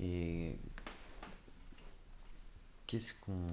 Et 0.00 0.58
qu'est-ce 2.86 3.14
qu'on 3.14 3.46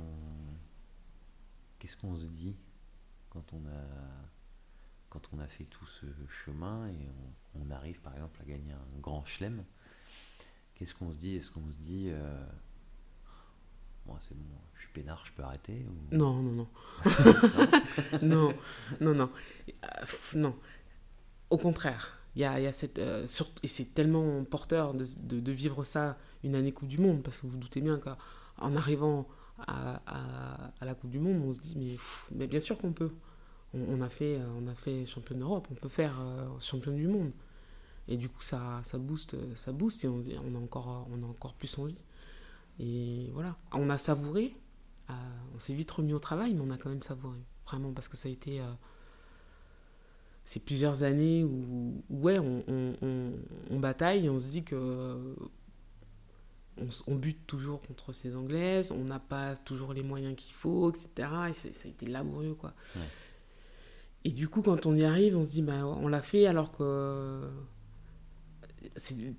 qu'est-ce 1.77 1.95
qu'on 1.95 2.17
se 2.17 2.25
dit 2.25 2.55
quand 3.29 3.53
on 3.53 3.67
a 3.67 3.83
quand 5.09 5.21
on 5.33 5.39
a 5.39 5.47
fait 5.47 5.65
tout 5.65 5.85
ce 5.85 6.05
chemin 6.27 6.87
et 6.89 7.07
on, 7.55 7.69
arrive 7.69 7.99
par 8.01 8.13
exemple 8.13 8.39
à 8.41 8.45
gagner 8.45 8.71
un 8.71 8.99
grand 8.99 9.25
chelem? 9.25 9.63
Qu'est-ce 10.75 10.95
qu'on 10.95 11.11
se 11.11 11.17
dit? 11.17 11.35
Est-ce 11.35 11.51
qu'on 11.51 11.69
se 11.69 11.77
dit 11.77 12.09
euh, 12.09 12.45
moi 14.05 14.19
c'est 14.27 14.35
bon, 14.35 14.45
peinard, 14.97 15.23
je 15.25 15.31
peux 15.33 15.43
arrêter 15.43 15.85
Non, 16.11 16.41
non, 16.41 16.51
non. 16.51 16.67
non, 18.21 18.53
non, 19.01 19.13
non. 19.13 19.29
Euh, 19.69 20.05
non. 20.35 20.55
Au 21.49 21.57
contraire, 21.57 22.19
il 22.35 22.41
y 22.41 22.45
a, 22.45 22.59
y 22.59 22.67
a, 22.67 22.71
cette. 22.71 22.99
Euh, 22.99 23.25
et 23.63 23.67
c'est 23.67 23.93
tellement 23.93 24.43
porteur 24.43 24.93
de, 24.93 25.05
de, 25.19 25.51
vivre 25.51 25.83
ça 25.83 26.17
une 26.43 26.55
année 26.55 26.71
Coupe 26.71 26.87
du 26.87 26.97
Monde, 26.97 27.21
parce 27.23 27.37
que 27.37 27.43
vous 27.43 27.53
vous 27.53 27.57
doutez 27.57 27.81
bien 27.81 27.99
qu'en 27.99 28.75
arrivant 28.75 29.27
à, 29.67 30.01
à, 30.79 30.85
la 30.85 30.95
Coupe 30.95 31.11
du 31.11 31.19
Monde, 31.19 31.41
on 31.45 31.53
se 31.53 31.59
dit, 31.59 31.75
mais, 31.77 31.97
mais 32.31 32.47
bien 32.47 32.59
sûr 32.59 32.77
qu'on 32.77 32.93
peut. 32.93 33.11
On, 33.73 34.01
a 34.01 34.09
fait, 34.09 34.39
on 34.59 34.67
a 34.67 34.73
fait 34.73 35.05
champion 35.05 35.37
d'Europe, 35.37 35.67
on 35.69 35.75
peut 35.75 35.89
faire 35.89 36.19
champion 36.59 36.93
du 36.93 37.07
monde. 37.07 37.31
Et 38.07 38.15
du 38.15 38.29
coup, 38.29 38.41
ça, 38.41 38.79
ça 38.83 38.97
booste, 38.97 39.35
ça 39.55 39.73
booste 39.73 40.05
et 40.05 40.07
on, 40.07 40.23
on, 40.45 40.55
a 40.55 40.57
encore, 40.57 41.05
on 41.11 41.21
a 41.21 41.25
encore 41.25 41.53
plus 41.53 41.77
envie. 41.77 41.97
Et 42.79 43.29
voilà, 43.33 43.57
on 43.73 43.89
a 43.89 43.97
savouré, 43.97 44.55
euh, 45.09 45.13
on 45.55 45.59
s'est 45.59 45.73
vite 45.73 45.89
remis 45.91 46.13
au 46.13 46.19
travail, 46.19 46.53
mais 46.53 46.61
on 46.61 46.69
a 46.69 46.77
quand 46.77 46.89
même 46.89 47.01
savouré, 47.01 47.39
vraiment, 47.65 47.93
parce 47.93 48.07
que 48.07 48.17
ça 48.17 48.29
a 48.29 48.31
été 48.31 48.59
euh, 48.59 48.65
ces 50.45 50.59
plusieurs 50.59 51.03
années 51.03 51.43
où, 51.43 52.03
ouais, 52.09 52.39
on, 52.39 52.63
on, 52.67 53.33
on, 53.71 53.79
bataille 53.79 54.25
et 54.25 54.29
on 54.29 54.39
se 54.39 54.47
dit 54.47 54.63
que 54.63 55.35
on, 57.07 57.15
bute 57.15 57.47
toujours 57.47 57.81
contre 57.81 58.13
ces 58.13 58.35
Anglaises, 58.35 58.91
on 58.91 59.03
n'a 59.05 59.19
pas 59.19 59.55
toujours 59.55 59.93
les 59.93 60.03
moyens 60.03 60.35
qu'il 60.35 60.53
faut, 60.53 60.89
etc. 60.89 61.29
Et 61.49 61.53
ça 61.53 61.69
a 61.85 61.87
été 61.87 62.05
laborieux, 62.05 62.53
quoi. 62.53 62.73
Et 64.23 64.31
du 64.31 64.47
coup, 64.47 64.61
quand 64.61 64.85
on 64.85 64.95
y 64.95 65.03
arrive, 65.03 65.37
on 65.37 65.45
se 65.45 65.51
dit, 65.51 65.61
bah, 65.61 65.85
on 65.85 66.07
l'a 66.07 66.21
fait 66.21 66.47
alors 66.47 66.71
que 66.71 67.49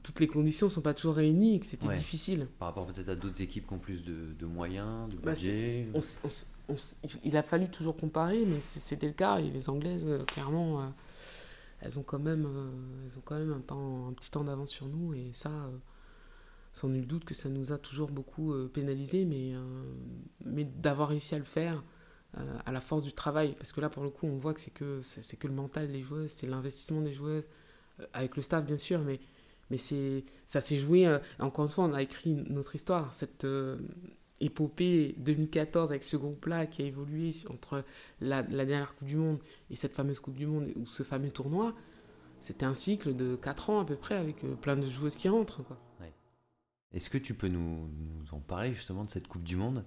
toutes 0.03 0.21
les 0.21 0.27
conditions 0.27 0.67
ne 0.67 0.71
sont 0.71 0.83
pas 0.83 0.95
toujours 0.95 1.15
réunies 1.15 1.57
et 1.57 1.61
que 1.61 1.67
c'était 1.67 1.95
difficile. 1.95 2.49
Par 2.59 2.69
rapport 2.69 2.87
peut-être 2.87 3.09
à 3.09 3.15
d'autres 3.15 3.41
équipes 3.41 3.67
qui 3.67 3.73
ont 3.73 3.79
plus 3.79 4.03
de, 4.05 4.33
de 4.39 4.47
moyens, 4.47 5.09
de 5.09 5.17
bah, 5.17 5.33
budget 5.33 5.89
Il 7.25 7.37
a 7.37 7.43
fallu 7.43 7.69
toujours 7.69 7.97
comparer, 7.97 8.45
mais 8.45 8.61
c'était 8.61 9.07
le 9.07 9.13
cas. 9.13 9.39
Et 9.39 9.51
les 9.51 9.69
Anglaises, 9.69 10.07
euh, 10.07 10.25
clairement, 10.25 10.83
euh, 10.83 10.87
elles, 11.81 11.99
ont 11.99 12.03
quand 12.03 12.19
même, 12.19 12.47
euh, 12.47 13.07
elles 13.07 13.19
ont 13.19 13.23
quand 13.25 13.37
même 13.37 13.53
un, 13.53 13.61
temps, 13.61 14.09
un 14.09 14.13
petit 14.13 14.31
temps 14.31 14.45
d'avance 14.45 14.71
sur 14.71 14.87
nous. 14.87 15.15
Et 15.15 15.31
ça, 15.33 15.51
sans 16.73 16.89
nul 16.89 17.07
doute 17.07 17.25
que 17.25 17.35
ça 17.35 17.49
nous 17.49 17.73
a 17.73 17.79
toujours 17.79 18.11
beaucoup 18.11 18.55
pénalisé, 18.69 19.25
mais, 19.25 19.53
mais 20.45 20.65
d'avoir 20.65 21.09
réussi 21.09 21.35
à 21.35 21.39
le 21.39 21.45
faire 21.45 21.83
à 22.67 22.73
la 22.73 22.81
force 22.81 23.05
du 23.05 23.13
travail. 23.13 23.55
Parce 23.57 23.73
que 23.73 23.81
là, 23.81 23.89
pour 23.89 24.03
le 24.03 24.11
coup, 24.11 24.27
on 24.27 24.37
voit 24.37 24.55
que 24.55 24.61
c'est 24.61 24.71
que, 24.71 25.01
c'est 25.03 25.37
que 25.37 25.49
le 25.49 25.55
mental 25.55 25.91
des 25.91 26.03
joueuses, 26.03 26.31
c'est 26.31 26.47
l'investissement 26.47 27.01
des 27.01 27.15
joueuses 27.15 27.47
avec 28.13 28.37
le 28.37 28.43
staff 28.43 28.65
bien 28.65 28.79
sûr, 28.79 29.01
mais 29.01 29.21
mais 29.71 29.77
c'est 29.77 30.25
ça 30.47 30.61
s'est 30.61 30.79
joué, 30.79 31.07
euh, 31.07 31.19
encore 31.39 31.67
une 31.67 31.71
fois, 31.71 31.85
on 31.85 31.93
a 31.93 32.03
écrit 32.03 32.35
notre 32.49 32.75
histoire, 32.75 33.15
cette 33.15 33.45
euh, 33.45 33.79
épopée 34.41 35.15
2014 35.19 35.91
avec 35.91 36.05
ce 36.05 36.17
groupe-là 36.17 36.67
qui 36.67 36.83
a 36.83 36.87
évolué 36.87 37.31
entre 37.51 37.85
la, 38.21 38.43
la, 38.43 38.65
dernière 38.65 38.95
Coupe 38.95 39.09
du 39.09 39.17
Monde 39.17 39.39
et 39.71 39.77
cette 39.77 39.95
fameuse 39.95 40.21
Coupe 40.21 40.37
du 40.37 40.47
Monde, 40.47 40.73
ou 40.77 40.87
ce 40.87 41.03
fameux 41.03 41.31
tournoi, 41.31 41.75
c'était 42.41 42.65
un 42.65 42.75
cycle 42.75 43.15
de 43.15 43.37
4 43.37 43.71
ans 43.71 43.81
à 43.81 43.85
peu 43.85 43.97
près 43.97 44.15
avec 44.15 44.45
euh, 44.45 44.55
plein 44.55 44.77
de 44.77 44.89
joueuses 44.89 45.17
qui 45.17 45.29
rentrent. 45.29 45.63
Quoi. 45.65 45.79
Est-ce 46.95 47.11
que 47.11 47.19
tu 47.19 47.35
peux 47.35 47.49
nous, 47.49 47.91
nous, 47.99 48.25
en 48.33 48.41
parler 48.41 48.73
justement 48.73 49.03
de 49.03 49.11
cette 49.11 49.29
Coupe 49.29 49.45
du 49.45 49.57
Monde 49.57 49.85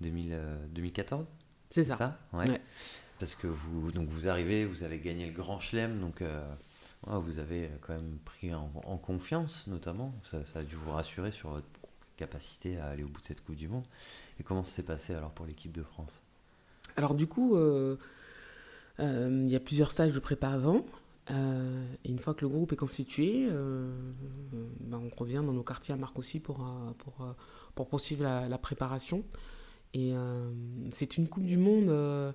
2000, 0.00 0.40
2014 0.70 1.26
C'est 1.68 1.84
ça. 1.84 2.18
ouais. 2.32 2.46
Parce 3.18 3.34
que 3.34 3.46
vous, 3.46 3.92
donc 3.92 4.08
vous 4.08 4.28
arrivez, 4.28 4.64
vous 4.64 4.82
avez 4.82 4.98
gagné 4.98 5.26
le 5.26 5.32
Grand 5.32 5.60
Chelem, 5.60 6.00
donc 6.00 6.22
vous 7.06 7.38
avez 7.38 7.70
quand 7.80 7.94
même 7.94 8.18
pris 8.24 8.52
en, 8.54 8.98
confiance, 8.98 9.66
notamment. 9.66 10.12
Ça, 10.24 10.42
a 10.54 10.62
dû 10.62 10.76
vous 10.76 10.90
rassurer 10.90 11.30
sur 11.30 11.50
votre 11.50 11.66
capacité 12.16 12.78
à 12.78 12.86
aller 12.86 13.04
au 13.04 13.08
bout 13.08 13.20
de 13.20 13.26
cette 13.26 13.44
Coupe 13.44 13.56
du 13.56 13.68
Monde. 13.68 13.84
Et 14.40 14.42
comment 14.42 14.64
ça 14.64 14.72
s'est 14.72 14.82
passé 14.82 15.14
alors 15.14 15.30
pour 15.30 15.46
l'équipe 15.46 15.72
de 15.72 15.82
France? 15.82 16.20
Alors 16.96 17.14
du 17.14 17.26
coup, 17.26 17.56
euh, 17.56 17.96
euh, 18.98 19.44
il 19.46 19.52
y 19.52 19.56
a 19.56 19.60
plusieurs 19.60 19.92
stages 19.92 20.12
de 20.12 20.18
prépa 20.18 20.48
avant. 20.48 20.84
Euh, 21.30 21.86
et 22.04 22.10
une 22.10 22.18
fois 22.18 22.34
que 22.34 22.40
le 22.40 22.48
groupe 22.48 22.72
est 22.72 22.76
constitué, 22.76 23.48
ben, 23.48 25.00
on 25.00 25.16
revient 25.16 25.42
dans 25.44 25.52
nos 25.52 25.62
quartiers 25.62 25.94
à 25.94 25.96
Marcoussis 25.96 26.40
pour, 26.40 26.66
pour, 26.98 27.34
pour 27.74 27.88
poursuivre 27.88 28.24
la, 28.24 28.48
la 28.48 28.58
préparation. 28.58 29.22
Et 29.94 30.12
c'est 30.92 31.16
une 31.16 31.28
Coupe 31.28 31.46
du 31.46 31.56
Monde 31.56 32.34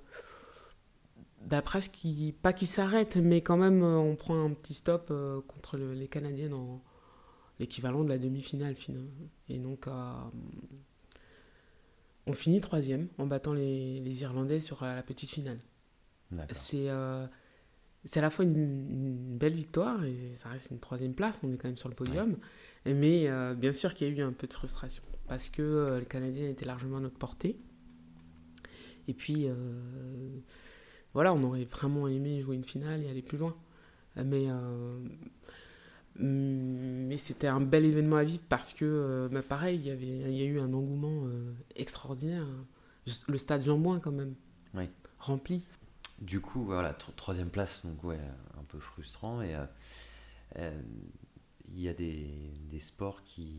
d'après 1.45 1.81
ce 1.81 1.89
qui 1.89 2.33
pas 2.41 2.53
qui 2.53 2.65
s'arrête 2.65 3.17
mais 3.17 3.41
quand 3.41 3.57
même 3.57 3.83
euh, 3.83 3.97
on 3.97 4.15
prend 4.15 4.45
un 4.45 4.51
petit 4.51 4.73
stop 4.73 5.07
euh, 5.11 5.41
contre 5.41 5.77
les 5.77 6.07
Canadiennes 6.07 6.53
en 6.53 6.81
l'équivalent 7.59 8.03
de 8.03 8.09
la 8.09 8.17
demi-finale 8.17 8.75
finalement. 8.75 9.11
Et 9.47 9.59
donc 9.59 9.87
euh, 9.87 10.13
on 12.25 12.33
finit 12.33 12.61
troisième 12.61 13.07
en 13.17 13.27
battant 13.27 13.53
les, 13.53 13.99
les 13.99 14.21
Irlandais 14.21 14.61
sur 14.61 14.83
la 14.83 15.03
petite 15.03 15.29
finale. 15.29 15.59
C'est 16.51 16.87
c'est 18.05 18.19
à 18.19 18.21
la 18.21 18.29
fois 18.29 18.43
une, 18.43 19.37
belle 19.37 19.53
victoire 19.53 20.03
et 20.03 20.33
ça 20.33 20.49
reste 20.49 20.71
une 20.71 20.79
troisième 20.79 21.13
place 21.13 21.39
on 21.43 21.53
est 21.53 21.57
quand 21.57 21.69
même 21.69 21.77
sur 21.77 21.89
le 21.89 21.95
podium. 21.95 22.37
Mais 22.85 23.29
bien 23.55 23.71
sûr 23.71 23.93
qu'il 23.93 24.07
y 24.07 24.09
a 24.09 24.13
eu 24.13 24.21
un 24.21 24.33
peu 24.33 24.47
de 24.47 24.53
frustration 24.53 25.03
parce 25.27 25.49
que 25.49 25.99
les 25.99 26.05
Canadiens 26.05 26.49
étaient 26.49 26.65
largement 26.65 26.97
à 26.97 27.01
notre 27.01 27.17
portée. 27.17 27.59
Et 29.07 29.13
puis 29.13 29.47
voilà, 31.13 31.33
on 31.33 31.43
aurait 31.43 31.65
vraiment 31.65 32.07
aimé 32.07 32.41
jouer 32.41 32.55
une 32.55 32.63
finale 32.63 33.03
et 33.03 33.09
aller 33.09 33.21
plus 33.21 33.37
loin. 33.37 33.55
Mais, 34.15 34.45
euh, 34.47 34.99
mais 36.19 37.17
c'était 37.17 37.47
un 37.47 37.61
bel 37.61 37.85
événement 37.85 38.17
à 38.17 38.23
vivre 38.23 38.43
parce 38.49 38.73
que, 38.73 38.85
euh, 38.85 39.29
bah, 39.29 39.41
pareil, 39.41 39.79
il 39.79 39.85
y, 39.85 39.91
avait, 39.91 40.31
il 40.31 40.35
y 40.35 40.41
a 40.41 40.45
eu 40.45 40.59
un 40.59 40.73
engouement 40.73 41.25
euh, 41.25 41.51
extraordinaire. 41.75 42.45
Le 43.27 43.37
stade 43.37 43.63
Jean-Bouin, 43.63 43.99
quand 43.99 44.11
même, 44.11 44.35
oui. 44.73 44.89
rempli. 45.19 45.65
Du 46.21 46.39
coup, 46.39 46.63
voilà, 46.63 46.93
troisième 46.93 47.49
place, 47.49 47.81
donc 47.83 48.03
ouais, 48.03 48.19
un 48.57 48.63
peu 48.63 48.79
frustrant. 48.79 49.41
Et 49.41 49.55
il 50.55 51.81
y 51.81 51.89
a 51.89 51.93
des, 51.93 52.29
des 52.69 52.79
sports 52.79 53.23
qui, 53.23 53.55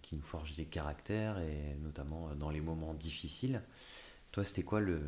qui, 0.00 0.16
nous 0.16 0.22
forgent 0.22 0.54
des 0.54 0.64
caractères, 0.64 1.38
et 1.38 1.76
notamment 1.82 2.34
dans 2.36 2.48
les 2.48 2.62
moments 2.62 2.94
difficiles. 2.94 3.60
Toi, 4.32 4.44
c'était 4.44 4.62
quoi 4.62 4.80
le, 4.80 5.00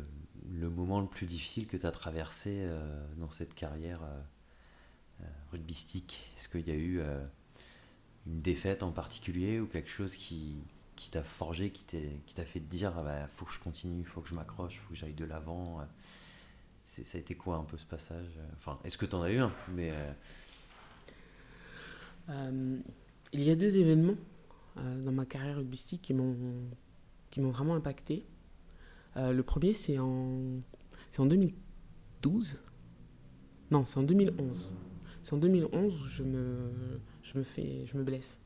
le 0.57 0.69
moment 0.69 1.01
le 1.01 1.07
plus 1.07 1.25
difficile 1.25 1.67
que 1.67 1.77
tu 1.77 1.85
as 1.85 1.91
traversé 1.91 2.59
euh, 2.61 3.05
dans 3.17 3.31
cette 3.31 3.53
carrière 3.53 4.01
euh, 4.03 4.21
euh, 5.21 5.25
rugbystique? 5.51 6.31
Est-ce 6.35 6.49
qu'il 6.49 6.67
y 6.67 6.71
a 6.71 6.75
eu 6.75 7.01
une 8.25 8.37
défaite 8.37 8.83
en 8.83 8.91
particulier 8.91 9.59
ou 9.59 9.67
quelque 9.67 9.89
chose 9.89 10.15
qui, 10.15 10.55
qui 10.95 11.09
t'a 11.09 11.23
forgé, 11.23 11.71
qui 11.71 11.83
t'a 12.35 12.45
fait 12.45 12.59
te 12.59 12.69
dire 12.69 12.93
ah 12.97 13.03
bah, 13.03 13.27
faut 13.27 13.45
que 13.45 13.53
je 13.53 13.59
continue, 13.59 14.03
faut 14.05 14.21
que 14.21 14.29
je 14.29 14.35
m'accroche, 14.35 14.77
faut 14.79 14.89
que 14.89 14.95
j'aille 14.95 15.13
de 15.13 15.25
l'avant 15.25 15.81
Ça 16.83 17.17
a 17.17 17.17
été 17.17 17.35
quoi 17.35 17.57
un 17.57 17.63
peu 17.63 17.77
ce 17.77 17.85
passage? 17.85 18.39
Enfin, 18.55 18.79
est-ce 18.83 18.97
que 18.97 19.05
tu 19.05 19.15
en 19.15 19.21
as 19.23 19.31
eu 19.31 19.39
un 19.39 19.53
mais, 19.69 19.93
Il 23.33 23.43
y 23.43 23.51
a 23.51 23.55
deux 23.55 23.77
événements 23.77 24.17
dans 24.75 25.11
ma 25.11 25.25
carrière 25.25 25.57
rugbystique 25.57 26.01
qui 26.01 26.13
m'ont 26.13 27.51
vraiment 27.51 27.75
impacté. 27.75 28.25
Euh, 29.17 29.33
le 29.33 29.43
premier, 29.43 29.73
c'est 29.73 29.97
en, 29.99 30.61
c'est 31.11 31.21
en 31.21 31.25
2012. 31.25 32.59
Non, 33.71 33.85
c'est 33.85 33.97
en 33.97 34.03
2011. 34.03 34.71
C'est 35.21 35.33
en 35.33 35.37
2011 35.37 36.01
où 36.01 36.05
je 36.05 36.23
me, 36.23 36.71
je 37.23 37.37
me, 37.37 37.43
fais, 37.43 37.85
je 37.85 37.97
me 37.97 38.03
blesse. 38.03 38.39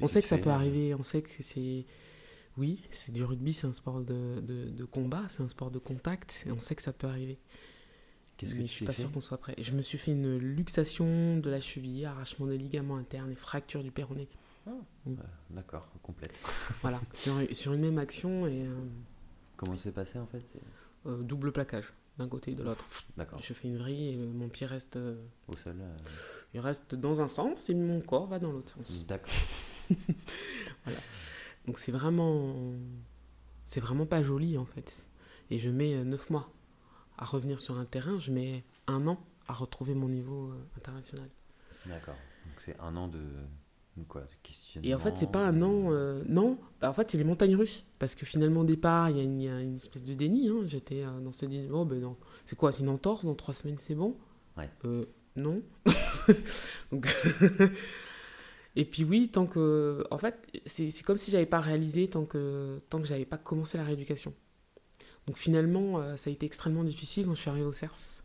On 0.00 0.06
sait 0.06 0.22
que 0.22 0.28
ça 0.28 0.38
peut 0.38 0.50
euh 0.50 0.54
arriver, 0.54 0.94
on 0.94 1.02
sait 1.02 1.22
que 1.22 1.28
c'est... 1.28 1.86
Oui, 2.58 2.82
c'est 2.90 3.12
du 3.12 3.24
rugby, 3.24 3.52
c'est 3.52 3.66
un 3.66 3.72
sport 3.72 4.00
de, 4.00 4.40
de, 4.40 4.84
combat, 4.84 5.24
c'est 5.28 5.42
un 5.42 5.48
sport 5.48 5.70
de 5.70 5.78
contact, 5.78 6.44
et 6.46 6.52
on 6.52 6.58
sait 6.58 6.74
que 6.74 6.82
ça 6.82 6.92
peut 6.92 7.06
arriver. 7.06 7.38
Qu'est-ce 8.36 8.52
que 8.52 8.58
Mais 8.58 8.66
je 8.66 8.72
suis 8.72 8.84
pas 8.84 8.92
sûr 8.92 9.10
qu'on 9.10 9.20
soit 9.20 9.38
prêt. 9.38 9.54
Je 9.58 9.72
me 9.72 9.80
suis 9.80 9.98
fait 9.98 10.12
une 10.12 10.36
luxation 10.36 11.38
de 11.38 11.48
la 11.48 11.60
cheville, 11.60 12.04
arrachement 12.04 12.46
des 12.46 12.58
ligaments 12.58 12.96
internes 12.96 13.30
et 13.32 13.36
fracture 13.36 13.82
du 13.82 13.90
péroné. 13.90 14.28
Ah, 14.66 14.70
mm. 15.06 15.14
D'accord, 15.50 15.88
complète. 16.02 16.40
voilà, 16.82 17.00
sur, 17.14 17.34
sur, 17.52 17.72
une 17.72 17.80
même 17.80 17.98
action 17.98 18.46
et... 18.46 18.66
Euh, 18.66 18.74
Comment 19.62 19.76
c'est 19.76 19.92
passé 19.92 20.18
en 20.18 20.26
fait 20.26 20.42
euh, 21.06 21.22
Double 21.22 21.52
plaquage 21.52 21.92
d'un 22.18 22.28
côté 22.28 22.50
et 22.50 22.54
de 22.54 22.64
l'autre. 22.64 22.84
D'accord. 23.16 23.40
Je 23.40 23.54
fais 23.54 23.68
une 23.68 23.78
vrille 23.78 24.08
et 24.08 24.16
mon 24.16 24.48
pied 24.48 24.66
reste. 24.66 24.96
Euh, 24.96 25.22
Au 25.46 25.56
sol 25.56 25.76
euh. 25.80 25.96
Il 26.52 26.60
reste 26.60 26.96
dans 26.96 27.20
un 27.20 27.28
sens 27.28 27.70
et 27.70 27.74
mon 27.74 28.00
corps 28.00 28.26
va 28.26 28.40
dans 28.40 28.50
l'autre 28.50 28.72
sens. 28.72 29.06
D'accord. 29.06 29.32
voilà. 30.84 30.98
Donc 31.66 31.78
c'est 31.78 31.92
vraiment. 31.92 32.74
C'est 33.64 33.80
vraiment 33.80 34.04
pas 34.04 34.24
joli 34.24 34.58
en 34.58 34.66
fait. 34.66 35.06
Et 35.50 35.58
je 35.58 35.70
mets 35.70 36.04
9 36.04 36.30
mois 36.30 36.52
à 37.16 37.24
revenir 37.24 37.60
sur 37.60 37.78
un 37.78 37.84
terrain, 37.84 38.18
je 38.18 38.32
mets 38.32 38.64
un 38.88 39.06
an 39.06 39.24
à 39.46 39.52
retrouver 39.52 39.94
mon 39.94 40.08
niveau 40.08 40.52
international. 40.76 41.28
D'accord. 41.86 42.16
Donc 42.46 42.60
c'est 42.64 42.78
un 42.80 42.96
an 42.96 43.06
de 43.06 43.22
Quoi, 44.08 44.26
et 44.82 44.94
en 44.94 44.98
fait, 44.98 45.18
c'est 45.18 45.30
pas 45.30 45.46
un 45.46 45.60
an. 45.60 45.92
Euh, 45.92 46.22
non, 46.26 46.58
bah, 46.80 46.88
en 46.88 46.94
fait, 46.94 47.10
c'est 47.10 47.18
les 47.18 47.24
montagnes 47.24 47.56
russes. 47.56 47.84
Parce 47.98 48.14
que 48.14 48.24
finalement, 48.24 48.60
au 48.60 48.64
départ, 48.64 49.10
il 49.10 49.42
y, 49.42 49.48
a 49.48 49.60
une 49.60 49.76
espèce 49.76 50.04
de 50.04 50.14
déni. 50.14 50.48
Hein. 50.48 50.62
J'étais 50.66 51.02
euh, 51.02 51.20
dans 51.20 51.32
ce 51.32 51.44
déni. 51.44 51.68
Oh, 51.70 51.84
ben 51.84 52.00
non. 52.00 52.16
C'est 52.46 52.56
quoi 52.56 52.72
C'est 52.72 52.82
une 52.82 52.88
entorse 52.88 53.24
Dans 53.24 53.34
trois 53.34 53.52
semaines, 53.52 53.76
c'est 53.78 53.94
bon? 53.94 54.16
Ouais. 54.56 54.70
euh, 54.86 55.04
Non. 55.36 55.60
Donc 56.90 57.06
Et 58.76 58.84
puis 58.84 59.04
oui, 59.04 59.28
tant 59.28 59.46
que... 59.46 60.04
En 60.10 60.18
fait, 60.18 60.48
c'est 60.64 61.02
comme 61.02 61.18
si 61.18 61.30
j'avais 61.30 61.46
pas 61.46 61.60
réalisé 61.60 62.08
tant 62.08 62.24
que, 62.24 62.80
tant 62.88 63.00
que 63.00 63.06
j'avais 63.06 63.26
pas 63.26 63.36
commencé 63.36 63.76
la 63.76 63.84
rééducation. 63.84 64.32
Donc 65.26 65.36
finalement, 65.36 66.00
euh, 66.00 66.16
ça 66.16 66.30
a 66.30 66.32
été 66.32 66.46
extrêmement 66.46 66.84
difficile 66.84 67.26
quand 67.26 67.34
je 67.34 67.40
suis 67.40 67.50
arrivée 67.50 67.66
au 67.66 67.72
CERS 67.72 68.22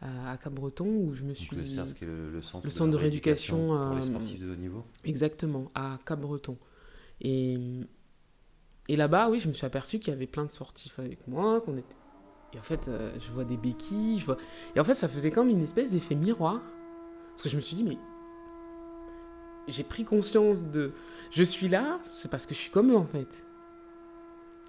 à, 0.00 0.36
Cap-Breton, 0.36 0.86
où 0.86 1.14
je 1.14 1.22
me 1.22 1.28
Donc 1.28 1.36
suis... 1.36 1.56
le 1.56 1.66
CERS, 1.66 1.94
qui 1.94 2.04
est 2.04 2.08
le, 2.08 2.30
le 2.30 2.42
centre, 2.42 2.64
le 2.64 2.70
centre 2.70 2.90
de 2.90 2.96
rééducation, 2.96 3.66
pour 3.66 3.96
les 3.96 4.02
euh, 4.06 4.10
sportifs 4.10 4.38
de 4.38 4.52
haut 4.52 4.56
niveau. 4.56 4.84
Exactement, 5.04 5.70
à 5.74 5.98
Cap-Breton. 6.04 6.56
Et, 7.20 7.58
et 8.88 8.96
là-bas, 8.96 9.28
oui, 9.28 9.40
je 9.40 9.48
me 9.48 9.52
suis 9.52 9.66
aperçu 9.66 9.98
qu'il 9.98 10.12
y 10.12 10.16
avait 10.16 10.26
plein 10.26 10.44
de 10.44 10.50
sportifs 10.50 10.98
avec 10.98 11.26
moi, 11.26 11.60
qu'on 11.60 11.76
était... 11.76 11.96
Et 12.54 12.58
en 12.58 12.62
fait, 12.62 12.88
euh, 12.88 13.12
je 13.20 13.30
vois 13.32 13.44
des 13.44 13.56
béquilles, 13.56 14.18
je 14.18 14.24
vois... 14.24 14.38
Et 14.74 14.80
en 14.80 14.84
fait, 14.84 14.94
ça 14.94 15.08
faisait 15.08 15.30
comme 15.30 15.48
une 15.48 15.62
espèce 15.62 15.92
d'effet 15.92 16.14
miroir. 16.14 16.62
Parce 17.30 17.42
que 17.42 17.48
je 17.48 17.56
me 17.56 17.60
suis 17.60 17.76
dit, 17.76 17.84
mais... 17.84 17.98
J'ai 19.66 19.84
pris 19.84 20.04
conscience 20.04 20.64
de... 20.64 20.92
Je 21.30 21.42
suis 21.42 21.68
là, 21.68 21.98
c'est 22.04 22.30
parce 22.30 22.46
que 22.46 22.54
je 22.54 22.60
suis 22.60 22.70
comme 22.70 22.90
eux, 22.90 22.96
en 22.96 23.04
fait. 23.04 23.44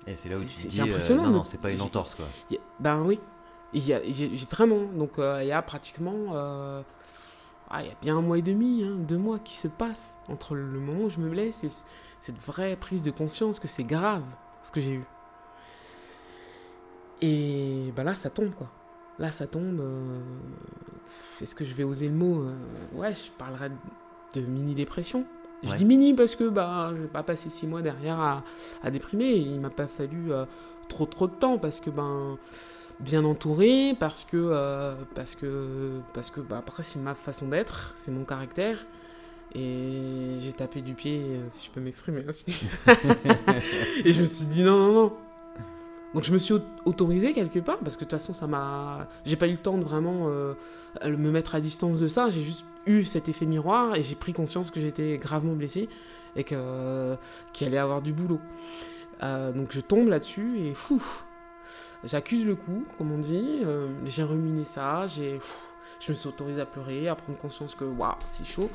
Et 0.08 0.16
c'est 0.16 0.28
là 0.28 0.38
où 0.38 0.44
tu 0.44 0.50
te 0.50 0.68
dis, 0.68 0.82
euh, 0.82 0.86
impressionnant, 0.86 1.24
non, 1.24 1.30
non, 1.30 1.38
donc, 1.38 1.48
c'est 1.48 1.62
pas 1.62 1.72
une 1.72 1.82
entorse, 1.82 2.16
quoi. 2.16 2.26
Ben 2.80 3.04
oui. 3.04 3.20
Il 3.74 3.86
y 3.88 3.94
a, 3.94 4.00
vraiment. 4.50 4.86
Donc 4.98 5.20
euh, 5.20 5.40
il 5.44 5.48
y 5.48 5.52
a 5.52 5.62
pratiquement. 5.62 6.34
euh, 6.34 6.82
ah, 7.70 7.84
il 7.84 7.88
y 7.90 7.92
a 7.92 7.96
bien 8.02 8.18
un 8.18 8.22
mois 8.22 8.40
et 8.40 8.42
demi, 8.42 8.84
hein, 8.84 8.96
deux 8.98 9.18
mois 9.20 9.38
qui 9.38 9.56
se 9.56 9.68
passent 9.68 10.18
entre 10.28 10.56
le 10.56 10.64
moment 10.80 11.04
où 11.06 11.10
je 11.12 11.20
me 11.20 11.30
blesse 11.30 11.64
et 11.64 11.70
cette 12.20 12.40
vraie 12.40 12.76
prise 12.76 13.04
de 13.04 13.12
conscience 13.12 13.60
que 13.60 13.68
c'est 13.68 13.84
grave 13.84 14.24
ce 14.64 14.72
que 14.72 14.82
j'ai 14.82 14.94
eu. 14.94 15.04
Et 17.22 17.92
ben 17.96 18.04
là, 18.04 18.16
ça 18.16 18.30
tombe 18.30 18.52
quoi. 18.52 18.70
Là, 19.20 19.32
ça 19.32 19.46
tombe. 19.48 19.80
euh, 19.82 20.20
Est-ce 21.42 21.54
que 21.54 21.66
je 21.66 21.74
vais 21.74 21.84
oser 21.84 22.08
le 22.08 22.16
mot 22.16 22.42
euh, 22.44 22.54
Ouais, 22.94 23.14
je 23.14 23.30
parlerai 23.38 23.70
de 24.34 24.42
mini-dépression. 24.42 25.26
Je 25.64 25.74
dis 25.76 25.84
mini 25.84 26.14
parce 26.14 26.38
que 26.38 26.48
bah, 26.48 26.92
je 26.96 27.02
vais 27.02 27.08
pas 27.08 27.22
passer 27.24 27.50
six 27.50 27.68
mois 27.68 27.82
derrière 27.82 28.18
à, 28.20 28.44
à 28.82 28.92
déprimer. 28.92 29.34
Il 29.36 29.60
m'a 29.60 29.70
pas 29.70 29.88
fallu 29.88 30.32
euh, 30.32 30.46
trop 30.88 31.06
trop 31.06 31.28
de 31.28 31.34
temps 31.34 31.58
parce 31.58 31.82
que 31.82 31.90
ben 31.90 32.38
bien 33.00 33.24
entouré, 33.26 33.96
parce 34.00 34.24
que 34.24 34.38
euh, 34.38 34.94
parce 35.16 35.36
que 35.36 36.00
parce 36.14 36.30
que 36.32 36.42
bah, 36.42 36.58
après 36.60 36.84
c'est 36.84 37.00
ma 37.00 37.16
façon 37.16 37.48
d'être, 37.48 37.94
c'est 37.96 38.12
mon 38.12 38.24
caractère. 38.24 38.86
Et 39.56 40.38
j'ai 40.42 40.54
tapé 40.54 40.82
du 40.82 40.94
pied, 40.94 41.22
euh, 41.26 41.46
si 41.50 41.66
je 41.66 41.72
peux 41.72 41.82
m'exprimer 41.82 42.24
ainsi. 42.28 42.46
et 44.06 44.14
je 44.14 44.22
me 44.22 44.26
suis 44.28 44.46
dit 44.46 44.64
non, 44.64 44.78
non, 44.78 44.94
non. 44.94 45.14
Donc 46.14 46.24
je 46.24 46.32
me 46.32 46.38
suis 46.38 46.54
au- 46.54 46.62
autorisé 46.86 47.34
quelque 47.34 47.60
part, 47.60 47.80
parce 47.80 47.96
que 47.96 48.02
de 48.02 48.06
toute 48.10 48.20
façon 48.20 48.34
ça 48.34 48.46
m'a... 48.48 49.08
J'ai 49.26 49.36
pas 49.36 49.48
eu 49.48 49.52
le 49.54 49.58
temps 49.58 49.78
de 49.78 49.84
vraiment 49.84 50.28
euh, 50.28 50.54
me 51.06 51.32
mettre 51.32 51.56
à 51.56 51.62
distance 51.62 52.00
de 52.00 52.08
ça, 52.08 52.30
j'ai 52.30 52.44
juste 52.44 52.66
eu 52.86 53.04
cet 53.04 53.28
effet 53.30 53.46
miroir 53.46 53.96
et 53.96 54.02
j'ai 54.02 54.16
pris 54.16 54.34
conscience 54.34 54.70
que 54.72 54.80
j'étais 54.82 55.18
gravement 55.18 55.54
blessé 55.54 55.88
et 56.36 56.44
que, 56.44 57.16
qu'il 57.54 57.68
allait 57.68 57.78
avoir 57.78 58.02
du 58.02 58.14
boulot. 58.14 58.40
Euh, 59.24 59.52
donc 59.52 59.72
je 59.72 59.82
tombe 59.82 60.08
là-dessus 60.10 60.60
et 60.60 60.74
fou, 60.74 61.02
j'accuse 62.04 62.46
le 62.46 62.56
coup, 62.56 62.86
comme 62.98 63.12
on 63.12 63.18
dit, 63.18 63.62
euh, 63.66 63.88
j'ai 64.06 64.24
ruminé 64.24 64.64
ça, 64.66 65.08
j'ai, 65.08 65.34
pff, 65.36 65.68
je 66.00 66.12
me 66.12 66.16
suis 66.16 66.30
autorisé 66.30 66.62
à 66.62 66.66
pleurer, 66.66 67.08
à 67.08 67.16
prendre 67.16 67.38
conscience 67.38 67.76
que 67.76 67.84
waouh, 67.84 68.16
c'est 68.28 68.46
chaud. 68.46 68.70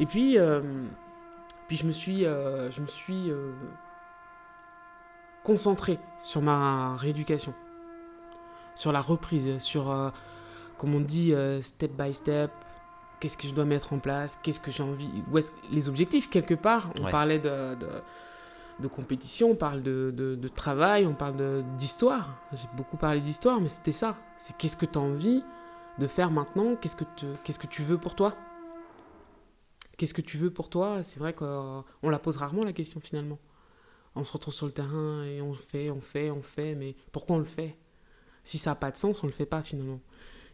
Et 0.00 0.06
puis, 0.06 0.38
euh, 0.38 0.60
puis 1.68 1.76
je 1.76 1.86
me 1.86 1.92
suis, 1.92 2.24
euh, 2.24 2.70
je 2.70 2.80
me 2.80 2.86
suis 2.86 3.30
euh, 3.30 3.52
concentré 5.42 5.98
sur 6.18 6.42
ma 6.42 6.94
rééducation, 6.96 7.54
sur 8.74 8.92
la 8.92 9.00
reprise, 9.00 9.58
sur, 9.58 10.12
comme 10.78 10.94
on 10.94 11.00
dit, 11.00 11.34
step 11.60 11.92
by 11.92 12.14
step. 12.14 12.50
Qu'est-ce 13.20 13.36
que 13.36 13.46
je 13.46 13.54
dois 13.54 13.64
mettre 13.64 13.92
en 13.92 13.98
place 14.00 14.36
Qu'est-ce 14.42 14.58
que 14.58 14.72
j'ai 14.72 14.82
envie 14.82 15.22
où 15.32 15.38
Les 15.70 15.88
objectifs, 15.88 16.28
quelque 16.28 16.54
part. 16.54 16.90
On 16.98 17.04
Ouais. 17.04 17.10
parlait 17.12 17.38
de, 17.38 17.76
de, 17.76 17.86
de 18.80 18.88
compétition, 18.88 19.50
on 19.50 19.54
parle 19.54 19.82
de, 19.82 20.48
travail, 20.54 21.06
on 21.06 21.14
parle 21.14 21.64
d'histoire. 21.76 22.42
J'ai 22.52 22.68
beaucoup 22.76 22.96
parlé 22.96 23.20
d'histoire, 23.20 23.60
mais 23.60 23.68
c'était 23.68 23.92
ça. 23.92 24.16
C'est 24.38 24.56
qu'est-ce 24.56 24.76
que 24.76 24.86
tu 24.86 24.98
as 24.98 25.02
envie 25.02 25.42
de 25.98 26.06
faire 26.06 26.30
maintenant? 26.30 26.76
Qu'est-ce 26.76 26.96
que, 26.96 27.66
tu 27.66 27.82
veux 27.82 27.98
pour 27.98 28.14
toi? 28.14 28.34
Qu'est-ce 29.96 30.14
que 30.14 30.22
tu 30.22 30.36
veux 30.36 30.50
pour 30.50 30.68
toi? 30.68 31.02
C'est 31.02 31.18
vrai 31.20 31.32
qu'on 31.32 31.84
la 32.02 32.18
pose 32.18 32.36
rarement 32.36 32.64
la 32.64 32.72
question 32.72 33.00
finalement. 33.00 33.38
On 34.14 34.24
se 34.24 34.32
retrouve 34.32 34.52
sur 34.52 34.66
le 34.66 34.72
terrain 34.72 35.24
et 35.24 35.40
on 35.40 35.54
fait, 35.54 35.90
on 35.90 36.00
fait, 36.00 36.30
on 36.30 36.42
fait, 36.42 36.74
mais 36.74 36.96
pourquoi 37.12 37.36
on 37.36 37.38
le 37.38 37.44
fait? 37.44 37.76
Si 38.44 38.58
ça 38.58 38.70
n'a 38.70 38.74
pas 38.74 38.90
de 38.90 38.96
sens, 38.96 39.22
on 39.22 39.26
le 39.26 39.32
fait 39.32 39.46
pas 39.46 39.62
finalement. 39.62 40.00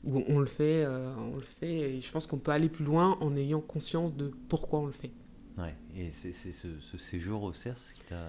On 0.04 0.38
le 0.38 0.46
fait, 0.46 0.84
euh, 0.84 1.12
on 1.16 1.34
le 1.34 1.42
fait, 1.42 1.96
et 1.96 2.00
je 2.00 2.12
pense 2.12 2.26
qu'on 2.26 2.38
peut 2.38 2.52
aller 2.52 2.68
plus 2.68 2.84
loin 2.84 3.18
en 3.20 3.34
ayant 3.34 3.60
conscience 3.60 4.14
de 4.14 4.30
pourquoi 4.48 4.78
on 4.78 4.86
le 4.86 4.92
fait. 4.92 5.10
Ouais. 5.58 5.74
Et 5.96 6.10
c'est 6.10 6.32
ce, 6.32 6.52
ce 6.80 6.98
séjour 6.98 7.42
au 7.42 7.52
CERS 7.52 7.92
qui 7.94 8.02
t'a. 8.02 8.28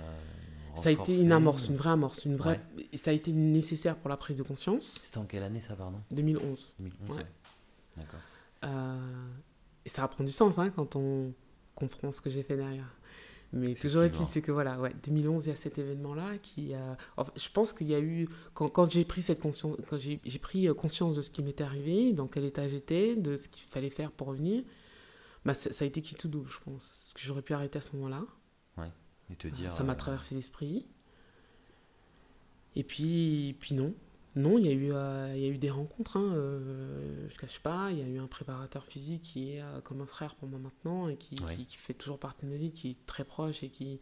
Ça 0.75 0.89
a 0.89 0.91
été 0.91 1.19
une 1.21 1.31
amorce, 1.31 1.67
une 1.67 1.75
vraie 1.75 1.89
amorce, 1.91 2.25
une 2.25 2.35
vraie. 2.35 2.59
Ouais. 2.77 2.97
Ça 2.97 3.11
a 3.11 3.13
été 3.13 3.31
nécessaire 3.31 3.95
pour 3.97 4.09
la 4.09 4.17
prise 4.17 4.37
de 4.37 4.43
conscience. 4.43 4.99
C'était 5.03 5.17
en 5.17 5.25
quelle 5.25 5.43
année 5.43 5.61
ça, 5.61 5.75
pardon? 5.75 5.99
2011. 6.11 6.73
2011 6.79 7.17
Ouais. 7.17 7.25
D'accord. 7.97 8.19
Euh, 8.65 8.97
et 9.85 9.89
ça 9.89 10.07
prend 10.07 10.23
du 10.23 10.31
sens 10.31 10.57
hein, 10.59 10.69
quand 10.75 10.95
on 10.95 11.33
comprend 11.75 12.11
ce 12.11 12.21
que 12.21 12.29
j'ai 12.29 12.43
fait 12.43 12.55
derrière. 12.55 12.95
Mais 13.51 13.73
toujours 13.73 14.03
est-il, 14.03 14.27
c'est 14.27 14.43
que 14.43 14.51
voilà, 14.51 14.79
ouais, 14.79 14.93
2011, 15.03 15.47
il 15.47 15.49
y 15.49 15.51
a 15.51 15.55
cet 15.55 15.79
événement-là 15.79 16.37
qui. 16.37 16.75
euh, 16.75 16.93
enfin, 17.17 17.31
je 17.35 17.49
pense 17.49 17.73
qu'il 17.73 17.87
y 17.87 17.95
a 17.95 17.99
eu. 17.99 18.27
Quand, 18.53 18.69
quand 18.69 18.89
j'ai 18.91 19.03
pris 19.05 19.23
cette 19.23 19.39
conscience, 19.39 19.75
quand 19.89 19.97
j'ai 19.97 20.19
j'ai 20.23 20.37
pris 20.39 20.67
euh, 20.67 20.75
conscience 20.75 21.15
de 21.15 21.23
ce 21.23 21.31
qui 21.31 21.41
m'était 21.41 21.63
arrivé, 21.63 22.13
dans 22.13 22.27
quel 22.27 22.45
état 22.45 22.67
j'étais, 22.67 23.15
de 23.15 23.35
ce 23.37 23.47
qu'il 23.49 23.63
fallait 23.63 23.89
faire 23.89 24.11
pour 24.11 24.27
revenir, 24.27 24.61
bah, 25.49 25.55
ça, 25.55 25.73
ça 25.73 25.83
a 25.83 25.87
été 25.87 26.01
qui 26.01 26.13
tout 26.13 26.27
double, 26.27 26.47
je 26.47 26.59
pense. 26.59 27.01
Parce 27.01 27.13
que 27.15 27.21
j'aurais 27.21 27.41
pu 27.41 27.53
arrêter 27.53 27.79
à 27.79 27.81
ce 27.81 27.95
moment-là. 27.95 28.23
Et 29.31 29.35
te 29.35 29.47
dire. 29.47 29.71
Ça 29.71 29.83
m'a 29.83 29.93
euh, 29.93 29.95
traversé 29.95 30.33
l'esprit. 30.33 30.87
Et 32.75 32.83
puis, 32.83 33.55
puis 33.59 33.75
non. 33.75 33.93
Non, 34.35 34.57
il 34.57 34.65
y, 34.65 34.69
a 34.69 34.71
eu, 34.71 34.91
euh, 34.91 35.33
il 35.35 35.41
y 35.41 35.45
a 35.45 35.49
eu 35.49 35.57
des 35.57 35.69
rencontres, 35.69 36.17
hein, 36.17 36.33
euh, 36.33 37.27
je 37.29 37.33
ne 37.35 37.39
cache 37.39 37.59
pas. 37.59 37.91
Il 37.91 37.99
y 37.99 38.01
a 38.01 38.07
eu 38.07 38.19
un 38.19 38.25
préparateur 38.27 38.83
physique 38.85 39.21
qui 39.23 39.53
est 39.53 39.61
euh, 39.61 39.81
comme 39.81 40.01
un 40.01 40.05
frère 40.05 40.33
pour 40.35 40.47
moi 40.47 40.59
maintenant 40.59 41.09
et 41.09 41.15
qui, 41.15 41.35
Ouais. 41.43 41.55
qui, 41.55 41.65
qui 41.65 41.77
fait 41.77 41.93
toujours 41.93 42.17
partie 42.19 42.45
de 42.45 42.51
ma 42.51 42.57
vie, 42.57 42.71
qui 42.71 42.91
est 42.91 43.05
très 43.05 43.23
proche 43.23 43.63
et 43.63 43.69
qui... 43.69 43.99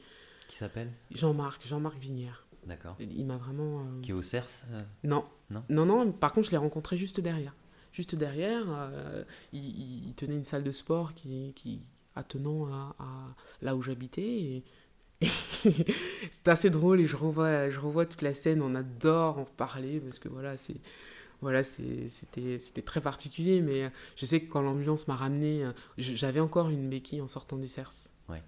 Qui 0.47 0.55
s'appelle? 0.55 0.91
Jean-Marc, 1.11 1.65
Jean-Marc 1.67 1.97
Vinière. 1.97 2.45
D'accord. 2.65 2.95
Il 2.99 3.25
m'a 3.25 3.37
vraiment... 3.37 3.85
Qui 4.01 4.11
est 4.11 4.13
au 4.13 4.21
CERS 4.23 4.63
Non. 5.03 5.25
Non? 5.49 5.63
Non, 5.69 5.85
non, 5.85 6.11
par 6.11 6.33
contre, 6.33 6.47
je 6.47 6.51
l'ai 6.51 6.57
rencontré 6.57 6.97
juste 6.97 7.19
derrière. 7.21 7.53
Juste 7.97 8.13
derrière, 8.13 8.65
euh, 8.69 9.23
il, 9.53 10.13
tenait 10.15 10.35
une 10.35 10.43
salle 10.43 10.63
de 10.63 10.71
sport 10.71 11.15
qui, 11.15 11.51
qui 11.55 11.81
attenant 12.13 12.67
à, 12.67 12.95
à 12.99 13.35
là 13.63 13.75
où 13.75 13.81
j'habitais. 13.81 14.21
Et, 14.21 14.63
c'est 16.29 16.47
assez 16.47 16.69
drôle 16.69 17.01
et 17.01 17.07
je 17.07 17.15
revois, 17.15 17.71
je 17.71 17.79
revois 17.79 18.05
toute 18.05 18.21
la 18.21 18.35
scène. 18.35 18.61
On 18.61 18.75
adore 18.75 19.39
en 19.39 19.45
parler 19.45 19.99
parce 19.99 20.19
que 20.19 20.29
voilà, 20.29 20.57
c'est. 20.57 20.75
Voilà, 21.41 21.63
c'était 21.63 22.59
très 22.85 23.01
particulier, 23.01 23.61
mais 23.61 23.91
je 24.15 24.25
sais 24.25 24.41
que 24.41 24.47
quand 24.51 24.61
l'ambulance 24.61 25.07
m'a 25.07 25.15
ramené, 25.15 25.63
euh, 25.63 25.71
j'avais 25.97 26.39
encore 26.39 26.69
une 26.69 26.89
béquille 26.89 27.21
en 27.21 27.27
sortant 27.27 27.57
du 27.57 27.67
CERS. 27.67 28.11
Ouais. 28.29 28.43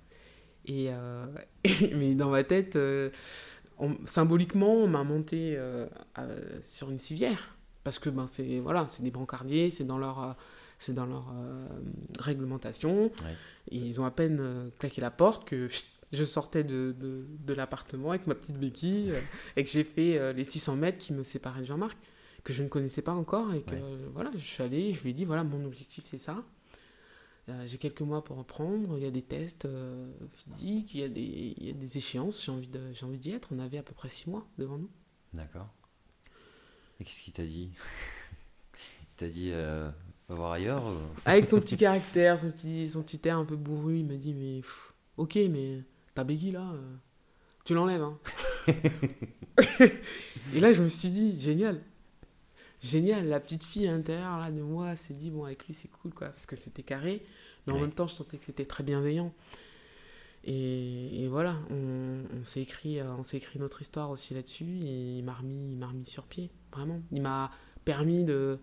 Et 0.68 0.90
euh, 0.90 1.26
mais 1.96 2.14
dans 2.14 2.30
ma 2.30 2.44
tête, 2.44 2.78
on- 3.80 3.98
symboliquement, 4.06 4.74
on 4.76 4.88
m'a 4.88 5.04
monté 5.04 5.56
euh, 5.58 5.88
euh, 6.20 6.60
sur 6.62 6.92
une 6.92 7.00
civière 7.00 7.56
parce 7.84 8.00
que 8.00 8.10
ben 8.10 8.28
c'est 8.28 8.60
voilà, 8.60 8.88
c'est 8.90 9.04
des 9.04 9.12
brancardiers, 9.12 9.70
c'est 9.70 9.84
dans 9.86 9.98
leur 9.98 10.22
euh, 10.24 10.34
c'est 10.80 10.94
dans 10.94 11.06
leur 11.06 11.32
euh, 11.34 11.68
réglementation. 12.20 13.06
Ouais. 13.06 13.36
Et 13.72 13.78
ils 13.78 14.00
ont 14.02 14.06
à 14.06 14.12
peine 14.12 14.38
euh, 14.40 14.70
claqué 14.80 15.02
la 15.02 15.12
porte 15.12 15.46
que 15.46 15.68
je 16.12 16.24
sortais 16.24 16.64
de, 16.64 16.96
de, 16.98 17.26
de 17.46 17.54
l'appartement 17.54 18.12
avec 18.12 18.28
ma 18.28 18.36
petite 18.36 18.58
béquille 18.58 19.12
euh, 19.12 19.20
et 19.58 19.64
que 19.64 19.70
j'ai 19.70 19.84
fait 19.84 20.18
euh, 20.18 20.34
les 20.34 20.44
600 20.46 20.76
mètres 20.78 20.98
qui 20.98 21.14
me 21.14 21.24
séparaient 21.24 21.62
de 21.62 21.66
Jean-Marc 21.66 21.98
que 22.44 22.54
je 22.54 22.64
ne 22.64 22.68
connaissais 22.70 23.02
pas 23.02 23.14
encore 23.14 23.54
et 23.54 23.62
que 23.62 23.76
Ouais. 23.76 23.82
voilà, 24.14 24.32
je 24.34 24.40
suis 24.40 24.64
allé, 24.64 24.94
je 24.94 25.02
lui 25.04 25.10
ai 25.10 25.14
dit 25.14 25.26
voilà, 25.26 25.44
mon 25.44 25.66
objectif 25.66 26.06
c'est 26.06 26.18
ça. 26.18 26.44
J'ai 27.66 27.80
quelques 27.80 28.02
mois 28.02 28.24
pour 28.24 28.38
reprendre, 28.38 28.96
il 29.00 29.04
y 29.04 29.08
a 29.08 29.12
des 29.12 29.24
tests 29.24 29.68
physiques, 30.36 30.94
il 30.94 31.00
y 31.02 31.04
a 31.04 31.10
des, 31.10 31.56
il 31.58 31.66
y 31.66 31.72
a 31.72 31.74
des 31.74 31.98
échéances, 31.98 32.46
j'ai 32.46 32.52
envie, 32.52 32.68
de, 32.68 32.80
j'ai 32.94 33.06
envie 33.08 33.18
d'y 33.18 33.32
être. 33.32 33.50
On 33.52 33.58
avait 33.58 33.80
à 33.80 33.84
peu 33.84 33.94
près 33.96 34.08
six 34.08 34.30
mois 34.30 34.46
devant 34.60 34.78
nous. 34.78 34.90
D'accord. 35.34 35.68
Et 37.00 37.04
qu'est-ce 37.04 37.22
qu'il 37.24 37.34
t'a 37.34 37.44
dit? 37.46 37.70
Il 38.74 39.16
t'a 39.18 39.28
dit 39.28 39.52
euh, 39.54 39.90
va 40.28 40.36
voir 40.36 40.52
ailleurs 40.54 40.86
ou- 40.86 40.98
Avec 41.26 41.46
son 41.46 41.60
petit 41.60 41.78
caractère, 41.78 42.38
son 42.38 42.52
petit, 42.52 42.90
son 42.90 43.02
petit 43.04 43.20
air 43.26 43.38
un 43.38 43.46
peu 43.46 43.56
bourru, 43.56 44.00
il 44.00 44.06
m'a 44.06 44.16
dit 44.16 44.34
Mais 44.34 44.58
pff, 44.62 44.94
ok, 45.18 45.36
mais 45.50 45.82
ta 46.16 46.24
béquille 46.24 46.52
là, 46.52 46.72
euh, 46.74 46.96
tu 47.66 47.74
l'enlèves. 47.74 48.04
Hein. 48.04 48.18
Et 50.54 50.60
là, 50.60 50.74
je 50.74 50.82
me 50.84 50.88
suis 50.90 51.10
dit 51.12 51.40
Génial. 51.40 51.82
Génial, 52.82 53.28
la 53.28 53.40
petite 53.42 53.64
fille 53.64 53.88
à 53.88 53.92
l'intérieur 53.92 54.38
là, 54.40 54.52
de 54.52 54.62
moi 54.62 54.96
s'est 54.96 55.14
dit 55.14 55.30
Bon, 55.32 55.44
avec 55.46 55.66
lui, 55.68 55.74
c'est 55.74 55.90
cool 55.90 56.14
quoi, 56.14 56.30
parce 56.30 56.46
que 56.46 56.56
c'était 56.56 56.84
carré, 56.84 57.22
mais 57.68 57.74
en 57.74 57.80
même 57.80 57.92
temps, 57.92 58.08
je 58.08 58.16
sentais 58.16 58.38
que 58.38 58.46
c'était 58.46 58.66
très 58.66 58.84
bienveillant. 58.84 59.34
Et, 60.46 61.24
et 61.24 61.28
voilà, 61.28 61.58
on, 61.70 62.24
on 62.40 62.44
s'est 62.44 62.62
écrit, 62.62 63.00
euh, 63.00 63.14
on 63.18 63.24
s'est 63.24 63.38
écrit 63.38 63.60
notre 63.60 63.82
histoire 63.82 64.10
aussi 64.10 64.34
là-dessus, 64.34 64.80
et 64.84 65.18
il 65.18 65.24
m'a 65.24 65.34
remis, 65.34 65.76
il 65.78 65.84
remis 65.84 66.06
sur 66.06 66.24
pied, 66.26 66.50
vraiment. 66.72 67.02
Il 67.12 67.22
m'a 67.22 67.52
permis 67.84 68.24
de, 68.24 68.60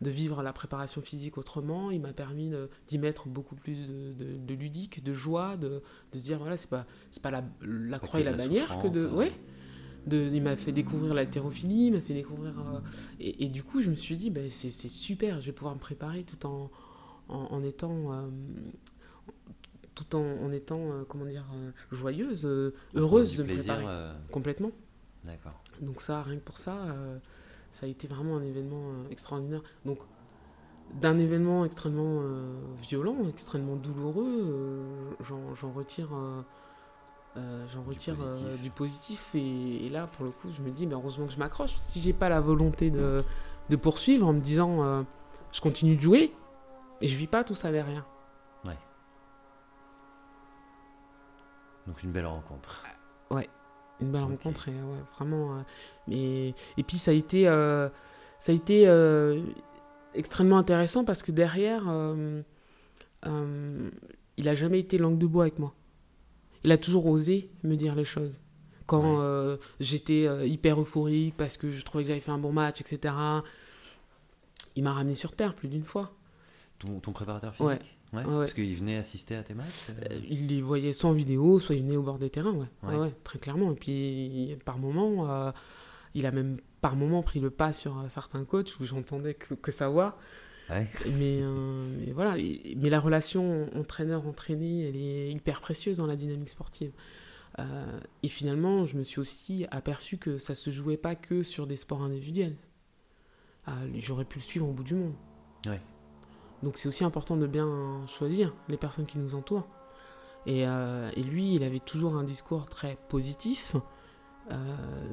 de 0.00 0.10
vivre 0.10 0.42
la 0.42 0.52
préparation 0.52 1.02
physique 1.02 1.38
autrement. 1.38 1.90
Il 1.90 2.00
m'a 2.00 2.12
permis 2.12 2.52
d'y 2.88 2.98
mettre 2.98 3.28
beaucoup 3.28 3.54
plus 3.54 3.76
de, 3.86 4.38
de, 4.38 4.54
ludique, 4.54 5.04
de 5.04 5.14
joie, 5.14 5.56
de, 5.56 5.82
de 6.12 6.18
se 6.18 6.24
dire 6.24 6.38
voilà, 6.38 6.56
c'est 6.56 6.70
pas, 6.70 6.86
pas 7.22 7.30
la, 7.30 7.44
la 7.62 7.98
croix 7.98 8.20
et 8.20 8.24
la, 8.24 8.32
bannière 8.32 8.80
que 8.80 8.88
de. 8.88 9.06
Ouais. 9.06 9.32
De, 10.06 10.30
il 10.32 10.42
m'a 10.42 10.56
fait 10.56 10.72
découvrir 10.72 11.12
l'haltérophilie, 11.12 11.88
il 11.88 11.92
m'a 11.92 12.00
fait 12.00 12.14
découvrir. 12.14 12.58
Euh, 12.58 12.80
et, 13.20 13.44
et, 13.44 13.48
du 13.48 13.62
coup, 13.62 13.82
je 13.82 13.90
me 13.90 13.94
suis 13.94 14.16
dit, 14.16 14.30
ben, 14.30 14.48
c'est 14.50 14.70
super, 14.70 15.42
je 15.42 15.46
vais 15.46 15.52
pouvoir 15.52 15.74
me 15.74 15.80
préparer 15.80 16.24
tout 16.24 16.46
en, 16.46 16.70
en, 17.28 17.62
étant. 17.62 18.12
Euh, 18.12 18.28
tout 20.04 20.16
en, 20.16 20.44
en 20.44 20.52
étant, 20.52 21.04
comment 21.08 21.26
dire, 21.26 21.44
joyeuse, 21.92 22.44
heureuse 22.94 23.36
de 23.36 23.42
me 23.42 23.54
préparer. 23.54 23.84
Complètement. 24.30 24.70
D'accord. 25.24 25.62
Donc, 25.80 26.00
ça, 26.00 26.22
rien 26.22 26.36
que 26.36 26.44
pour 26.44 26.58
ça 26.58 26.94
ça 27.70 27.86
a 27.86 27.88
été 27.88 28.08
vraiment 28.08 28.36
un 28.36 28.42
événement 28.42 28.82
euh, 28.82 29.10
extraordinaire. 29.10 29.62
Donc, 29.84 29.98
d'un 31.00 31.18
événement 31.18 31.64
extrêmement 31.64 32.20
euh, 32.22 32.52
violent, 32.80 33.16
extrêmement 33.28 33.76
douloureux, 33.76 34.26
euh, 34.26 35.14
j'en 35.20 35.70
retire, 35.70 36.08
j'en 37.36 37.82
retire 37.84 38.16
du 38.60 38.70
positif. 38.70 39.30
Et, 39.34 39.88
là, 39.88 40.08
pour 40.08 40.24
le 40.24 40.32
coup, 40.32 40.48
je 40.52 40.62
me 40.62 40.70
dis, 40.70 40.86
mais 40.86 40.94
heureusement 40.94 41.26
que 41.26 41.32
je 41.32 41.38
m'accroche. 41.38 41.76
Si 41.76 42.00
j'ai 42.00 42.12
pas 42.12 42.28
la 42.28 42.40
volonté 42.40 42.90
de, 42.90 43.22
de, 43.68 43.76
poursuivre 43.76 44.26
en 44.26 44.32
me 44.32 44.40
disant, 44.40 45.04
je 45.52 45.60
continue 45.60 45.94
de 45.94 46.00
jouer, 46.00 46.34
et 47.00 47.06
je 47.06 47.16
vis 47.16 47.28
pas 47.28 47.44
tout 47.44 47.54
ça 47.54 47.70
derrière. 47.70 48.04
Donc 51.90 52.04
une 52.04 52.12
belle 52.12 52.26
rencontre. 52.26 52.84
Ouais 53.32 53.48
une 54.00 54.12
belle 54.12 54.22
rencontre 54.22 54.68
et 54.68 54.72
ouais, 54.72 55.02
vraiment 55.16 55.56
euh, 55.56 55.62
mais 56.08 56.54
et 56.76 56.82
puis 56.86 56.96
ça 56.96 57.10
a 57.10 57.14
été 57.14 57.48
euh, 57.48 57.88
ça 58.38 58.52
a 58.52 58.54
été 58.54 58.88
euh, 58.88 59.42
extrêmement 60.14 60.56
intéressant 60.56 61.04
parce 61.04 61.22
que 61.24 61.32
derrière 61.32 61.82
il 64.36 64.48
a 64.48 64.54
jamais 64.54 64.78
été 64.78 64.96
langue 64.98 65.18
de 65.18 65.26
bois 65.26 65.44
avec 65.44 65.58
moi. 65.58 65.74
Il 66.64 66.72
a 66.72 66.78
toujours 66.78 67.06
osé 67.06 67.50
me 67.62 67.74
dire 67.74 67.94
les 67.94 68.04
choses. 68.04 68.40
Quand 68.86 69.58
j'étais 69.80 70.48
hyper 70.48 70.80
euphorique 70.80 71.34
parce 71.36 71.56
que 71.56 71.72
je 71.72 71.84
trouvais 71.84 72.04
que 72.04 72.08
j'avais 72.08 72.20
fait 72.20 72.30
un 72.30 72.38
bon 72.38 72.52
match 72.52 72.80
etc 72.80 73.14
il 74.76 74.84
m'a 74.84 74.92
ramené 74.92 75.16
sur 75.16 75.34
terre 75.34 75.54
plus 75.54 75.68
d'une 75.68 75.84
fois. 75.84 76.12
Ton, 76.78 77.00
ton 77.00 77.12
préparateur 77.12 77.52
physique? 77.54 77.68
Ouais 77.68 77.78
parce 78.12 78.54
qu'il 78.54 78.76
venait 78.76 78.96
assister 78.96 79.36
à 79.36 79.42
tes 79.42 79.54
matchs 79.54 79.90
euh 79.90 80.04
euh, 80.10 80.20
Il 80.28 80.48
les 80.48 80.60
voyait 80.60 80.92
soit 80.92 81.10
en 81.10 81.12
vidéo, 81.12 81.58
soit 81.58 81.74
il 81.74 81.82
venait 81.82 81.96
au 81.96 82.02
bord 82.02 82.18
des 82.18 82.30
terrains, 82.30 82.52
ouais. 82.52 82.96
ouais. 82.96 83.14
très 83.24 83.38
clairement. 83.38 83.72
Et 83.72 83.74
puis, 83.74 84.56
par 84.64 84.78
moment, 84.78 85.30
euh, 85.30 85.52
il 86.14 86.26
a 86.26 86.32
même 86.32 86.58
par 86.80 86.96
moment 86.96 87.22
pris 87.22 87.40
le 87.40 87.50
pas 87.50 87.72
sur 87.72 88.04
certains 88.08 88.44
coachs 88.44 88.78
où 88.80 88.84
j'entendais 88.84 89.34
que, 89.34 89.54
que, 89.54 89.70
ça 89.70 89.88
voit. 89.88 90.18
Mais, 90.70 90.86
mais, 91.18 92.12
voilà. 92.12 92.36
mais 92.76 92.90
la 92.90 93.00
relation 93.00 93.68
entraîneur-entraîné, 93.76 94.88
elle 94.88 94.96
est 94.96 95.32
hyper 95.32 95.60
précieuse 95.60 95.96
dans 95.96 96.06
la 96.06 96.16
dynamique 96.16 96.48
sportive. 96.48 96.92
et 98.22 98.28
finalement, 98.28 98.86
je 98.86 98.96
me 98.96 99.02
suis 99.02 99.20
aussi 99.20 99.66
aperçu 99.70 100.16
que 100.16 100.38
ça 100.38 100.54
se 100.54 100.70
jouait 100.70 100.96
pas 100.96 101.14
que 101.16 101.42
sur 101.42 101.66
des 101.66 101.76
sports 101.76 102.02
individuels. 102.02 102.56
J'aurais 103.94 104.24
pu 104.24 104.38
le 104.38 104.44
suivre 104.44 104.68
au 104.68 104.72
bout 104.72 104.84
du 104.84 104.94
monde. 104.94 105.14
Ouais. 105.66 105.80
Donc 106.62 106.76
c'est 106.76 106.88
aussi 106.88 107.04
important 107.04 107.36
de 107.36 107.46
bien 107.46 108.02
choisir 108.06 108.54
les 108.68 108.76
personnes 108.76 109.06
qui 109.06 109.18
nous 109.18 109.34
entourent. 109.34 109.66
Et, 110.46 110.66
euh, 110.66 111.10
et 111.16 111.22
lui, 111.22 111.54
il 111.54 111.62
avait 111.62 111.80
toujours 111.80 112.16
un 112.16 112.24
discours 112.24 112.66
très 112.66 112.96
positif, 113.08 113.76
euh, 114.50 114.56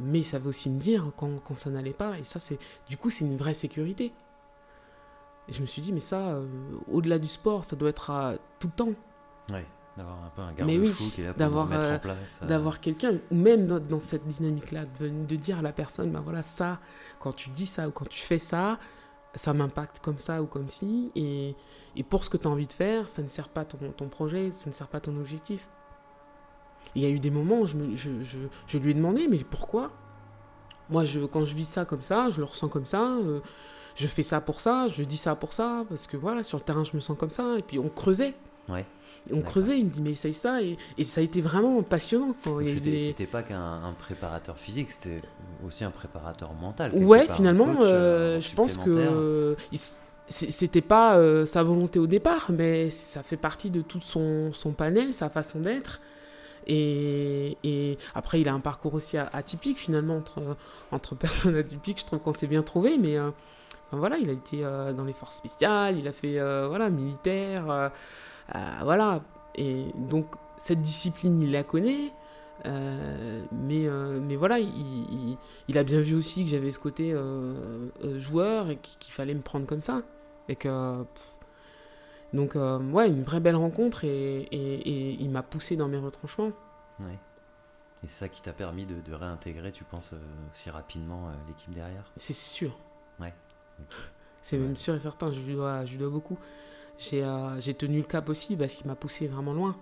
mais 0.01 0.19
il 0.19 0.23
savait 0.23 0.47
aussi 0.47 0.69
me 0.69 0.79
dire 0.79 1.11
quand, 1.15 1.41
quand 1.43 1.55
ça 1.55 1.69
n'allait 1.69 1.93
pas. 1.93 2.17
Et 2.17 2.23
ça, 2.23 2.39
c'est 2.39 2.57
du 2.89 2.97
coup, 2.97 3.09
c'est 3.09 3.25
une 3.25 3.37
vraie 3.37 3.53
sécurité. 3.53 4.13
Et 5.49 5.53
je 5.53 5.61
me 5.61 5.65
suis 5.65 5.81
dit, 5.81 5.93
mais 5.93 6.01
ça, 6.01 6.29
euh, 6.29 6.45
au-delà 6.91 7.19
du 7.19 7.27
sport, 7.27 7.65
ça 7.65 7.75
doit 7.75 7.89
être 7.89 8.37
tout 8.59 8.67
le 8.67 8.73
temps. 8.73 8.93
Oui, 9.49 9.61
d'avoir 9.95 10.23
un 10.23 10.29
peu 10.29 10.41
un 10.41 10.53
garde-fou 10.53 11.09
qui 11.11 11.21
est 11.21 11.25
là 11.25 11.33
pour 11.33 11.65
mettre 11.65 11.93
en 11.93 11.99
place. 11.99 12.41
D'avoir 12.45 12.79
quelqu'un, 12.81 13.19
ou 13.31 13.35
même 13.35 13.65
dans, 13.65 13.99
cette 13.99 14.27
dynamique-là, 14.27 14.85
de, 14.99 15.07
de, 15.07 15.35
dire 15.37 15.59
à 15.59 15.61
la 15.61 15.71
personne, 15.71 16.11
ben 16.11 16.19
voilà, 16.19 16.43
ça, 16.43 16.79
quand 17.19 17.33
tu 17.33 17.49
dis 17.49 17.65
ça 17.65 17.87
ou 17.87 17.91
quand 17.91 18.07
tu 18.07 18.19
fais 18.19 18.39
ça, 18.39 18.77
ça 19.35 19.53
m'impacte 19.53 19.99
comme 19.99 20.17
ça 20.17 20.41
ou 20.41 20.45
comme 20.45 20.69
ci, 20.69 21.11
et, 21.15 21.55
et 21.95 22.03
pour 22.03 22.23
ce 22.23 22.29
que 22.29 22.37
tu 22.37 22.47
as 22.47 22.51
envie 22.51 22.67
de 22.67 22.73
faire, 22.73 23.07
ça 23.07 23.21
ne 23.21 23.27
sert 23.27 23.49
pas 23.49 23.65
ton, 23.65 23.77
ton 23.95 24.07
projet, 24.07 24.51
ça 24.51 24.69
ne 24.69 24.73
sert 24.73 24.87
pas 24.87 24.99
ton 24.99 25.15
objectif. 25.17 25.67
Il 26.95 27.01
y 27.01 27.05
a 27.05 27.09
eu 27.09 27.19
des 27.19 27.31
moments 27.31 27.61
où 27.61 27.65
je, 27.65 27.75
me, 27.75 27.95
je, 27.95 28.23
je, 28.23 28.37
je 28.65 28.77
lui 28.77 28.91
ai 28.91 28.93
demandé, 28.93 29.27
mais 29.27 29.37
pourquoi? 29.39 29.91
Moi, 30.89 31.03
je, 31.03 31.19
quand 31.19 31.45
je 31.45 31.55
vis 31.55 31.67
ça 31.67 31.85
comme 31.85 32.01
ça, 32.01 32.29
je 32.29 32.37
le 32.37 32.45
ressens 32.45 32.69
comme 32.69 32.85
ça, 32.85 33.03
euh, 33.03 33.41
je 33.95 34.07
fais 34.07 34.23
ça 34.23 34.41
pour 34.41 34.61
ça, 34.61 34.87
je 34.87 35.03
dis 35.03 35.17
ça 35.17 35.35
pour 35.35 35.53
ça, 35.53 35.85
parce 35.89 36.07
que 36.07 36.17
voilà, 36.17 36.43
sur 36.43 36.57
le 36.57 36.63
terrain, 36.63 36.83
je 36.83 36.95
me 36.95 37.01
sens 37.01 37.17
comme 37.17 37.29
ça, 37.29 37.57
et 37.57 37.61
puis 37.61 37.77
on 37.77 37.89
creusait. 37.89 38.35
Ouais 38.69 38.85
on 39.31 39.41
creusait, 39.41 39.79
il 39.79 39.85
me 39.85 39.89
dit 39.89 40.01
mais 40.01 40.11
essaye 40.11 40.33
ça 40.33 40.61
et, 40.61 40.77
et 40.97 41.03
ça 41.03 41.21
a 41.21 41.23
été 41.23 41.41
vraiment 41.41 41.81
passionnant. 41.83 42.35
C'était 42.65 43.25
pas 43.25 43.43
qu'un 43.43 43.93
préparateur 43.99 44.57
physique, 44.57 44.91
c'était 44.91 45.21
aussi 45.65 45.83
un 45.83 45.91
préparateur 45.91 46.53
mental. 46.53 46.91
Ouais, 46.93 47.27
finalement, 47.33 47.75
euh, 47.81 48.37
euh, 48.37 48.41
je 48.41 48.53
pense 48.53 48.77
que 48.77 49.55
c'était 50.27 50.81
pas 50.81 51.17
euh, 51.17 51.45
sa 51.45 51.63
volonté 51.63 51.99
au 51.99 52.07
départ, 52.07 52.47
mais 52.49 52.89
ça 52.89 53.23
fait 53.23 53.37
partie 53.37 53.69
de 53.69 53.81
tout 53.81 54.01
son, 54.01 54.51
son 54.53 54.71
panel, 54.71 55.13
sa 55.13 55.29
façon 55.29 55.59
d'être. 55.59 56.01
Et, 56.69 57.57
et, 57.63 57.97
après, 58.13 58.41
il 58.41 58.49
a 58.49 58.53
un 58.53 58.59
parcours 58.59 58.93
aussi 58.93 59.17
atypique 59.17 59.77
finalement 59.77 60.17
entre, 60.17 60.57
entre 60.91 61.15
personnes 61.15 61.55
atypiques. 61.55 61.99
Je 61.99 62.05
trouve 62.05 62.19
qu'on 62.19 62.33
s'est 62.33 62.47
bien 62.47 62.63
trouvé, 62.63 62.97
mais 62.97 63.17
voilà, 63.91 64.17
il 64.17 64.29
a 64.29 64.33
été 64.33 64.61
dans 64.95 65.05
les 65.05 65.13
forces 65.13 65.37
spéciales, 65.37 65.97
il 65.97 66.07
a 66.07 66.11
fait 66.11 66.39
voilà 66.67 66.89
militaire. 66.89 67.91
Euh, 68.55 68.79
voilà. 68.83 69.21
Et 69.55 69.91
donc, 69.95 70.27
cette 70.57 70.81
discipline, 70.81 71.41
il 71.41 71.51
la 71.51 71.63
connaît. 71.63 72.13
Euh, 72.65 73.43
mais, 73.51 73.87
euh, 73.87 74.19
mais 74.19 74.35
voilà, 74.35 74.59
il, 74.59 75.37
il, 75.67 75.77
a 75.77 75.83
bien 75.83 76.01
vu 76.01 76.15
aussi 76.15 76.43
que 76.43 76.49
j'avais 76.49 76.71
ce 76.71 76.79
côté 76.79 77.15
joueur 78.17 78.69
et 78.69 78.77
qu'il 78.77 79.13
fallait 79.13 79.35
me 79.35 79.41
prendre 79.41 79.65
comme 79.65 79.81
ça. 79.81 80.01
Et 80.49 80.55
que. 80.55 81.05
donc, 82.33 82.55
ouais, 82.55 83.07
une 83.07 83.23
vraie 83.23 83.39
belle 83.39 83.55
rencontre 83.55 84.03
et, 84.03 84.41
et, 84.51 85.13
il 85.21 85.29
m'a 85.29 85.43
poussé 85.43 85.75
dans 85.75 85.87
mes 85.87 85.97
retranchements. 85.97 86.51
Ouais. 86.99 87.19
Et 88.03 88.07
c'est 88.07 88.19
ça 88.19 88.29
qui 88.29 88.43
t'a 88.43 88.53
permis 88.53 88.85
de, 88.85 89.01
de, 89.01 89.13
réintégrer, 89.13 89.71
tu 89.71 89.83
penses, 89.83 90.11
aussi 90.53 90.69
rapidement 90.69 91.31
l'équipe 91.47 91.71
derrière? 91.71 92.11
C'est 92.15 92.35
sûr. 92.35 92.77
Ouais. 93.19 93.33
C'est 94.41 94.57
même 94.57 94.77
sûr 94.77 94.95
et 94.95 94.99
certain, 94.99 95.31
je 95.33 95.41
lui 95.41 95.55
dois, 95.55 95.83
je 95.85 95.91
lui 95.91 95.97
dois 95.97 96.09
beaucoup. 96.09 96.37
Euh, 97.13 97.59
j'ai 97.59 97.73
tenu 97.73 97.97
le 97.97 98.03
cap 98.03 98.29
aussi 98.29 98.55
parce 98.55 98.75
qu'il 98.75 98.87
m'a 98.87 98.95
poussé 98.95 99.27
vraiment 99.27 99.53
loin. 99.53 99.75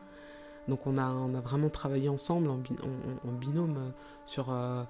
Donc 0.68 0.88
on 0.88 0.98
a, 0.98 1.08
on 1.10 1.36
a 1.36 1.42
vraiment 1.42 1.70
travaillé 1.70 2.10
ensemble 2.10 2.50
en, 2.50 2.58
binôme 3.32 3.78
euh, 3.78 3.92
sur, 4.26 4.52
euh, 4.52 4.84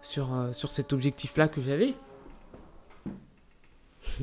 sur, 0.00 0.54
sur 0.54 0.70
cet 0.70 0.92
objectif-là 0.92 1.48
que 1.48 1.60
j'avais. 1.60 1.94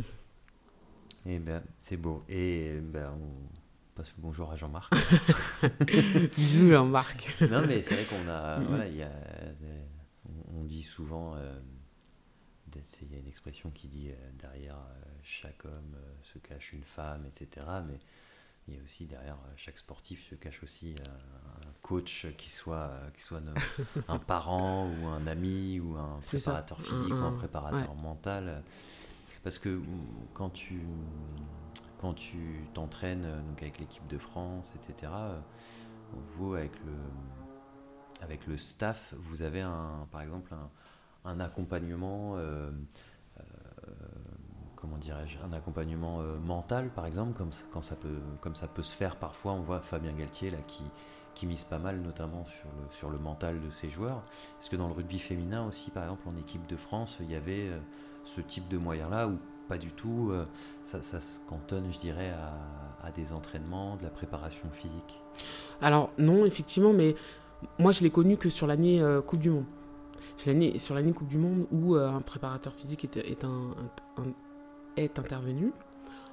Et 1.25 1.39
ben 1.39 1.61
c'est 1.79 1.97
beau. 1.97 2.23
Et 2.29 2.79
ben 2.81 3.11
on 3.11 3.31
passe 3.95 4.13
le 4.15 4.21
bonjour 4.21 4.51
à 4.51 4.55
Jean-Marc. 4.55 4.93
Bisous 6.35 6.71
Jean-Marc. 6.71 7.35
non 7.51 7.65
mais 7.67 7.81
c'est 7.81 7.95
vrai 7.95 8.05
qu'on 8.05 8.29
a, 8.29 8.59
voilà, 8.59 8.87
y 8.87 9.03
a, 9.03 9.11
on 10.55 10.63
dit 10.63 10.83
souvent, 10.83 11.35
il 13.01 13.11
y 13.11 13.15
a 13.15 13.19
une 13.19 13.27
expression 13.27 13.69
qui 13.71 13.87
dit 13.87 14.09
derrière 14.39 14.77
chaque 15.27 15.65
homme 15.65 15.95
euh, 15.95 16.13
se 16.23 16.39
cache 16.39 16.73
une 16.73 16.83
femme, 16.83 17.25
etc. 17.25 17.65
Mais 17.87 17.99
il 18.67 18.75
y 18.75 18.79
a 18.79 18.83
aussi 18.83 19.05
derrière 19.05 19.35
euh, 19.35 19.53
chaque 19.57 19.77
sportif 19.77 20.27
se 20.29 20.35
cache 20.35 20.63
aussi 20.63 20.95
euh, 20.95 21.67
un 21.67 21.73
coach 21.81 22.27
qui 22.37 22.49
soit, 22.49 22.91
qui 23.15 23.23
soit 23.23 23.41
un 24.07 24.19
parent 24.19 24.89
ou 24.89 25.07
un 25.07 25.27
ami 25.27 25.79
ou 25.79 25.97
un 25.97 26.19
préparateur 26.21 26.79
physique 26.79 27.13
ou 27.13 27.23
un 27.23 27.33
préparateur 27.33 27.93
mental. 27.95 28.63
Parce 29.43 29.59
que 29.59 29.79
quand 30.33 30.49
tu 30.49 30.81
quand 31.99 32.13
tu 32.13 32.37
t'entraînes 32.73 33.27
donc 33.47 33.61
avec 33.61 33.79
l'équipe 33.79 34.05
de 34.07 34.17
France, 34.17 34.71
etc. 34.75 35.11
Vous 36.11 36.53
avec 36.53 36.71
le 36.85 36.93
avec 38.21 38.45
le 38.47 38.57
staff, 38.57 39.13
vous 39.17 39.41
avez 39.41 39.61
un 39.61 40.07
par 40.11 40.21
exemple 40.21 40.53
un, 40.53 40.69
un 41.29 41.39
accompagnement 41.39 42.37
comment 44.81 44.97
dirais-je, 44.97 45.37
un 45.45 45.53
accompagnement 45.53 46.21
euh, 46.21 46.37
mental, 46.39 46.89
par 46.89 47.05
exemple, 47.05 47.33
comme, 47.33 47.49
quand 47.71 47.81
ça 47.81 47.95
peut, 47.95 48.19
comme 48.41 48.55
ça 48.55 48.67
peut 48.67 48.83
se 48.83 48.95
faire 48.95 49.17
parfois. 49.17 49.53
On 49.53 49.61
voit 49.61 49.81
Fabien 49.81 50.13
Galtier 50.13 50.51
là, 50.51 50.59
qui, 50.67 50.83
qui 51.35 51.45
mise 51.45 51.63
pas 51.63 51.79
mal, 51.79 51.99
notamment 51.99 52.45
sur 52.45 52.69
le, 52.69 52.95
sur 52.95 53.09
le 53.09 53.17
mental 53.17 53.59
de 53.61 53.69
ses 53.69 53.89
joueurs. 53.89 54.21
Est-ce 54.61 54.69
que 54.69 54.75
dans 54.75 54.87
le 54.87 54.93
rugby 54.93 55.19
féminin 55.19 55.67
aussi, 55.67 55.91
par 55.91 56.03
exemple, 56.03 56.27
en 56.27 56.37
équipe 56.37 56.65
de 56.67 56.77
France, 56.77 57.17
il 57.21 57.31
y 57.31 57.35
avait 57.35 57.69
euh, 57.69 57.79
ce 58.25 58.41
type 58.41 58.67
de 58.67 58.77
moyen-là 58.77 59.27
ou 59.27 59.37
pas 59.67 59.77
du 59.77 59.91
tout 59.91 60.29
euh, 60.31 60.45
ça, 60.83 61.01
ça, 61.01 61.19
se 61.19 61.39
cantonne, 61.49 61.91
je 61.91 61.99
dirais, 61.99 62.31
à, 63.03 63.11
des 63.11 63.31
entraînements, 63.31 63.95
de 63.95 64.03
la 64.03 64.09
préparation 64.09 64.69
physique 64.69 65.21
Alors, 65.81 66.11
non, 66.17 66.45
effectivement, 66.45 66.91
mais 66.91 67.15
moi, 67.79 67.93
je 67.93 68.03
l'ai 68.03 68.09
connu 68.09 68.37
que 68.37 68.49
sur 68.49 68.67
l'année 68.67 69.01
Coupe 69.25 69.39
du 69.39 69.49
Monde. 69.49 69.65
Sur 70.37 70.93
l'année 70.93 71.13
Coupe 71.13 71.29
du 71.29 71.37
Monde 71.37 71.67
où 71.71 71.95
un 71.95 72.21
préparateur 72.21 72.73
physique 72.73 73.05
est, 73.05 73.45
un 73.45 73.73
est 74.97 75.19
intervenu, 75.19 75.71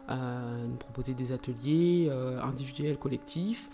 nous 0.09 0.77
proposer 0.79 1.15
des 1.15 1.33
ateliers 1.33 2.11
individuels, 2.43 2.99
collectifs, 2.99 3.71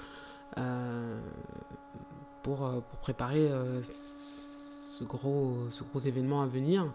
pour, 2.42 2.58
pour, 2.58 2.98
préparer 3.00 3.48
ce, 3.82 5.04
gros, 5.04 5.56
ce 5.70 5.82
gros 5.84 6.00
événement 6.00 6.42
à 6.42 6.46
venir. 6.46 6.92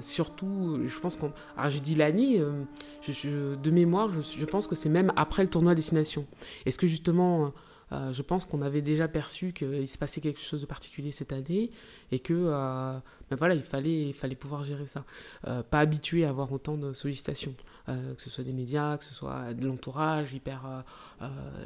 surtout, 0.00 0.80
je 0.86 1.00
pense 1.00 1.16
qu'on. 1.16 1.32
Alors 1.56 1.70
j'ai 1.70 1.80
dit 1.80 1.94
l'année, 1.94 2.38
de 2.38 3.70
mémoire, 3.70 4.12
je, 4.12 4.20
je, 4.20 4.44
pense 4.44 4.66
que 4.66 4.74
c'est 4.74 4.88
même 4.88 5.12
après 5.16 5.42
le 5.42 5.50
tournoi 5.50 5.74
destination. 5.74 6.26
Est-ce 6.66 6.78
que 6.78 6.86
justement 6.86 7.52
euh, 7.92 8.12
je 8.12 8.22
pense 8.22 8.44
qu'on 8.46 8.62
avait 8.62 8.82
déjà 8.82 9.06
perçu 9.06 9.52
qu'il 9.52 9.86
se 9.86 9.98
passait 9.98 10.20
quelque 10.20 10.40
chose 10.40 10.60
de 10.60 10.66
particulier 10.66 11.12
cette 11.12 11.32
année 11.32 11.70
et 12.10 12.18
que 12.18 12.34
euh, 12.34 12.98
ben 13.30 13.36
voilà, 13.36 13.54
il, 13.54 13.62
fallait, 13.62 14.08
il 14.08 14.14
fallait 14.14 14.34
pouvoir 14.34 14.64
gérer 14.64 14.86
ça. 14.86 15.04
Euh, 15.46 15.62
pas 15.62 15.80
habitué 15.80 16.24
à 16.24 16.30
avoir 16.30 16.50
autant 16.52 16.76
de 16.76 16.92
sollicitations, 16.92 17.54
que 17.86 18.20
ce 18.20 18.30
soit 18.30 18.44
des 18.44 18.52
médias, 18.52 18.98
que 18.98 19.04
ce 19.04 19.14
soit 19.14 19.54
de 19.54 19.66
l'entourage 19.66 20.32
hyper, 20.32 20.84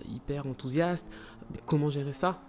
hyper 0.08 0.46
enthousiaste. 0.46 1.10
comment 1.66 1.90
gérer 1.90 2.12
ça? 2.12 2.40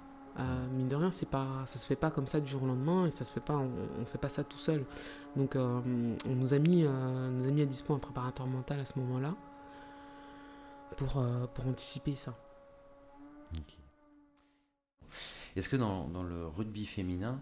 Mine 0.74 0.88
de 0.88 0.96
rien, 0.96 1.12
c'est 1.12 1.30
pas, 1.30 1.64
ça 1.66 1.78
se 1.78 1.86
fait 1.86 1.96
pas 1.96 2.10
comme 2.10 2.28
ça 2.28 2.40
du 2.40 2.50
jour 2.50 2.64
au 2.64 2.68
lendemain 2.68 3.06
et 3.06 3.12
ça 3.12 3.26
se 3.26 3.32
fait 3.32 3.42
pas, 3.42 3.56
on, 3.56 4.00
ne 4.00 4.06
fait 4.06 4.18
pas 4.18 4.30
ça 4.30 4.44
tout 4.44 4.58
seul. 4.58 4.84
Donc, 5.38 5.56
on 5.56 6.36
nous 6.36 6.54
a 6.54 6.60
mis, 6.60 6.84
nous 6.84 7.48
a 7.48 7.52
mis 7.52 7.62
à 7.62 7.66
dispo 7.66 7.94
un 7.94 8.00
préparateur 8.00 8.48
mental 8.48 8.80
à 8.80 8.86
ce 8.86 9.00
moment-là 9.00 9.36
pour, 10.98 11.24
pour 11.54 11.68
anticiper 11.68 12.16
ça. 12.16 12.36
Est-ce 15.56 15.70
que 15.70 15.76
dans, 15.76 16.08
le 16.24 16.48
rugby 16.48 16.86
féminin, 16.86 17.42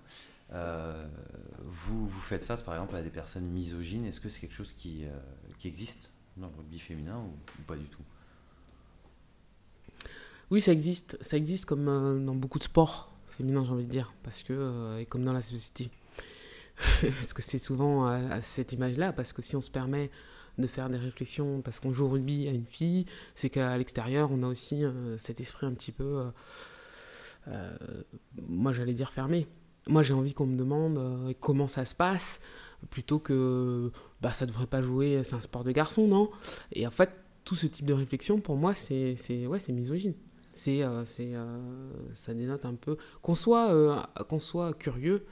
euh, 0.52 1.08
vous, 1.64 2.08
vous 2.08 2.20
faites 2.20 2.46
face 2.46 2.62
par 2.62 2.74
exemple 2.74 2.96
à 2.96 3.02
des 3.02 3.10
personnes 3.10 3.46
misogynes? 3.46 4.06
Est-ce 4.06 4.20
que 4.20 4.30
c'est 4.30 4.42
quelque 4.42 4.56
chose 4.56 4.74
qui, 4.74 5.06
euh, 5.06 5.10
qui, 5.60 5.68
existe 5.68 6.10
dans 6.38 6.48
le 6.48 6.56
rugby 6.58 6.80
féminin 6.80 7.20
ou, 7.20 7.62
pas 7.64 7.76
du 7.76 7.86
tout? 7.86 8.02
Oui, 10.50 10.62
ça 10.62 10.72
existe. 10.72 11.18
Ça 11.22 11.38
existe 11.38 11.66
comme 11.66 11.88
euh, 11.88 12.20
dans 12.20 12.36
beaucoup 12.36 12.58
de 12.58 12.64
sports 12.64 13.14
féminins, 13.28 13.64
j'ai 13.64 13.72
envie 13.72 13.86
de 13.86 13.92
dire, 13.92 14.14
parce 14.24 14.42
que, 14.42 15.00
et 15.00 15.06
comme 15.06 15.24
dans 15.24 15.34
la 15.34 15.44
société. 15.44 15.90
parce 17.02 17.34
que 17.34 17.42
c'est 17.42 17.60
souvent 17.60 18.08
à 18.08 18.42
cette 18.42 18.72
image-là, 18.72 19.12
parce 19.12 19.34
que 19.34 19.42
si 19.42 19.56
on 19.58 19.62
se 19.62 19.70
permet 19.70 20.10
de 20.58 20.66
faire 20.66 20.90
des 20.90 20.98
réflexions 20.98 21.62
parce 21.62 21.80
qu'on 21.80 21.94
joue 21.94 22.06
au 22.06 22.10
rugby 22.10 22.48
à 22.48 22.52
une 22.52 22.66
fille, 22.66 23.06
c'est 23.36 23.50
qu'à 23.50 23.78
l'extérieur, 23.78 24.32
on 24.32 24.44
a 24.44 24.48
aussi 24.48 24.84
cet 25.18 25.42
esprit 25.42 25.68
un 25.68 25.74
petit 25.74 25.92
peu 25.92 26.32
moi 28.48 28.74
j'allais 28.74 28.94
dire 28.94 29.12
fermé. 29.12 29.48
Moi 29.88 30.04
j'ai 30.04 30.14
envie 30.14 30.34
qu'on 30.34 30.46
me 30.46 30.58
demande 30.58 30.98
euh, 30.98 31.34
comment 31.40 31.68
ça 31.68 31.86
se 31.86 31.96
passe, 31.96 32.42
plutôt 32.90 33.20
que 33.20 33.92
bah, 34.22 34.34
ça 34.34 34.46
devrait 34.46 34.68
pas 34.68 34.84
jouer, 34.84 35.22
c'est 35.24 35.36
un 35.36 35.42
sport 35.42 35.64
de 35.64 35.72
garçon, 35.72 36.08
non? 36.08 36.30
Et 36.74 36.86
en 36.86 36.92
fait, 36.92 37.10
tout 37.44 37.56
ce 37.56 37.66
type 37.66 37.86
de 37.86 37.94
réflexion, 37.94 38.40
pour 38.40 38.56
moi, 38.56 38.76
c'est 38.76 39.16
ouais, 39.48 39.60
misogyne. 39.70 40.14
Euh, 40.68 41.04
c'est, 41.06 41.34
ça 42.14 42.34
dénote 42.34 42.66
un 42.66 42.76
peu 42.76 42.98
qu'on 43.22 43.36
soit, 43.36 44.10
qu'on 44.28 44.40
soit 44.40 44.74
curieux 44.74 45.26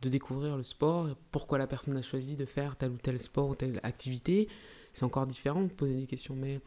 de 0.00 0.08
découvrir 0.08 0.56
le 0.56 0.62
sport, 0.62 1.10
pourquoi 1.30 1.58
la 1.58 1.66
personne 1.66 1.96
a 1.96 2.02
choisi 2.02 2.34
de 2.34 2.44
faire 2.44 2.74
tel 2.76 2.90
ou 2.90 2.96
tel 2.96 3.20
sport 3.20 3.50
ou 3.50 3.54
telle 3.54 3.78
activité. 3.82 4.48
C'est 4.94 5.04
encore 5.04 5.26
différent 5.26 5.62
de 5.62 5.68
poser 5.68 5.94
des 5.94 6.06
questions, 6.06 6.34
mais 6.34 6.60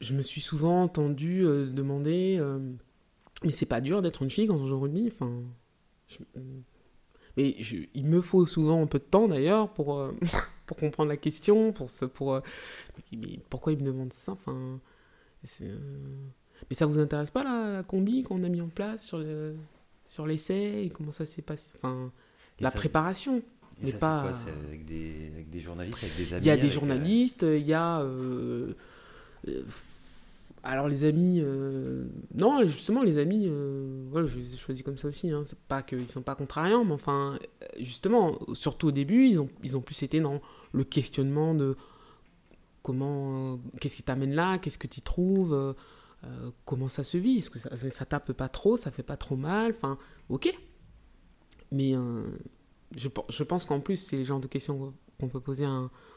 je 0.00 0.14
me 0.14 0.22
suis 0.22 0.40
souvent 0.40 0.82
entendu 0.82 1.42
demander 1.42 2.40
mais 3.44 3.52
c'est 3.52 3.66
pas 3.66 3.80
dur 3.80 4.02
d'être 4.02 4.22
une 4.22 4.30
fille 4.30 4.46
quand 4.46 4.56
on 4.56 4.66
joue 4.66 4.76
au 4.76 4.80
rugby. 4.80 5.08
Enfin, 5.12 5.42
mais 7.36 7.54
il 7.94 8.06
me 8.06 8.22
faut 8.22 8.46
souvent 8.46 8.82
un 8.82 8.86
peu 8.86 8.98
de 8.98 9.04
temps 9.04 9.28
d'ailleurs 9.28 9.72
pour, 9.72 9.98
euh, 9.98 10.12
pour 10.66 10.76
comprendre 10.76 11.08
la 11.08 11.16
question, 11.16 11.72
pour, 11.72 11.88
pour 12.14 12.34
euh, 12.34 12.40
mais 13.12 13.38
pourquoi 13.50 13.72
il 13.72 13.78
me 13.78 13.84
demande 13.84 14.12
ça 14.12 14.32
enfin, 14.32 14.80
euh, 15.62 15.76
Mais 16.70 16.76
ça 16.76 16.86
vous 16.86 16.98
intéresse 16.98 17.30
pas 17.30 17.44
la, 17.44 17.82
combi 17.82 18.22
qu'on 18.22 18.42
a 18.42 18.48
mis 18.48 18.62
en 18.62 18.68
place 18.68 19.04
sur, 19.04 19.18
le, 19.18 19.54
sur 20.06 20.26
l'essai 20.26 20.82
et 20.84 20.90
comment 20.90 21.12
ça 21.12 21.26
s'est 21.26 21.42
passé 21.42 21.72
enfin, 21.76 22.10
La 22.60 22.70
préparation. 22.70 23.42
mais 23.82 23.92
pas... 23.92 24.32
avec, 24.68 24.86
des, 24.86 25.30
avec 25.34 25.50
des 25.50 25.60
journalistes, 25.60 26.02
avec 26.02 26.16
des 26.16 26.32
amis 26.32 26.42
Il 26.42 26.48
y 26.48 26.50
a 26.50 26.56
des 26.56 26.70
journalistes, 26.70 27.42
il 27.42 27.66
y 27.66 27.74
a 27.74 28.02
alors 30.66 30.88
les 30.88 31.04
amis, 31.04 31.40
euh, 31.40 32.06
non, 32.34 32.62
justement 32.64 33.02
les 33.02 33.18
amis, 33.18 33.44
euh, 33.46 34.04
voilà, 34.10 34.26
je 34.26 34.38
les 34.38 34.54
ai 34.54 34.56
choisis 34.56 34.82
comme 34.82 34.98
ça 34.98 35.08
aussi. 35.08 35.30
Hein. 35.30 35.44
C'est 35.46 35.58
pas 35.58 35.82
qu'ils 35.82 36.08
sont 36.08 36.22
pas 36.22 36.34
contrariants, 36.34 36.84
mais 36.84 36.92
enfin, 36.92 37.38
justement, 37.78 38.38
surtout 38.54 38.88
au 38.88 38.92
début, 38.92 39.26
ils 39.26 39.40
ont, 39.40 39.48
ils 39.62 39.76
ont 39.76 39.80
plus 39.80 40.02
été 40.02 40.20
dans 40.20 40.40
le 40.72 40.82
questionnement 40.82 41.54
de 41.54 41.76
comment, 42.82 43.54
euh, 43.54 43.56
qu'est-ce 43.80 43.96
qui 43.96 44.02
t'amène 44.02 44.34
là, 44.34 44.58
qu'est-ce 44.58 44.78
que 44.78 44.88
tu 44.88 45.00
trouves, 45.00 45.74
comment 46.64 46.88
ça 46.88 47.04
se 47.04 47.16
vit, 47.16 47.38
est-ce 47.38 47.50
que 47.50 47.58
ça, 47.60 48.04
tape 48.04 48.32
pas 48.32 48.48
trop, 48.48 48.76
ça 48.76 48.90
fait 48.90 49.04
pas 49.04 49.16
trop 49.16 49.36
mal, 49.36 49.72
enfin, 49.76 49.96
ok. 50.28 50.52
Mais 51.70 51.94
je, 52.96 53.08
je 53.28 53.42
pense 53.44 53.64
qu'en 53.64 53.78
plus, 53.78 53.96
c'est 53.96 54.16
le 54.16 54.24
genre 54.24 54.40
de 54.40 54.48
questions 54.48 54.92
qu'on 55.20 55.28
peut 55.28 55.40
poser 55.40 55.66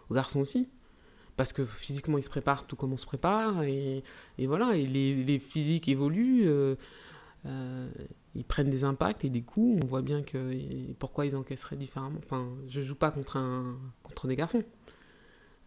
aux 0.09 0.13
garçons 0.15 0.39
aussi 0.39 0.67
parce 1.39 1.53
que 1.53 1.63
physiquement 1.63 2.17
ils 2.17 2.23
se 2.23 2.29
préparent 2.29 2.67
tout 2.67 2.75
comme 2.75 2.91
on 2.91 2.97
se 2.97 3.05
prépare 3.05 3.63
et, 3.63 4.03
voilà 4.39 4.75
et 4.75 4.85
les, 4.85 5.23
les 5.23 5.39
physiques 5.39 5.87
évoluent 5.87 6.49
euh, 6.49 6.75
euh, 7.45 7.89
ils 8.35 8.43
prennent 8.43 8.69
des 8.69 8.83
impacts 8.83 9.23
et 9.23 9.29
des 9.29 9.41
coups. 9.41 9.81
On 9.81 9.87
voit 9.87 10.01
bien 10.01 10.21
que 10.21 10.91
pourquoi 10.95 11.25
ils 11.25 11.37
encaisseraient 11.37 11.77
différemment. 11.77 12.19
Enfin 12.21 12.45
je 12.67 12.81
joue 12.81 12.93
pas 12.93 13.09
contre 13.11 13.37
un 13.37 13.77
contre 14.03 14.27
des 14.27 14.35
garçons. 14.35 14.63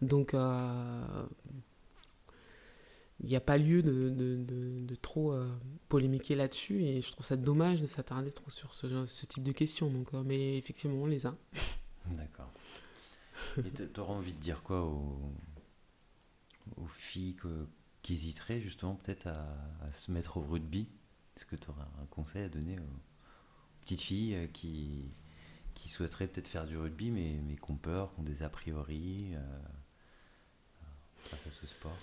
Donc 0.03 0.35
euh, 0.35 1.25
il 3.23 3.29
n'y 3.29 3.35
a 3.35 3.41
pas 3.41 3.57
lieu 3.57 3.81
de, 3.81 4.11
de, 4.11 4.95
trop 5.01 5.33
polémiquer 5.89 6.35
là-dessus 6.35 6.83
et 6.83 7.01
je 7.01 7.11
trouve 7.11 7.25
ça 7.25 7.35
dommage 7.35 7.81
de 7.81 7.87
s'attarder 7.87 8.31
trop 8.31 8.51
sur 8.51 8.75
ce, 8.75 9.07
ce, 9.07 9.25
type 9.25 9.41
de 9.41 9.51
questions. 9.53 9.89
Donc 9.89 10.13
mais 10.13 10.55
effectivement 10.55 11.01
on 11.01 11.07
les 11.07 11.25
a. 11.25 11.33
D'accord. 12.11 12.51
Et 13.57 13.71
tu 13.71 13.99
auras 13.99 14.13
envie 14.13 14.33
de 14.33 14.39
dire 14.39 14.61
quoi 14.61 14.83
aux, 14.83 15.17
aux 16.77 16.87
filles 16.87 17.35
qui 18.01 18.13
hésiteraient 18.13 18.61
justement 18.61 18.95
peut-être 18.95 19.27
à, 19.27 19.91
se 19.91 20.11
mettre 20.11 20.37
au 20.37 20.41
rugby? 20.41 20.87
Est-ce 21.35 21.45
que 21.45 21.55
tu 21.55 21.69
aurais 21.69 21.81
un 22.01 22.05
conseil 22.05 22.43
à 22.43 22.49
donner 22.49 22.77
aux 22.79 22.99
petites 23.81 24.01
filles 24.01 24.35
euh, 24.35 24.47
qui, 24.47 25.09
qui 25.73 25.89
souhaiteraient 25.89 26.27
peut-être 26.27 26.47
faire 26.47 26.67
du 26.67 26.77
rugby 26.77 27.09
mais, 27.09 27.39
mais 27.47 27.55
qui 27.55 27.71
ont 27.71 27.75
peur, 27.75 28.13
qui 28.13 28.19
ont 28.19 28.23
des 28.23 28.43
a 28.43 28.49
priori 28.49 29.31
euh, 29.33 29.39
face 31.25 31.47
à 31.47 31.51
ce 31.51 31.67
sport? 31.67 31.97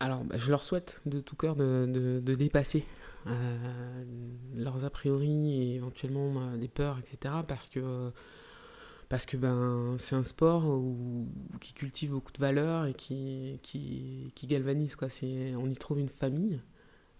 Alors, 0.00 0.24
bah, 0.24 0.36
je 0.36 0.50
leur 0.50 0.64
souhaite 0.64 1.00
de 1.06 1.20
tout 1.20 1.36
cœur 1.36 1.54
de, 1.54 2.20
de, 2.24 2.34
dépasser 2.34 2.84
euh, 3.28 4.04
leurs 4.56 4.84
a 4.84 4.90
priori 4.90 5.62
et 5.62 5.74
éventuellement 5.76 6.56
des 6.56 6.66
peurs, 6.66 6.98
etc. 6.98 7.34
Parce 7.46 7.68
que 7.68 8.12
parce 9.12 9.26
que 9.26 9.36
ben, 9.36 9.94
c'est 9.98 10.16
un 10.16 10.22
sport 10.22 10.64
où, 10.64 11.28
qui 11.60 11.74
cultive 11.74 12.12
beaucoup 12.12 12.32
de 12.32 12.38
valeurs 12.38 12.86
et 12.86 12.94
qui, 12.94 13.60
qui, 13.62 14.32
qui 14.34 14.46
galvanise. 14.46 14.96
Quoi. 14.96 15.08
On 15.58 15.68
y 15.68 15.76
trouve 15.76 16.00
une 16.00 16.08
famille. 16.08 16.62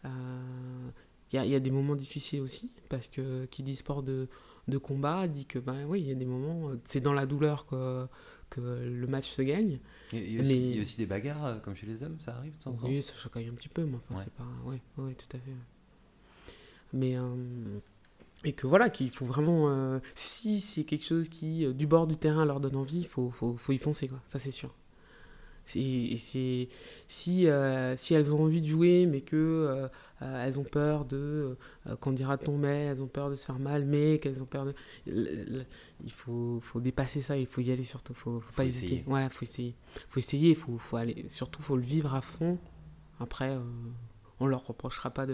Il 0.02 0.08
euh, 0.10 0.90
y, 1.34 1.36
a, 1.36 1.44
y, 1.44 1.54
a, 1.54 1.60
des 1.60 1.70
moments 1.70 1.94
difficiles 1.94 2.40
aussi, 2.40 2.70
parce 2.88 3.08
que 3.08 3.44
qui 3.44 3.62
dit 3.62 3.76
sport 3.76 4.02
de, 4.02 4.28
de 4.68 4.78
combat 4.78 5.28
dit 5.28 5.44
que 5.44 5.58
ben, 5.58 5.84
oui, 5.86 6.00
il 6.00 6.08
y 6.08 6.12
a 6.12 6.14
des 6.14 6.24
moments, 6.24 6.70
c'est 6.86 7.02
dans 7.02 7.12
la 7.12 7.26
douleur 7.26 7.66
que, 7.66 8.06
que 8.48 8.62
le 8.62 9.06
match 9.06 9.28
se 9.28 9.42
gagne. 9.42 9.78
Il 10.14 10.32
y, 10.32 10.38
a 10.38 10.40
aussi, 10.40 10.70
y, 10.70 10.78
a 10.78 10.80
aussi 10.80 10.96
des 10.96 11.04
bagarres, 11.04 11.44
euh, 11.44 11.58
comme 11.58 11.76
chez 11.76 11.86
les 11.86 12.02
hommes, 12.02 12.16
ça 12.24 12.38
arrive 12.38 12.56
de 12.56 12.62
temps 12.62 12.78
Oui, 12.84 13.02
ça 13.02 13.12
choque 13.16 13.36
un 13.36 13.52
petit 13.52 13.68
peu, 13.68 13.84
mais 13.84 13.96
enfin, 13.96 14.18
c'est 14.18 14.32
pas. 14.32 14.48
Oui, 14.64 14.78
ouais, 14.96 15.14
tout 15.14 15.36
à 15.36 15.40
fait. 15.40 15.52
Mais. 16.94 17.18
Euh, 17.18 17.80
et 18.44 18.52
que 18.52 18.66
voilà, 18.66 18.90
qu'il 18.90 19.10
faut 19.10 19.24
vraiment, 19.24 19.68
euh, 19.68 19.98
si 20.14 20.60
c'est 20.60 20.84
quelque 20.84 21.04
chose 21.04 21.28
qui, 21.28 21.64
euh, 21.64 21.72
du 21.72 21.86
bord 21.86 22.06
du 22.06 22.16
terrain, 22.16 22.44
leur 22.44 22.60
donne 22.60 22.76
envie, 22.76 22.98
il 22.98 23.06
faut, 23.06 23.30
faut, 23.30 23.56
faut, 23.56 23.72
y 23.72 23.78
foncer, 23.78 24.08
quoi. 24.08 24.20
Ça, 24.26 24.38
c'est 24.38 24.50
sûr. 24.50 24.74
Et 25.76 26.16
c'est, 26.16 26.68
si, 27.06 27.46
euh, 27.46 27.94
si 27.96 28.14
elles 28.14 28.34
ont 28.34 28.42
envie 28.42 28.60
de 28.60 28.66
jouer, 28.66 29.06
mais 29.06 29.20
que 29.20 29.88
elles 30.20 30.58
ont 30.58 30.64
peur 30.64 31.04
de, 31.04 31.56
qu'on 32.00 32.10
dira 32.10 32.36
ton 32.36 32.58
mais, 32.58 32.86
elles 32.86 33.00
ont 33.00 33.06
peur 33.06 33.30
de 33.30 33.36
se 33.36 33.46
faire 33.46 33.60
mal, 33.60 33.84
mais 33.84 34.18
qu'elles 34.18 34.42
ont 34.42 34.46
peur 34.46 34.66
de... 34.66 34.74
Il 35.06 36.10
faut, 36.10 36.58
faut 36.60 36.80
dépasser 36.80 37.20
ça, 37.20 37.36
il 37.36 37.46
faut 37.46 37.60
y 37.60 37.70
aller 37.70 37.84
surtout, 37.84 38.12
faut, 38.12 38.40
faut 38.40 38.52
pas 38.54 38.64
hésiter. 38.64 39.04
Ouais, 39.06 39.28
faut 39.30 39.44
essayer. 39.44 39.76
faut 40.08 40.18
essayer, 40.18 40.50
il 40.50 40.56
faut, 40.56 40.78
faut 40.78 40.96
aller, 40.96 41.24
surtout, 41.28 41.62
faut 41.62 41.76
le 41.76 41.84
vivre 41.84 42.12
à 42.12 42.22
fond. 42.22 42.58
Après, 43.20 43.56
on 44.40 44.48
leur 44.48 44.66
reprochera 44.66 45.10
pas 45.10 45.26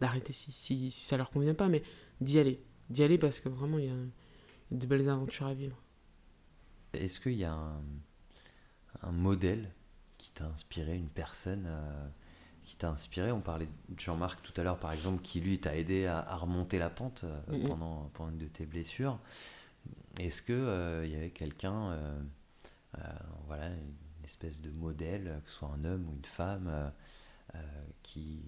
d'arrêter 0.00 0.32
si, 0.32 0.50
si, 0.50 0.90
si 0.90 1.04
ça 1.06 1.16
leur 1.16 1.30
convient 1.30 1.54
pas, 1.54 1.68
mais 1.68 1.84
d'y 2.20 2.38
aller. 2.38 2.62
D'y 2.90 3.02
aller 3.02 3.18
parce 3.18 3.40
que 3.40 3.48
vraiment, 3.48 3.78
il 3.78 3.86
y, 3.86 3.88
a 3.88 3.94
de 4.70 4.86
belles 4.86 5.08
aventures 5.08 5.46
à 5.46 5.54
vivre. 5.54 5.76
Est-ce 6.92 7.20
qu'il 7.20 7.34
y 7.34 7.44
a 7.44 7.54
un, 9.02 9.12
modèle 9.12 9.72
qui 10.18 10.32
t'a 10.32 10.46
inspiré, 10.46 10.96
une 10.96 11.08
personne 11.08 11.66
euh, 11.66 12.08
qui 12.64 12.76
t'a 12.76 12.90
inspiré? 12.90 13.32
On 13.32 13.40
parlait 13.40 13.68
de 13.88 14.00
Jean-Marc 14.00 14.42
tout 14.42 14.58
à 14.60 14.64
l'heure, 14.64 14.78
par 14.78 14.92
exemple, 14.92 15.22
qui 15.22 15.40
lui 15.40 15.58
t'a 15.58 15.76
aidé 15.76 16.06
à, 16.06 16.36
remonter 16.36 16.78
la 16.78 16.90
pente 16.90 17.24
euh, 17.24 17.66
pendant, 17.68 18.10
pendant 18.14 18.30
une 18.30 18.38
de 18.38 18.48
tes 18.48 18.66
blessures. 18.66 19.18
Est-ce 20.18 20.42
qu'il 20.42 20.54
euh, 20.54 21.04
il 21.04 21.12
y 21.12 21.16
avait 21.16 21.30
quelqu'un, 21.30 21.98
voilà, 23.46 23.68
une 23.68 24.24
espèce 24.24 24.60
de 24.60 24.70
modèle, 24.70 25.40
que 25.44 25.50
ce 25.50 25.58
soit 25.58 25.68
un 25.68 25.84
homme 25.84 26.08
ou 26.08 26.14
une 26.14 26.24
femme, 26.24 26.92
qui, 28.02 28.42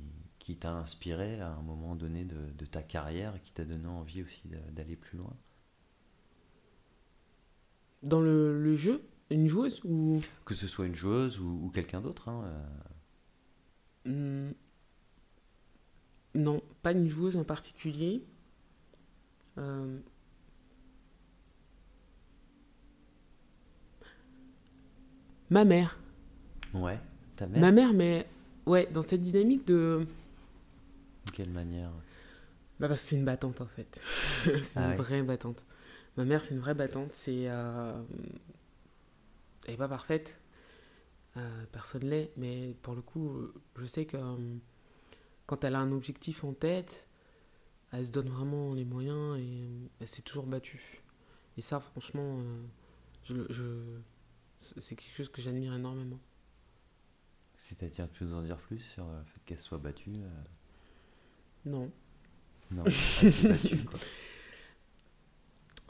qui 0.48 0.56
t'a 0.56 0.72
inspiré 0.72 1.38
à 1.42 1.50
un 1.50 1.60
moment 1.60 1.94
donné 1.94 2.24
de, 2.24 2.64
ta 2.64 2.80
carrière 2.80 3.36
et 3.36 3.40
qui 3.40 3.52
t'a 3.52 3.66
donné 3.66 3.86
envie 3.86 4.22
aussi 4.22 4.48
d'aller 4.72 4.96
plus 4.96 5.18
loin? 5.18 5.36
Dans 8.02 8.22
le, 8.22 8.74
jeu? 8.74 9.02
Une 9.28 9.46
joueuse 9.46 9.82
ou... 9.84 10.22
Que 10.46 10.54
ce 10.54 10.66
soit 10.66 10.86
une 10.86 10.94
joueuse 10.94 11.38
ou, 11.38 11.70
quelqu'un 11.74 12.00
d'autre. 12.00 12.30
Hein, 12.30 12.50
euh. 14.06 14.48
hmm. 14.48 14.54
Non, 16.34 16.62
pas 16.82 16.92
une 16.92 17.08
joueuse 17.08 17.36
en 17.36 17.44
particulier. 17.44 18.24
Euh. 19.58 19.98
Ma 25.50 25.66
mère. 25.66 25.98
Ouais, 26.72 26.98
ta 27.36 27.46
mère? 27.46 27.60
Ma 27.60 27.70
mère, 27.70 27.92
mais 27.92 28.26
ouais, 28.64 28.88
dans 28.90 29.02
cette 29.02 29.22
dynamique 29.22 29.66
de 29.66 30.06
quelle 31.32 31.50
manière 31.50 31.92
bah 32.80 32.86
parce 32.86 33.02
que 33.02 33.08
c'est 33.08 33.16
une 33.16 33.24
battante 33.24 33.60
en 33.60 33.66
fait. 33.66 34.00
c'est 34.62 34.78
ah 34.78 34.90
une 34.90 34.96
vraie 34.96 35.22
battante. 35.22 35.64
Ma 36.16 36.24
mère, 36.24 36.42
c'est 36.42 36.54
une 36.54 36.60
vraie 36.60 36.74
battante. 36.74 37.12
C'est, 37.12 37.48
euh... 37.48 38.02
Elle 39.64 39.72
n'est 39.72 39.76
pas 39.76 39.88
parfaite. 39.88 40.40
Euh, 41.36 41.64
personne 41.72 42.08
l'est. 42.08 42.32
Mais 42.36 42.76
pour 42.82 42.94
le 42.94 43.02
coup, 43.02 43.36
je 43.76 43.84
sais 43.84 44.06
que 44.06 44.16
euh, 44.16 44.56
quand 45.46 45.64
elle 45.64 45.74
a 45.74 45.80
un 45.80 45.92
objectif 45.92 46.44
en 46.44 46.52
tête, 46.52 47.08
elle 47.92 48.06
se 48.06 48.12
donne 48.12 48.28
vraiment 48.28 48.74
les 48.74 48.84
moyens 48.84 49.38
et 49.38 49.90
elle 50.00 50.08
s'est 50.08 50.22
toujours 50.22 50.46
battue. 50.46 51.02
Et 51.56 51.60
ça, 51.60 51.80
franchement, 51.80 52.38
euh, 52.38 52.62
je, 53.24 53.34
je... 53.50 53.64
c'est 54.58 54.94
quelque 54.94 55.16
chose 55.16 55.30
que 55.30 55.42
j'admire 55.42 55.74
énormément. 55.74 56.20
C'est-à-dire, 57.56 58.08
tu 58.12 58.20
peux 58.20 58.24
nous 58.24 58.36
en 58.36 58.42
dire 58.42 58.58
plus 58.58 58.78
sur 58.78 59.04
le 59.04 59.24
fait 59.24 59.40
qu'elle 59.44 59.58
soit 59.58 59.78
battue 59.78 60.20
non. 61.68 61.90
Non, 62.70 62.84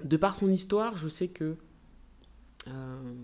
De 0.05 0.17
par 0.17 0.37
son 0.37 0.49
histoire, 0.51 0.97
je 0.97 1.09
sais 1.09 1.27
que 1.29 1.57
euh, 2.69 3.15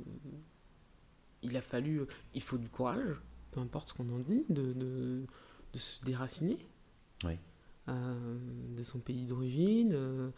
il 1.43 1.57
a 1.57 1.63
fallu, 1.63 2.03
il 2.35 2.43
faut 2.43 2.59
du 2.59 2.69
courage, 2.69 3.21
peu 3.53 3.61
importe 3.61 3.89
ce 3.89 3.95
qu'on 3.95 4.09
en 4.13 4.19
dit, 4.19 4.45
de, 4.49 4.73
de, 4.73 5.25
se 5.75 6.05
déraciner 6.05 6.59
oui. 7.25 7.39
euh, 7.89 8.39
de 8.77 8.83
son 8.83 8.99
pays 8.99 9.27
d'origine. 9.27 9.93
Euh, 9.93 10.31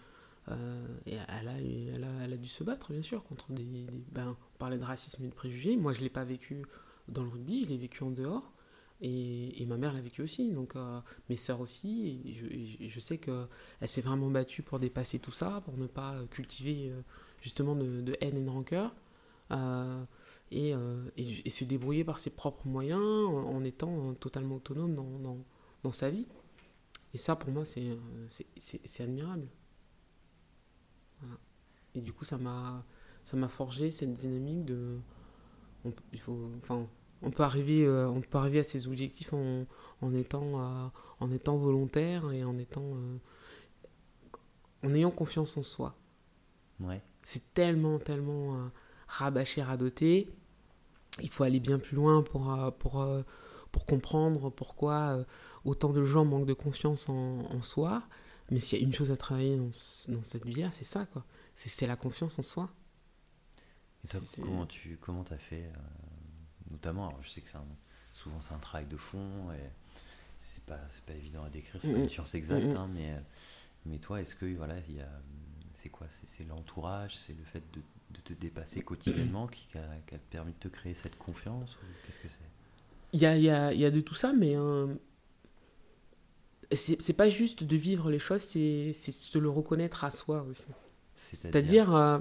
et 1.06 1.14
elle 1.14 1.48
a, 1.48 1.58
elle, 1.58 2.04
a, 2.04 2.24
elle 2.24 2.32
a, 2.34 2.36
dû 2.36 2.48
se 2.48 2.62
battre, 2.62 2.92
bien 2.92 3.02
sûr, 3.02 3.24
contre 3.24 3.50
des. 3.52 3.64
des 3.64 3.86
ben, 4.12 4.36
on 4.54 4.58
parlait 4.58 4.78
de 4.78 4.84
racisme 4.84 5.24
et 5.24 5.28
de 5.28 5.34
préjugés. 5.34 5.76
Moi, 5.76 5.92
je 5.92 5.98
ne 6.00 6.04
l'ai 6.04 6.10
pas 6.10 6.24
vécu 6.24 6.62
dans 7.08 7.22
le 7.22 7.28
rugby, 7.30 7.64
je 7.64 7.70
l'ai 7.70 7.78
vécu 7.78 8.02
en 8.04 8.10
dehors. 8.10 8.52
Et, 9.02 9.66
ma 9.66 9.76
mère 9.76 9.92
l'a 9.92 10.00
vécu 10.00 10.22
aussi, 10.22 10.52
donc 10.52 10.74
euh, 10.76 11.00
mes 11.28 11.36
sœurs 11.36 11.60
aussi. 11.60 12.32
Je, 12.32 12.86
je, 12.86 13.00
sais 13.00 13.18
qu'elle 13.18 13.46
s'est 13.84 14.00
vraiment 14.00 14.30
battue 14.30 14.62
pour 14.62 14.78
dépasser 14.78 15.18
tout 15.18 15.32
ça, 15.32 15.60
pour 15.64 15.76
ne 15.76 15.86
pas 15.86 16.16
cultiver 16.30 16.90
euh, 16.90 17.00
justement 17.40 17.74
de, 17.74 18.16
haine 18.20 18.36
et 18.36 18.44
de 18.44 18.48
rancœur. 18.50 18.94
Euh, 19.52 20.02
et, 20.50 20.72
et, 21.16 21.50
se 21.50 21.64
débrouiller 21.64 22.04
par 22.04 22.18
ses 22.20 22.30
propres 22.30 22.68
moyens 22.68 23.02
en, 23.02 23.64
étant 23.64 24.14
totalement 24.14 24.56
autonome 24.56 24.94
dans, 24.94 25.18
dans, 25.18 25.38
dans, 25.82 25.92
sa 25.92 26.08
vie. 26.08 26.28
Et 27.14 27.18
ça, 27.18 27.36
pour 27.36 27.50
moi, 27.50 27.64
c'est 27.64 29.00
admirable. 29.00 29.48
Et 31.94 32.00
du 32.00 32.12
coup, 32.12 32.24
ça 32.24 32.38
m'a 32.38 33.48
forgé 33.48 33.90
cette 33.90 34.14
dynamique 34.14 34.64
de. 34.64 34.98
il 36.12 36.20
faut, 36.20 36.50
enfin, 36.62 36.88
on 37.22 37.30
peut 37.30 37.42
arriver, 37.42 37.84
euh, 37.84 38.08
on 38.08 38.20
peut 38.20 38.38
arriver 38.38 38.60
à 38.60 38.64
ses 38.64 38.86
objectifs 38.86 39.32
en, 39.32 39.66
en 40.00 40.14
étant, 40.14 40.60
euh, 40.60 40.88
en 41.20 41.30
étant 41.30 41.56
volontaire 41.56 42.30
et 42.32 42.44
en 42.44 42.58
étant, 42.58 42.94
euh, 42.94 43.18
en 44.84 44.94
ayant 44.94 45.10
confiance 45.10 45.56
en 45.56 45.62
soi. 45.62 45.96
Ouais. 46.80 47.02
C'est 47.22 47.54
tellement, 47.54 47.98
tellement 47.98 48.70
rabâché, 49.08 49.62
radoté. 49.62 50.28
Il 51.22 51.28
faut 51.28 51.44
aller 51.44 51.60
bien 51.60 51.78
plus 51.78 51.96
loin 51.96 52.22
pour, 52.22 52.54
pour, 52.78 53.04
pour 53.72 53.86
comprendre 53.86 54.50
pourquoi 54.50 55.24
autant 55.64 55.92
de 55.92 56.04
gens 56.04 56.24
manquent 56.24 56.46
de 56.46 56.52
confiance 56.52 57.08
en, 57.08 57.40
en 57.40 57.62
soi. 57.62 58.02
Mais 58.50 58.60
s'il 58.60 58.78
y 58.78 58.82
a 58.82 58.84
une 58.84 58.94
chose 58.94 59.10
à 59.10 59.16
travailler 59.16 59.56
dans, 59.56 59.64
dans 59.64 60.22
cette 60.22 60.44
vie-là, 60.44 60.70
c'est 60.70 60.84
ça, 60.84 61.06
quoi. 61.06 61.24
C'est 61.54 61.86
la 61.86 61.96
confiance 61.96 62.38
en 62.38 62.42
soi. 62.42 62.70
Et 64.04 64.08
comment 64.42 64.66
tu 64.66 64.98
comment 65.00 65.24
as 65.30 65.38
fait 65.38 65.72
notamment. 66.70 67.12
je 67.22 67.30
sais 67.30 67.40
que 67.40 67.48
c'est 67.48 67.58
souvent 68.12 68.40
c'est 68.40 68.54
un 68.54 68.58
travail 68.58 68.86
de 68.86 68.96
fond 68.96 69.52
et 69.52 69.70
c'est 70.36 70.64
pas, 70.64 70.80
pas 71.06 71.14
évident 71.14 71.44
à 71.44 71.50
décrire, 71.50 71.80
c'est 71.80 71.92
pas 71.92 71.98
une 71.98 72.08
science 72.08 72.34
exacte, 72.34 72.74
hein, 72.76 72.88
mais, 72.92 73.14
mais 73.86 73.98
toi, 73.98 74.20
est-ce 74.20 74.34
que 74.34 74.46
voilà, 74.56 74.74
il 74.88 74.96
y 74.96 75.00
a, 75.00 75.08
c'est 75.74 75.88
quoi 75.88 76.06
C'est 76.36 76.44
l'entourage, 76.44 77.16
c'est 77.16 77.32
le 77.32 77.44
fait 77.44 77.62
de, 77.72 77.80
de, 78.10 78.20
te 78.20 78.32
dépasser 78.32 78.82
quotidiennement 78.82 79.46
qui 79.46 79.66
a, 79.78 79.82
qui 80.06 80.14
a, 80.14 80.18
permis 80.30 80.52
de 80.52 80.58
te 80.58 80.68
créer 80.68 80.94
cette 80.94 81.16
confiance 81.16 81.76
Qu'est-ce 82.06 82.18
que 82.18 82.28
c'est? 82.28 82.50
Il 83.12 83.20
y 83.20 83.26
a, 83.26 83.36
y, 83.36 83.48
a, 83.48 83.72
y 83.72 83.84
a, 83.84 83.90
de 83.90 84.00
tout 84.00 84.14
ça, 84.14 84.32
mais 84.32 84.56
euh, 84.56 84.94
c'est 86.72 87.16
pas 87.16 87.30
juste 87.30 87.64
de 87.64 87.76
vivre 87.76 88.10
les 88.10 88.18
choses, 88.18 88.42
c'est 88.42 88.92
se 88.92 89.38
le 89.38 89.48
reconnaître 89.48 90.04
à 90.04 90.10
soi 90.10 90.42
aussi. 90.42 90.66
C'est-à-dire. 91.14 91.94
Euh, 91.94 92.18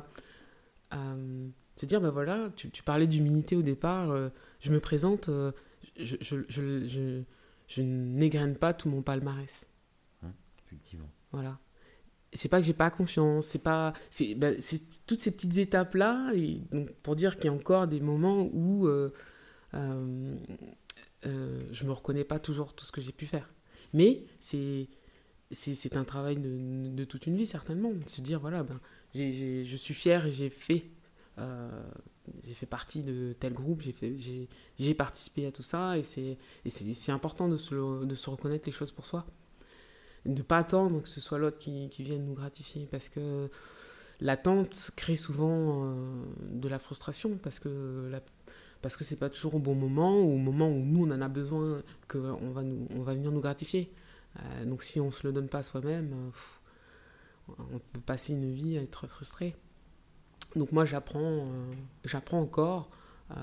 euh, 0.94 1.48
se 1.76 1.86
dire, 1.86 2.02
ben 2.02 2.10
voilà, 2.10 2.50
tu, 2.56 2.72
tu 2.72 2.84
parlais 2.84 3.08
d'humilité 3.08 3.56
au 3.56 3.62
départ, 3.62 4.12
euh, 4.12 4.30
je 4.62 4.72
me 4.72 4.80
présente, 4.80 5.30
euh, 5.30 5.52
je, 5.98 6.16
je, 6.22 6.38
je, 6.48 7.22
je, 7.68 7.82
n'égrène 7.82 8.56
pas 8.56 8.74
tout 8.74 8.90
mon 8.90 9.02
palmarès. 9.02 9.68
Hein, 10.24 10.32
effectivement. 10.66 11.10
Voilà. 11.32 11.60
C'est 12.32 12.50
pas 12.50 12.60
que 12.60 12.66
j'ai 12.66 12.74
pas 12.74 12.90
confiance, 12.90 13.48
c'est 13.48 13.60
pas. 13.60 13.94
C'est 14.10 14.36
ben, 14.36 14.56
toutes 15.08 15.22
ces 15.22 15.32
petites 15.32 15.58
étapes-là, 15.58 16.34
pour 17.02 17.16
dire 17.16 17.36
qu'il 17.36 17.46
y 17.46 17.48
a 17.48 17.54
encore 17.54 17.88
des 17.88 18.02
moments 18.02 18.50
où 18.52 18.88
euh, 18.88 19.10
je 19.74 21.84
me 21.86 21.92
reconnais 21.92 22.26
pas 22.26 22.40
toujours 22.40 22.74
tout 22.74 22.86
ce 22.86 22.92
que 22.92 23.00
j'ai 23.00 23.14
pu 23.14 23.26
faire. 23.26 23.50
Mais 23.94 24.26
c'est. 24.40 24.90
C'est 25.52 25.96
un 25.96 26.04
travail 26.04 26.38
de, 26.38 26.90
de, 26.90 27.06
toute 27.06 27.28
une 27.28 27.38
vie, 27.38 27.46
certainement. 27.46 27.94
Se 28.08 28.20
dire, 28.20 28.42
voilà, 28.42 28.64
ben, 28.64 28.82
je 29.14 29.76
suis 29.78 29.94
fier 29.94 30.26
et 30.26 30.32
j'ai 30.32 30.50
fait 30.50 30.84
euh, 30.84 30.95
j'ai 32.44 32.54
fait 32.54 32.66
partie 32.66 33.04
de 33.04 33.34
tel 33.40 33.54
groupe, 33.54 33.82
j'ai 33.82 34.94
participé 34.94 35.46
à 35.46 35.52
tout 35.52 35.64
ça, 35.64 35.98
et 35.98 36.04
c'est 36.04 37.12
important 37.12 37.48
de 37.48 37.58
se, 37.58 38.30
reconnaître 38.30 38.66
les 38.66 38.72
choses 38.72 38.92
pour 38.92 39.06
soi. 39.06 39.26
De 40.26 40.32
ne 40.32 40.42
pas 40.42 40.58
attendre 40.58 41.02
que 41.02 41.10
ce 41.10 41.22
soit 41.22 41.38
l'autre 41.38 41.60
qui, 41.60 41.90
vienne 42.00 42.26
nous 42.26 42.34
gratifier, 42.34 42.88
parce 42.90 43.10
que 43.10 43.50
l'attente 44.22 44.92
crée 44.96 45.18
souvent 45.18 45.86
euh, 45.86 46.26
de 46.52 46.68
la 46.68 46.80
frustration, 46.80 47.38
parce 47.38 47.60
que 47.60 48.08
la, 48.10 48.22
parce 48.82 48.98
c'est 49.04 49.18
pas 49.18 49.30
toujours 49.30 49.56
au 49.56 49.60
bon 49.60 49.76
moment, 49.76 50.20
ou 50.20 50.34
au 50.34 50.38
moment 50.38 50.70
où 50.70 50.80
nous 50.80 51.06
on 51.06 51.12
en 51.12 51.22
a 51.22 51.28
besoin, 51.28 51.84
qu'on 52.08 52.52
va, 52.52 53.14
venir 53.14 53.32
nous 53.32 53.42
gratifier. 53.42 53.92
Euh, 54.40 54.66
donc 54.66 54.82
si 54.84 55.00
on 55.00 55.12
se 55.12 55.28
le 55.28 55.34
donne 55.34 55.48
pas 55.48 55.62
soi-même, 55.64 56.32
on 57.60 57.80
peut 57.94 58.02
passer 58.02 58.34
une 58.34 58.52
vie 58.52 58.78
à 58.80 58.82
être 58.82 59.08
frustré. 59.08 59.56
Donc 60.56 60.72
moi, 60.72 60.86
j'apprends, 60.86 61.20
euh, 61.22 61.74
j'apprends 62.06 62.40
encore 62.40 62.90
euh, 63.32 63.36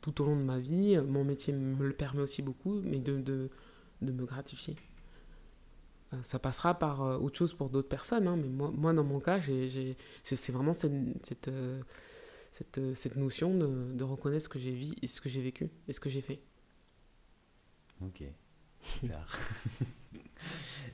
tout 0.00 0.22
au 0.22 0.24
long 0.26 0.36
de 0.36 0.42
ma 0.42 0.58
vie. 0.58 0.98
Mon 0.98 1.24
métier 1.24 1.52
me 1.52 1.86
le 1.86 1.92
permet 1.92 2.22
aussi 2.22 2.42
beaucoup, 2.42 2.80
mais 2.84 2.98
de, 2.98 3.20
de, 3.20 3.50
me 4.00 4.24
gratifier. 4.24 4.76
Euh, 6.12 6.18
ça 6.22 6.38
passera 6.38 6.78
par 6.78 7.00
autre 7.22 7.36
chose 7.36 7.54
pour 7.54 7.68
d'autres 7.68 7.88
personnes, 7.88 8.28
hein, 8.28 8.36
mais 8.36 8.48
moi, 8.48 8.92
dans 8.92 9.04
mon 9.04 9.20
cas, 9.20 9.40
c'est, 9.40 10.52
vraiment 10.52 10.72
cette, 10.72 10.92
cette, 11.24 11.50
cette, 12.94 13.16
notion 13.16 13.56
de, 13.56 14.04
reconnaître 14.04 14.44
ce 14.44 14.48
que 14.48 14.58
j'ai 14.58 14.72
vu, 14.72 14.94
ce 15.06 15.20
que 15.20 15.28
j'ai 15.28 15.42
vécu 15.42 15.70
et 15.88 15.92
ce 15.92 16.00
que 16.00 16.10
j'ai 16.10 16.20
fait. 16.20 16.40
Ok, 18.02 18.22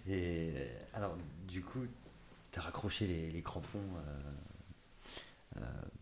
et 0.09 0.51
alors, 0.93 1.17
du 1.47 1.63
coup, 1.63 1.79
tu 2.51 2.59
as 2.59 2.63
raccroché 2.63 3.07
les, 3.07 3.43
crampons 3.43 3.79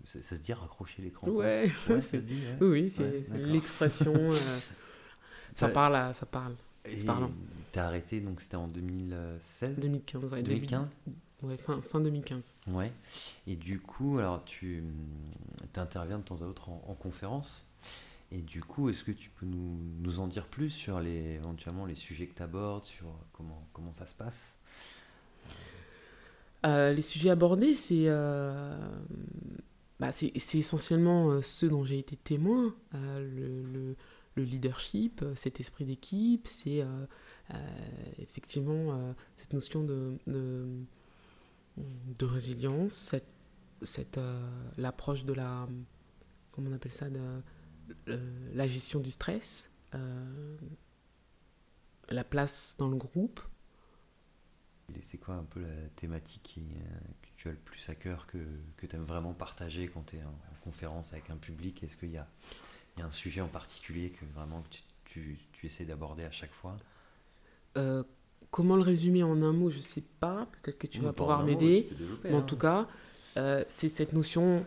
ça, 0.05 0.23
se 0.23 0.35
dit 0.35 0.53
raccrocher 0.53 1.03
l'écran 1.03 1.29
Ouais, 1.29 1.71
ouais 1.89 2.01
ça 2.01 2.21
se 2.21 2.25
dit. 2.25 2.43
Oui, 2.61 2.91
c'est 2.91 3.29
l'expression. 3.31 4.15
Euh, 4.15 4.59
ça 5.55 5.69
parle, 5.69 6.15
ça 6.15 6.27
parle. 6.27 6.55
C'est 6.85 7.05
parlant. 7.05 7.31
T'as 7.73 7.87
arrêté, 7.87 8.21
donc 8.21 8.41
c'était 8.41 8.57
en 8.57 8.69
2016 8.69 9.77
2015, 9.77 10.25
ouais. 10.27 10.43
2015 10.43 10.87
Ouais, 11.43 11.57
fin, 11.57 11.81
fin 11.83 12.01
2015. 12.01 12.55
Ouais. 12.69 12.93
Et 13.47 13.57
du 13.57 13.81
coup, 13.81 14.19
alors 14.19 14.45
tu 14.45 14.83
interviens 15.77 16.19
de 16.19 16.23
temps 16.23 16.41
à 16.41 16.47
autre 16.47 16.71
en, 16.71 16.95
conférence. 16.95 17.67
Et 18.31 18.41
du 18.41 18.63
coup, 18.63 18.89
est-ce 18.89 19.05
que 19.05 19.13
tu 19.13 19.31
peux 19.31 19.45
nous, 19.45 19.79
nous, 20.01 20.21
en 20.21 20.27
dire 20.27 20.47
plus 20.47 20.71
sur 20.71 21.01
les, 21.01 21.35
éventuellement 21.35 21.85
les 21.85 21.95
sujets 21.95 22.27
que 22.27 22.35
tu 22.35 22.43
abordes, 22.43 22.85
sur 22.85 23.07
comment, 23.33 23.67
comment 23.73 23.93
ça 23.93 24.07
se 24.07 24.15
passe? 24.15 24.57
Euh, 26.65 26.93
les 26.93 27.03
sujets 27.03 27.31
abordés, 27.31 27.75
c'est. 27.75 28.05
Euh, 28.07 28.77
bah, 30.01 30.11
essentiellement 30.35 31.41
ce 31.41 31.67
dont 31.67 31.85
j'ai 31.85 31.99
été 31.99 32.17
témoin, 32.17 32.75
le, 32.93 33.95
le, 34.37 34.43
leadership, 34.43 35.25
cet 35.37 35.61
esprit 35.61 35.85
d'équipe, 35.85 36.49
c'est 36.49 36.85
effectivement 38.19 39.15
cette 39.37 39.53
notion 39.53 39.85
de, 39.85 40.19
de, 40.27 40.67
de 41.77 42.27
résilience, 42.27 42.95
cette, 42.95 43.33
cette, 43.83 44.19
l'approche 44.77 45.25
de 45.25 45.33
la, 45.33 45.69
comment 46.51 46.71
on 46.71 46.75
appelle 46.75 46.93
ça, 46.93 47.09
de, 47.09 47.21
la 48.53 48.67
gestion 48.67 48.99
du 48.99 49.13
stress, 49.13 49.71
la 52.09 52.25
place 52.25 52.75
dans 52.79 52.89
le 52.89 52.97
groupe. 52.97 53.41
C'est 55.03 55.19
quoi 55.19 55.35
un 55.35 55.45
peu 55.45 55.61
la 55.61 55.89
thématique 55.97 56.59
euh, 56.59 56.99
que 57.23 57.29
tu 57.37 57.49
as 57.49 57.53
le 57.53 57.59
plus 57.59 57.89
à 57.89 57.95
cœur, 57.95 58.27
que, 58.27 58.39
que 58.77 58.87
tu 58.87 58.97
aimes 58.97 59.05
vraiment 59.05 59.33
partager 59.33 59.89
quand 59.89 60.07
tu 60.07 60.17
es 60.17 60.23
en, 60.23 60.35
conférence 60.63 61.13
avec 61.13 61.29
un 61.31 61.37
public? 61.37 61.83
Est-ce 61.83 61.97
qu'il 61.97 62.11
y 62.11 62.17
a, 62.17 62.27
y 62.99 63.03
a, 63.03 63.07
un 63.07 63.11
sujet 63.11 63.41
en 63.41 63.49
particulier 63.49 64.11
que 64.11 64.25
vraiment 64.35 64.63
tu, 64.71 64.81
tu, 65.05 65.39
tu 65.53 65.67
essaies 65.67 65.85
d'aborder 65.85 66.25
à 66.25 66.31
chaque 66.31 66.53
fois? 66.53 66.77
Euh, 67.77 68.03
Comment 68.55 68.77
le 68.77 68.83
résumer 68.83 69.25
en 69.25 69.43
un 69.43 69.53
mot 69.53 69.69
Je 69.69 69.81
sais 69.81 70.05
pas. 70.21 70.47
Peut-être 70.63 70.79
que 70.79 70.87
tu 70.87 71.01
vas 71.01 71.13
pouvoir 71.13 71.45
m'aider. 71.45 71.91
Mais 72.23 72.33
en 72.33 72.39
hein. 72.39 72.43
tout 72.43 72.57
cas, 72.57 72.87
euh, 73.37 73.65
c'est 73.67 73.89
cette 73.89 74.13
notion, 74.13 74.65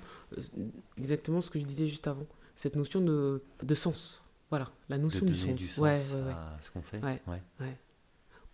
exactement 0.98 1.40
ce 1.40 1.50
que 1.50 1.58
je 1.58 1.64
disais 1.64 1.88
juste 1.88 2.06
avant, 2.06 2.26
cette 2.54 2.76
notion 2.76 3.00
de, 3.00 3.42
de 3.64 3.76
sens. 3.76 4.26
Voilà, 4.50 4.70
la 4.90 4.98
notion 4.98 5.26
du 5.26 5.34
sens. 5.34 5.56
Du 5.56 5.68
sens 5.68 5.78
ouais, 5.78 6.02
ouais, 6.16 6.32
à 6.32 6.58
ce 6.60 6.70
qu'on 6.70 6.82
fait? 6.82 7.00
Ouais, 7.02 7.22
ouais. 7.30 7.78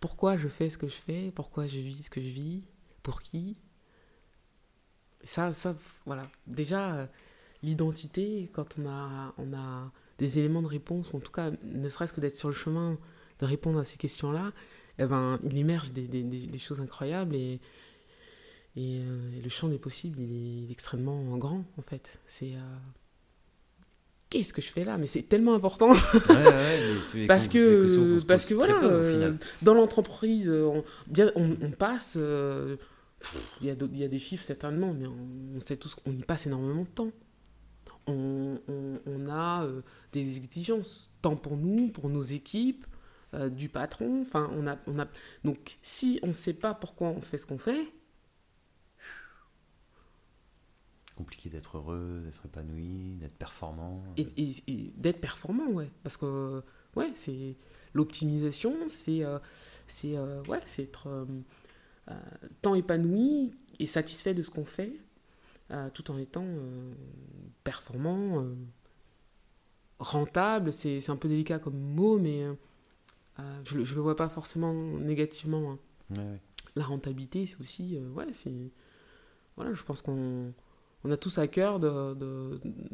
Pourquoi 0.04 0.36
je 0.36 0.48
fais 0.48 0.68
ce 0.68 0.76
que 0.76 0.86
je 0.86 0.96
fais 0.96 1.32
Pourquoi 1.34 1.66
je 1.66 1.78
vis 1.78 2.02
ce 2.02 2.10
que 2.10 2.20
je 2.20 2.28
vis 2.28 2.62
Pour 3.02 3.22
qui 3.22 3.56
Ça, 5.22 5.54
ça, 5.54 5.74
voilà. 6.04 6.28
Déjà, 6.46 6.94
euh, 6.94 7.06
l'identité, 7.62 8.50
quand 8.52 8.78
on 8.78 8.86
a, 8.86 9.32
on 9.38 9.54
a 9.54 9.90
des 10.18 10.38
éléments 10.38 10.60
de 10.60 10.66
réponse, 10.66 11.14
ou 11.14 11.16
en 11.16 11.20
tout 11.20 11.32
cas, 11.32 11.52
ne 11.62 11.88
serait-ce 11.88 12.12
que 12.12 12.20
d'être 12.20 12.36
sur 12.36 12.48
le 12.48 12.54
chemin 12.54 12.98
de 13.38 13.46
répondre 13.46 13.78
à 13.78 13.84
ces 13.84 13.96
questions-là, 13.96 14.52
eh 14.98 15.06
ben, 15.06 15.40
il 15.42 15.56
émerge 15.56 15.92
des, 15.92 16.06
des, 16.06 16.22
des, 16.22 16.58
choses 16.58 16.82
incroyables 16.82 17.34
et, 17.34 17.62
et, 18.76 19.00
euh, 19.00 19.40
le 19.42 19.48
champ 19.48 19.68
des 19.68 19.78
possibles, 19.78 20.20
il 20.20 20.68
est, 20.68 20.70
extrêmement 20.70 21.38
grand, 21.38 21.64
en 21.78 21.82
fait. 21.82 22.20
C'est. 22.26 22.56
Euh, 22.56 22.76
qu'est-ce 24.38 24.52
que 24.52 24.62
je 24.62 24.70
fais 24.70 24.84
là? 24.84 24.98
Mais 24.98 25.06
c'est 25.06 25.22
tellement 25.22 25.54
important. 25.54 25.90
parce 27.28 27.48
que, 27.48 28.20
parce 28.26 28.44
que 28.44 28.54
voilà, 28.54 28.82
euh, 28.82 29.34
dans 29.62 29.74
l'entreprise, 29.74 30.50
on, 30.50 30.82
bien, 31.06 31.30
on, 31.36 31.70
passe, 31.70 32.16
euh, 32.18 32.76
il 33.60 33.68
y, 33.68 33.70
a 33.70 33.74
y 33.92 34.04
a 34.04 34.08
des 34.08 34.18
chiffres 34.18 34.42
certainement, 34.42 34.92
mais 34.92 35.06
on, 35.06 35.60
sait 35.60 35.76
tous 35.76 35.94
qu'on 35.94 36.10
y 36.10 36.22
passe 36.22 36.46
énormément 36.46 36.82
de 36.82 36.88
temps. 36.88 37.12
On, 38.06 38.58
on 38.68 39.30
a 39.30 39.64
euh, 39.64 39.80
des 40.12 40.36
exigences, 40.36 41.12
tant 41.22 41.36
pour 41.36 41.56
nous, 41.56 41.88
pour 41.88 42.08
nos 42.08 42.22
équipes, 42.22 42.86
du 43.50 43.68
patron. 43.68 44.22
Enfin, 44.22 44.48
on 44.56 44.68
a, 44.68 44.78
on 44.86 44.96
a... 44.96 45.08
Donc, 45.42 45.78
si 45.82 46.20
on 46.22 46.28
ne 46.28 46.32
sait 46.32 46.52
pas 46.52 46.72
pourquoi 46.72 47.08
on 47.08 47.20
fait 47.20 47.36
ce 47.36 47.46
qu'on 47.46 47.58
fait, 47.58 47.92
compliqué 51.16 51.48
d'être 51.48 51.78
heureux, 51.78 52.22
d'être 52.24 52.44
épanoui, 52.44 53.16
d'être 53.20 53.36
performant. 53.36 54.02
Et, 54.16 54.92
d'être 54.96 55.20
performant, 55.20 55.68
ouais. 55.68 55.90
Parce 56.02 56.16
que, 56.16 56.62
ouais, 56.96 57.12
c'est 57.14 57.56
l'optimisation, 57.94 58.74
c'est 58.88 59.24
euh, 59.24 59.38
c'est 59.86 60.16
euh, 60.16 60.42
ouais, 60.44 60.60
être 60.78 61.06
euh, 61.06 62.14
tant 62.60 62.74
épanoui 62.74 63.52
et 63.78 63.86
satisfait 63.86 64.34
de 64.34 64.42
ce 64.42 64.50
qu'on 64.50 64.64
fait, 64.64 64.92
tout 65.94 66.10
en 66.10 66.18
étant 66.18 66.46
performant, 67.64 68.46
rentable. 69.98 70.72
C'est 70.72 71.08
un 71.10 71.16
peu 71.16 71.28
délicat 71.28 71.58
comme 71.58 71.78
mot, 71.78 72.18
mais 72.18 72.44
je 73.64 73.76
ne 73.76 73.80
le, 73.80 74.00
vois 74.00 74.14
pas 74.16 74.28
forcément 74.28 74.74
négativement. 74.74 75.78
Hein. 76.16 76.38
La 76.76 76.84
rentabilité, 76.84 77.46
c'est 77.46 77.60
aussi, 77.60 77.98
ouais, 78.14 78.32
c'est... 78.32 78.70
Voilà, 79.56 79.72
je 79.72 79.82
pense 79.82 80.02
qu'on 80.02 80.52
on 81.04 81.10
a 81.10 81.16
tous 81.16 81.38
à 81.38 81.46
cœur 81.46 81.80
de, 81.80 82.14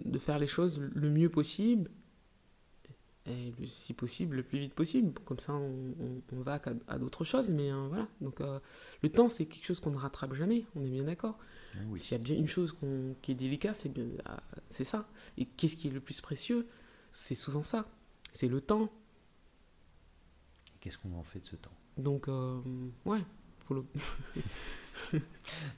de, 0.05 0.19
faire 0.19 0.39
les 0.39 0.47
choses 0.47 0.81
le 0.81 1.11
mieux 1.11 1.29
possible 1.29 1.91
et 3.27 3.55
si 3.67 3.95
possible 3.95 4.37
le 4.37 4.43
plus 4.43 4.59
vite 4.59 4.75
possible. 4.75 5.13
Comme 5.25 5.39
ça 5.39 5.53
on, 5.55 5.95
on, 6.33 6.41
va 6.41 6.61
à, 6.89 6.99
d'autres 6.99 7.25
choses 7.25 7.51
mais 7.51 7.71
euh, 7.71 7.87
voilà. 7.89 8.09
Donc 8.21 8.41
euh, 8.41 8.59
le 9.03 9.11
temps 9.11 9.29
c'est 9.29 9.47
quelque 9.47 9.65
chose 9.65 9.79
qu'on 9.79 9.93
ne 9.93 9.97
rattrape 9.97 10.35
jamais. 10.35 10.65
On 10.75 10.85
est 10.85 10.91
bien 10.91 11.05
d'accord. 11.05 11.39
Ah 11.77 11.79
s'il 11.97 12.13
y 12.13 12.21
a 12.21 12.23
bien 12.23 12.37
une 12.37 12.49
chose 12.49 12.75
qui 13.23 13.33
est 13.33 13.37
délicate 13.37 13.77
c'est 13.77 13.89
bien 13.89 14.07
ah, 14.25 14.43
c'est 14.69 14.85
ça. 14.85 15.09
Et 15.39 15.45
qu'est-ce 15.45 15.77
qui 15.77 15.89
est 15.89 15.93
le 15.93 16.01
plus 16.01 16.21
précieux? 16.21 16.67
C'est 17.13 17.37
souvent 17.37 17.63
ça. 17.63 17.89
C'est 18.33 18.49
le 18.49 18.61
temps. 18.61 18.91
Qu'est-ce 20.81 20.99
qu'on 20.99 21.13
en 21.13 21.23
fait 21.23 21.41
de 21.41 21.47
ce 21.47 21.57
temps? 21.57 21.77
Donc 21.97 22.29
euh, 22.29 22.61
ouais 23.05 23.23
faut 23.61 23.75
le... 23.75 23.85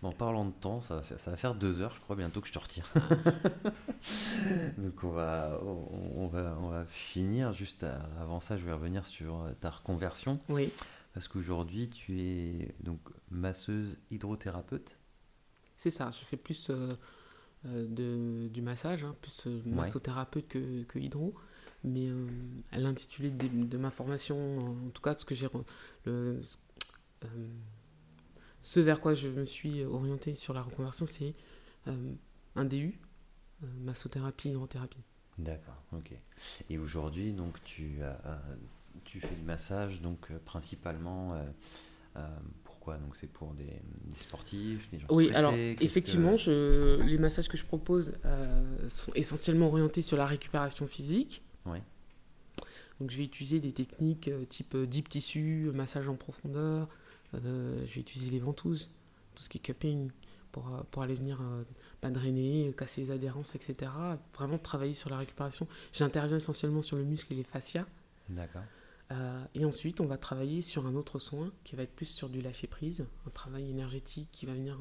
en 0.03 0.13
parlant 0.13 0.45
de 0.45 0.53
temps, 0.53 0.81
ça 0.81 0.97
va, 0.97 1.03
faire, 1.03 1.21
ça 1.21 1.31
va 1.31 1.37
faire 1.37 1.55
deux 1.55 1.81
heures, 1.81 1.95
je 1.95 2.01
crois, 2.01 2.17
bientôt 2.17 2.41
que 2.41 2.49
je 2.49 2.53
te 2.53 2.59
retire. 2.59 2.87
Donc 4.79 5.05
on 5.05 5.11
va, 5.11 5.61
on, 5.63 6.27
va, 6.27 6.57
on 6.61 6.69
va 6.69 6.85
finir. 6.87 7.53
Juste 7.53 7.87
avant 8.21 8.41
ça, 8.41 8.57
je 8.57 8.65
vais 8.65 8.73
revenir 8.73 9.07
sur 9.07 9.43
euh, 9.43 9.53
ta 9.61 9.71
reconversion. 9.71 10.41
Oui. 10.49 10.71
Parce 11.15 11.29
qu'aujourd'hui, 11.29 11.91
tu 11.91 12.21
es 12.21 12.75
donc 12.81 13.01
masseuse 13.31 13.99
hydrothérapeute. 14.11 14.97
C'est 15.77 15.91
ça, 15.91 16.11
je 16.11 16.25
fais 16.25 16.39
plus 16.39 16.71
euh, 16.71 16.95
euh, 17.67 17.87
de, 17.87 18.49
du 18.49 18.63
massage, 18.63 19.05
hein, 19.05 19.15
plus 19.21 19.47
massothérapeute 19.67 20.49
que, 20.49 20.83
que, 20.85 20.99
hydro. 20.99 21.35
Mais 21.85 22.09
à 22.71 22.79
l'intitulé 22.79 23.31
de, 23.31 23.77
ma 23.77 23.91
formation, 23.91 24.87
en 24.87 24.91
tout 24.91 25.03
cas, 25.03 25.15
ce 25.15 25.25
que 25.25 25.35
j'ai. 25.35 25.49
Ce 28.63 28.81
vers 28.81 29.01
quoi 29.01 29.13
je 29.13 29.29
me 29.29 29.45
suis 29.45 29.85
orientée 29.85 30.35
sur 30.35 30.55
la 30.55 30.63
reconversion, 30.63 31.05
c'est 31.05 31.35
euh, 31.89 32.13
un 32.55 32.65
DU, 32.65 32.99
euh, 33.63 33.67
massothérapie, 33.81 34.51
hydrothérapie. 34.51 35.03
D'accord, 35.37 35.83
ok. 35.93 36.13
Et 36.71 36.79
aujourd'hui, 36.79 37.33
donc 37.33 37.63
tu, 37.65 37.97
euh, 38.01 38.15
tu 39.05 39.21
fais 39.21 39.35
du 39.35 39.43
massage, 39.43 40.01
donc 40.01 40.31
principalement, 40.45 41.35
pourquoi? 42.63 42.99
Donc 42.99 43.17
c'est 43.17 43.27
pour 43.27 43.53
des, 43.55 43.81
sportifs, 44.17 44.89
des 44.91 45.01
gens 45.01 45.07
Oui, 45.11 45.31
alors 45.35 45.55
effectivement, 45.81 46.37
je, 46.37 47.01
les 47.03 47.19
massages 47.19 47.49
que 47.49 47.57
je 47.57 47.65
propose 47.65 48.15
sont 48.89 49.13
essentiellement 49.15 49.69
orientés 49.69 50.03
sur 50.03 50.17
la 50.17 50.27
récupération 50.27 50.87
physique. 50.87 51.43
Oui. 51.67 51.79
Donc 53.01 53.11
je 53.11 53.17
vais 53.17 53.25
utiliser 53.25 53.59
des 53.59 53.73
techniques 53.73 54.31
type 54.51 54.77
deep 54.77 55.09
tissu, 55.09 55.71
massage 55.75 56.09
en 56.09 56.15
profondeur, 56.15 56.89
euh, 57.35 57.85
je 57.87 57.95
vais 57.95 58.01
utiliser 58.01 58.31
les 58.31 58.39
ventouses, 58.39 58.91
tout 59.35 59.43
ce 59.43 59.49
qui 59.49 59.59
est 59.59 59.61
cupping, 59.61 60.11
pour, 60.51 60.69
euh, 60.69 60.83
pour 60.91 61.03
aller 61.03 61.15
venir 61.15 61.41
euh, 61.41 61.65
bah, 62.03 62.11
drainer, 62.11 62.75
casser 62.77 63.03
les 63.03 63.11
adhérences, 63.11 63.55
etc. 63.55 63.91
Vraiment 64.35 64.59
travailler 64.59 64.95
sur 64.95 65.11
la 65.11 65.17
récupération. 65.17 65.67
J'interviens 65.93 66.37
essentiellement 66.37 66.83
sur 66.83 66.97
le 66.97 67.05
muscle 67.05 67.33
et 67.33 67.37
les 67.37 67.45
fascias. 67.45 67.87
D'accord. 68.29 68.63
et 69.55 69.65
ensuite, 69.67 70.01
on 70.01 70.07
va 70.07 70.17
travailler 70.17 70.63
sur 70.63 70.87
un 70.87 70.95
autre 70.95 71.19
soin 71.19 71.53
qui 71.65 71.77
va 71.77 71.83
être 71.83 71.95
plus 71.95 72.07
sur 72.07 72.31
du 72.31 72.41
lâcher 72.41 72.67
prise, 72.67 73.05
un 73.27 73.31
travail 73.31 73.69
énergétique 73.69 74.29
qui 74.33 74.47
va 74.47 74.55
venir 74.55 74.79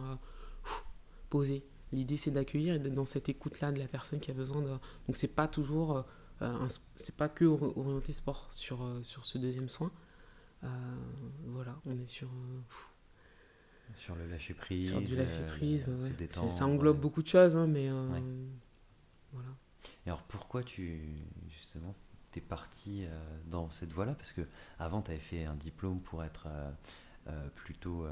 poser. 1.29 1.65
L'idée, 1.91 2.15
c'est 2.15 2.31
d'accueillir 2.31 2.75
et 2.75 2.79
d'être 2.79 2.93
dans 2.93 3.05
cette 3.05 3.27
écoute-là 3.27 3.73
de 3.73 3.79
la 3.79 3.87
personne 3.87 4.21
qui 4.21 4.31
a 4.31 4.33
besoin 4.33 4.61
de. 4.61 4.69
Donc, 4.69 5.15
c'est 5.15 5.27
pas 5.27 5.49
toujours. 5.49 6.05
c'est 6.95 7.15
pas 7.15 7.27
que 7.27 7.43
orienté 7.43 8.13
sport 8.13 8.47
sur, 8.51 8.87
sur 9.03 9.25
ce 9.25 9.37
deuxième 9.37 9.67
soin. 9.67 9.91
Euh, 10.63 10.67
voilà, 11.45 11.75
on 11.85 11.97
est 11.99 12.05
sur. 12.05 12.27
Euh, 12.27 12.61
sur 13.95 14.15
le 14.15 14.25
lâcher 14.27 14.53
prise. 14.53 14.89
Sur 14.89 15.01
du 15.01 15.15
lâcher 15.15 15.45
prise, 15.47 15.87
ouais. 15.87 16.27
ça 16.29 16.65
englobe 16.65 16.99
beaucoup 16.99 17.21
de 17.21 17.27
choses, 17.27 17.55
hein, 17.55 17.67
mais 17.67 17.89
euh, 17.89 18.05
voilà. 19.33 19.49
Et 20.05 20.09
alors 20.09 20.23
pourquoi 20.23 20.63
tu 20.63 21.01
justement 21.49 21.93
t'es 22.31 22.41
parti 22.41 23.05
dans 23.47 23.69
cette 23.69 23.91
voie-là? 23.91 24.15
Parce 24.15 24.31
que 24.31 24.41
avant 24.79 25.01
tu 25.01 25.11
avais 25.11 25.19
fait 25.19 25.43
un 25.43 25.55
diplôme 25.55 25.99
pour 25.99 26.23
être 26.23 26.47
plutôt 27.55 28.07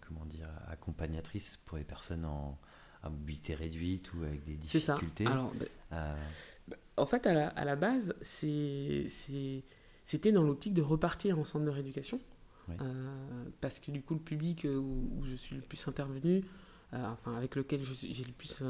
comment 0.00 0.26
dire 0.26 0.48
accompagnatrice 0.68 1.58
pour 1.64 1.78
les 1.78 1.84
personnes 1.84 2.26
en 2.26 2.58
à 3.02 3.08
mobilité 3.08 3.54
réduite 3.54 4.12
ou 4.12 4.24
avec 4.24 4.44
des 4.44 4.56
difficultés. 4.56 5.24
C'est 5.24 5.24
ça. 5.24 5.32
Alors, 5.32 5.54
bah, 6.68 6.76
en 6.98 7.06
fait, 7.06 7.26
à 7.26 7.32
la, 7.32 7.48
à 7.48 7.64
la 7.64 7.76
base, 7.76 8.14
c'est 8.20 9.06
c'était 10.04 10.32
dans 10.32 10.42
l'optique 10.42 10.74
de 10.74 10.82
repartir 10.82 11.38
en 11.38 11.44
centre 11.44 11.64
de 11.64 11.70
rééducation. 11.70 12.20
Euh, 12.80 13.44
parce 13.60 13.80
que 13.80 13.90
du 13.90 14.02
coup, 14.02 14.14
le 14.14 14.20
public 14.20 14.64
euh, 14.64 14.76
où, 14.76 15.24
je 15.24 15.34
suis 15.34 15.56
le 15.56 15.62
plus 15.62 15.88
intervenu, 15.88 16.44
euh, 16.92 17.12
enfin 17.12 17.34
avec 17.34 17.56
lequel 17.56 17.80
j'ai 17.82 18.24
le 18.24 18.32
plus 18.32 18.62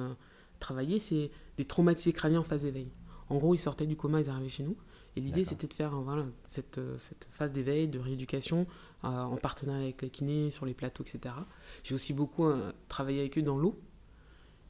travaillé, 0.59 0.99
c'est 0.99 1.31
des 1.57 1.65
traumatisés 1.65 2.13
crâniens 2.13 2.41
en 2.41 2.45
phase 2.45 2.63
d'éveil. 2.63 2.89
En 3.29 3.37
gros, 3.37 3.55
ils 3.55 3.61
sortaient 3.61 3.87
du 3.87 3.97
coma, 3.97 4.21
ils 4.21 4.29
arrivaient 4.29 4.49
chez 4.49 4.65
nous. 4.65 4.77
Et 5.17 5.21
l'idée, 5.21 5.45
c'était 5.45 5.67
de 5.67 5.75
faire 5.75 6.01
voilà, 6.01 6.25
cette, 6.45 6.81
cette 6.99 7.29
phase 7.31 7.53
d'éveil, 7.53 7.89
de 7.89 7.99
rééducation, 7.99 8.67
en 9.03 9.37
partenariat 9.37 9.83
avec 9.83 10.03
les 10.03 10.11
kinés, 10.11 10.51
sur 10.51 10.67
les 10.67 10.75
plateaux, 10.75 11.05
etc. 11.05 11.35
J'ai 11.83 11.95
aussi 11.95 12.13
beaucoup 12.13 12.49
travaillé 12.89 13.21
avec 13.21 13.39
eux 13.39 13.43
dans 13.43 13.59
l'eau. 13.59 13.79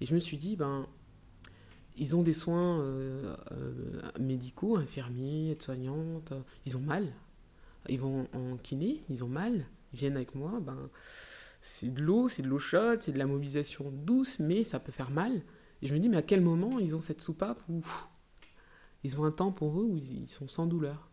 Et 0.01 0.07
je 0.07 0.15
me 0.15 0.21
suis 0.21 0.39
dit, 0.39 0.57
ben, 0.57 0.87
ils 2.01 2.17
ont 2.17 2.23
des 2.23 2.33
soins 2.33 2.81
euh, 2.81 3.37
euh, 3.53 4.11
médicaux, 4.19 4.77
infirmiers, 4.79 5.51
aides-soignantes, 5.51 6.33
ils 6.65 6.77
ont 6.79 6.81
mal. 6.81 7.07
Ils 7.89 8.01
vont 8.01 8.27
en 8.33 8.57
kiné, 8.57 9.05
ils 9.11 9.23
ont 9.23 9.29
mal, 9.29 9.67
ils 9.93 9.99
viennent 9.99 10.17
avec 10.17 10.35
moi, 10.35 10.61
ben, 10.61 10.91
c'est 11.61 11.93
de 11.93 12.01
l'eau, 12.01 12.29
c'est 12.29 12.43
de 12.43 12.49
l'eau 12.49 12.59
chaude, 12.59 13.03
c'est 13.03 13.13
de 13.13 13.19
la 13.19 13.27
mobilisation 13.27 13.91
douce, 13.93 14.39
mais 14.39 14.65
ça 14.65 14.81
peut 14.81 14.93
faire 14.93 15.11
mal. 15.11 15.43
Et 15.83 15.87
je 15.87 15.95
me 15.95 15.99
dis, 15.99 16.09
mais 16.09 16.17
à 16.17 16.23
quel 16.23 16.41
moment 16.41 16.79
ils 16.79 16.97
ont 16.97 17.01
cette 17.03 17.21
soupape 17.21 17.63
où 17.69 17.83
ils 19.05 19.21
ont 19.21 19.25
un 19.25 19.31
temps 19.31 19.53
pour 19.53 19.79
eux 19.79 19.85
où 19.85 19.97
ils 19.99 20.29
sont 20.29 20.49
sans 20.49 20.67
douleur? 20.67 21.10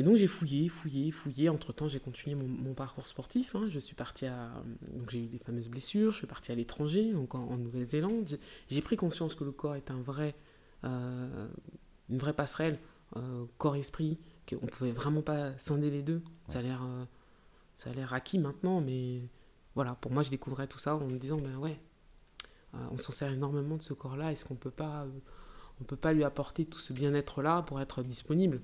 Et 0.00 0.02
donc 0.02 0.16
j'ai 0.16 0.26
fouillé, 0.26 0.70
fouillé, 0.70 1.10
fouillé. 1.10 1.50
Entre-temps, 1.50 1.86
j'ai 1.86 2.00
continué 2.00 2.34
mon, 2.34 2.72
parcours 2.72 3.06
sportif. 3.06 3.54
Hein. 3.54 3.68
Je 3.68 3.78
suis 3.78 3.94
parti 3.94 4.24
à... 4.24 4.50
Donc 4.94 5.10
j'ai 5.10 5.22
eu 5.24 5.26
des 5.26 5.38
fameuses 5.38 5.68
blessures, 5.68 6.10
je 6.10 6.16
suis 6.16 6.26
parti 6.26 6.50
à 6.52 6.54
l'étranger, 6.54 7.12
donc 7.12 7.34
en, 7.34 7.54
Nouvelle-Zélande. 7.58 8.38
J'ai 8.70 8.80
pris 8.80 8.96
conscience 8.96 9.34
que 9.34 9.44
le 9.44 9.52
corps 9.52 9.76
est 9.76 9.90
un 9.90 10.00
vrai, 10.00 10.34
euh, 10.84 11.46
une 12.08 12.16
vraie 12.16 12.32
passerelle, 12.32 12.78
euh, 13.16 13.44
corps-esprit, 13.58 14.16
qu'on 14.48 14.64
ne 14.64 14.70
pouvait 14.70 14.90
vraiment 14.90 15.20
pas 15.20 15.52
scinder 15.58 15.90
les 15.90 16.00
deux. 16.02 16.22
Ça 16.46 16.60
a 16.60 16.62
l'air 16.62 16.82
euh, 16.82 17.04
ça 17.76 17.90
a 17.90 17.92
l'air 17.92 18.14
acquis 18.14 18.38
maintenant, 18.38 18.80
mais 18.80 19.28
voilà, 19.74 19.96
pour 19.96 20.12
moi, 20.12 20.22
je 20.22 20.30
découvrais 20.30 20.66
tout 20.66 20.78
ça 20.78 20.96
en 20.96 21.08
me 21.08 21.18
disant, 21.18 21.36
ben 21.36 21.58
ouais, 21.58 21.78
on 22.72 22.96
s'en 22.96 23.12
sert 23.12 23.30
énormément 23.30 23.76
de 23.76 23.82
ce 23.82 23.92
corps-là, 23.92 24.32
est-ce 24.32 24.46
qu'on 24.46 24.56
peut 24.56 24.70
pas... 24.70 25.06
on 25.78 25.84
peut 25.84 25.96
pas 25.96 26.14
lui 26.14 26.24
apporter 26.24 26.64
tout 26.64 26.78
ce 26.78 26.94
bien-être-là 26.94 27.60
pour 27.64 27.82
être 27.82 28.02
disponible? 28.02 28.62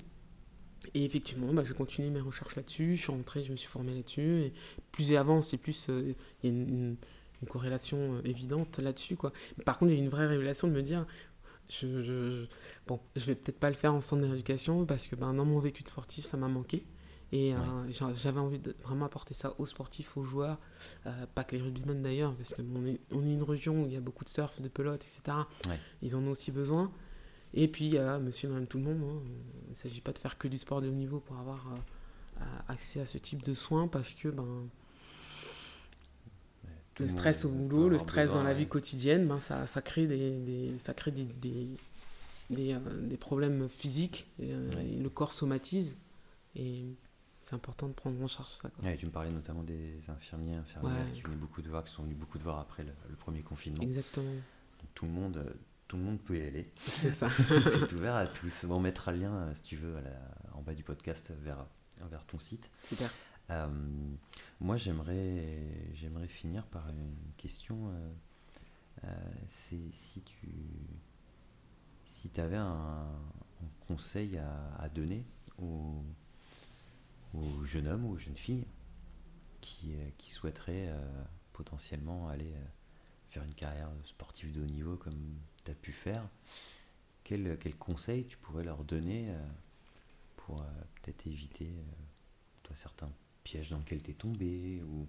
Et 0.94 1.04
effectivement, 1.04 1.52
bah, 1.52 1.62
j'ai 1.64 1.74
continué 1.74 2.10
mes 2.10 2.20
recherches 2.20 2.56
là-dessus, 2.56 2.96
je 2.96 3.02
suis 3.02 3.12
rentré, 3.12 3.44
je 3.44 3.52
me 3.52 3.56
suis 3.56 3.68
formé 3.68 3.94
là-dessus, 3.94 4.40
et 4.42 4.52
plus 4.92 5.12
et 5.12 5.16
avant, 5.16 5.42
c'est 5.42 5.56
plus, 5.56 5.88
euh, 5.88 6.14
il 6.42 6.50
y 6.50 6.52
a 6.52 6.56
une, 6.56 6.96
corrélation 7.48 8.14
euh, 8.14 8.20
évidente 8.24 8.78
là-dessus, 8.78 9.14
quoi. 9.14 9.32
Par 9.64 9.78
contre, 9.78 9.92
il 9.92 9.98
y 9.98 10.00
a 10.00 10.02
une 10.02 10.10
vraie 10.10 10.26
révélation 10.26 10.68
de 10.68 10.72
me 10.72 10.82
dire, 10.82 11.06
je, 11.68 12.02
je, 12.02 12.46
bon, 12.86 12.98
je 13.14 13.24
vais 13.26 13.34
peut-être 13.34 13.58
pas 13.58 13.68
le 13.68 13.76
faire 13.76 13.94
en 13.94 14.00
centre 14.00 14.22
d'éducation, 14.22 14.84
parce 14.84 15.06
que 15.06 15.16
ben, 15.16 15.32
dans 15.34 15.44
mon 15.44 15.58
vécu 15.60 15.82
de 15.82 15.88
sportif, 15.88 16.24
ça 16.24 16.36
m'a 16.36 16.48
manqué, 16.48 16.84
et 17.32 17.54
euh, 17.54 17.58
j'avais 18.14 18.40
envie 18.40 18.58
de 18.58 18.74
vraiment 18.82 19.04
apporter 19.04 19.34
ça 19.34 19.54
aux 19.58 19.66
sportifs, 19.66 20.16
aux 20.16 20.24
joueurs, 20.24 20.58
pas 21.34 21.44
que 21.44 21.56
les 21.56 21.62
rugbymen 21.62 22.00
d'ailleurs, 22.02 22.34
parce 22.34 22.54
qu'on 22.54 22.86
est, 22.86 23.00
on 23.10 23.26
est 23.26 23.32
une 23.32 23.42
région 23.42 23.82
où 23.82 23.86
il 23.86 23.92
y 23.92 23.96
a 23.96 24.00
beaucoup 24.00 24.24
de 24.24 24.28
surf, 24.28 24.60
de 24.60 24.68
pelote, 24.68 25.04
etc. 25.04 25.38
Ils 26.02 26.16
en 26.16 26.22
ont 26.22 26.30
aussi 26.30 26.52
besoin. 26.52 26.92
Et 27.55 27.68
puis, 27.68 27.97
a 27.98 28.18
monsieur, 28.18 28.48
madame, 28.48 28.66
tout 28.66 28.78
le 28.78 28.85
monde. 28.85 29.02
Hein. 29.02 29.23
Il 29.66 29.70
ne 29.70 29.74
s'agit 29.74 30.01
pas 30.01 30.12
de 30.12 30.18
faire 30.18 30.39
que 30.39 30.48
du 30.48 30.59
sport 30.59 30.81
de 30.81 30.89
haut 30.89 30.93
niveau 30.93 31.20
pour 31.20 31.39
avoir 31.39 31.66
euh, 31.73 32.44
accès 32.68 33.01
à 33.01 33.06
ce 33.06 33.18
type 33.18 33.43
de 33.43 33.55
soins 33.55 33.89
parce 33.89 34.12
que 34.14 34.28
ben, 34.28 34.68
le 36.98 37.09
stress 37.09 37.44
au 37.44 37.51
boulot, 37.51 37.89
le 37.89 37.98
stress 37.98 38.31
dans 38.31 38.43
la 38.43 38.55
vie 38.55 38.66
quotidienne, 38.66 39.27
ben, 39.27 39.40
ça, 39.40 39.66
ça 39.66 39.82
crée 39.82 40.06
des, 40.06 40.39
des 40.39 40.78
ça 40.78 40.94
crée 40.94 41.10
des, 41.10 41.24
des, 41.24 41.66
des, 42.51 42.73
euh, 42.74 43.16
problèmes 43.18 43.68
physiques. 43.68 44.27
Euh, 44.40 44.70
et, 44.81 44.97
le 44.97 45.09
corps 45.09 45.32
somatise. 45.32 45.97
Et 46.55 46.85
c'est 47.40 47.55
important 47.55 47.89
de 47.89 47.93
prendre 47.93 48.20
en 48.23 48.28
charge 48.28 48.51
ça. 48.51 48.70
Quoi. 48.70 48.97
tu 48.97 49.06
me 49.06 49.10
parlais 49.10 49.31
notamment 49.31 49.62
des 49.62 49.98
infirmiers, 50.09 50.56
infirmières 50.56 51.12
qui, 51.12 51.23
beaucoup 51.23 51.62
de 51.62 51.68
voir, 51.68 51.85
qui 51.85 51.93
sont 51.93 52.02
venus 52.02 52.18
beaucoup 52.18 52.39
de 52.39 52.43
voir 52.43 52.59
après 52.59 52.82
le, 52.82 53.16
premier 53.16 53.43
confinement. 53.43 53.82
Exactement. 53.82 54.32
tout 54.94 55.05
le 55.05 55.12
monde 55.12 55.55
tout 55.88 55.96
le 55.96 56.02
monde 56.02 56.20
peut 56.20 56.38
y 56.38 56.42
aller. 56.42 56.70
C'est 56.76 57.10
ça. 57.10 57.28
c'est 57.48 57.92
ouvert 57.92 58.16
à 58.16 58.26
tous. 58.26 58.64
on 58.68 58.80
mettra 58.80 59.12
le 59.12 59.18
lien, 59.18 59.32
euh, 59.32 59.54
si 59.54 59.62
tu 59.62 59.76
veux, 59.76 59.96
en 60.52 60.62
bas 60.62 60.74
du 60.74 60.82
podcast 60.82 61.32
vers, 61.42 61.66
vers 62.10 62.24
ton 62.26 62.38
site. 62.38 62.70
Super. 62.84 63.10
Euh, 63.50 63.68
moi, 64.60 64.76
j'aimerais, 64.76 65.44
j'aimerais 65.94 66.28
finir 66.28 66.66
par 66.66 66.88
une 66.88 67.14
question. 67.36 67.90
Euh, 69.04 69.08
c'est 69.50 69.92
si 69.92 70.22
tu 70.22 70.48
si 72.04 72.30
avais 72.40 72.56
un, 72.56 73.06
conseil 73.86 74.38
à, 74.38 74.88
donner 74.88 75.24
aux, 75.58 76.02
aux, 77.34 77.64
jeunes 77.64 77.88
hommes 77.88 78.04
ou 78.04 78.14
aux 78.14 78.18
jeunes 78.18 78.36
filles 78.36 78.66
qui, 79.60 79.94
qui 80.18 80.30
souhaiteraient 80.30 80.92
potentiellement 81.52 82.28
aller 82.28 82.52
faire 83.28 83.44
une 83.44 83.54
carrière 83.54 83.90
sportive 84.04 84.50
de 84.52 84.62
haut 84.62 84.66
niveau 84.66 84.96
comme 84.96 85.38
tu 85.66 85.72
as 85.72 85.74
pu 85.74 85.93
faire, 85.93 86.26
quel, 87.24 87.59
quel 87.59 87.74
conseil 87.74 88.24
tu 88.26 88.36
pourrais 88.38 88.64
leur 88.64 88.84
donner 88.84 89.30
euh, 89.30 89.38
pour 90.36 90.62
euh, 90.62 90.64
peut-être 91.02 91.26
éviter 91.26 91.66
euh, 91.66 91.82
toi, 92.62 92.76
certains 92.76 93.10
pièges 93.43 93.70
dans 93.70 93.78
lesquels 93.78 94.02
tu 94.02 94.12
es 94.12 94.14
tombé 94.14 94.80
ou 94.88 95.09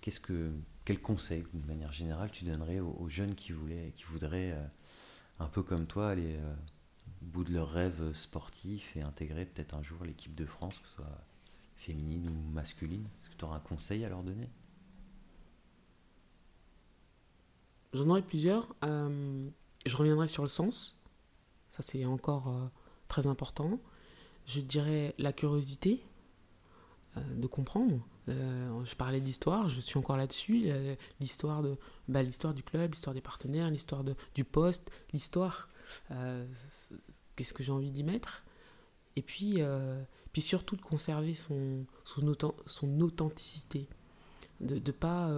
qu'est-ce 0.00 0.20
que 0.20 0.50
quel 0.84 1.00
conseil 1.00 1.44
de 1.52 1.66
manière 1.66 1.92
générale 1.92 2.30
tu 2.30 2.44
donnerais 2.44 2.80
aux, 2.80 3.08
jeunes 3.08 3.34
qui 3.34 3.52
voulaient 3.52 3.92
qui 3.96 4.04
voudraient 4.04 4.56
un 5.40 5.46
peu 5.46 5.64
comme 5.64 5.86
toi 5.86 6.10
aller 6.10 6.38
au 7.22 7.24
bout 7.24 7.42
de 7.42 7.52
leur 7.52 7.68
rêve 7.68 8.12
sportif 8.12 8.96
et 8.96 9.02
intégrer 9.02 9.46
peut-être 9.46 9.74
un 9.74 9.82
jour 9.82 10.04
l'équipe 10.04 10.32
de 10.36 10.46
France 10.46 10.78
que 10.78 10.86
ce 10.86 10.94
soit 10.94 11.24
féminine 11.76 12.28
ou 12.28 12.50
masculine? 12.52 13.04
Est-ce 13.04 13.30
que 13.30 13.36
tu 13.36 13.44
auras 13.44 13.56
un 13.56 13.60
conseil 13.60 14.04
à 14.04 14.08
leur 14.08 14.22
donner? 14.22 14.48
J'en 17.92 18.08
aurais 18.10 18.22
plusieurs. 18.22 18.68
Je 19.86 19.96
reviendrai 19.96 20.26
sur 20.26 20.42
le 20.42 20.48
sens. 20.48 20.96
Ça, 21.70 21.82
c'est 21.82 22.04
encore 22.04 22.48
euh, 22.48 22.66
très 23.08 23.26
important. 23.28 23.80
Je 24.46 24.60
dirais 24.60 25.14
la 25.18 25.32
curiosité 25.32 26.02
euh, 27.16 27.20
de 27.34 27.46
comprendre. 27.46 28.00
Euh, 28.28 28.84
je 28.84 28.96
parlais 28.96 29.20
d'histoire, 29.20 29.68
je 29.68 29.80
suis 29.80 29.96
encore 29.96 30.16
là-dessus. 30.16 30.68
l'histoire 31.20 31.62
de, 31.62 31.76
bah, 32.08 32.22
l'histoire 32.22 32.52
du 32.52 32.64
club, 32.64 32.92
l'histoire 32.92 33.14
des 33.14 33.20
partenaires, 33.20 33.70
l'histoire 33.70 34.02
de, 34.02 34.16
du 34.34 34.44
poste, 34.44 34.90
l'histoire. 35.12 35.68
qu'est-ce 37.36 37.54
que 37.54 37.62
j'ai 37.62 37.72
envie 37.72 37.92
d'y 37.92 38.02
mettre 38.02 38.42
Et 39.14 39.22
puis, 39.22 39.60
puis 40.32 40.42
surtout 40.42 40.74
de 40.74 40.82
conserver 40.82 41.34
son, 41.34 41.86
son, 42.04 42.36
son 42.66 43.00
authenticité. 43.00 43.88
De 44.60 44.74
ne 44.74 44.90
pas, 44.90 45.30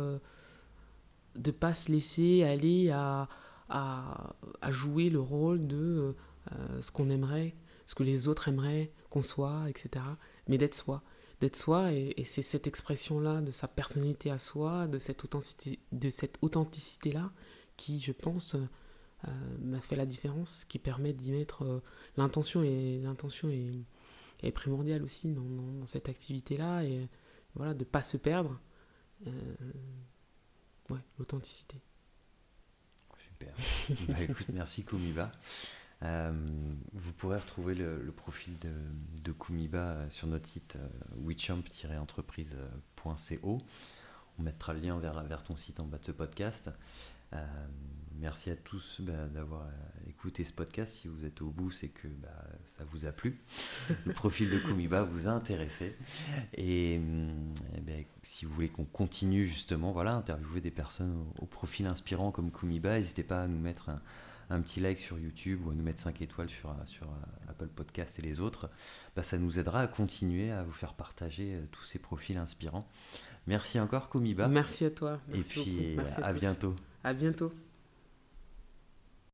de 1.34 1.50
pas 1.50 1.74
se 1.74 1.92
laisser 1.92 2.42
aller 2.44 2.90
à 2.90 3.28
à, 3.68 4.34
jouer 4.70 5.10
le 5.10 5.20
rôle 5.20 5.66
de 5.66 6.14
euh, 6.52 6.82
ce 6.82 6.90
qu'on 6.90 7.10
aimerait, 7.10 7.54
ce 7.86 7.94
que 7.94 8.02
les 8.02 8.28
autres 8.28 8.48
aimeraient 8.48 8.92
qu'on 9.10 9.22
soit, 9.22 9.68
etc. 9.68 10.04
Mais 10.46 10.58
d'être 10.58 10.74
soi. 10.74 11.02
D'être 11.40 11.56
soi, 11.56 11.92
et, 11.92 12.24
c'est 12.24 12.42
cette 12.42 12.66
expression-là 12.66 13.40
de 13.40 13.52
sa 13.52 13.68
personnalité 13.68 14.30
à 14.30 14.38
soi, 14.38 14.88
de 14.88 14.98
cette 14.98 15.24
authenticité, 15.24 15.78
de 15.92 16.10
cette 16.10 16.38
authenticité-là, 16.42 17.30
qui, 17.76 18.00
je 18.00 18.12
pense, 18.12 18.56
euh, 18.56 19.30
m'a 19.60 19.80
fait 19.80 19.96
la 19.96 20.06
différence, 20.06 20.64
qui 20.64 20.78
permet 20.78 21.12
d'y 21.12 21.30
mettre 21.30 21.62
euh, 21.62 21.82
l'intention, 22.16 22.62
et 22.62 22.98
l'intention 23.02 23.50
est, 23.50 24.52
primordiale 24.52 25.02
aussi 25.02 25.32
dans, 25.32 25.42
dans, 25.42 25.86
cette 25.86 26.08
activité-là, 26.08 26.82
et 26.84 27.08
voilà, 27.54 27.74
de 27.74 27.80
ne 27.80 27.84
pas 27.84 28.02
se 28.02 28.16
perdre. 28.16 28.58
ouais, 30.90 31.00
l'authenticité. 31.18 31.80
Bah, 34.08 34.22
écoute, 34.22 34.46
merci 34.52 34.84
Kumiba. 34.84 35.32
Euh, 36.02 36.32
vous 36.92 37.12
pourrez 37.12 37.38
retrouver 37.38 37.74
le, 37.74 38.12
profil 38.12 38.52
de, 38.60 39.32
Kumiba 39.32 40.08
sur 40.10 40.28
notre 40.28 40.46
site 40.46 40.76
euh, 40.76 40.88
wechamp-entreprise.co. 41.24 43.58
On 44.38 44.42
mettra 44.42 44.72
le 44.72 44.80
lien 44.80 44.98
vers, 44.98 45.42
ton 45.42 45.56
site 45.56 45.80
en 45.80 45.84
bas 45.84 45.98
de 45.98 46.04
ce 46.04 46.12
podcast. 46.12 46.70
Euh, 47.32 47.44
merci 48.20 48.50
à 48.50 48.56
tous 48.56 49.00
bah, 49.00 49.26
d'avoir 49.32 49.66
écouté 50.08 50.44
ce 50.44 50.52
podcast. 50.52 50.94
Si 50.94 51.08
vous 51.08 51.24
êtes 51.24 51.40
au 51.42 51.50
bout, 51.50 51.70
c'est 51.70 51.88
que 51.88 52.08
bah, 52.08 52.44
ça 52.76 52.84
vous 52.90 53.06
a 53.06 53.12
plu. 53.12 53.38
Le 54.06 54.12
profil 54.12 54.50
de 54.50 54.58
Kumiba 54.58 55.04
vous 55.04 55.28
a 55.28 55.30
intéressé. 55.30 55.96
Et, 56.54 56.94
eh 56.94 57.80
ben, 57.80 58.04
si 58.22 58.44
vous 58.44 58.52
voulez 58.52 58.68
qu'on 58.68 58.84
continue 58.84 59.46
justement, 59.46 59.92
voilà, 59.92 60.14
interviewer 60.14 60.60
des 60.60 60.70
personnes 60.70 61.24
au, 61.38 61.46
profil 61.46 61.86
inspirant 61.86 62.30
comme 62.30 62.50
Kumiba, 62.50 62.96
n'hésitez 62.96 63.22
pas 63.22 63.42
à 63.42 63.46
nous 63.46 63.58
mettre 63.58 63.90
un, 64.50 64.60
petit 64.60 64.80
like 64.80 64.98
sur 64.98 65.18
YouTube 65.18 65.66
ou 65.66 65.70
à 65.70 65.74
nous 65.74 65.82
mettre 65.82 66.02
5 66.02 66.20
étoiles 66.22 66.50
sur, 66.50 66.74
sur 66.86 67.06
Apple 67.48 67.68
Podcast 67.68 68.18
et 68.18 68.22
les 68.22 68.40
autres. 68.40 68.70
Bah, 69.14 69.22
ça 69.22 69.38
nous 69.38 69.58
aidera 69.58 69.82
à 69.82 69.86
continuer 69.86 70.50
à 70.50 70.62
vous 70.62 70.72
faire 70.72 70.94
partager 70.94 71.54
euh, 71.54 71.64
tous 71.70 71.84
ces 71.84 71.98
profils 71.98 72.36
inspirants. 72.36 72.88
Merci 73.46 73.78
encore 73.78 74.10
Kumiba. 74.10 74.48
Merci 74.48 74.84
à 74.84 74.90
toi. 74.90 75.20
et 75.32 75.40
puis 75.40 75.96
à, 76.22 76.26
à 76.26 76.32
bientôt. 76.32 76.74
À 77.04 77.14
bientôt. 77.14 77.52